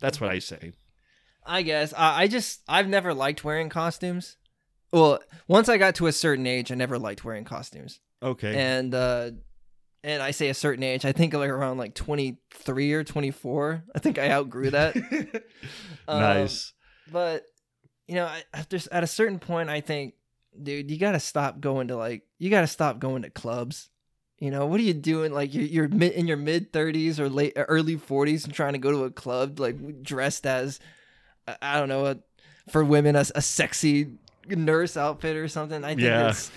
that's 0.00 0.20
what 0.20 0.30
i 0.30 0.38
say 0.38 0.72
I 1.44 1.62
guess 1.62 1.92
I, 1.94 2.22
I 2.22 2.26
just 2.28 2.60
I've 2.68 2.88
never 2.88 3.14
liked 3.14 3.44
wearing 3.44 3.68
costumes. 3.68 4.36
Well, 4.92 5.20
once 5.46 5.68
I 5.68 5.78
got 5.78 5.94
to 5.96 6.06
a 6.06 6.12
certain 6.12 6.46
age, 6.46 6.72
I 6.72 6.74
never 6.74 6.98
liked 6.98 7.24
wearing 7.24 7.44
costumes. 7.44 8.00
okay 8.22 8.56
And 8.56 8.94
uh 8.94 9.30
and 10.02 10.22
I 10.22 10.30
say 10.30 10.48
a 10.48 10.54
certain 10.54 10.82
age, 10.82 11.04
I 11.04 11.12
think 11.12 11.34
like 11.34 11.50
around 11.50 11.76
like 11.76 11.94
23 11.94 12.92
or 12.94 13.04
24. 13.04 13.84
I 13.94 13.98
think 13.98 14.18
I 14.18 14.30
outgrew 14.30 14.70
that. 14.70 14.94
Um, 16.08 16.20
nice 16.20 16.72
but 17.12 17.44
you 18.06 18.16
know, 18.16 18.30
after 18.52 18.78
at 18.90 19.04
a 19.04 19.06
certain 19.06 19.38
point, 19.38 19.68
I 19.68 19.80
think, 19.80 20.14
dude, 20.60 20.90
you 20.90 20.98
got 20.98 21.12
to 21.12 21.20
stop 21.20 21.60
going 21.60 21.88
to 21.88 21.96
like 21.96 22.22
you 22.38 22.50
got 22.50 22.62
to 22.62 22.66
stop 22.66 22.98
going 22.98 23.22
to 23.22 23.30
clubs. 23.30 23.88
You 24.38 24.50
know, 24.50 24.66
what 24.66 24.80
are 24.80 24.84
you 24.84 24.94
doing? 24.94 25.32
Like 25.32 25.54
you're, 25.54 25.64
you're 25.64 25.84
in 25.84 26.26
your 26.26 26.38
mid 26.38 26.72
30s 26.72 27.18
or 27.18 27.28
late 27.28 27.52
early 27.56 27.96
40s 27.96 28.44
and 28.44 28.54
trying 28.54 28.72
to 28.72 28.78
go 28.78 28.90
to 28.90 29.04
a 29.04 29.10
club 29.10 29.60
like 29.60 30.02
dressed 30.02 30.46
as 30.46 30.80
I- 31.60 31.78
don't 31.78 31.88
know, 31.88 32.06
a, 32.06 32.16
for 32.68 32.84
women 32.84 33.16
a, 33.16 33.24
a 33.34 33.42
sexy 33.42 34.12
nurse 34.48 34.96
outfit 34.96 35.36
or 35.36 35.48
something. 35.48 35.84
I 35.84 35.90
think 35.90 36.00
yeah 36.00 36.28
it's 36.30 36.50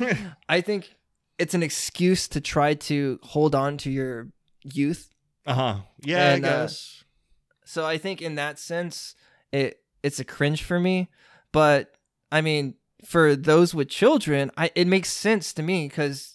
I 0.49 0.61
think 0.61 0.95
it's 1.39 1.53
an 1.53 1.63
excuse 1.63 2.27
to 2.29 2.41
try 2.41 2.73
to 2.75 3.19
hold 3.23 3.55
on 3.55 3.77
to 3.77 3.89
your 3.91 4.27
youth. 4.63 5.09
uh-huh 5.45 5.77
yeah 6.05 6.33
And, 6.33 6.45
i 6.45 6.49
uh, 6.49 6.67
So 7.65 7.85
I 7.85 7.97
think 7.97 8.21
in 8.21 8.35
that 8.35 8.59
sense, 8.59 9.15
it 9.51 9.79
it's 10.03 10.19
a 10.19 10.23
cringe 10.25 10.63
for 10.63 10.79
me. 10.79 11.09
But 11.51 11.93
I 12.31 12.41
mean, 12.41 12.75
for 13.05 13.35
those 13.35 13.73
with 13.75 13.89
children, 13.89 14.51
I 14.57 14.71
it 14.75 14.87
makes 14.87 15.11
sense 15.11 15.53
to 15.53 15.63
me 15.63 15.87
because 15.87 16.32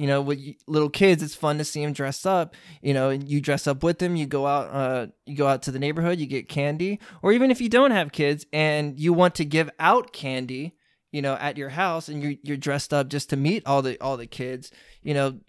you 0.00 0.06
know 0.06 0.22
with 0.22 0.40
little 0.66 0.88
kids, 0.88 1.22
it's 1.22 1.34
fun 1.34 1.58
to 1.58 1.64
see 1.64 1.84
them 1.84 1.92
dress 1.92 2.24
up. 2.24 2.54
You 2.80 2.94
know, 2.94 3.10
and 3.10 3.28
you 3.28 3.40
dress 3.40 3.66
up 3.66 3.82
with 3.82 3.98
them. 3.98 4.16
You 4.16 4.24
go 4.26 4.46
out, 4.46 4.68
uh, 4.72 5.06
you 5.26 5.36
go 5.36 5.46
out 5.46 5.62
to 5.64 5.70
the 5.70 5.78
neighborhood. 5.78 6.18
You 6.18 6.26
get 6.26 6.48
candy, 6.48 6.98
or 7.22 7.32
even 7.32 7.50
if 7.50 7.60
you 7.60 7.68
don't 7.68 7.90
have 7.90 8.10
kids 8.10 8.46
and 8.52 8.98
you 8.98 9.12
want 9.12 9.34
to 9.34 9.44
give 9.44 9.68
out 9.78 10.12
candy, 10.14 10.74
you 11.12 11.20
know, 11.20 11.34
at 11.34 11.58
your 11.58 11.68
house, 11.68 12.08
and 12.08 12.22
you're 12.22 12.34
you're 12.42 12.56
dressed 12.56 12.94
up 12.94 13.08
just 13.08 13.28
to 13.30 13.36
meet 13.36 13.62
all 13.66 13.82
the 13.82 14.00
all 14.00 14.16
the 14.16 14.26
kids. 14.26 14.70
You 15.02 15.12
know, 15.12 15.40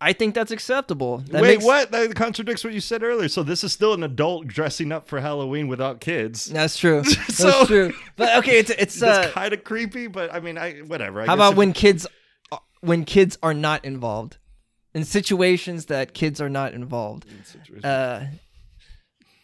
I 0.00 0.12
think 0.12 0.34
that's 0.34 0.50
acceptable. 0.50 1.18
That 1.18 1.42
wait 1.42 1.48
makes- 1.58 1.64
what 1.64 1.92
that 1.92 2.12
contradicts 2.16 2.64
what 2.64 2.72
you 2.72 2.80
said 2.80 3.04
earlier 3.04 3.28
so 3.28 3.44
this 3.44 3.62
is 3.62 3.72
still 3.72 3.94
an 3.94 4.02
adult 4.02 4.48
dressing 4.48 4.90
up 4.90 5.06
for 5.06 5.20
halloween 5.20 5.68
without 5.68 6.00
kids 6.00 6.46
That's 6.46 6.76
true. 6.76 7.02
That's 7.38 7.66
true. 7.68 7.92
But 8.16 8.38
okay, 8.38 8.58
it's 8.58 8.70
it's 8.70 9.00
uh, 9.10 9.30
kind 9.30 9.54
of 9.54 9.62
creepy 9.62 10.08
but 10.08 10.34
i 10.34 10.40
mean 10.40 10.58
i 10.58 10.78
whatever 10.80 11.22
I 11.22 11.26
how 11.26 11.34
about 11.34 11.52
if- 11.52 11.58
when 11.58 11.72
kids 11.72 12.08
when 12.82 13.04
kids 13.04 13.38
are 13.42 13.54
not 13.54 13.84
involved 13.84 14.36
in 14.94 15.04
situations 15.04 15.86
that 15.86 16.12
kids 16.12 16.40
are 16.40 16.50
not 16.50 16.74
involved. 16.74 17.24
Uh, 17.82 18.24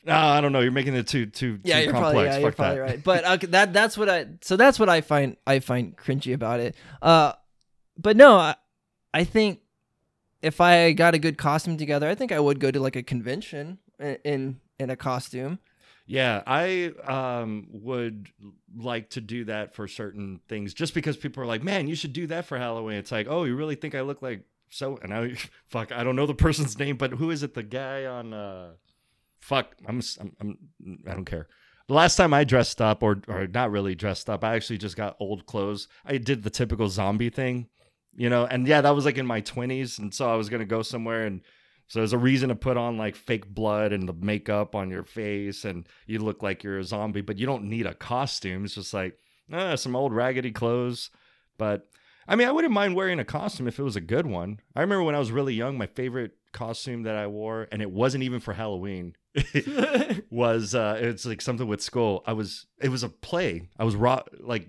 No, 0.05 0.15
I 0.15 0.41
don't 0.41 0.53
know. 0.53 0.61
You're 0.61 0.73
making 0.73 0.95
it 0.95 1.07
too 1.07 1.27
too 1.27 1.59
yeah, 1.65 1.79
too 1.79 1.85
you're 1.85 1.93
complex. 1.93 2.13
probably 2.13 2.25
yeah, 2.25 2.33
Fuck 2.33 2.43
you're 2.43 2.53
probably 2.53 2.79
right. 2.79 3.03
But 3.05 3.27
okay, 3.29 3.47
that 3.49 3.73
that's 3.73 3.97
what 3.99 4.09
I 4.09 4.27
so 4.43 4.57
that's 4.57 4.79
what 4.79 4.89
I 4.89 5.01
find 5.01 5.37
I 5.47 5.59
find 5.61 5.97
cringy 5.97 6.35
about 6.35 6.61
it. 6.61 6.75
Uh, 7.03 7.33
but 7.97 8.17
no, 8.17 8.37
I, 8.37 8.55
I 9.13 9.25
think 9.25 9.61
if 10.41 10.61
I 10.61 10.93
got 10.93 11.15
a 11.15 11.19
good 11.19 11.37
costume 11.37 11.77
together, 11.77 12.09
I 12.09 12.15
think 12.15 12.33
I 12.33 12.41
would 12.41 12.61
go 12.61 12.71
to 12.71 12.81
like 12.81 12.97
a 12.97 13.03
convention 13.03 13.79
in 13.99 14.17
in, 14.25 14.61
in 14.79 14.91
a 14.91 14.97
costume. 14.97 15.59
Yeah, 16.11 16.43
I 16.47 16.93
um 17.07 17.67
would 17.71 18.29
like 18.75 19.11
to 19.11 19.21
do 19.21 19.45
that 19.45 19.75
for 19.75 19.87
certain 19.87 20.41
things, 20.49 20.73
just 20.73 20.95
because 20.95 21.19
people 21.19 21.43
are 21.43 21.47
like, 21.47 21.63
"Man, 21.63 21.87
you 21.87 21.95
should 21.95 22.15
do 22.15 22.27
that 22.29 22.47
for 22.47 22.57
Halloween." 22.57 22.97
It's 22.97 23.13
like, 23.13 23.27
"Oh, 23.29 23.45
you 23.45 23.55
really 23.55 23.75
think 23.75 23.95
I 23.95 24.01
look 24.01 24.23
like 24.23 24.41
so?" 24.71 24.99
And 25.03 25.13
I, 25.13 25.35
fuck, 25.69 25.93
I 25.93 26.03
don't 26.05 26.17
know 26.17 26.25
the 26.25 26.35
person's 26.35 26.79
name, 26.79 26.97
but 26.97 27.13
who 27.13 27.31
is 27.31 27.43
it? 27.43 27.53
The 27.53 27.63
guy 27.63 28.07
on, 28.07 28.33
uh, 28.33 28.71
fuck, 29.39 29.77
I'm, 29.87 30.01
I'm, 30.19 30.33
I'm 30.41 30.59
I 31.07 31.13
don't 31.13 31.27
care. 31.27 31.47
The 31.89 31.95
last 31.95 32.17
time 32.17 32.33
I 32.33 32.43
dressed 32.45 32.81
up, 32.81 33.03
or 33.03 33.21
or 33.29 33.47
not 33.47 33.71
really 33.71 33.95
dressed 33.95 34.31
up, 34.31 34.43
I 34.45 34.55
actually 34.57 34.79
just 34.79 34.97
got 34.97 35.17
old 35.21 35.45
clothes. 35.45 35.89
I 36.07 36.17
did 36.17 36.43
the 36.43 36.51
typical 36.51 36.89
zombie 36.89 37.29
thing, 37.31 37.69
you 38.17 38.31
know, 38.31 38.47
and 38.47 38.67
yeah, 38.67 38.81
that 38.81 38.95
was 38.95 39.05
like 39.05 39.19
in 39.19 39.27
my 39.27 39.43
twenties, 39.43 39.99
and 39.99 40.15
so 40.15 40.33
I 40.33 40.37
was 40.37 40.49
gonna 40.49 40.65
go 40.65 40.81
somewhere 40.81 41.27
and. 41.27 41.43
So 41.89 42.01
there's 42.01 42.13
a 42.13 42.19
reason 42.19 42.51
to 42.51 42.55
put 42.55 42.77
on 42.77 42.99
like 42.99 43.17
fake 43.17 43.47
blood 43.49 43.93
and 43.93 44.09
the 44.09 44.13
makeup 44.13 44.75
on 44.75 44.91
your 44.91 45.05
face, 45.05 45.65
and 45.65 45.87
you 46.07 46.19
look 46.19 46.43
like 46.43 46.63
you're 46.63 46.79
a 46.79 46.85
zombie, 46.85 47.23
but 47.23 47.39
you 47.39 47.47
don't 47.47 47.65
need 47.65 47.87
a 47.87 47.95
costume. 47.95 48.65
It's 48.65 48.75
just 48.75 48.93
like 48.93 49.19
uh, 49.53 49.75
some 49.77 49.97
old 49.97 50.13
raggedy 50.13 50.53
clothes. 50.53 51.11
But 51.57 51.89
I 52.29 52.37
mean, 52.37 52.47
I 52.47 52.53
wouldn't 52.53 52.75
mind 52.75 52.95
wearing 52.95 53.19
a 53.19 53.25
costume 53.25 53.67
if 53.67 53.79
it 53.79 53.83
was 53.83 53.97
a 53.97 54.03
good 54.03 54.27
one. 54.27 54.61
I 54.77 54.83
remember 54.83 55.03
when 55.03 55.15
I 55.15 55.19
was 55.19 55.33
really 55.33 55.55
young, 55.55 55.79
my 55.79 55.87
favorite 55.87 56.33
costume 56.53 57.05
that 57.05 57.17
I 57.17 57.27
wore, 57.27 57.67
and 57.73 57.81
it 57.81 57.91
wasn't 57.91 58.25
even 58.25 58.41
for 58.41 58.53
Halloween, 58.53 59.17
was 60.31 60.75
uh, 60.75 60.99
it's 61.01 61.25
like 61.25 61.41
something 61.41 61.67
with 61.67 61.81
skull. 61.81 62.23
I 62.27 62.35
was 62.35 62.67
it 62.83 62.91
was 62.91 63.03
a 63.03 63.09
play. 63.09 63.71
I 63.79 63.85
was 63.85 63.97
ro- 63.97 64.25
like 64.41 64.69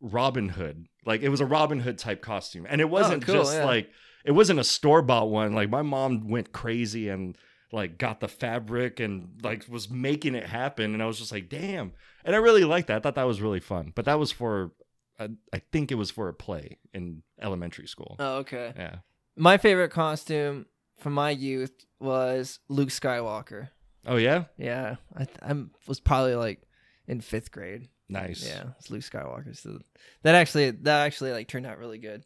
Robin 0.00 0.48
Hood, 0.48 0.86
like 1.04 1.22
it 1.22 1.30
was 1.30 1.40
a 1.40 1.46
Robin 1.46 1.80
Hood 1.80 1.98
type 1.98 2.22
costume, 2.22 2.64
and 2.68 2.80
it 2.80 2.88
wasn't 2.88 3.24
cool, 3.26 3.34
just 3.34 3.54
yeah. 3.54 3.64
like 3.64 3.90
it 4.24 4.32
wasn't 4.32 4.60
a 4.60 4.64
store 4.64 5.02
bought 5.02 5.30
one. 5.30 5.52
Like 5.52 5.70
my 5.70 5.82
mom 5.82 6.28
went 6.28 6.52
crazy 6.52 7.08
and 7.08 7.36
like 7.72 7.98
got 7.98 8.20
the 8.20 8.28
fabric 8.28 9.00
and 9.00 9.40
like 9.42 9.66
was 9.68 9.90
making 9.90 10.34
it 10.34 10.46
happen, 10.46 10.94
and 10.94 11.02
I 11.02 11.06
was 11.06 11.18
just 11.18 11.32
like, 11.32 11.48
damn. 11.48 11.92
And 12.24 12.34
I 12.34 12.38
really 12.38 12.64
liked 12.64 12.88
that. 12.88 12.96
I 12.96 13.00
thought 13.00 13.16
that 13.16 13.26
was 13.26 13.42
really 13.42 13.60
fun. 13.60 13.92
But 13.94 14.06
that 14.06 14.18
was 14.18 14.32
for, 14.32 14.72
I, 15.18 15.28
I 15.52 15.58
think 15.58 15.92
it 15.92 15.96
was 15.96 16.10
for 16.10 16.28
a 16.28 16.34
play 16.34 16.78
in 16.94 17.22
elementary 17.40 17.86
school. 17.86 18.16
Oh, 18.18 18.36
okay. 18.36 18.72
Yeah. 18.76 18.96
My 19.36 19.58
favorite 19.58 19.90
costume 19.90 20.66
from 20.98 21.12
my 21.12 21.30
youth 21.30 21.84
was 22.00 22.60
Luke 22.68 22.88
Skywalker. 22.88 23.68
Oh 24.06 24.16
yeah. 24.16 24.44
Yeah, 24.56 24.96
I 25.14 25.24
th- 25.24 25.38
I'm 25.42 25.70
was 25.86 26.00
probably 26.00 26.34
like 26.34 26.62
in 27.06 27.20
fifth 27.20 27.50
grade. 27.50 27.88
Nice. 28.08 28.46
Yeah, 28.46 28.64
it's 28.78 28.90
Luke 28.90 29.02
Skywalker. 29.02 29.56
So 29.56 29.80
that 30.22 30.34
actually 30.34 30.70
that 30.70 31.06
actually 31.06 31.32
like 31.32 31.48
turned 31.48 31.66
out 31.66 31.78
really 31.78 31.98
good. 31.98 32.24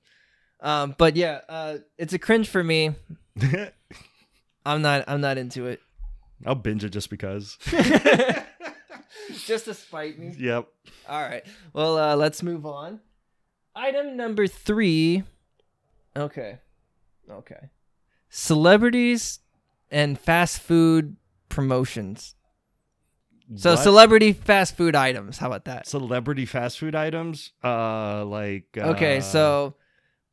Um, 0.60 0.94
but 0.98 1.16
yeah, 1.16 1.40
uh, 1.48 1.78
it's 1.96 2.12
a 2.12 2.18
cringe 2.18 2.48
for 2.48 2.62
me. 2.64 2.94
I'm 4.66 4.82
not 4.82 5.04
I'm 5.08 5.20
not 5.20 5.38
into 5.38 5.66
it. 5.66 5.80
I'll 6.46 6.54
binge 6.54 6.84
it 6.84 6.90
just 6.90 7.10
because. 7.10 7.56
Just 9.44 9.66
to 9.66 9.74
spite 9.74 10.18
me. 10.18 10.34
yep. 10.38 10.68
All 11.08 11.20
right. 11.20 11.44
Well, 11.74 11.98
uh, 11.98 12.16
let's 12.16 12.42
move 12.42 12.64
on. 12.64 13.00
Item 13.74 14.16
number 14.16 14.46
three. 14.46 15.22
Okay. 16.16 16.58
Okay. 17.30 17.68
Celebrities 18.30 19.40
and 19.90 20.18
fast 20.18 20.60
food 20.60 21.16
promotions. 21.50 22.34
So 23.56 23.70
What? 23.72 23.82
celebrity 23.82 24.32
fast 24.32 24.76
food 24.76 24.94
items. 24.94 25.38
How 25.38 25.46
about 25.48 25.64
that? 25.66 25.86
celebrity 25.86 26.46
fast 26.46 26.78
food 26.78 26.94
items. 26.94 27.52
Uh, 27.62 28.24
like. 28.24 28.66
Okay, 28.76 29.18
uh, 29.18 29.22
so 29.22 29.74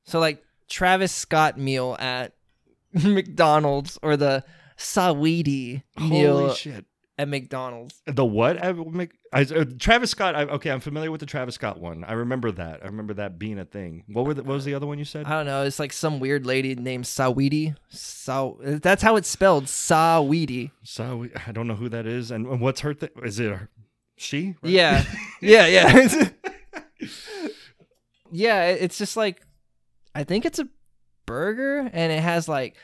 so 0.05 0.19
like 0.19 0.43
Travis 0.69 1.11
Scott 1.11 1.57
meal 1.59 1.95
at 1.99 2.33
McDonald's 2.93 3.99
or 4.01 4.15
the 4.17 4.43
Saweetie 4.77 5.83
meal 5.99 6.39
Holy 6.39 6.55
shit! 6.55 6.85
at 7.17 7.27
McDonald's. 7.29 8.01
The 8.05 8.25
what? 8.25 8.61
I, 8.63 8.73
Mc- 8.73 9.17
I, 9.31 9.41
uh, 9.43 9.65
Travis 9.79 10.11
Scott. 10.11 10.35
I, 10.35 10.43
okay, 10.43 10.69
I'm 10.69 10.79
familiar 10.81 11.11
with 11.11 11.19
the 11.21 11.25
Travis 11.25 11.55
Scott 11.55 11.79
one. 11.79 12.03
I 12.03 12.11
remember 12.13 12.51
that. 12.51 12.81
I 12.83 12.87
remember 12.87 13.13
that 13.15 13.39
being 13.39 13.57
a 13.59 13.63
thing. 13.65 14.03
What 14.07 14.25
were 14.25 14.33
the, 14.33 14.43
what 14.43 14.53
was 14.53 14.65
the 14.65 14.73
other 14.73 14.85
one 14.87 14.97
you 14.99 15.05
said? 15.05 15.25
I 15.25 15.29
don't 15.31 15.45
know. 15.45 15.63
It's 15.63 15.79
like 15.79 15.93
some 15.93 16.19
weird 16.19 16.45
lady 16.45 16.75
named 16.75 17.05
Saweetie. 17.05 17.75
Saw. 17.89 18.55
That's 18.61 19.01
how 19.01 19.15
it's 19.15 19.29
spelled. 19.29 19.65
Saweetie. 19.65 20.71
So 20.83 21.27
I 21.47 21.51
don't 21.53 21.67
know 21.67 21.75
who 21.75 21.87
that 21.89 22.05
is, 22.05 22.31
and, 22.31 22.45
and 22.47 22.59
what's 22.59 22.81
her 22.81 22.93
thing? 22.93 23.09
Is 23.23 23.39
it 23.39 23.49
her, 23.51 23.69
she? 24.17 24.55
Right? 24.61 24.71
Yeah. 24.73 25.05
yeah. 25.41 25.67
Yeah. 25.67 26.29
yeah. 28.31 28.65
it- 28.67 28.81
It's 28.81 28.97
just 28.97 29.15
like, 29.17 29.41
I 30.15 30.23
think 30.23 30.45
it's 30.45 30.59
a 30.59 30.67
burger, 31.27 31.89
and 31.93 32.11
it 32.11 32.21
has 32.21 32.47
like 32.49 32.75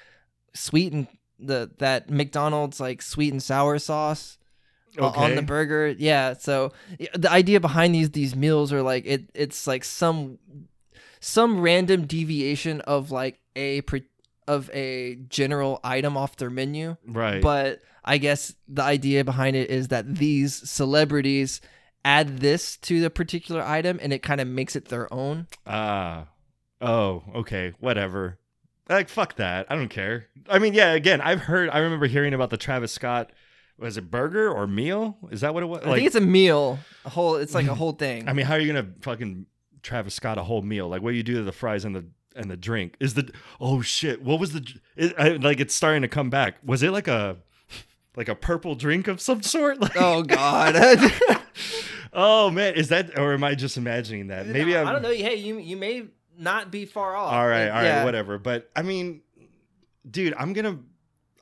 sweet 0.54 0.92
and 0.94 1.08
the 1.40 1.72
that 1.80 2.10
McDonald's 2.10 2.80
like 2.80 3.02
sweet 3.02 3.32
and 3.32 3.42
sour 3.42 3.80
sauce. 3.80 4.38
o- 5.00 5.06
on 5.06 5.36
the 5.36 5.42
burger. 5.42 5.88
Yeah. 5.98 6.34
So 6.34 6.74
the 7.16 7.32
idea 7.32 7.60
behind 7.60 7.96
these 7.96 8.12
these 8.12 8.36
meals 8.36 8.72
are 8.74 8.82
like 8.84 9.06
it 9.06 9.30
it's 9.34 9.66
like 9.66 9.84
some 9.86 10.38
some 11.22 11.62
random 11.62 12.06
deviation 12.06 12.82
of 12.82 13.10
like 13.12 13.40
a 13.56 13.82
pre- 13.82 14.04
of 14.48 14.70
a 14.74 15.16
general 15.30 15.80
item 15.84 16.18
off 16.18 16.36
their 16.36 16.50
menu. 16.50 16.98
Right. 17.08 17.42
But 17.42 17.82
I 18.04 18.18
guess 18.18 18.54
the 18.68 18.82
idea 18.84 19.24
behind 19.24 19.56
it 19.56 19.70
is 19.70 19.88
that 19.90 20.16
these 20.16 20.70
celebrities 20.70 21.62
add 22.04 22.40
this 22.40 22.76
to 22.78 23.00
the 23.00 23.10
particular 23.12 23.62
item 23.62 24.00
and 24.02 24.12
it 24.12 24.24
kind 24.24 24.42
of 24.42 24.48
makes 24.48 24.76
it 24.76 24.90
their 24.90 25.12
own. 25.14 25.48
Ah. 25.66 26.26
Oh, 26.82 27.24
okay. 27.36 27.74
Whatever. 27.80 28.40
Like 28.90 29.10
fuck 29.10 29.36
that. 29.36 29.68
I 29.70 29.76
don't 29.76 29.90
care. 29.90 30.28
I 30.50 30.60
mean, 30.60 30.74
yeah, 30.74 30.92
again, 30.92 31.22
I've 31.22 31.42
heard 31.42 31.70
I 31.70 31.80
remember 31.80 32.08
hearing 32.08 32.34
about 32.34 32.50
the 32.50 32.58
Travis 32.58 32.92
Scott 32.92 33.32
was 33.82 33.98
it 33.98 34.12
burger 34.12 34.50
or 34.50 34.68
meal? 34.68 35.18
Is 35.32 35.42
that 35.42 35.54
what 35.54 35.64
it 35.64 35.66
was? 35.66 35.82
I 35.84 35.96
think 35.96 36.06
it's 36.06 36.16
a 36.16 36.22
meal. 36.22 36.78
A 37.04 37.10
whole 37.10 37.36
it's 37.36 37.56
like 37.56 37.68
a 37.68 37.74
whole 37.74 37.94
thing. 37.94 38.30
I 38.30 38.34
mean, 38.34 38.46
how 38.46 38.54
are 38.54 38.60
you 38.60 38.72
gonna 38.72 38.90
fucking 39.02 39.48
Travis 39.82 40.14
Scott 40.14 40.38
a 40.38 40.44
whole 40.44 40.62
meal? 40.62 40.88
Like, 40.88 41.02
what 41.02 41.12
do 41.12 41.18
you 41.18 41.24
do 41.24 41.36
to 41.36 41.44
the 41.44 41.52
fries 41.52 41.84
and 41.84 41.96
the 41.96 42.06
and 42.36 42.50
the 42.50 42.56
drink? 42.56 42.96
Is 43.00 43.16
the 43.16 43.32
oh 43.60 43.82
shit? 43.82 44.22
What 44.22 44.40
was 44.40 44.54
the 44.54 44.80
it, 44.96 45.16
I, 45.18 45.30
like? 45.30 45.60
It's 45.60 45.74
starting 45.74 46.04
to 46.04 46.08
come 46.08 46.30
back. 46.30 46.58
Was 46.64 46.84
it 46.84 46.92
like 46.92 47.08
a 47.08 47.38
like 48.16 48.30
a 48.30 48.36
purple 48.36 48.76
drink 48.76 49.08
of 49.08 49.20
some 49.20 49.42
sort? 49.42 49.80
Like, 49.82 49.98
oh 49.98 50.22
god. 50.22 50.76
oh 52.14 52.52
man, 52.52 52.76
is 52.76 52.90
that 52.90 53.18
or 53.18 53.34
am 53.34 53.44
I 53.44 53.56
just 53.56 53.78
imagining 53.78 54.28
that? 54.28 54.46
Maybe 54.46 54.78
I'm. 54.78 54.88
I 54.88 54.94
don't 54.94 55.02
know. 55.02 55.10
Hey, 55.10 55.36
you 55.36 55.58
you 55.58 55.76
may 55.76 56.06
not 56.42 56.72
be 56.72 56.86
far 56.86 57.16
off. 57.16 57.34
All 57.34 57.48
right, 57.48 57.68
all 57.68 57.76
right, 57.76 57.84
yeah. 57.84 58.04
whatever. 58.04 58.38
But 58.38 58.70
I 58.76 58.82
mean, 58.82 59.22
dude, 60.10 60.34
I'm 60.38 60.54
gonna. 60.54 60.80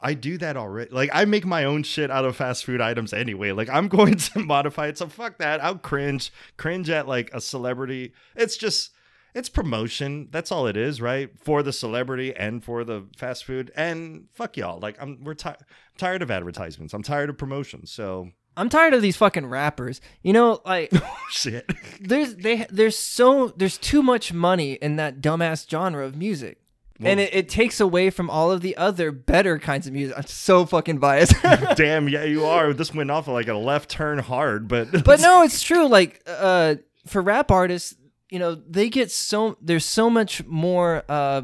I 0.02 0.14
do 0.14 0.38
that 0.38 0.56
already. 0.56 0.92
Like 0.92 1.10
I 1.12 1.26
make 1.26 1.46
my 1.46 1.66
own 1.66 1.84
shit 1.84 2.10
out 2.10 2.24
of 2.24 2.36
fast 2.36 2.64
food 2.64 2.80
items 2.80 3.12
anyway. 3.14 3.52
Like 3.52 3.70
I'm 3.70 3.88
going 3.98 4.16
to 4.18 4.40
modify 4.40 4.88
it. 4.88 4.98
So 4.98 5.08
fuck 5.08 5.40
that. 5.40 5.64
I'll 5.64 5.78
cringe. 5.78 6.32
Cringe 6.58 6.90
at 6.90 7.08
like 7.08 7.30
a 7.34 7.42
celebrity. 7.42 8.14
It's 8.36 8.56
just 8.56 8.92
it's 9.36 9.50
promotion. 9.50 10.30
That's 10.32 10.52
all 10.52 10.68
it 10.68 10.78
is, 10.78 11.02
right? 11.02 11.30
For 11.40 11.62
the 11.64 11.74
celebrity 11.74 12.36
and 12.36 12.64
for 12.64 12.84
the 12.84 13.08
fast 13.18 13.46
food. 13.46 13.72
And 13.76 14.28
fuck 14.34 14.58
y'all. 14.58 14.80
Like 14.80 14.98
I'm 15.02 15.24
we're 15.24 15.34
ti- 15.34 15.52
tired 15.98 16.22
of 16.22 16.32
advertisements. 16.32 16.94
I'm 16.94 17.04
tired 17.04 17.30
of 17.30 17.38
promotions. 17.38 17.92
So 17.92 18.30
I'm 18.60 18.68
tired 18.68 18.94
of 18.94 19.02
these 19.02 19.16
fucking 19.16 19.46
rappers. 19.46 20.02
You 20.22 20.34
know, 20.34 20.62
like 20.66 20.92
shit. 21.30 21.72
there's 22.02 22.36
they 22.36 22.66
there's 22.70 22.98
so 22.98 23.54
there's 23.56 23.78
too 23.78 24.04
much 24.04 24.34
money 24.34 24.74
in 24.74 24.98
that 24.98 25.22
dumbass 25.22 25.70
genre 25.70 26.06
of 26.06 26.16
music. 26.18 26.58
and 27.00 27.22
it, 27.22 27.34
it 27.34 27.48
takes 27.48 27.80
away 27.80 28.10
from 28.10 28.30
all 28.30 28.52
of 28.52 28.60
the 28.60 28.76
other 28.76 29.14
better 29.14 29.58
kinds 29.58 29.88
of 29.88 29.94
music. 29.94 30.18
I'm 30.18 30.26
so 30.26 30.66
fucking 30.66 30.98
biased. 30.98 31.34
Damn, 31.76 32.10
yeah, 32.10 32.26
you 32.26 32.44
are. 32.44 32.74
This 32.74 32.94
went 32.94 33.10
off 33.10 33.30
like 33.30 33.48
a 33.48 33.54
left 33.54 33.90
turn 33.90 34.20
hard, 34.20 34.68
but 34.68 34.92
but 35.06 35.22
no, 35.22 35.42
it's 35.44 35.64
true. 35.64 35.88
Like 35.88 36.22
uh, 36.28 36.76
for 37.08 37.22
rap 37.22 37.52
artists, 37.52 37.96
you 38.30 38.40
know, 38.40 38.56
they 38.56 38.90
get 38.90 39.10
so 39.10 39.58
there's 39.62 39.86
so 39.86 40.10
much 40.10 40.46
more. 40.46 41.04
Uh, 41.08 41.44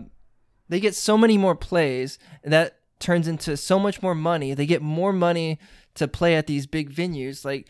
they 0.68 0.82
get 0.82 0.96
so 0.96 1.18
many 1.18 1.38
more 1.38 1.56
plays, 1.56 2.20
and 2.44 2.52
that 2.52 2.80
turns 3.00 3.28
into 3.28 3.56
so 3.56 3.80
much 3.80 4.02
more 4.02 4.16
money. 4.16 4.54
They 4.54 4.66
get 4.66 4.82
more 4.82 5.14
money 5.14 5.60
to 5.96 6.08
play 6.08 6.36
at 6.36 6.48
these 6.48 6.68
big 6.68 6.94
venues. 6.94 7.44
Like 7.46 7.68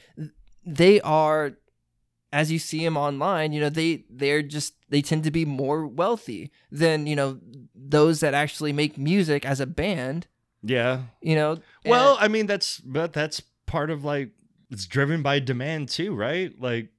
they 0.66 1.00
are, 1.02 1.54
as 2.34 2.52
you 2.52 2.60
see 2.60 2.84
them 2.84 2.98
online, 2.98 3.54
you 3.54 3.62
know, 3.62 3.70
they 3.70 4.04
they're 4.10 4.42
just 4.42 4.74
they 4.90 5.02
tend 5.02 5.24
to 5.24 5.32
be 5.32 5.46
more 5.46 5.86
wealthy 5.88 6.52
than 6.72 7.08
you 7.08 7.16
know 7.16 7.40
those 7.74 8.20
that 8.20 8.34
actually 8.34 8.74
make 8.74 8.98
music 8.98 9.46
as 9.46 9.60
a 9.60 9.66
band. 9.66 10.28
yeah. 10.64 11.04
You 11.22 11.36
know, 11.36 11.58
Well, 11.86 12.16
And- 12.16 12.24
I 12.26 12.28
mean 12.28 12.46
that's 12.48 12.80
but 12.80 13.14
that's 13.14 13.42
part 13.66 13.90
of 13.90 14.04
like 14.04 14.32
it's 14.72 14.86
driven 14.88 15.22
by 15.22 15.40
demand 15.40 15.90
too, 15.90 16.14
right? 16.16 16.52
Like 16.60 16.90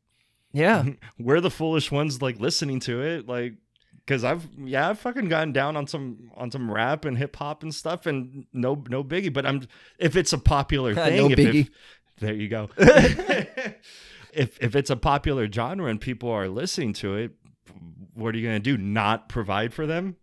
yeah. 0.53 0.85
we're 1.19 1.40
the 1.40 1.51
foolish 1.51 1.90
ones 1.90 2.23
like 2.23 2.39
listening 2.40 2.81
to 2.81 3.03
it, 3.03 3.27
like 3.28 3.55
because 4.07 4.23
I've 4.24 4.47
yeah 4.59 4.89
I've 4.91 4.99
fucking 5.01 5.28
gotten 5.28 5.53
down 5.53 5.77
on 5.77 5.87
some 5.87 6.31
on 6.37 6.51
some 6.51 6.70
rap 6.70 7.05
and 7.05 7.19
hip 7.19 7.35
hop 7.37 7.62
and 7.62 7.74
stuff, 7.74 8.07
and 8.07 8.47
no 8.53 8.83
no 8.89 9.03
biggie. 9.03 9.33
But 9.33 9.45
I'm 9.47 9.66
if 9.99 10.15
it's 10.16 10.33
a 10.33 10.39
popular 10.39 10.95
No 10.95 11.05
thing, 11.05 11.31
if, 11.33 11.39
biggie. 11.39 11.61
if- 11.62 11.70
there 12.20 12.35
you 12.35 12.49
go. 12.49 12.70
if 14.33 14.59
if 14.61 14.77
it's 14.77 14.91
a 14.91 14.97
popular 14.97 15.51
genre 15.51 15.91
and 15.91 16.01
people 16.01 16.31
are 16.31 16.49
listening 16.49 16.93
to 16.95 17.16
it, 17.16 17.33
what 18.15 18.35
are 18.35 18.39
you 18.39 18.47
gonna 18.47 18.59
do? 18.61 18.77
Not 18.77 19.28
provide 19.28 19.73
for 19.74 19.87
them? 19.87 20.16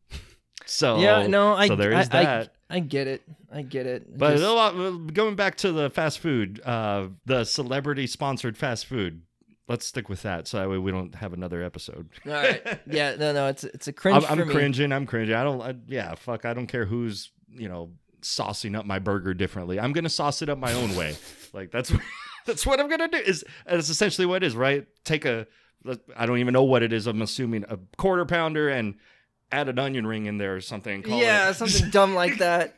So 0.65 0.99
yeah, 0.99 1.27
no, 1.27 1.53
I 1.53 1.67
so 1.67 1.75
there 1.75 1.93
I- 1.93 2.01
is 2.01 2.09
I- 2.11 2.23
that. 2.23 2.53
I, 2.69 2.79
get 2.79 3.05
it. 3.05 3.21
I 3.53 3.61
get 3.61 3.85
it. 3.85 4.17
But 4.17 4.31
Just- 4.31 4.43
a 4.43 4.51
lot, 4.51 5.13
going 5.13 5.35
back 5.35 5.57
to 5.57 5.71
the 5.71 5.91
fast 5.91 6.17
food, 6.17 6.59
uh, 6.65 7.09
the 7.25 7.43
celebrity 7.43 8.07
sponsored 8.07 8.57
fast 8.57 8.87
food. 8.87 9.21
Let's 9.67 9.85
stick 9.85 10.09
with 10.09 10.23
that, 10.23 10.47
so 10.47 10.57
that 10.59 10.69
way 10.69 10.77
we 10.77 10.91
don't 10.91 11.15
have 11.15 11.31
another 11.31 11.63
episode. 11.63 12.09
all 12.25 12.33
right. 12.33 12.81
Yeah, 12.85 13.15
no, 13.15 13.31
no, 13.31 13.47
it's 13.47 13.63
it's 13.63 13.87
a 13.87 13.93
cringe 13.93 14.23
I'm, 14.29 14.39
I'm 14.41 14.49
cringing. 14.49 14.91
I'm 14.91 15.05
cringing. 15.05 15.33
I 15.35 15.43
don't. 15.43 15.61
I, 15.61 15.75
yeah, 15.87 16.15
fuck. 16.15 16.43
I 16.45 16.53
don't 16.53 16.67
care 16.67 16.85
who's 16.85 17.31
you 17.49 17.69
know 17.69 17.91
saucing 18.21 18.77
up 18.77 18.85
my 18.85 18.99
burger 18.99 19.33
differently. 19.33 19.79
I'm 19.79 19.93
gonna 19.93 20.09
sauce 20.09 20.41
it 20.41 20.49
up 20.49 20.57
my 20.57 20.73
own 20.73 20.95
way. 20.95 21.15
Like 21.53 21.69
that's 21.69 21.93
that's 22.47 22.65
what 22.65 22.79
I'm 22.79 22.89
gonna 22.89 23.07
do. 23.07 23.17
Is 23.17 23.45
that's 23.67 23.87
essentially 23.89 24.25
what 24.25 24.41
it 24.43 24.47
is, 24.47 24.55
right? 24.55 24.87
Take 25.05 25.23
a. 25.23 25.45
I 26.17 26.25
don't 26.25 26.39
even 26.39 26.51
know 26.51 26.63
what 26.63 26.81
it 26.81 26.91
is. 26.91 27.05
I'm 27.05 27.21
assuming 27.21 27.63
a 27.69 27.77
quarter 27.97 28.25
pounder 28.25 28.69
and 28.69 28.95
add 29.51 29.69
an 29.69 29.77
onion 29.77 30.07
ring 30.07 30.25
in 30.25 30.39
there 30.39 30.55
or 30.55 30.61
something. 30.61 31.03
Yeah, 31.07 31.51
it- 31.51 31.53
something 31.53 31.91
dumb 31.91 32.15
like 32.15 32.39
that. 32.39 32.73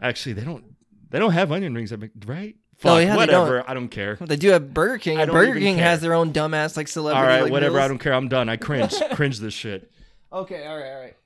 Actually, 0.00 0.34
they 0.34 0.44
don't. 0.44 0.62
They 1.10 1.18
don't 1.18 1.32
have 1.32 1.50
onion 1.50 1.74
rings 1.74 1.90
at 1.90 2.00
Mc- 2.00 2.10
right? 2.26 2.54
Fuck, 2.78 3.00
yeah, 3.02 3.10
they 3.10 3.16
whatever. 3.16 3.68
I 3.68 3.74
don't 3.74 3.88
care. 3.88 4.16
They 4.20 4.36
do 4.36 4.50
have 4.50 4.72
Burger 4.72 4.98
King, 4.98 5.18
and 5.18 5.30
Burger 5.30 5.58
King 5.58 5.74
care. 5.76 5.84
has 5.84 6.00
their 6.00 6.14
own 6.14 6.32
dumbass 6.32 6.76
like 6.76 6.86
All 6.86 6.92
celebrity. 6.92 7.26
right, 7.26 7.42
like, 7.42 7.52
whatever. 7.52 7.80
I 7.80 7.88
don't 7.88 7.98
care. 7.98 8.14
I'm 8.14 8.28
done. 8.28 8.48
I 8.48 8.56
cringe. 8.56 8.94
cringe 9.12 9.40
this 9.40 9.52
shit. 9.54 9.90
Okay, 10.32 10.64
all 10.66 10.76
right, 10.78 10.90
all 10.92 11.00
right. 11.00 11.16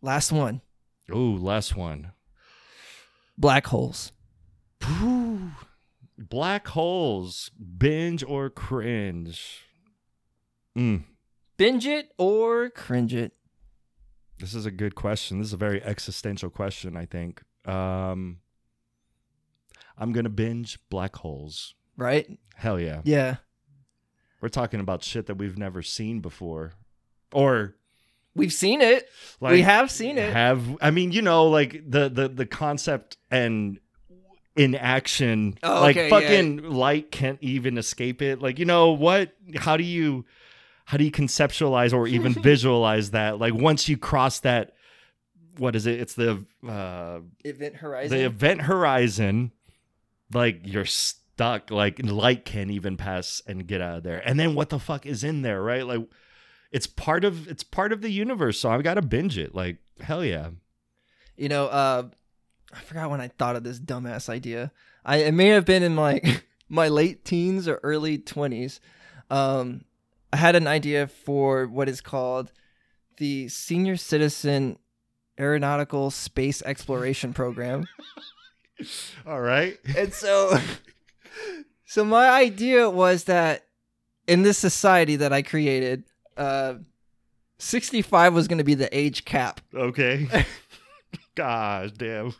Last 0.00 0.32
one: 0.32 0.60
Ooh, 1.14 1.36
last 1.36 1.76
one. 1.76 2.12
black 3.36 3.66
holes. 3.66 4.12
Black 6.18 6.66
holes, 6.68 7.50
binge 7.78 8.24
or 8.24 8.50
cringe? 8.50 9.62
Mm, 10.76 11.04
Binge 11.56 11.86
it 11.86 12.10
or 12.18 12.70
cringe 12.70 13.14
it. 13.14 13.32
this 14.38 14.54
is 14.54 14.64
a 14.66 14.70
good 14.70 14.94
question. 14.94 15.38
This 15.38 15.48
is 15.48 15.52
a 15.52 15.56
very 15.58 15.82
existential 15.82 16.50
question, 16.50 16.96
I 16.96 17.04
think. 17.06 17.42
Um, 17.66 18.38
I'm 19.98 20.12
to 20.24 20.30
binge 20.30 20.78
black 20.90 21.16
holes. 21.16 21.74
Right? 21.96 22.38
Hell 22.54 22.78
yeah. 22.78 23.00
Yeah. 23.04 23.36
We're 24.40 24.48
talking 24.48 24.80
about 24.80 25.02
shit 25.02 25.26
that 25.26 25.34
we've 25.34 25.58
never 25.58 25.82
seen 25.82 26.20
before. 26.20 26.72
Or 27.32 27.74
We've 28.34 28.52
seen 28.52 28.80
it. 28.80 29.08
like 29.40 29.52
we 29.52 29.62
have 29.62 29.90
seen 29.90 30.16
it. 30.16 30.32
have 30.32 30.64
I 30.80 30.92
mean, 30.92 31.10
you 31.10 31.22
know, 31.22 31.46
like 31.48 31.82
the 31.90 32.08
the 32.08 32.28
the 32.28 32.46
concept 32.46 33.16
and 33.32 33.80
in 34.54 34.74
action 34.76 35.58
Oh, 35.62 35.80
like 35.80 35.96
okay, 35.96 36.08
fucking 36.10 36.62
light 36.70 37.10
can't 37.10 37.38
even 37.40 37.78
escape 37.78 38.22
it. 38.22 38.40
Like, 38.40 38.58
you 38.60 38.64
know 38.64 38.92
what? 38.92 39.32
How 39.56 39.76
do 39.76 39.82
you 39.82 40.24
how 40.84 40.96
do 40.98 41.04
you 41.04 41.10
conceptualize 41.10 41.92
or 41.92 42.06
even 42.06 42.32
visualize 42.42 43.10
that? 43.10 43.40
Like 43.40 43.54
once 43.54 43.88
you 43.88 43.96
cross 43.96 44.38
that 44.40 44.74
what 45.56 45.74
is 45.74 45.86
it? 45.86 45.98
It's 46.00 46.14
the 46.14 46.44
uh 46.66 47.20
Event 47.44 47.76
Horizon. 47.76 48.16
the 48.16 48.24
event 48.24 48.62
horizon 48.62 49.50
like 50.32 50.60
you're 50.64 50.84
stuck 50.84 51.70
like 51.70 52.00
light 52.04 52.44
can't 52.44 52.70
even 52.70 52.96
pass 52.96 53.40
and 53.46 53.66
get 53.66 53.80
out 53.80 53.98
of 53.98 54.02
there 54.02 54.20
and 54.26 54.38
then 54.38 54.54
what 54.54 54.70
the 54.70 54.78
fuck 54.78 55.06
is 55.06 55.22
in 55.22 55.42
there 55.42 55.62
right 55.62 55.86
like 55.86 56.08
it's 56.72 56.86
part 56.86 57.24
of 57.24 57.46
it's 57.48 57.62
part 57.62 57.92
of 57.92 58.00
the 58.00 58.10
universe 58.10 58.58
so 58.58 58.70
i've 58.70 58.82
got 58.82 58.94
to 58.94 59.02
binge 59.02 59.38
it 59.38 59.54
like 59.54 59.78
hell 60.00 60.24
yeah 60.24 60.50
you 61.38 61.48
know, 61.48 61.66
uh, 61.66 62.08
I 62.74 62.80
forgot 62.80 63.10
when 63.10 63.20
I 63.20 63.28
thought 63.28 63.56
of 63.56 63.62
this 63.62 63.78
dumbass 63.78 64.28
idea. 64.28 64.72
I 65.04 65.18
it 65.18 65.32
may 65.32 65.48
have 65.48 65.64
been 65.64 65.82
in 65.82 65.96
like 65.96 66.44
my 66.68 66.88
late 66.88 67.24
teens 67.24 67.66
or 67.68 67.80
early 67.82 68.18
twenties. 68.18 68.80
Um, 69.30 69.84
I 70.32 70.36
had 70.36 70.56
an 70.56 70.66
idea 70.66 71.06
for 71.06 71.66
what 71.66 71.88
is 71.88 72.00
called 72.00 72.52
the 73.16 73.48
Senior 73.48 73.96
Citizen 73.96 74.78
Aeronautical 75.38 76.10
Space 76.10 76.60
Exploration 76.62 77.32
Program. 77.32 77.86
All 79.26 79.40
right. 79.40 79.76
and 79.96 80.12
so 80.12 80.56
so 81.86 82.04
my 82.04 82.28
idea 82.28 82.88
was 82.88 83.24
that 83.24 83.64
in 84.26 84.42
this 84.42 84.58
society 84.58 85.16
that 85.16 85.32
I 85.32 85.42
created, 85.42 86.04
uh 86.36 86.74
65 87.58 88.34
was 88.34 88.46
going 88.46 88.58
to 88.58 88.64
be 88.64 88.74
the 88.74 88.88
age 88.96 89.24
cap. 89.24 89.60
Okay. 89.74 90.28
Gosh, 91.34 91.90
damn. 91.92 92.34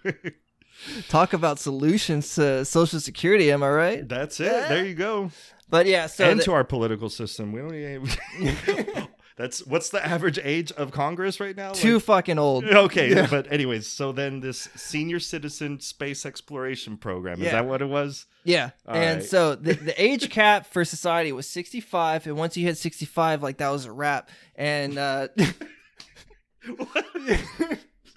Talk 1.09 1.33
about 1.33 1.59
solutions 1.59 2.37
to 2.37 2.65
social 2.65 3.01
security, 3.01 3.51
am 3.51 3.65
I 3.65 3.71
right? 3.71 4.09
That's 4.09 4.39
it. 4.39 4.69
There 4.69 4.85
you 4.85 4.95
go. 4.95 5.33
But 5.69 5.87
yeah, 5.87 6.07
so 6.07 6.31
and 6.31 6.39
the- 6.39 6.45
to 6.45 6.53
our 6.53 6.63
political 6.65 7.09
system. 7.11 7.53
We 7.53 7.61
don't 7.61 7.75
even. 7.75 9.09
That's 9.39 9.65
what's 9.67 9.89
the 9.91 10.05
average 10.15 10.39
age 10.43 10.73
of 10.73 10.91
Congress 10.91 11.39
right 11.41 11.57
now? 11.57 11.71
too 11.73 11.95
Like- 11.95 12.03
fucking 12.05 12.39
old. 12.39 12.65
okay, 12.87 13.11
Yeah. 13.15 13.27
but 13.31 13.51
anyways, 13.51 13.87
so 13.87 14.13
then 14.13 14.41
this 14.41 14.69
senior 14.77 15.21
citizen 15.21 15.81
space 15.81 16.27
exploration 16.27 16.97
program 16.99 17.39
is 17.39 17.45
Yeah. 17.47 17.53
that 17.53 17.67
what 17.67 17.81
it 17.81 17.87
was? 17.89 18.27
Yeah. 18.45 18.71
All 18.87 18.97
and 18.97 19.21
right. 19.21 19.29
so 19.29 19.55
the, 19.55 19.73
the 19.91 20.03
age 20.03 20.29
cap 20.31 20.67
for 20.67 20.85
society 20.85 21.33
was 21.33 21.49
65 21.49 22.27
and 22.27 22.37
once 22.37 22.57
you 22.57 22.67
hit 22.67 22.77
65 22.79 23.43
like 23.43 23.59
that 23.59 23.71
was 23.71 23.85
a 23.87 23.93
wrap. 23.93 24.29
And 24.57 24.99
uh 24.99 25.29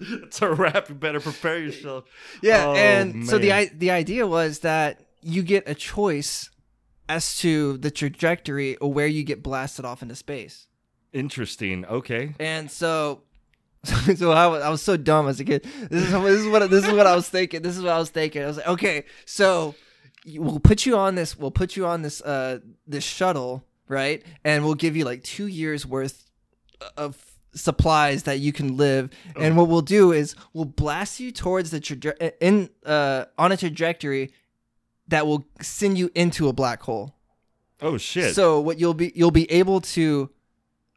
it's 0.00 0.42
a 0.42 0.52
wrap. 0.52 0.88
You 0.88 0.94
better 0.94 1.20
prepare 1.20 1.58
yourself. 1.58 2.04
Yeah, 2.42 2.66
Oh, 2.68 2.74
and 2.74 3.26
so 3.26 3.38
the 3.38 3.70
the 3.74 3.90
idea 3.90 4.26
was 4.26 4.60
that 4.60 5.00
you 5.22 5.42
get 5.42 5.68
a 5.68 5.74
choice 5.74 6.50
as 7.08 7.38
to 7.38 7.76
the 7.78 7.90
trajectory 7.90 8.76
or 8.76 8.92
where 8.92 9.06
you 9.06 9.22
get 9.22 9.42
blasted 9.42 9.84
off 9.84 10.02
into 10.02 10.16
space. 10.16 10.66
Interesting. 11.12 11.84
Okay. 11.84 12.34
And 12.38 12.70
so 12.70 13.22
so 13.84 14.30
I 14.30 14.46
was, 14.46 14.62
I 14.62 14.68
was 14.68 14.80
so 14.82 14.96
dumb 14.96 15.28
as 15.28 15.40
a 15.40 15.44
kid. 15.44 15.64
This 15.90 16.04
is 16.04 16.12
this 16.12 16.40
is 16.40 16.46
what 16.48 16.70
this 16.70 16.86
is 16.86 16.92
what 16.92 17.06
I 17.06 17.14
was 17.14 17.28
thinking. 17.28 17.62
This 17.62 17.76
is 17.76 17.82
what 17.82 17.92
I 17.92 17.98
was 17.98 18.10
thinking. 18.10 18.42
I 18.42 18.46
was 18.46 18.56
like, 18.58 18.68
okay, 18.68 19.04
so 19.24 19.74
we'll 20.26 20.60
put 20.60 20.86
you 20.86 20.96
on 20.96 21.14
this. 21.16 21.36
We'll 21.36 21.50
put 21.50 21.76
you 21.76 21.86
on 21.86 22.02
this 22.02 22.20
uh 22.22 22.60
this 22.86 23.04
shuttle, 23.04 23.64
right? 23.88 24.22
And 24.44 24.64
we'll 24.64 24.74
give 24.74 24.96
you 24.96 25.04
like 25.04 25.22
two 25.24 25.46
years 25.46 25.84
worth 25.84 26.30
of 26.96 27.16
supplies 27.54 28.22
that 28.22 28.38
you 28.38 28.52
can 28.52 28.76
live. 28.76 29.10
And 29.36 29.56
what 29.56 29.68
we'll 29.68 29.82
do 29.82 30.12
is 30.12 30.36
we'll 30.52 30.64
blast 30.64 31.20
you 31.20 31.32
towards 31.32 31.70
the 31.70 31.80
traje- 31.80 32.32
in 32.40 32.70
uh 32.86 33.24
on 33.36 33.52
a 33.52 33.56
trajectory 33.56 34.32
that 35.08 35.26
will 35.26 35.44
send 35.60 35.98
you 35.98 36.10
into 36.14 36.48
a 36.48 36.52
black 36.52 36.82
hole. 36.82 37.16
Oh 37.80 37.98
shit. 37.98 38.34
So 38.34 38.60
what 38.60 38.78
you'll 38.78 38.94
be 38.94 39.12
you'll 39.14 39.32
be 39.32 39.50
able 39.50 39.80
to, 39.80 40.30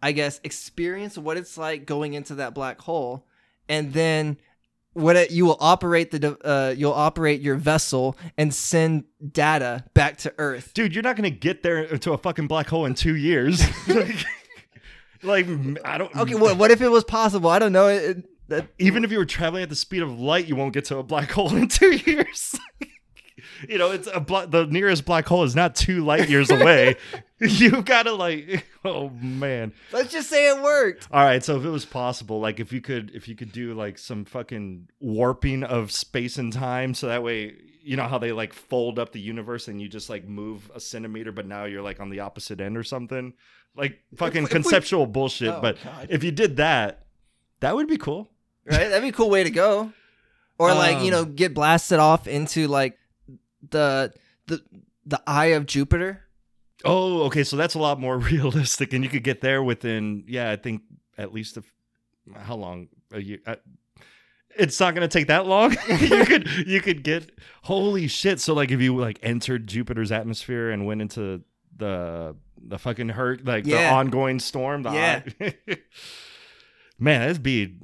I 0.05 0.11
guess, 0.11 0.39
experience 0.43 1.17
what 1.17 1.35
it's 1.35 1.57
like 1.57 1.87
going 1.87 2.13
into 2.13 2.35
that 2.35 2.53
black 2.53 2.79
hole, 2.81 3.25
and 3.67 3.91
then 3.91 4.37
what 4.93 5.15
it, 5.15 5.31
you 5.31 5.45
will 5.45 5.57
operate 5.59 6.11
the 6.11 6.37
uh, 6.45 6.73
you'll 6.77 6.93
operate 6.93 7.41
your 7.41 7.55
vessel 7.55 8.15
and 8.37 8.53
send 8.53 9.05
data 9.31 9.83
back 9.95 10.17
to 10.19 10.33
Earth. 10.37 10.75
Dude, 10.75 10.93
you're 10.93 11.01
not 11.03 11.15
gonna 11.15 11.31
get 11.31 11.63
there 11.63 11.97
to 11.97 12.13
a 12.13 12.17
fucking 12.19 12.45
black 12.45 12.67
hole 12.69 12.85
in 12.85 12.93
two 12.93 13.15
years. 13.15 13.63
like, 13.87 14.15
like, 15.23 15.47
I 15.83 15.97
don't. 15.97 16.15
Okay, 16.15 16.35
what 16.35 16.57
what 16.57 16.69
if 16.69 16.81
it 16.81 16.89
was 16.89 17.03
possible? 17.03 17.49
I 17.49 17.57
don't 17.57 17.73
know. 17.73 17.87
It, 17.87 18.03
it- 18.03 18.25
that, 18.47 18.67
even 18.77 19.03
if 19.03 19.11
you 19.11 19.17
were 19.17 19.25
traveling 19.25 19.63
at 19.63 19.69
the 19.69 19.75
speed 19.75 20.03
of 20.03 20.19
light, 20.19 20.47
you 20.47 20.55
won't 20.55 20.71
get 20.71 20.85
to 20.85 20.97
a 20.99 21.03
black 21.03 21.31
hole 21.31 21.55
in 21.55 21.67
two 21.67 21.95
years. 22.05 22.55
You 23.69 23.77
know, 23.77 23.91
it's 23.91 24.07
a 24.13 24.19
bla- 24.19 24.47
the 24.47 24.65
nearest 24.65 25.05
black 25.05 25.25
hole 25.27 25.43
is 25.43 25.55
not 25.55 25.75
two 25.75 26.03
light 26.03 26.29
years 26.29 26.49
away. 26.51 26.95
You've 27.39 27.83
gotta 27.85 28.13
like, 28.13 28.65
oh 28.85 29.09
man. 29.09 29.73
let's 29.91 30.11
just 30.11 30.29
say 30.29 30.49
it 30.49 30.61
worked. 30.61 31.07
All 31.11 31.23
right, 31.23 31.43
so 31.43 31.57
if 31.57 31.65
it 31.65 31.69
was 31.69 31.85
possible, 31.85 32.39
like 32.39 32.59
if 32.59 32.71
you 32.71 32.81
could, 32.81 33.11
if 33.13 33.27
you 33.27 33.35
could 33.35 33.51
do 33.51 33.73
like 33.73 33.97
some 33.97 34.25
fucking 34.25 34.87
warping 34.99 35.63
of 35.63 35.91
space 35.91 36.37
and 36.37 36.51
time, 36.53 36.93
so 36.93 37.07
that 37.07 37.23
way, 37.23 37.55
you 37.83 37.95
know 37.97 38.07
how 38.07 38.17
they 38.17 38.31
like 38.31 38.53
fold 38.53 38.97
up 38.97 39.11
the 39.11 39.19
universe 39.19 39.67
and 39.67 39.81
you 39.81 39.87
just 39.87 40.09
like 40.09 40.27
move 40.27 40.71
a 40.73 40.79
centimeter, 40.79 41.31
but 41.31 41.45
now 41.45 41.65
you're 41.65 41.81
like 41.83 41.99
on 41.99 42.09
the 42.09 42.21
opposite 42.21 42.59
end 42.61 42.77
or 42.77 42.83
something, 42.83 43.33
like 43.75 43.99
fucking 44.15 44.43
if 44.43 44.49
we- 44.49 44.53
conceptual 44.53 45.05
bullshit. 45.05 45.49
Oh, 45.49 45.59
but 45.61 45.77
God. 45.83 46.07
if 46.09 46.23
you 46.23 46.31
did 46.31 46.57
that, 46.57 47.05
that 47.59 47.75
would 47.75 47.87
be 47.87 47.97
cool. 47.97 48.29
right? 48.65 48.87
That'd 48.89 49.03
be 49.03 49.09
a 49.09 49.11
cool 49.11 49.29
way 49.29 49.43
to 49.43 49.49
go. 49.51 49.91
Or 50.57 50.73
like 50.73 51.03
you 51.03 51.11
know, 51.11 51.23
Um, 51.23 51.35
get 51.35 51.53
blasted 51.53 51.99
off 51.99 52.27
into 52.27 52.67
like 52.69 52.97
the 53.71 54.13
the 54.47 54.61
the 55.05 55.21
eye 55.27 55.47
of 55.47 55.65
Jupiter. 55.65 56.21
Oh, 56.83 57.23
okay. 57.23 57.43
So 57.43 57.55
that's 57.57 57.75
a 57.75 57.79
lot 57.79 57.99
more 57.99 58.17
realistic, 58.31 58.93
and 58.93 59.03
you 59.03 59.09
could 59.09 59.23
get 59.23 59.41
there 59.41 59.63
within, 59.63 60.23
yeah, 60.27 60.51
I 60.51 60.55
think 60.55 60.81
at 61.17 61.33
least 61.33 61.57
a, 61.57 61.63
how 62.37 62.55
long 62.55 62.87
a 63.11 63.21
year. 63.21 63.39
Uh, 63.45 63.55
it's 64.57 64.79
not 64.79 64.93
gonna 64.93 65.07
take 65.07 65.27
that 65.27 65.45
long. 65.45 65.71
you 65.99 66.25
could 66.25 66.49
you 66.65 66.81
could 66.81 67.03
get 67.03 67.31
holy 67.63 68.07
shit. 68.07 68.39
So 68.39 68.53
like 68.53 68.71
if 68.71 68.79
you 68.79 68.95
like 68.95 69.19
entered 69.21 69.67
Jupiter's 69.67 70.11
atmosphere 70.11 70.69
and 70.71 70.85
went 70.85 71.01
into 71.01 71.41
the 71.75 72.35
the 72.57 72.79
fucking 72.79 73.09
hurt 73.09 73.45
like 73.45 73.65
the 73.65 73.85
ongoing 73.85 74.39
storm. 74.39 74.83
The 74.83 74.91
Yeah. 74.91 75.51
Man, 76.99 77.19
that'd 77.19 77.43
be 77.43 77.75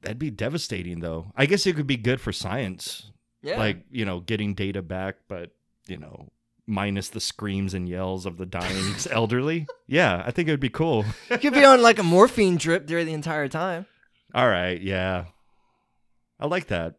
that'd 0.00 0.18
be 0.18 0.30
devastating 0.30 1.00
though. 1.00 1.30
I 1.36 1.46
guess 1.46 1.66
it 1.66 1.76
could 1.76 1.86
be 1.86 1.96
good 1.96 2.20
for 2.20 2.32
science 2.32 3.12
Yeah. 3.42 3.58
like 3.58 3.84
you 3.90 4.04
know 4.04 4.20
getting 4.20 4.54
data 4.54 4.82
back 4.82 5.16
but 5.28 5.50
you 5.88 5.96
know 5.96 6.28
minus 6.66 7.08
the 7.08 7.20
screams 7.20 7.74
and 7.74 7.88
yells 7.88 8.24
of 8.24 8.36
the 8.38 8.46
dying 8.46 8.94
elderly. 9.10 9.66
Yeah 9.88 10.22
i 10.24 10.30
think 10.30 10.48
it 10.48 10.52
would 10.52 10.60
be 10.60 10.68
cool. 10.68 11.04
You 11.30 11.38
could 11.38 11.52
be 11.54 11.64
on 11.64 11.82
like 11.82 11.98
a 11.98 12.02
morphine 12.04 12.56
drip 12.56 12.86
during 12.86 13.06
the 13.06 13.12
entire 13.14 13.48
time. 13.48 13.86
all 14.34 14.48
right 14.48 14.80
yeah. 14.80 15.24
I 16.38 16.46
like 16.46 16.68
that. 16.68 16.94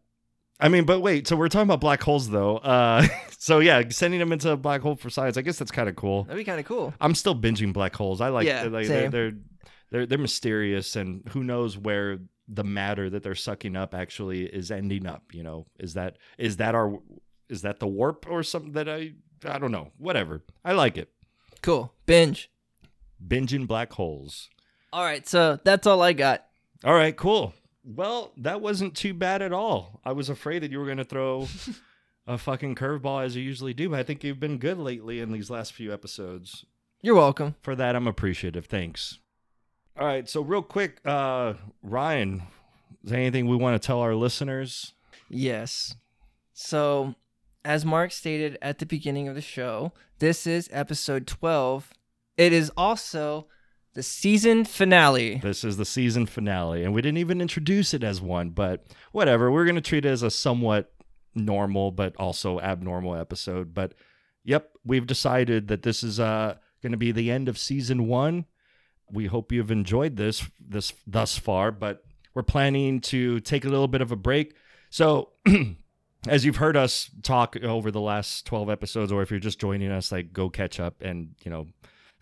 I 0.59 0.69
mean 0.69 0.85
but 0.85 0.99
wait 1.01 1.27
so 1.27 1.35
we're 1.35 1.47
talking 1.49 1.67
about 1.67 1.81
black 1.81 2.01
holes 2.03 2.29
though. 2.29 2.57
Uh 2.57 3.07
so 3.39 3.59
yeah 3.59 3.81
sending 3.89 4.19
them 4.19 4.31
into 4.33 4.49
a 4.51 4.57
black 4.57 4.81
hole 4.81 4.95
for 4.95 5.09
science 5.09 5.35
i 5.37 5.41
guess 5.41 5.57
that's 5.57 5.71
kind 5.71 5.87
of 5.89 5.95
cool. 5.95 6.23
That'd 6.23 6.37
be 6.37 6.43
kind 6.43 6.59
of 6.59 6.65
cool. 6.65 6.93
i'm 7.01 7.15
still 7.15 7.35
binging 7.35 7.71
black 7.73 7.95
holes. 7.95 8.19
I 8.21 8.29
like, 8.29 8.45
Yeah, 8.47 8.63
like 8.63 8.87
they're 8.87 9.33
they're 9.91 10.05
they're 10.05 10.17
mysterious 10.17 10.95
and 10.95 11.21
who 11.29 11.43
knows 11.43 11.77
where 11.77 12.19
the 12.47 12.63
matter 12.63 13.09
that 13.09 13.23
they're 13.23 13.35
sucking 13.35 13.75
up 13.75 13.93
actually 13.93 14.43
is 14.45 14.69
ending 14.71 15.05
up 15.05 15.23
you 15.33 15.43
know? 15.43 15.65
Is 15.79 15.93
that 15.93 16.17
is 16.37 16.57
that 16.57 16.75
our 16.75 16.99
is 17.49 17.61
that 17.61 17.79
the 17.79 17.87
warp 17.87 18.25
or 18.29 18.43
something 18.43 18.73
that 18.73 18.89
i 18.89 19.13
i 19.45 19.57
don't 19.59 19.71
know. 19.71 19.91
Whatever. 19.97 20.43
I 20.63 20.73
like 20.73 20.97
it. 20.97 21.09
Cool. 21.61 21.93
Binge. 22.05 22.49
binging 23.25 23.67
black 23.67 23.93
holes. 23.93 24.49
All 24.91 25.03
right, 25.03 25.27
so 25.27 25.57
that's 25.63 25.87
all 25.87 26.01
I 26.01 26.13
got. 26.13 26.45
all 26.83 26.93
right. 26.93 27.15
Cool. 27.15 27.53
Well 27.85 28.31
that 28.37 28.61
wasn't 28.61 28.95
too 28.95 29.13
bad 29.13 29.41
at 29.41 29.51
all. 29.53 29.99
I 30.05 30.11
was 30.13 30.29
afraid 30.29 30.63
that 30.63 30.71
you 30.71 30.79
were 30.79 30.85
going 30.85 30.97
to 30.97 31.03
throw 31.05 31.47
a 32.27 32.37
fucking 32.37 32.75
curveball 32.75 33.23
as 33.25 33.35
you 33.35 33.43
usually 33.43 33.73
do 33.73 33.89
but 33.89 33.99
i 33.99 34.03
think 34.03 34.23
you've 34.23 34.39
been 34.39 34.57
good 34.57 34.77
lately 34.77 35.19
in 35.19 35.31
these 35.33 35.49
last 35.49 35.73
few 35.73 35.93
episodes. 35.93 36.65
You're 37.01 37.15
welcome. 37.15 37.55
for 37.61 37.75
that 37.75 37.95
i'm 37.97 38.07
appreciative. 38.07 38.65
Thanks 38.65 39.19
all 39.99 40.05
right 40.07 40.27
so 40.29 40.41
real 40.41 40.61
quick 40.61 40.99
uh 41.05 41.53
ryan 41.81 42.41
is 43.03 43.11
there 43.11 43.19
anything 43.19 43.47
we 43.47 43.55
want 43.55 43.79
to 43.79 43.85
tell 43.85 43.99
our 43.99 44.15
listeners 44.15 44.93
Yes. 45.29 45.95
So, 46.53 47.15
as 47.65 47.83
Mark 47.85 48.11
stated 48.11 48.55
at 48.61 48.77
the 48.77 48.85
beginning 48.85 49.27
of 49.27 49.33
the 49.33 49.41
show, 49.41 49.93
this 50.19 50.45
is 50.45 50.69
episode 50.71 51.25
12. 51.25 51.91
It 52.37 52.53
is 52.53 52.71
also 52.77 53.47
the 53.95 54.03
season 54.03 54.63
finale. 54.63 55.37
this 55.37 55.63
is 55.63 55.77
the 55.77 55.85
season 55.85 56.27
finale 56.27 56.83
and 56.83 56.93
we 56.93 57.01
didn't 57.01 57.17
even 57.17 57.41
introduce 57.41 57.93
it 57.93 58.03
as 58.03 58.19
one 58.21 58.49
but 58.49 58.85
whatever 59.11 59.51
we're 59.51 59.65
going 59.65 59.75
to 59.75 59.81
treat 59.81 60.03
it 60.05 60.09
as 60.09 60.23
a 60.23 60.31
somewhat 60.31 60.91
normal 61.35 61.91
but 61.91 62.15
also 62.17 62.59
abnormal 62.59 63.15
episode 63.15 63.71
but 63.73 63.93
yep 64.43 64.71
we've 64.83 65.05
decided 65.05 65.67
that 65.67 65.83
this 65.83 66.01
is 66.03 66.19
uh 66.19 66.55
going 66.81 66.91
to 66.91 66.97
be 66.97 67.11
the 67.11 67.29
end 67.29 67.47
of 67.47 67.55
season 67.55 68.07
one 68.07 68.45
we 69.11 69.27
hope 69.27 69.51
you've 69.51 69.71
enjoyed 69.71 70.15
this 70.15 70.49
this 70.59 70.93
thus 71.05 71.37
far 71.37 71.71
but 71.71 72.03
we're 72.33 72.43
planning 72.43 72.99
to 72.99 73.39
take 73.41 73.65
a 73.65 73.69
little 73.69 73.87
bit 73.87 74.01
of 74.01 74.11
a 74.11 74.15
break. 74.15 74.55
So 74.89 75.29
as 76.27 76.45
you've 76.45 76.55
heard 76.55 76.75
us 76.75 77.11
talk 77.21 77.55
over 77.57 77.91
the 77.91 78.01
last 78.01 78.45
12 78.45 78.69
episodes 78.69 79.11
or 79.11 79.21
if 79.21 79.29
you're 79.29 79.39
just 79.39 79.59
joining 79.59 79.91
us 79.91 80.11
like 80.11 80.33
go 80.33 80.49
catch 80.49 80.79
up 80.79 81.01
and 81.01 81.35
you 81.43 81.51
know 81.51 81.67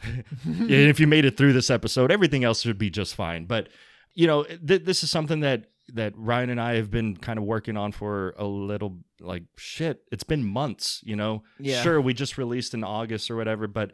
if 0.46 1.00
you 1.00 1.08
made 1.08 1.26
it 1.26 1.38
through 1.38 1.54
this 1.54 1.70
episode 1.70 2.12
everything 2.12 2.44
else 2.44 2.62
should 2.62 2.78
be 2.78 2.90
just 2.90 3.16
fine. 3.16 3.46
But 3.46 3.70
you 4.14 4.28
know 4.28 4.44
th- 4.44 4.84
this 4.84 5.04
is 5.04 5.12
something 5.12 5.42
that 5.42 5.66
that 5.94 6.14
ryan 6.16 6.50
and 6.50 6.62
i 6.62 6.76
have 6.76 6.90
been 6.90 7.18
kind 7.18 7.38
of 7.38 7.44
working 7.44 7.76
on 7.76 7.92
for 7.92 8.34
a 8.38 8.46
little 8.46 9.00
like 9.20 9.44
shit 9.58 10.04
it's 10.12 10.24
been 10.24 10.44
months 10.44 11.02
you 11.04 11.16
know? 11.16 11.44
Yeah. 11.60 11.82
sure 11.82 12.00
we 12.00 12.14
just 12.14 12.38
released 12.38 12.74
in 12.74 12.84
august 12.84 13.30
or 13.30 13.36
whatever 13.36 13.68
but 13.68 13.92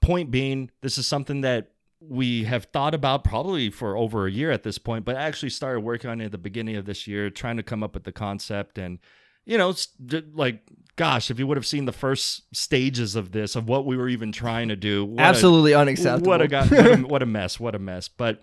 point 0.00 0.30
being 0.30 0.70
this 0.82 0.98
is 0.98 1.06
something 1.06 1.42
that 1.42 1.71
we 2.08 2.44
have 2.44 2.64
thought 2.72 2.94
about 2.94 3.24
probably 3.24 3.70
for 3.70 3.96
over 3.96 4.26
a 4.26 4.30
year 4.30 4.50
at 4.50 4.62
this 4.62 4.78
point 4.78 5.04
but 5.04 5.16
actually 5.16 5.50
started 5.50 5.80
working 5.80 6.10
on 6.10 6.20
it 6.20 6.26
at 6.26 6.32
the 6.32 6.38
beginning 6.38 6.76
of 6.76 6.84
this 6.84 7.06
year 7.06 7.30
trying 7.30 7.56
to 7.56 7.62
come 7.62 7.82
up 7.82 7.94
with 7.94 8.04
the 8.04 8.12
concept 8.12 8.76
and 8.78 8.98
you 9.44 9.56
know 9.56 9.70
it's 9.70 9.88
like 10.34 10.62
gosh 10.96 11.30
if 11.30 11.38
you 11.38 11.46
would 11.46 11.56
have 11.56 11.66
seen 11.66 11.84
the 11.84 11.92
first 11.92 12.42
stages 12.54 13.14
of 13.16 13.32
this 13.32 13.56
of 13.56 13.68
what 13.68 13.86
we 13.86 13.96
were 13.96 14.08
even 14.08 14.32
trying 14.32 14.68
to 14.68 14.76
do 14.76 15.04
what 15.04 15.20
a- 15.20 15.24
Absolutely 15.24 15.74
unacceptable. 15.74 16.28
what 16.28 16.42
a, 16.42 16.48
guy, 16.48 16.66
what, 16.66 16.86
a, 16.86 16.96
what 17.06 17.22
a 17.22 17.26
mess. 17.26 17.58
What 17.60 17.74
a 17.74 17.78
mess. 17.78 18.08
But 18.08 18.42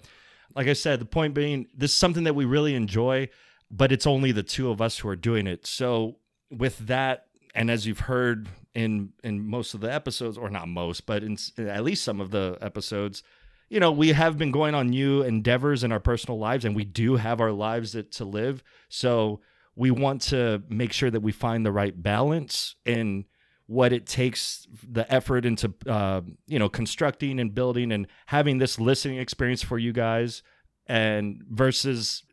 like 0.56 0.68
I 0.68 0.74
said, 0.74 1.00
the 1.00 1.06
point 1.06 1.34
being, 1.36 1.68
this 1.76 1.92
is 1.92 1.98
something 1.98 2.24
that 2.24 2.34
we 2.34 2.46
really 2.46 2.74
enjoy, 2.74 3.30
but 3.70 3.92
it's 3.92 4.08
only 4.08 4.32
the 4.32 4.42
two 4.42 4.72
of 4.72 4.82
us 4.82 4.98
who 4.98 5.08
are 5.10 5.16
doing 5.16 5.46
it. 5.46 5.68
So 5.68 6.16
with 6.50 6.80
that, 6.88 7.28
and 7.54 7.70
as 7.70 7.86
you've 7.86 8.00
heard 8.02 8.48
in 8.74 9.12
in 9.24 9.48
most 9.48 9.74
of 9.74 9.82
the 9.82 9.94
episodes, 9.94 10.38
or 10.38 10.50
not 10.50 10.68
most, 10.68 11.06
but 11.06 11.24
in 11.24 11.38
at 11.60 11.84
least 11.84 12.04
some 12.04 12.20
of 12.20 12.32
the 12.32 12.58
episodes, 12.62 13.22
you 13.70 13.80
know, 13.80 13.92
we 13.92 14.10
have 14.10 14.38
been 14.38 14.52
going 14.52 14.76
on 14.76 14.90
new 14.90 15.22
endeavors 15.22 15.84
in 15.84 15.92
our 15.92 16.00
personal 16.00 16.40
lives, 16.40 16.66
and 16.66 16.76
we 16.76 16.86
do 16.86 17.16
have 17.16 17.40
our 17.40 17.52
lives 17.52 17.94
that, 17.94 18.12
to 18.14 18.26
live. 18.26 18.64
So 18.90 19.42
we 19.76 19.92
want 19.92 20.22
to 20.24 20.64
make 20.70 20.92
sure 20.92 21.12
that 21.12 21.22
we 21.22 21.32
find 21.32 21.66
the 21.66 21.72
right 21.72 22.02
balance 22.02 22.76
in 22.86 23.26
what 23.68 23.94
it 23.94 24.08
takes 24.08 24.68
the 24.92 25.12
effort 25.14 25.46
into 25.46 25.72
uh, 25.88 26.22
you 26.48 26.58
know 26.58 26.68
constructing 26.68 27.40
and 27.40 27.54
building 27.54 27.92
and 27.92 28.08
having 28.26 28.58
this 28.58 28.80
listening 28.80 29.20
experience 29.20 29.62
for 29.62 29.78
you 29.78 29.94
guys 29.94 30.42
and 30.88 31.44
versus 31.52 32.24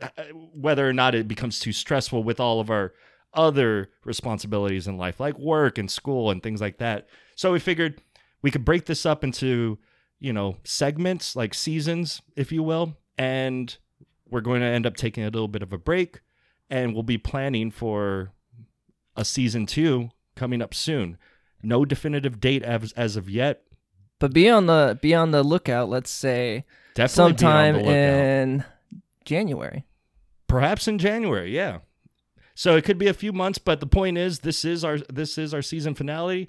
uh, 0.00 0.08
whether 0.54 0.88
or 0.88 0.92
not 0.92 1.16
it 1.16 1.26
becomes 1.26 1.58
too 1.58 1.72
stressful 1.72 2.22
with 2.22 2.38
all 2.38 2.60
of 2.60 2.70
our 2.70 2.92
other 3.32 3.90
responsibilities 4.04 4.86
in 4.86 4.96
life 4.96 5.18
like 5.18 5.36
work 5.36 5.78
and 5.78 5.90
school 5.90 6.30
and 6.30 6.44
things 6.44 6.60
like 6.60 6.78
that 6.78 7.08
so 7.34 7.52
we 7.52 7.58
figured 7.58 8.00
we 8.42 8.52
could 8.52 8.64
break 8.64 8.86
this 8.86 9.04
up 9.04 9.24
into 9.24 9.76
you 10.24 10.32
know 10.32 10.56
segments 10.64 11.36
like 11.36 11.52
seasons 11.52 12.22
if 12.34 12.50
you 12.50 12.62
will 12.62 12.96
and 13.18 13.76
we're 14.30 14.40
going 14.40 14.60
to 14.60 14.66
end 14.66 14.86
up 14.86 14.96
taking 14.96 15.22
a 15.22 15.26
little 15.26 15.48
bit 15.48 15.62
of 15.62 15.72
a 15.72 15.78
break 15.78 16.20
and 16.70 16.94
we'll 16.94 17.02
be 17.02 17.18
planning 17.18 17.70
for 17.70 18.32
a 19.16 19.24
season 19.24 19.66
two 19.66 20.10
coming 20.34 20.60
up 20.62 20.74
soon. 20.74 21.18
No 21.62 21.84
definitive 21.84 22.40
date 22.40 22.62
as, 22.62 22.92
as 22.92 23.16
of 23.16 23.30
yet. 23.30 23.62
But 24.18 24.32
be 24.32 24.48
on 24.48 24.66
the 24.66 24.98
be 25.00 25.14
on 25.14 25.30
the 25.30 25.42
lookout. 25.42 25.88
Let's 25.88 26.10
say 26.10 26.64
Definitely 26.94 27.32
sometime 27.32 27.76
in 27.76 28.64
January. 29.24 29.84
perhaps 30.48 30.88
in 30.88 30.98
January. 30.98 31.54
Yeah. 31.54 31.78
So 32.54 32.76
it 32.76 32.84
could 32.84 32.98
be 32.98 33.08
a 33.08 33.14
few 33.14 33.32
months, 33.32 33.58
but 33.58 33.80
the 33.80 33.86
point 33.86 34.16
is, 34.16 34.40
this 34.40 34.64
is 34.64 34.84
our 34.84 34.98
this 35.12 35.36
is 35.36 35.52
our 35.52 35.62
season 35.62 35.94
finale. 35.94 36.48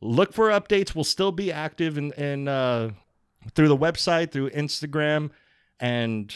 Look 0.00 0.32
for 0.32 0.48
updates. 0.50 0.94
We'll 0.94 1.04
still 1.04 1.32
be 1.32 1.50
active 1.52 1.98
in, 1.98 2.12
in 2.12 2.46
uh, 2.48 2.90
through 3.54 3.68
the 3.68 3.76
website, 3.76 4.30
through 4.30 4.50
Instagram, 4.50 5.30
and 5.80 6.34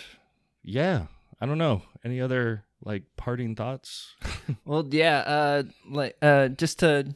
yeah, 0.65 1.07
I 1.41 1.47
don't 1.47 1.59
know 1.59 1.83
any 2.05 2.21
other 2.21 2.65
like 2.85 3.05
parting 3.17 3.55
thoughts. 3.55 4.15
Well, 4.65 4.87
yeah. 4.91 5.19
Uh, 5.19 5.63
like 5.89 6.17
uh, 6.21 6.49
just 6.49 6.81
to 6.81 7.15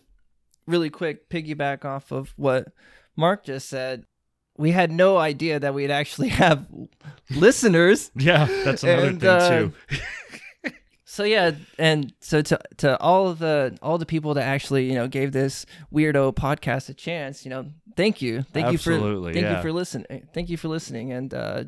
really 0.67 0.91
quick 0.91 1.29
piggyback 1.29 1.85
off 1.85 2.13
of 2.13 2.33
what 2.37 2.69
Mark 3.17 3.45
just 3.45 3.69
said. 3.69 4.05
We 4.57 4.71
had 4.71 4.91
no 4.93 5.19
idea 5.19 5.59
that 5.61 5.75
we'd 5.75 5.91
actually 5.91 6.29
have 6.43 6.67
listeners. 7.31 8.11
yeah, 8.15 8.47
that's 8.65 8.85
another 8.85 9.09
And, 9.09 9.21
thing 9.21 9.29
uh, 9.29 9.49
too. 9.51 9.73
So 11.09 11.23
yeah, 11.23 11.53
and 11.79 12.13
so 12.21 12.43
to 12.43 12.59
to 12.79 13.01
all 13.01 13.29
of 13.29 13.39
the 13.39 13.79
all 13.81 13.97
the 13.97 14.05
people 14.05 14.35
that 14.35 14.43
actually 14.43 14.89
you 14.89 14.95
know 14.95 15.07
gave 15.07 15.31
this 15.31 15.65
weirdo 15.93 16.35
podcast 16.35 16.89
a 16.89 16.95
chance, 16.95 17.45
you 17.45 17.51
know, 17.51 17.71
thank 17.97 18.21
you, 18.21 18.43
thank 18.43 18.67
Absolutely, 18.67 19.09
you 19.09 19.15
for 19.17 19.33
thank 19.33 19.45
yeah. 19.45 19.57
you 19.57 19.63
for 19.63 19.73
listening, 19.73 20.29
thank 20.35 20.51
you 20.51 20.57
for 20.57 20.67
listening, 20.67 21.13
and 21.13 21.33
uh, 21.33 21.65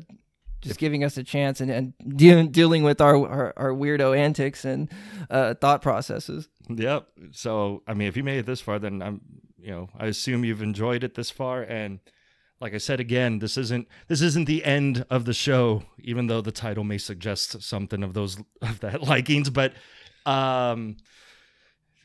just 0.59 0.77
giving 0.77 1.05
us 1.05 1.15
a 1.15 1.23
chance 1.23 1.61
and 1.61 1.71
and 1.71 1.93
de- 2.17 2.47
dealing 2.47 2.83
with 2.83 2.99
our, 2.99 3.15
our 3.15 3.53
our 3.55 3.71
weirdo 3.71 4.15
antics 4.15 4.65
and 4.65 4.89
uh, 5.29 5.53
thought 5.53 5.81
processes. 5.81 6.49
Yep. 6.67 7.07
So, 7.31 7.81
I 7.87 7.93
mean, 7.93 8.09
if 8.09 8.17
you 8.17 8.23
made 8.23 8.39
it 8.39 8.45
this 8.45 8.59
far, 8.59 8.77
then 8.77 9.01
I'm, 9.01 9.21
you 9.57 9.71
know, 9.71 9.89
I 9.97 10.07
assume 10.07 10.43
you've 10.43 10.61
enjoyed 10.61 11.03
it 11.03 11.15
this 11.15 11.31
far. 11.31 11.63
And 11.63 11.99
like 12.61 12.73
I 12.73 12.77
said 12.77 12.99
again, 12.99 13.39
this 13.39 13.57
isn't 13.57 13.87
this 14.07 14.21
isn't 14.21 14.45
the 14.45 14.63
end 14.63 15.05
of 15.09 15.25
the 15.25 15.33
show, 15.33 15.83
even 15.99 16.27
though 16.27 16.41
the 16.41 16.51
title 16.51 16.83
may 16.83 16.97
suggest 16.97 17.61
something 17.61 18.03
of 18.03 18.13
those 18.13 18.37
of 18.61 18.79
that 18.81 19.03
likings. 19.03 19.49
But, 19.49 19.73
um, 20.25 20.97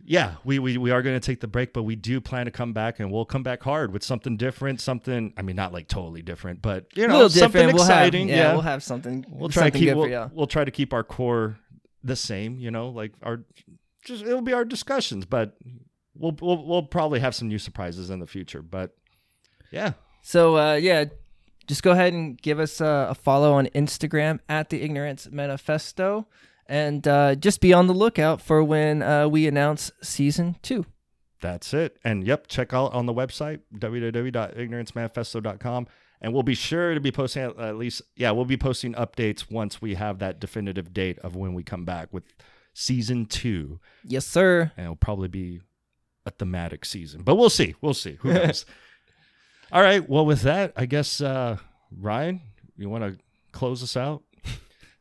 yeah, 0.05 0.35
we 0.45 0.59
we, 0.59 0.77
we 0.77 0.91
are 0.91 1.03
going 1.03 1.19
to 1.19 1.25
take 1.27 1.41
the 1.41 1.49
break, 1.49 1.73
but 1.73 1.83
we 1.83 1.97
do 1.97 2.21
plan 2.21 2.45
to 2.45 2.51
come 2.51 2.73
back, 2.73 3.01
and 3.01 3.11
we'll 3.11 3.25
come 3.25 3.43
back 3.43 3.63
hard 3.63 3.93
with 3.93 4.03
something 4.05 4.37
different, 4.37 4.81
something. 4.81 5.33
I 5.37 5.43
mean, 5.43 5.57
not 5.57 5.73
like 5.73 5.89
totally 5.89 6.23
different, 6.23 6.63
but 6.63 6.87
you 6.95 7.09
know, 7.09 7.29
something. 7.29 7.67
We'll 7.67 7.77
exciting. 7.77 8.29
have, 8.29 8.37
yeah, 8.37 8.43
yeah, 8.45 8.53
we'll 8.53 8.63
have 8.63 8.83
something. 8.83 9.25
we'll 9.29 9.49
try 9.49 9.71
to 9.71 9.79
keep 9.79 9.95
we'll, 9.95 10.05
for 10.05 10.11
you. 10.11 10.31
we'll 10.35 10.47
try 10.47 10.65
to 10.65 10.71
keep 10.71 10.93
our 10.93 11.03
core 11.03 11.59
the 12.05 12.15
same 12.15 12.59
you 12.61 12.71
know 12.71 12.91
like 12.91 13.13
our 13.23 13.41
just 14.05 14.23
it'll 14.23 14.43
be 14.43 14.53
our 14.53 14.65
discussions 14.65 15.25
but 15.25 15.57
we'll 16.15 16.37
we'll, 16.41 16.65
we'll 16.65 16.83
probably 16.83 17.19
have 17.19 17.35
some 17.35 17.49
new 17.49 17.59
surprises 17.59 18.11
in 18.11 18.21
the 18.21 18.27
future 18.27 18.61
but 18.61 18.95
yeah 19.73 19.95
So 20.27 20.57
uh, 20.57 20.77
yeah, 20.77 21.05
just 21.67 21.83
go 21.83 21.91
ahead 21.93 22.15
and 22.15 22.41
give 22.41 22.59
us 22.59 22.81
uh, 22.81 23.09
a 23.11 23.15
follow 23.15 23.53
on 23.53 23.67
Instagram 23.75 24.39
at 24.49 24.71
the 24.71 24.81
Ignorance 24.83 25.29
Manifesto, 25.31 26.27
and 26.67 27.07
uh, 27.07 27.35
just 27.35 27.61
be 27.61 27.75
on 27.75 27.89
the 27.89 27.93
lookout 27.93 28.41
for 28.41 28.65
when 28.65 29.03
uh, 29.03 29.29
we 29.29 29.47
announce 29.47 29.93
season 30.03 30.57
two. 30.63 30.87
that's 31.43 31.75
it 31.75 31.99
and 32.05 32.27
yep 32.27 32.47
check 32.49 32.73
out 32.73 32.95
on 32.95 33.05
the 33.05 33.13
website 33.13 33.61
www.ignorancemanifesto.com 33.79 35.87
and 36.21 36.33
we'll 36.33 36.43
be 36.43 36.55
sure 36.55 36.95
to 36.95 37.01
be 37.01 37.13
posting 37.13 37.43
at, 37.43 37.59
at 37.59 37.77
least 37.77 38.01
yeah 38.17 38.31
we'll 38.31 38.45
be 38.47 38.57
posting 38.57 38.95
updates 38.95 39.51
once 39.51 39.83
we 39.83 39.95
have 39.95 40.19
that 40.21 40.41
definitive 40.41 40.93
date 40.95 41.19
of 41.19 41.37
when 41.37 41.53
we 41.55 41.63
come 41.63 41.85
back 41.85 42.09
with 42.13 42.25
season 42.73 43.27
two 43.27 43.79
Yes, 44.05 44.27
sir. 44.27 44.73
and 44.77 44.85
it'll 44.85 44.97
probably 44.97 45.29
be 45.29 45.61
a 46.27 46.31
thematic 46.31 46.87
season. 46.87 47.21
But 47.23 47.35
we'll 47.35 47.51
see. 47.51 47.75
We'll 47.83 47.93
see. 47.93 48.17
Who 48.21 48.33
knows? 48.33 48.65
All 49.73 49.83
right. 49.83 50.09
Well, 50.09 50.25
with 50.27 50.43
that, 50.43 50.73
I 50.77 50.87
guess 50.87 51.21
uh 51.21 51.57
Ryan, 51.97 52.41
you 52.77 52.89
want 52.89 53.05
to 53.05 53.19
close 53.53 53.83
us 53.83 53.97
out? 53.97 54.23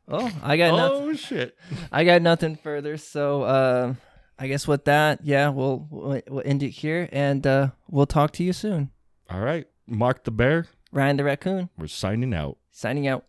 Oh, 0.05 0.29
I 0.43 0.57
got 0.57 0.75
nothing. 0.75 1.09
oh 1.09 1.13
shit! 1.13 1.57
I 1.89 2.03
got 2.03 2.21
nothing 2.21 2.57
further. 2.57 2.97
So 2.97 3.43
uh, 3.43 3.93
I 4.37 4.47
guess 4.47 4.67
with 4.67 4.83
that, 4.83 5.19
yeah, 5.23 5.47
we'll 5.47 5.87
we'll, 5.89 6.21
we'll 6.27 6.43
end 6.45 6.61
it 6.61 6.71
here, 6.71 7.07
and 7.13 7.47
uh, 7.47 7.69
we'll 7.89 8.05
talk 8.05 8.31
to 8.33 8.43
you 8.43 8.51
soon. 8.51 8.91
All 9.29 9.39
right, 9.39 9.65
Mark 9.87 10.25
the 10.25 10.31
Bear. 10.31 10.65
Ryan 10.91 11.15
the 11.15 11.23
Raccoon 11.23 11.69
We're 11.77 11.87
signing 11.87 12.33
out. 12.33 12.57
signing 12.69 13.07
out. 13.07 13.23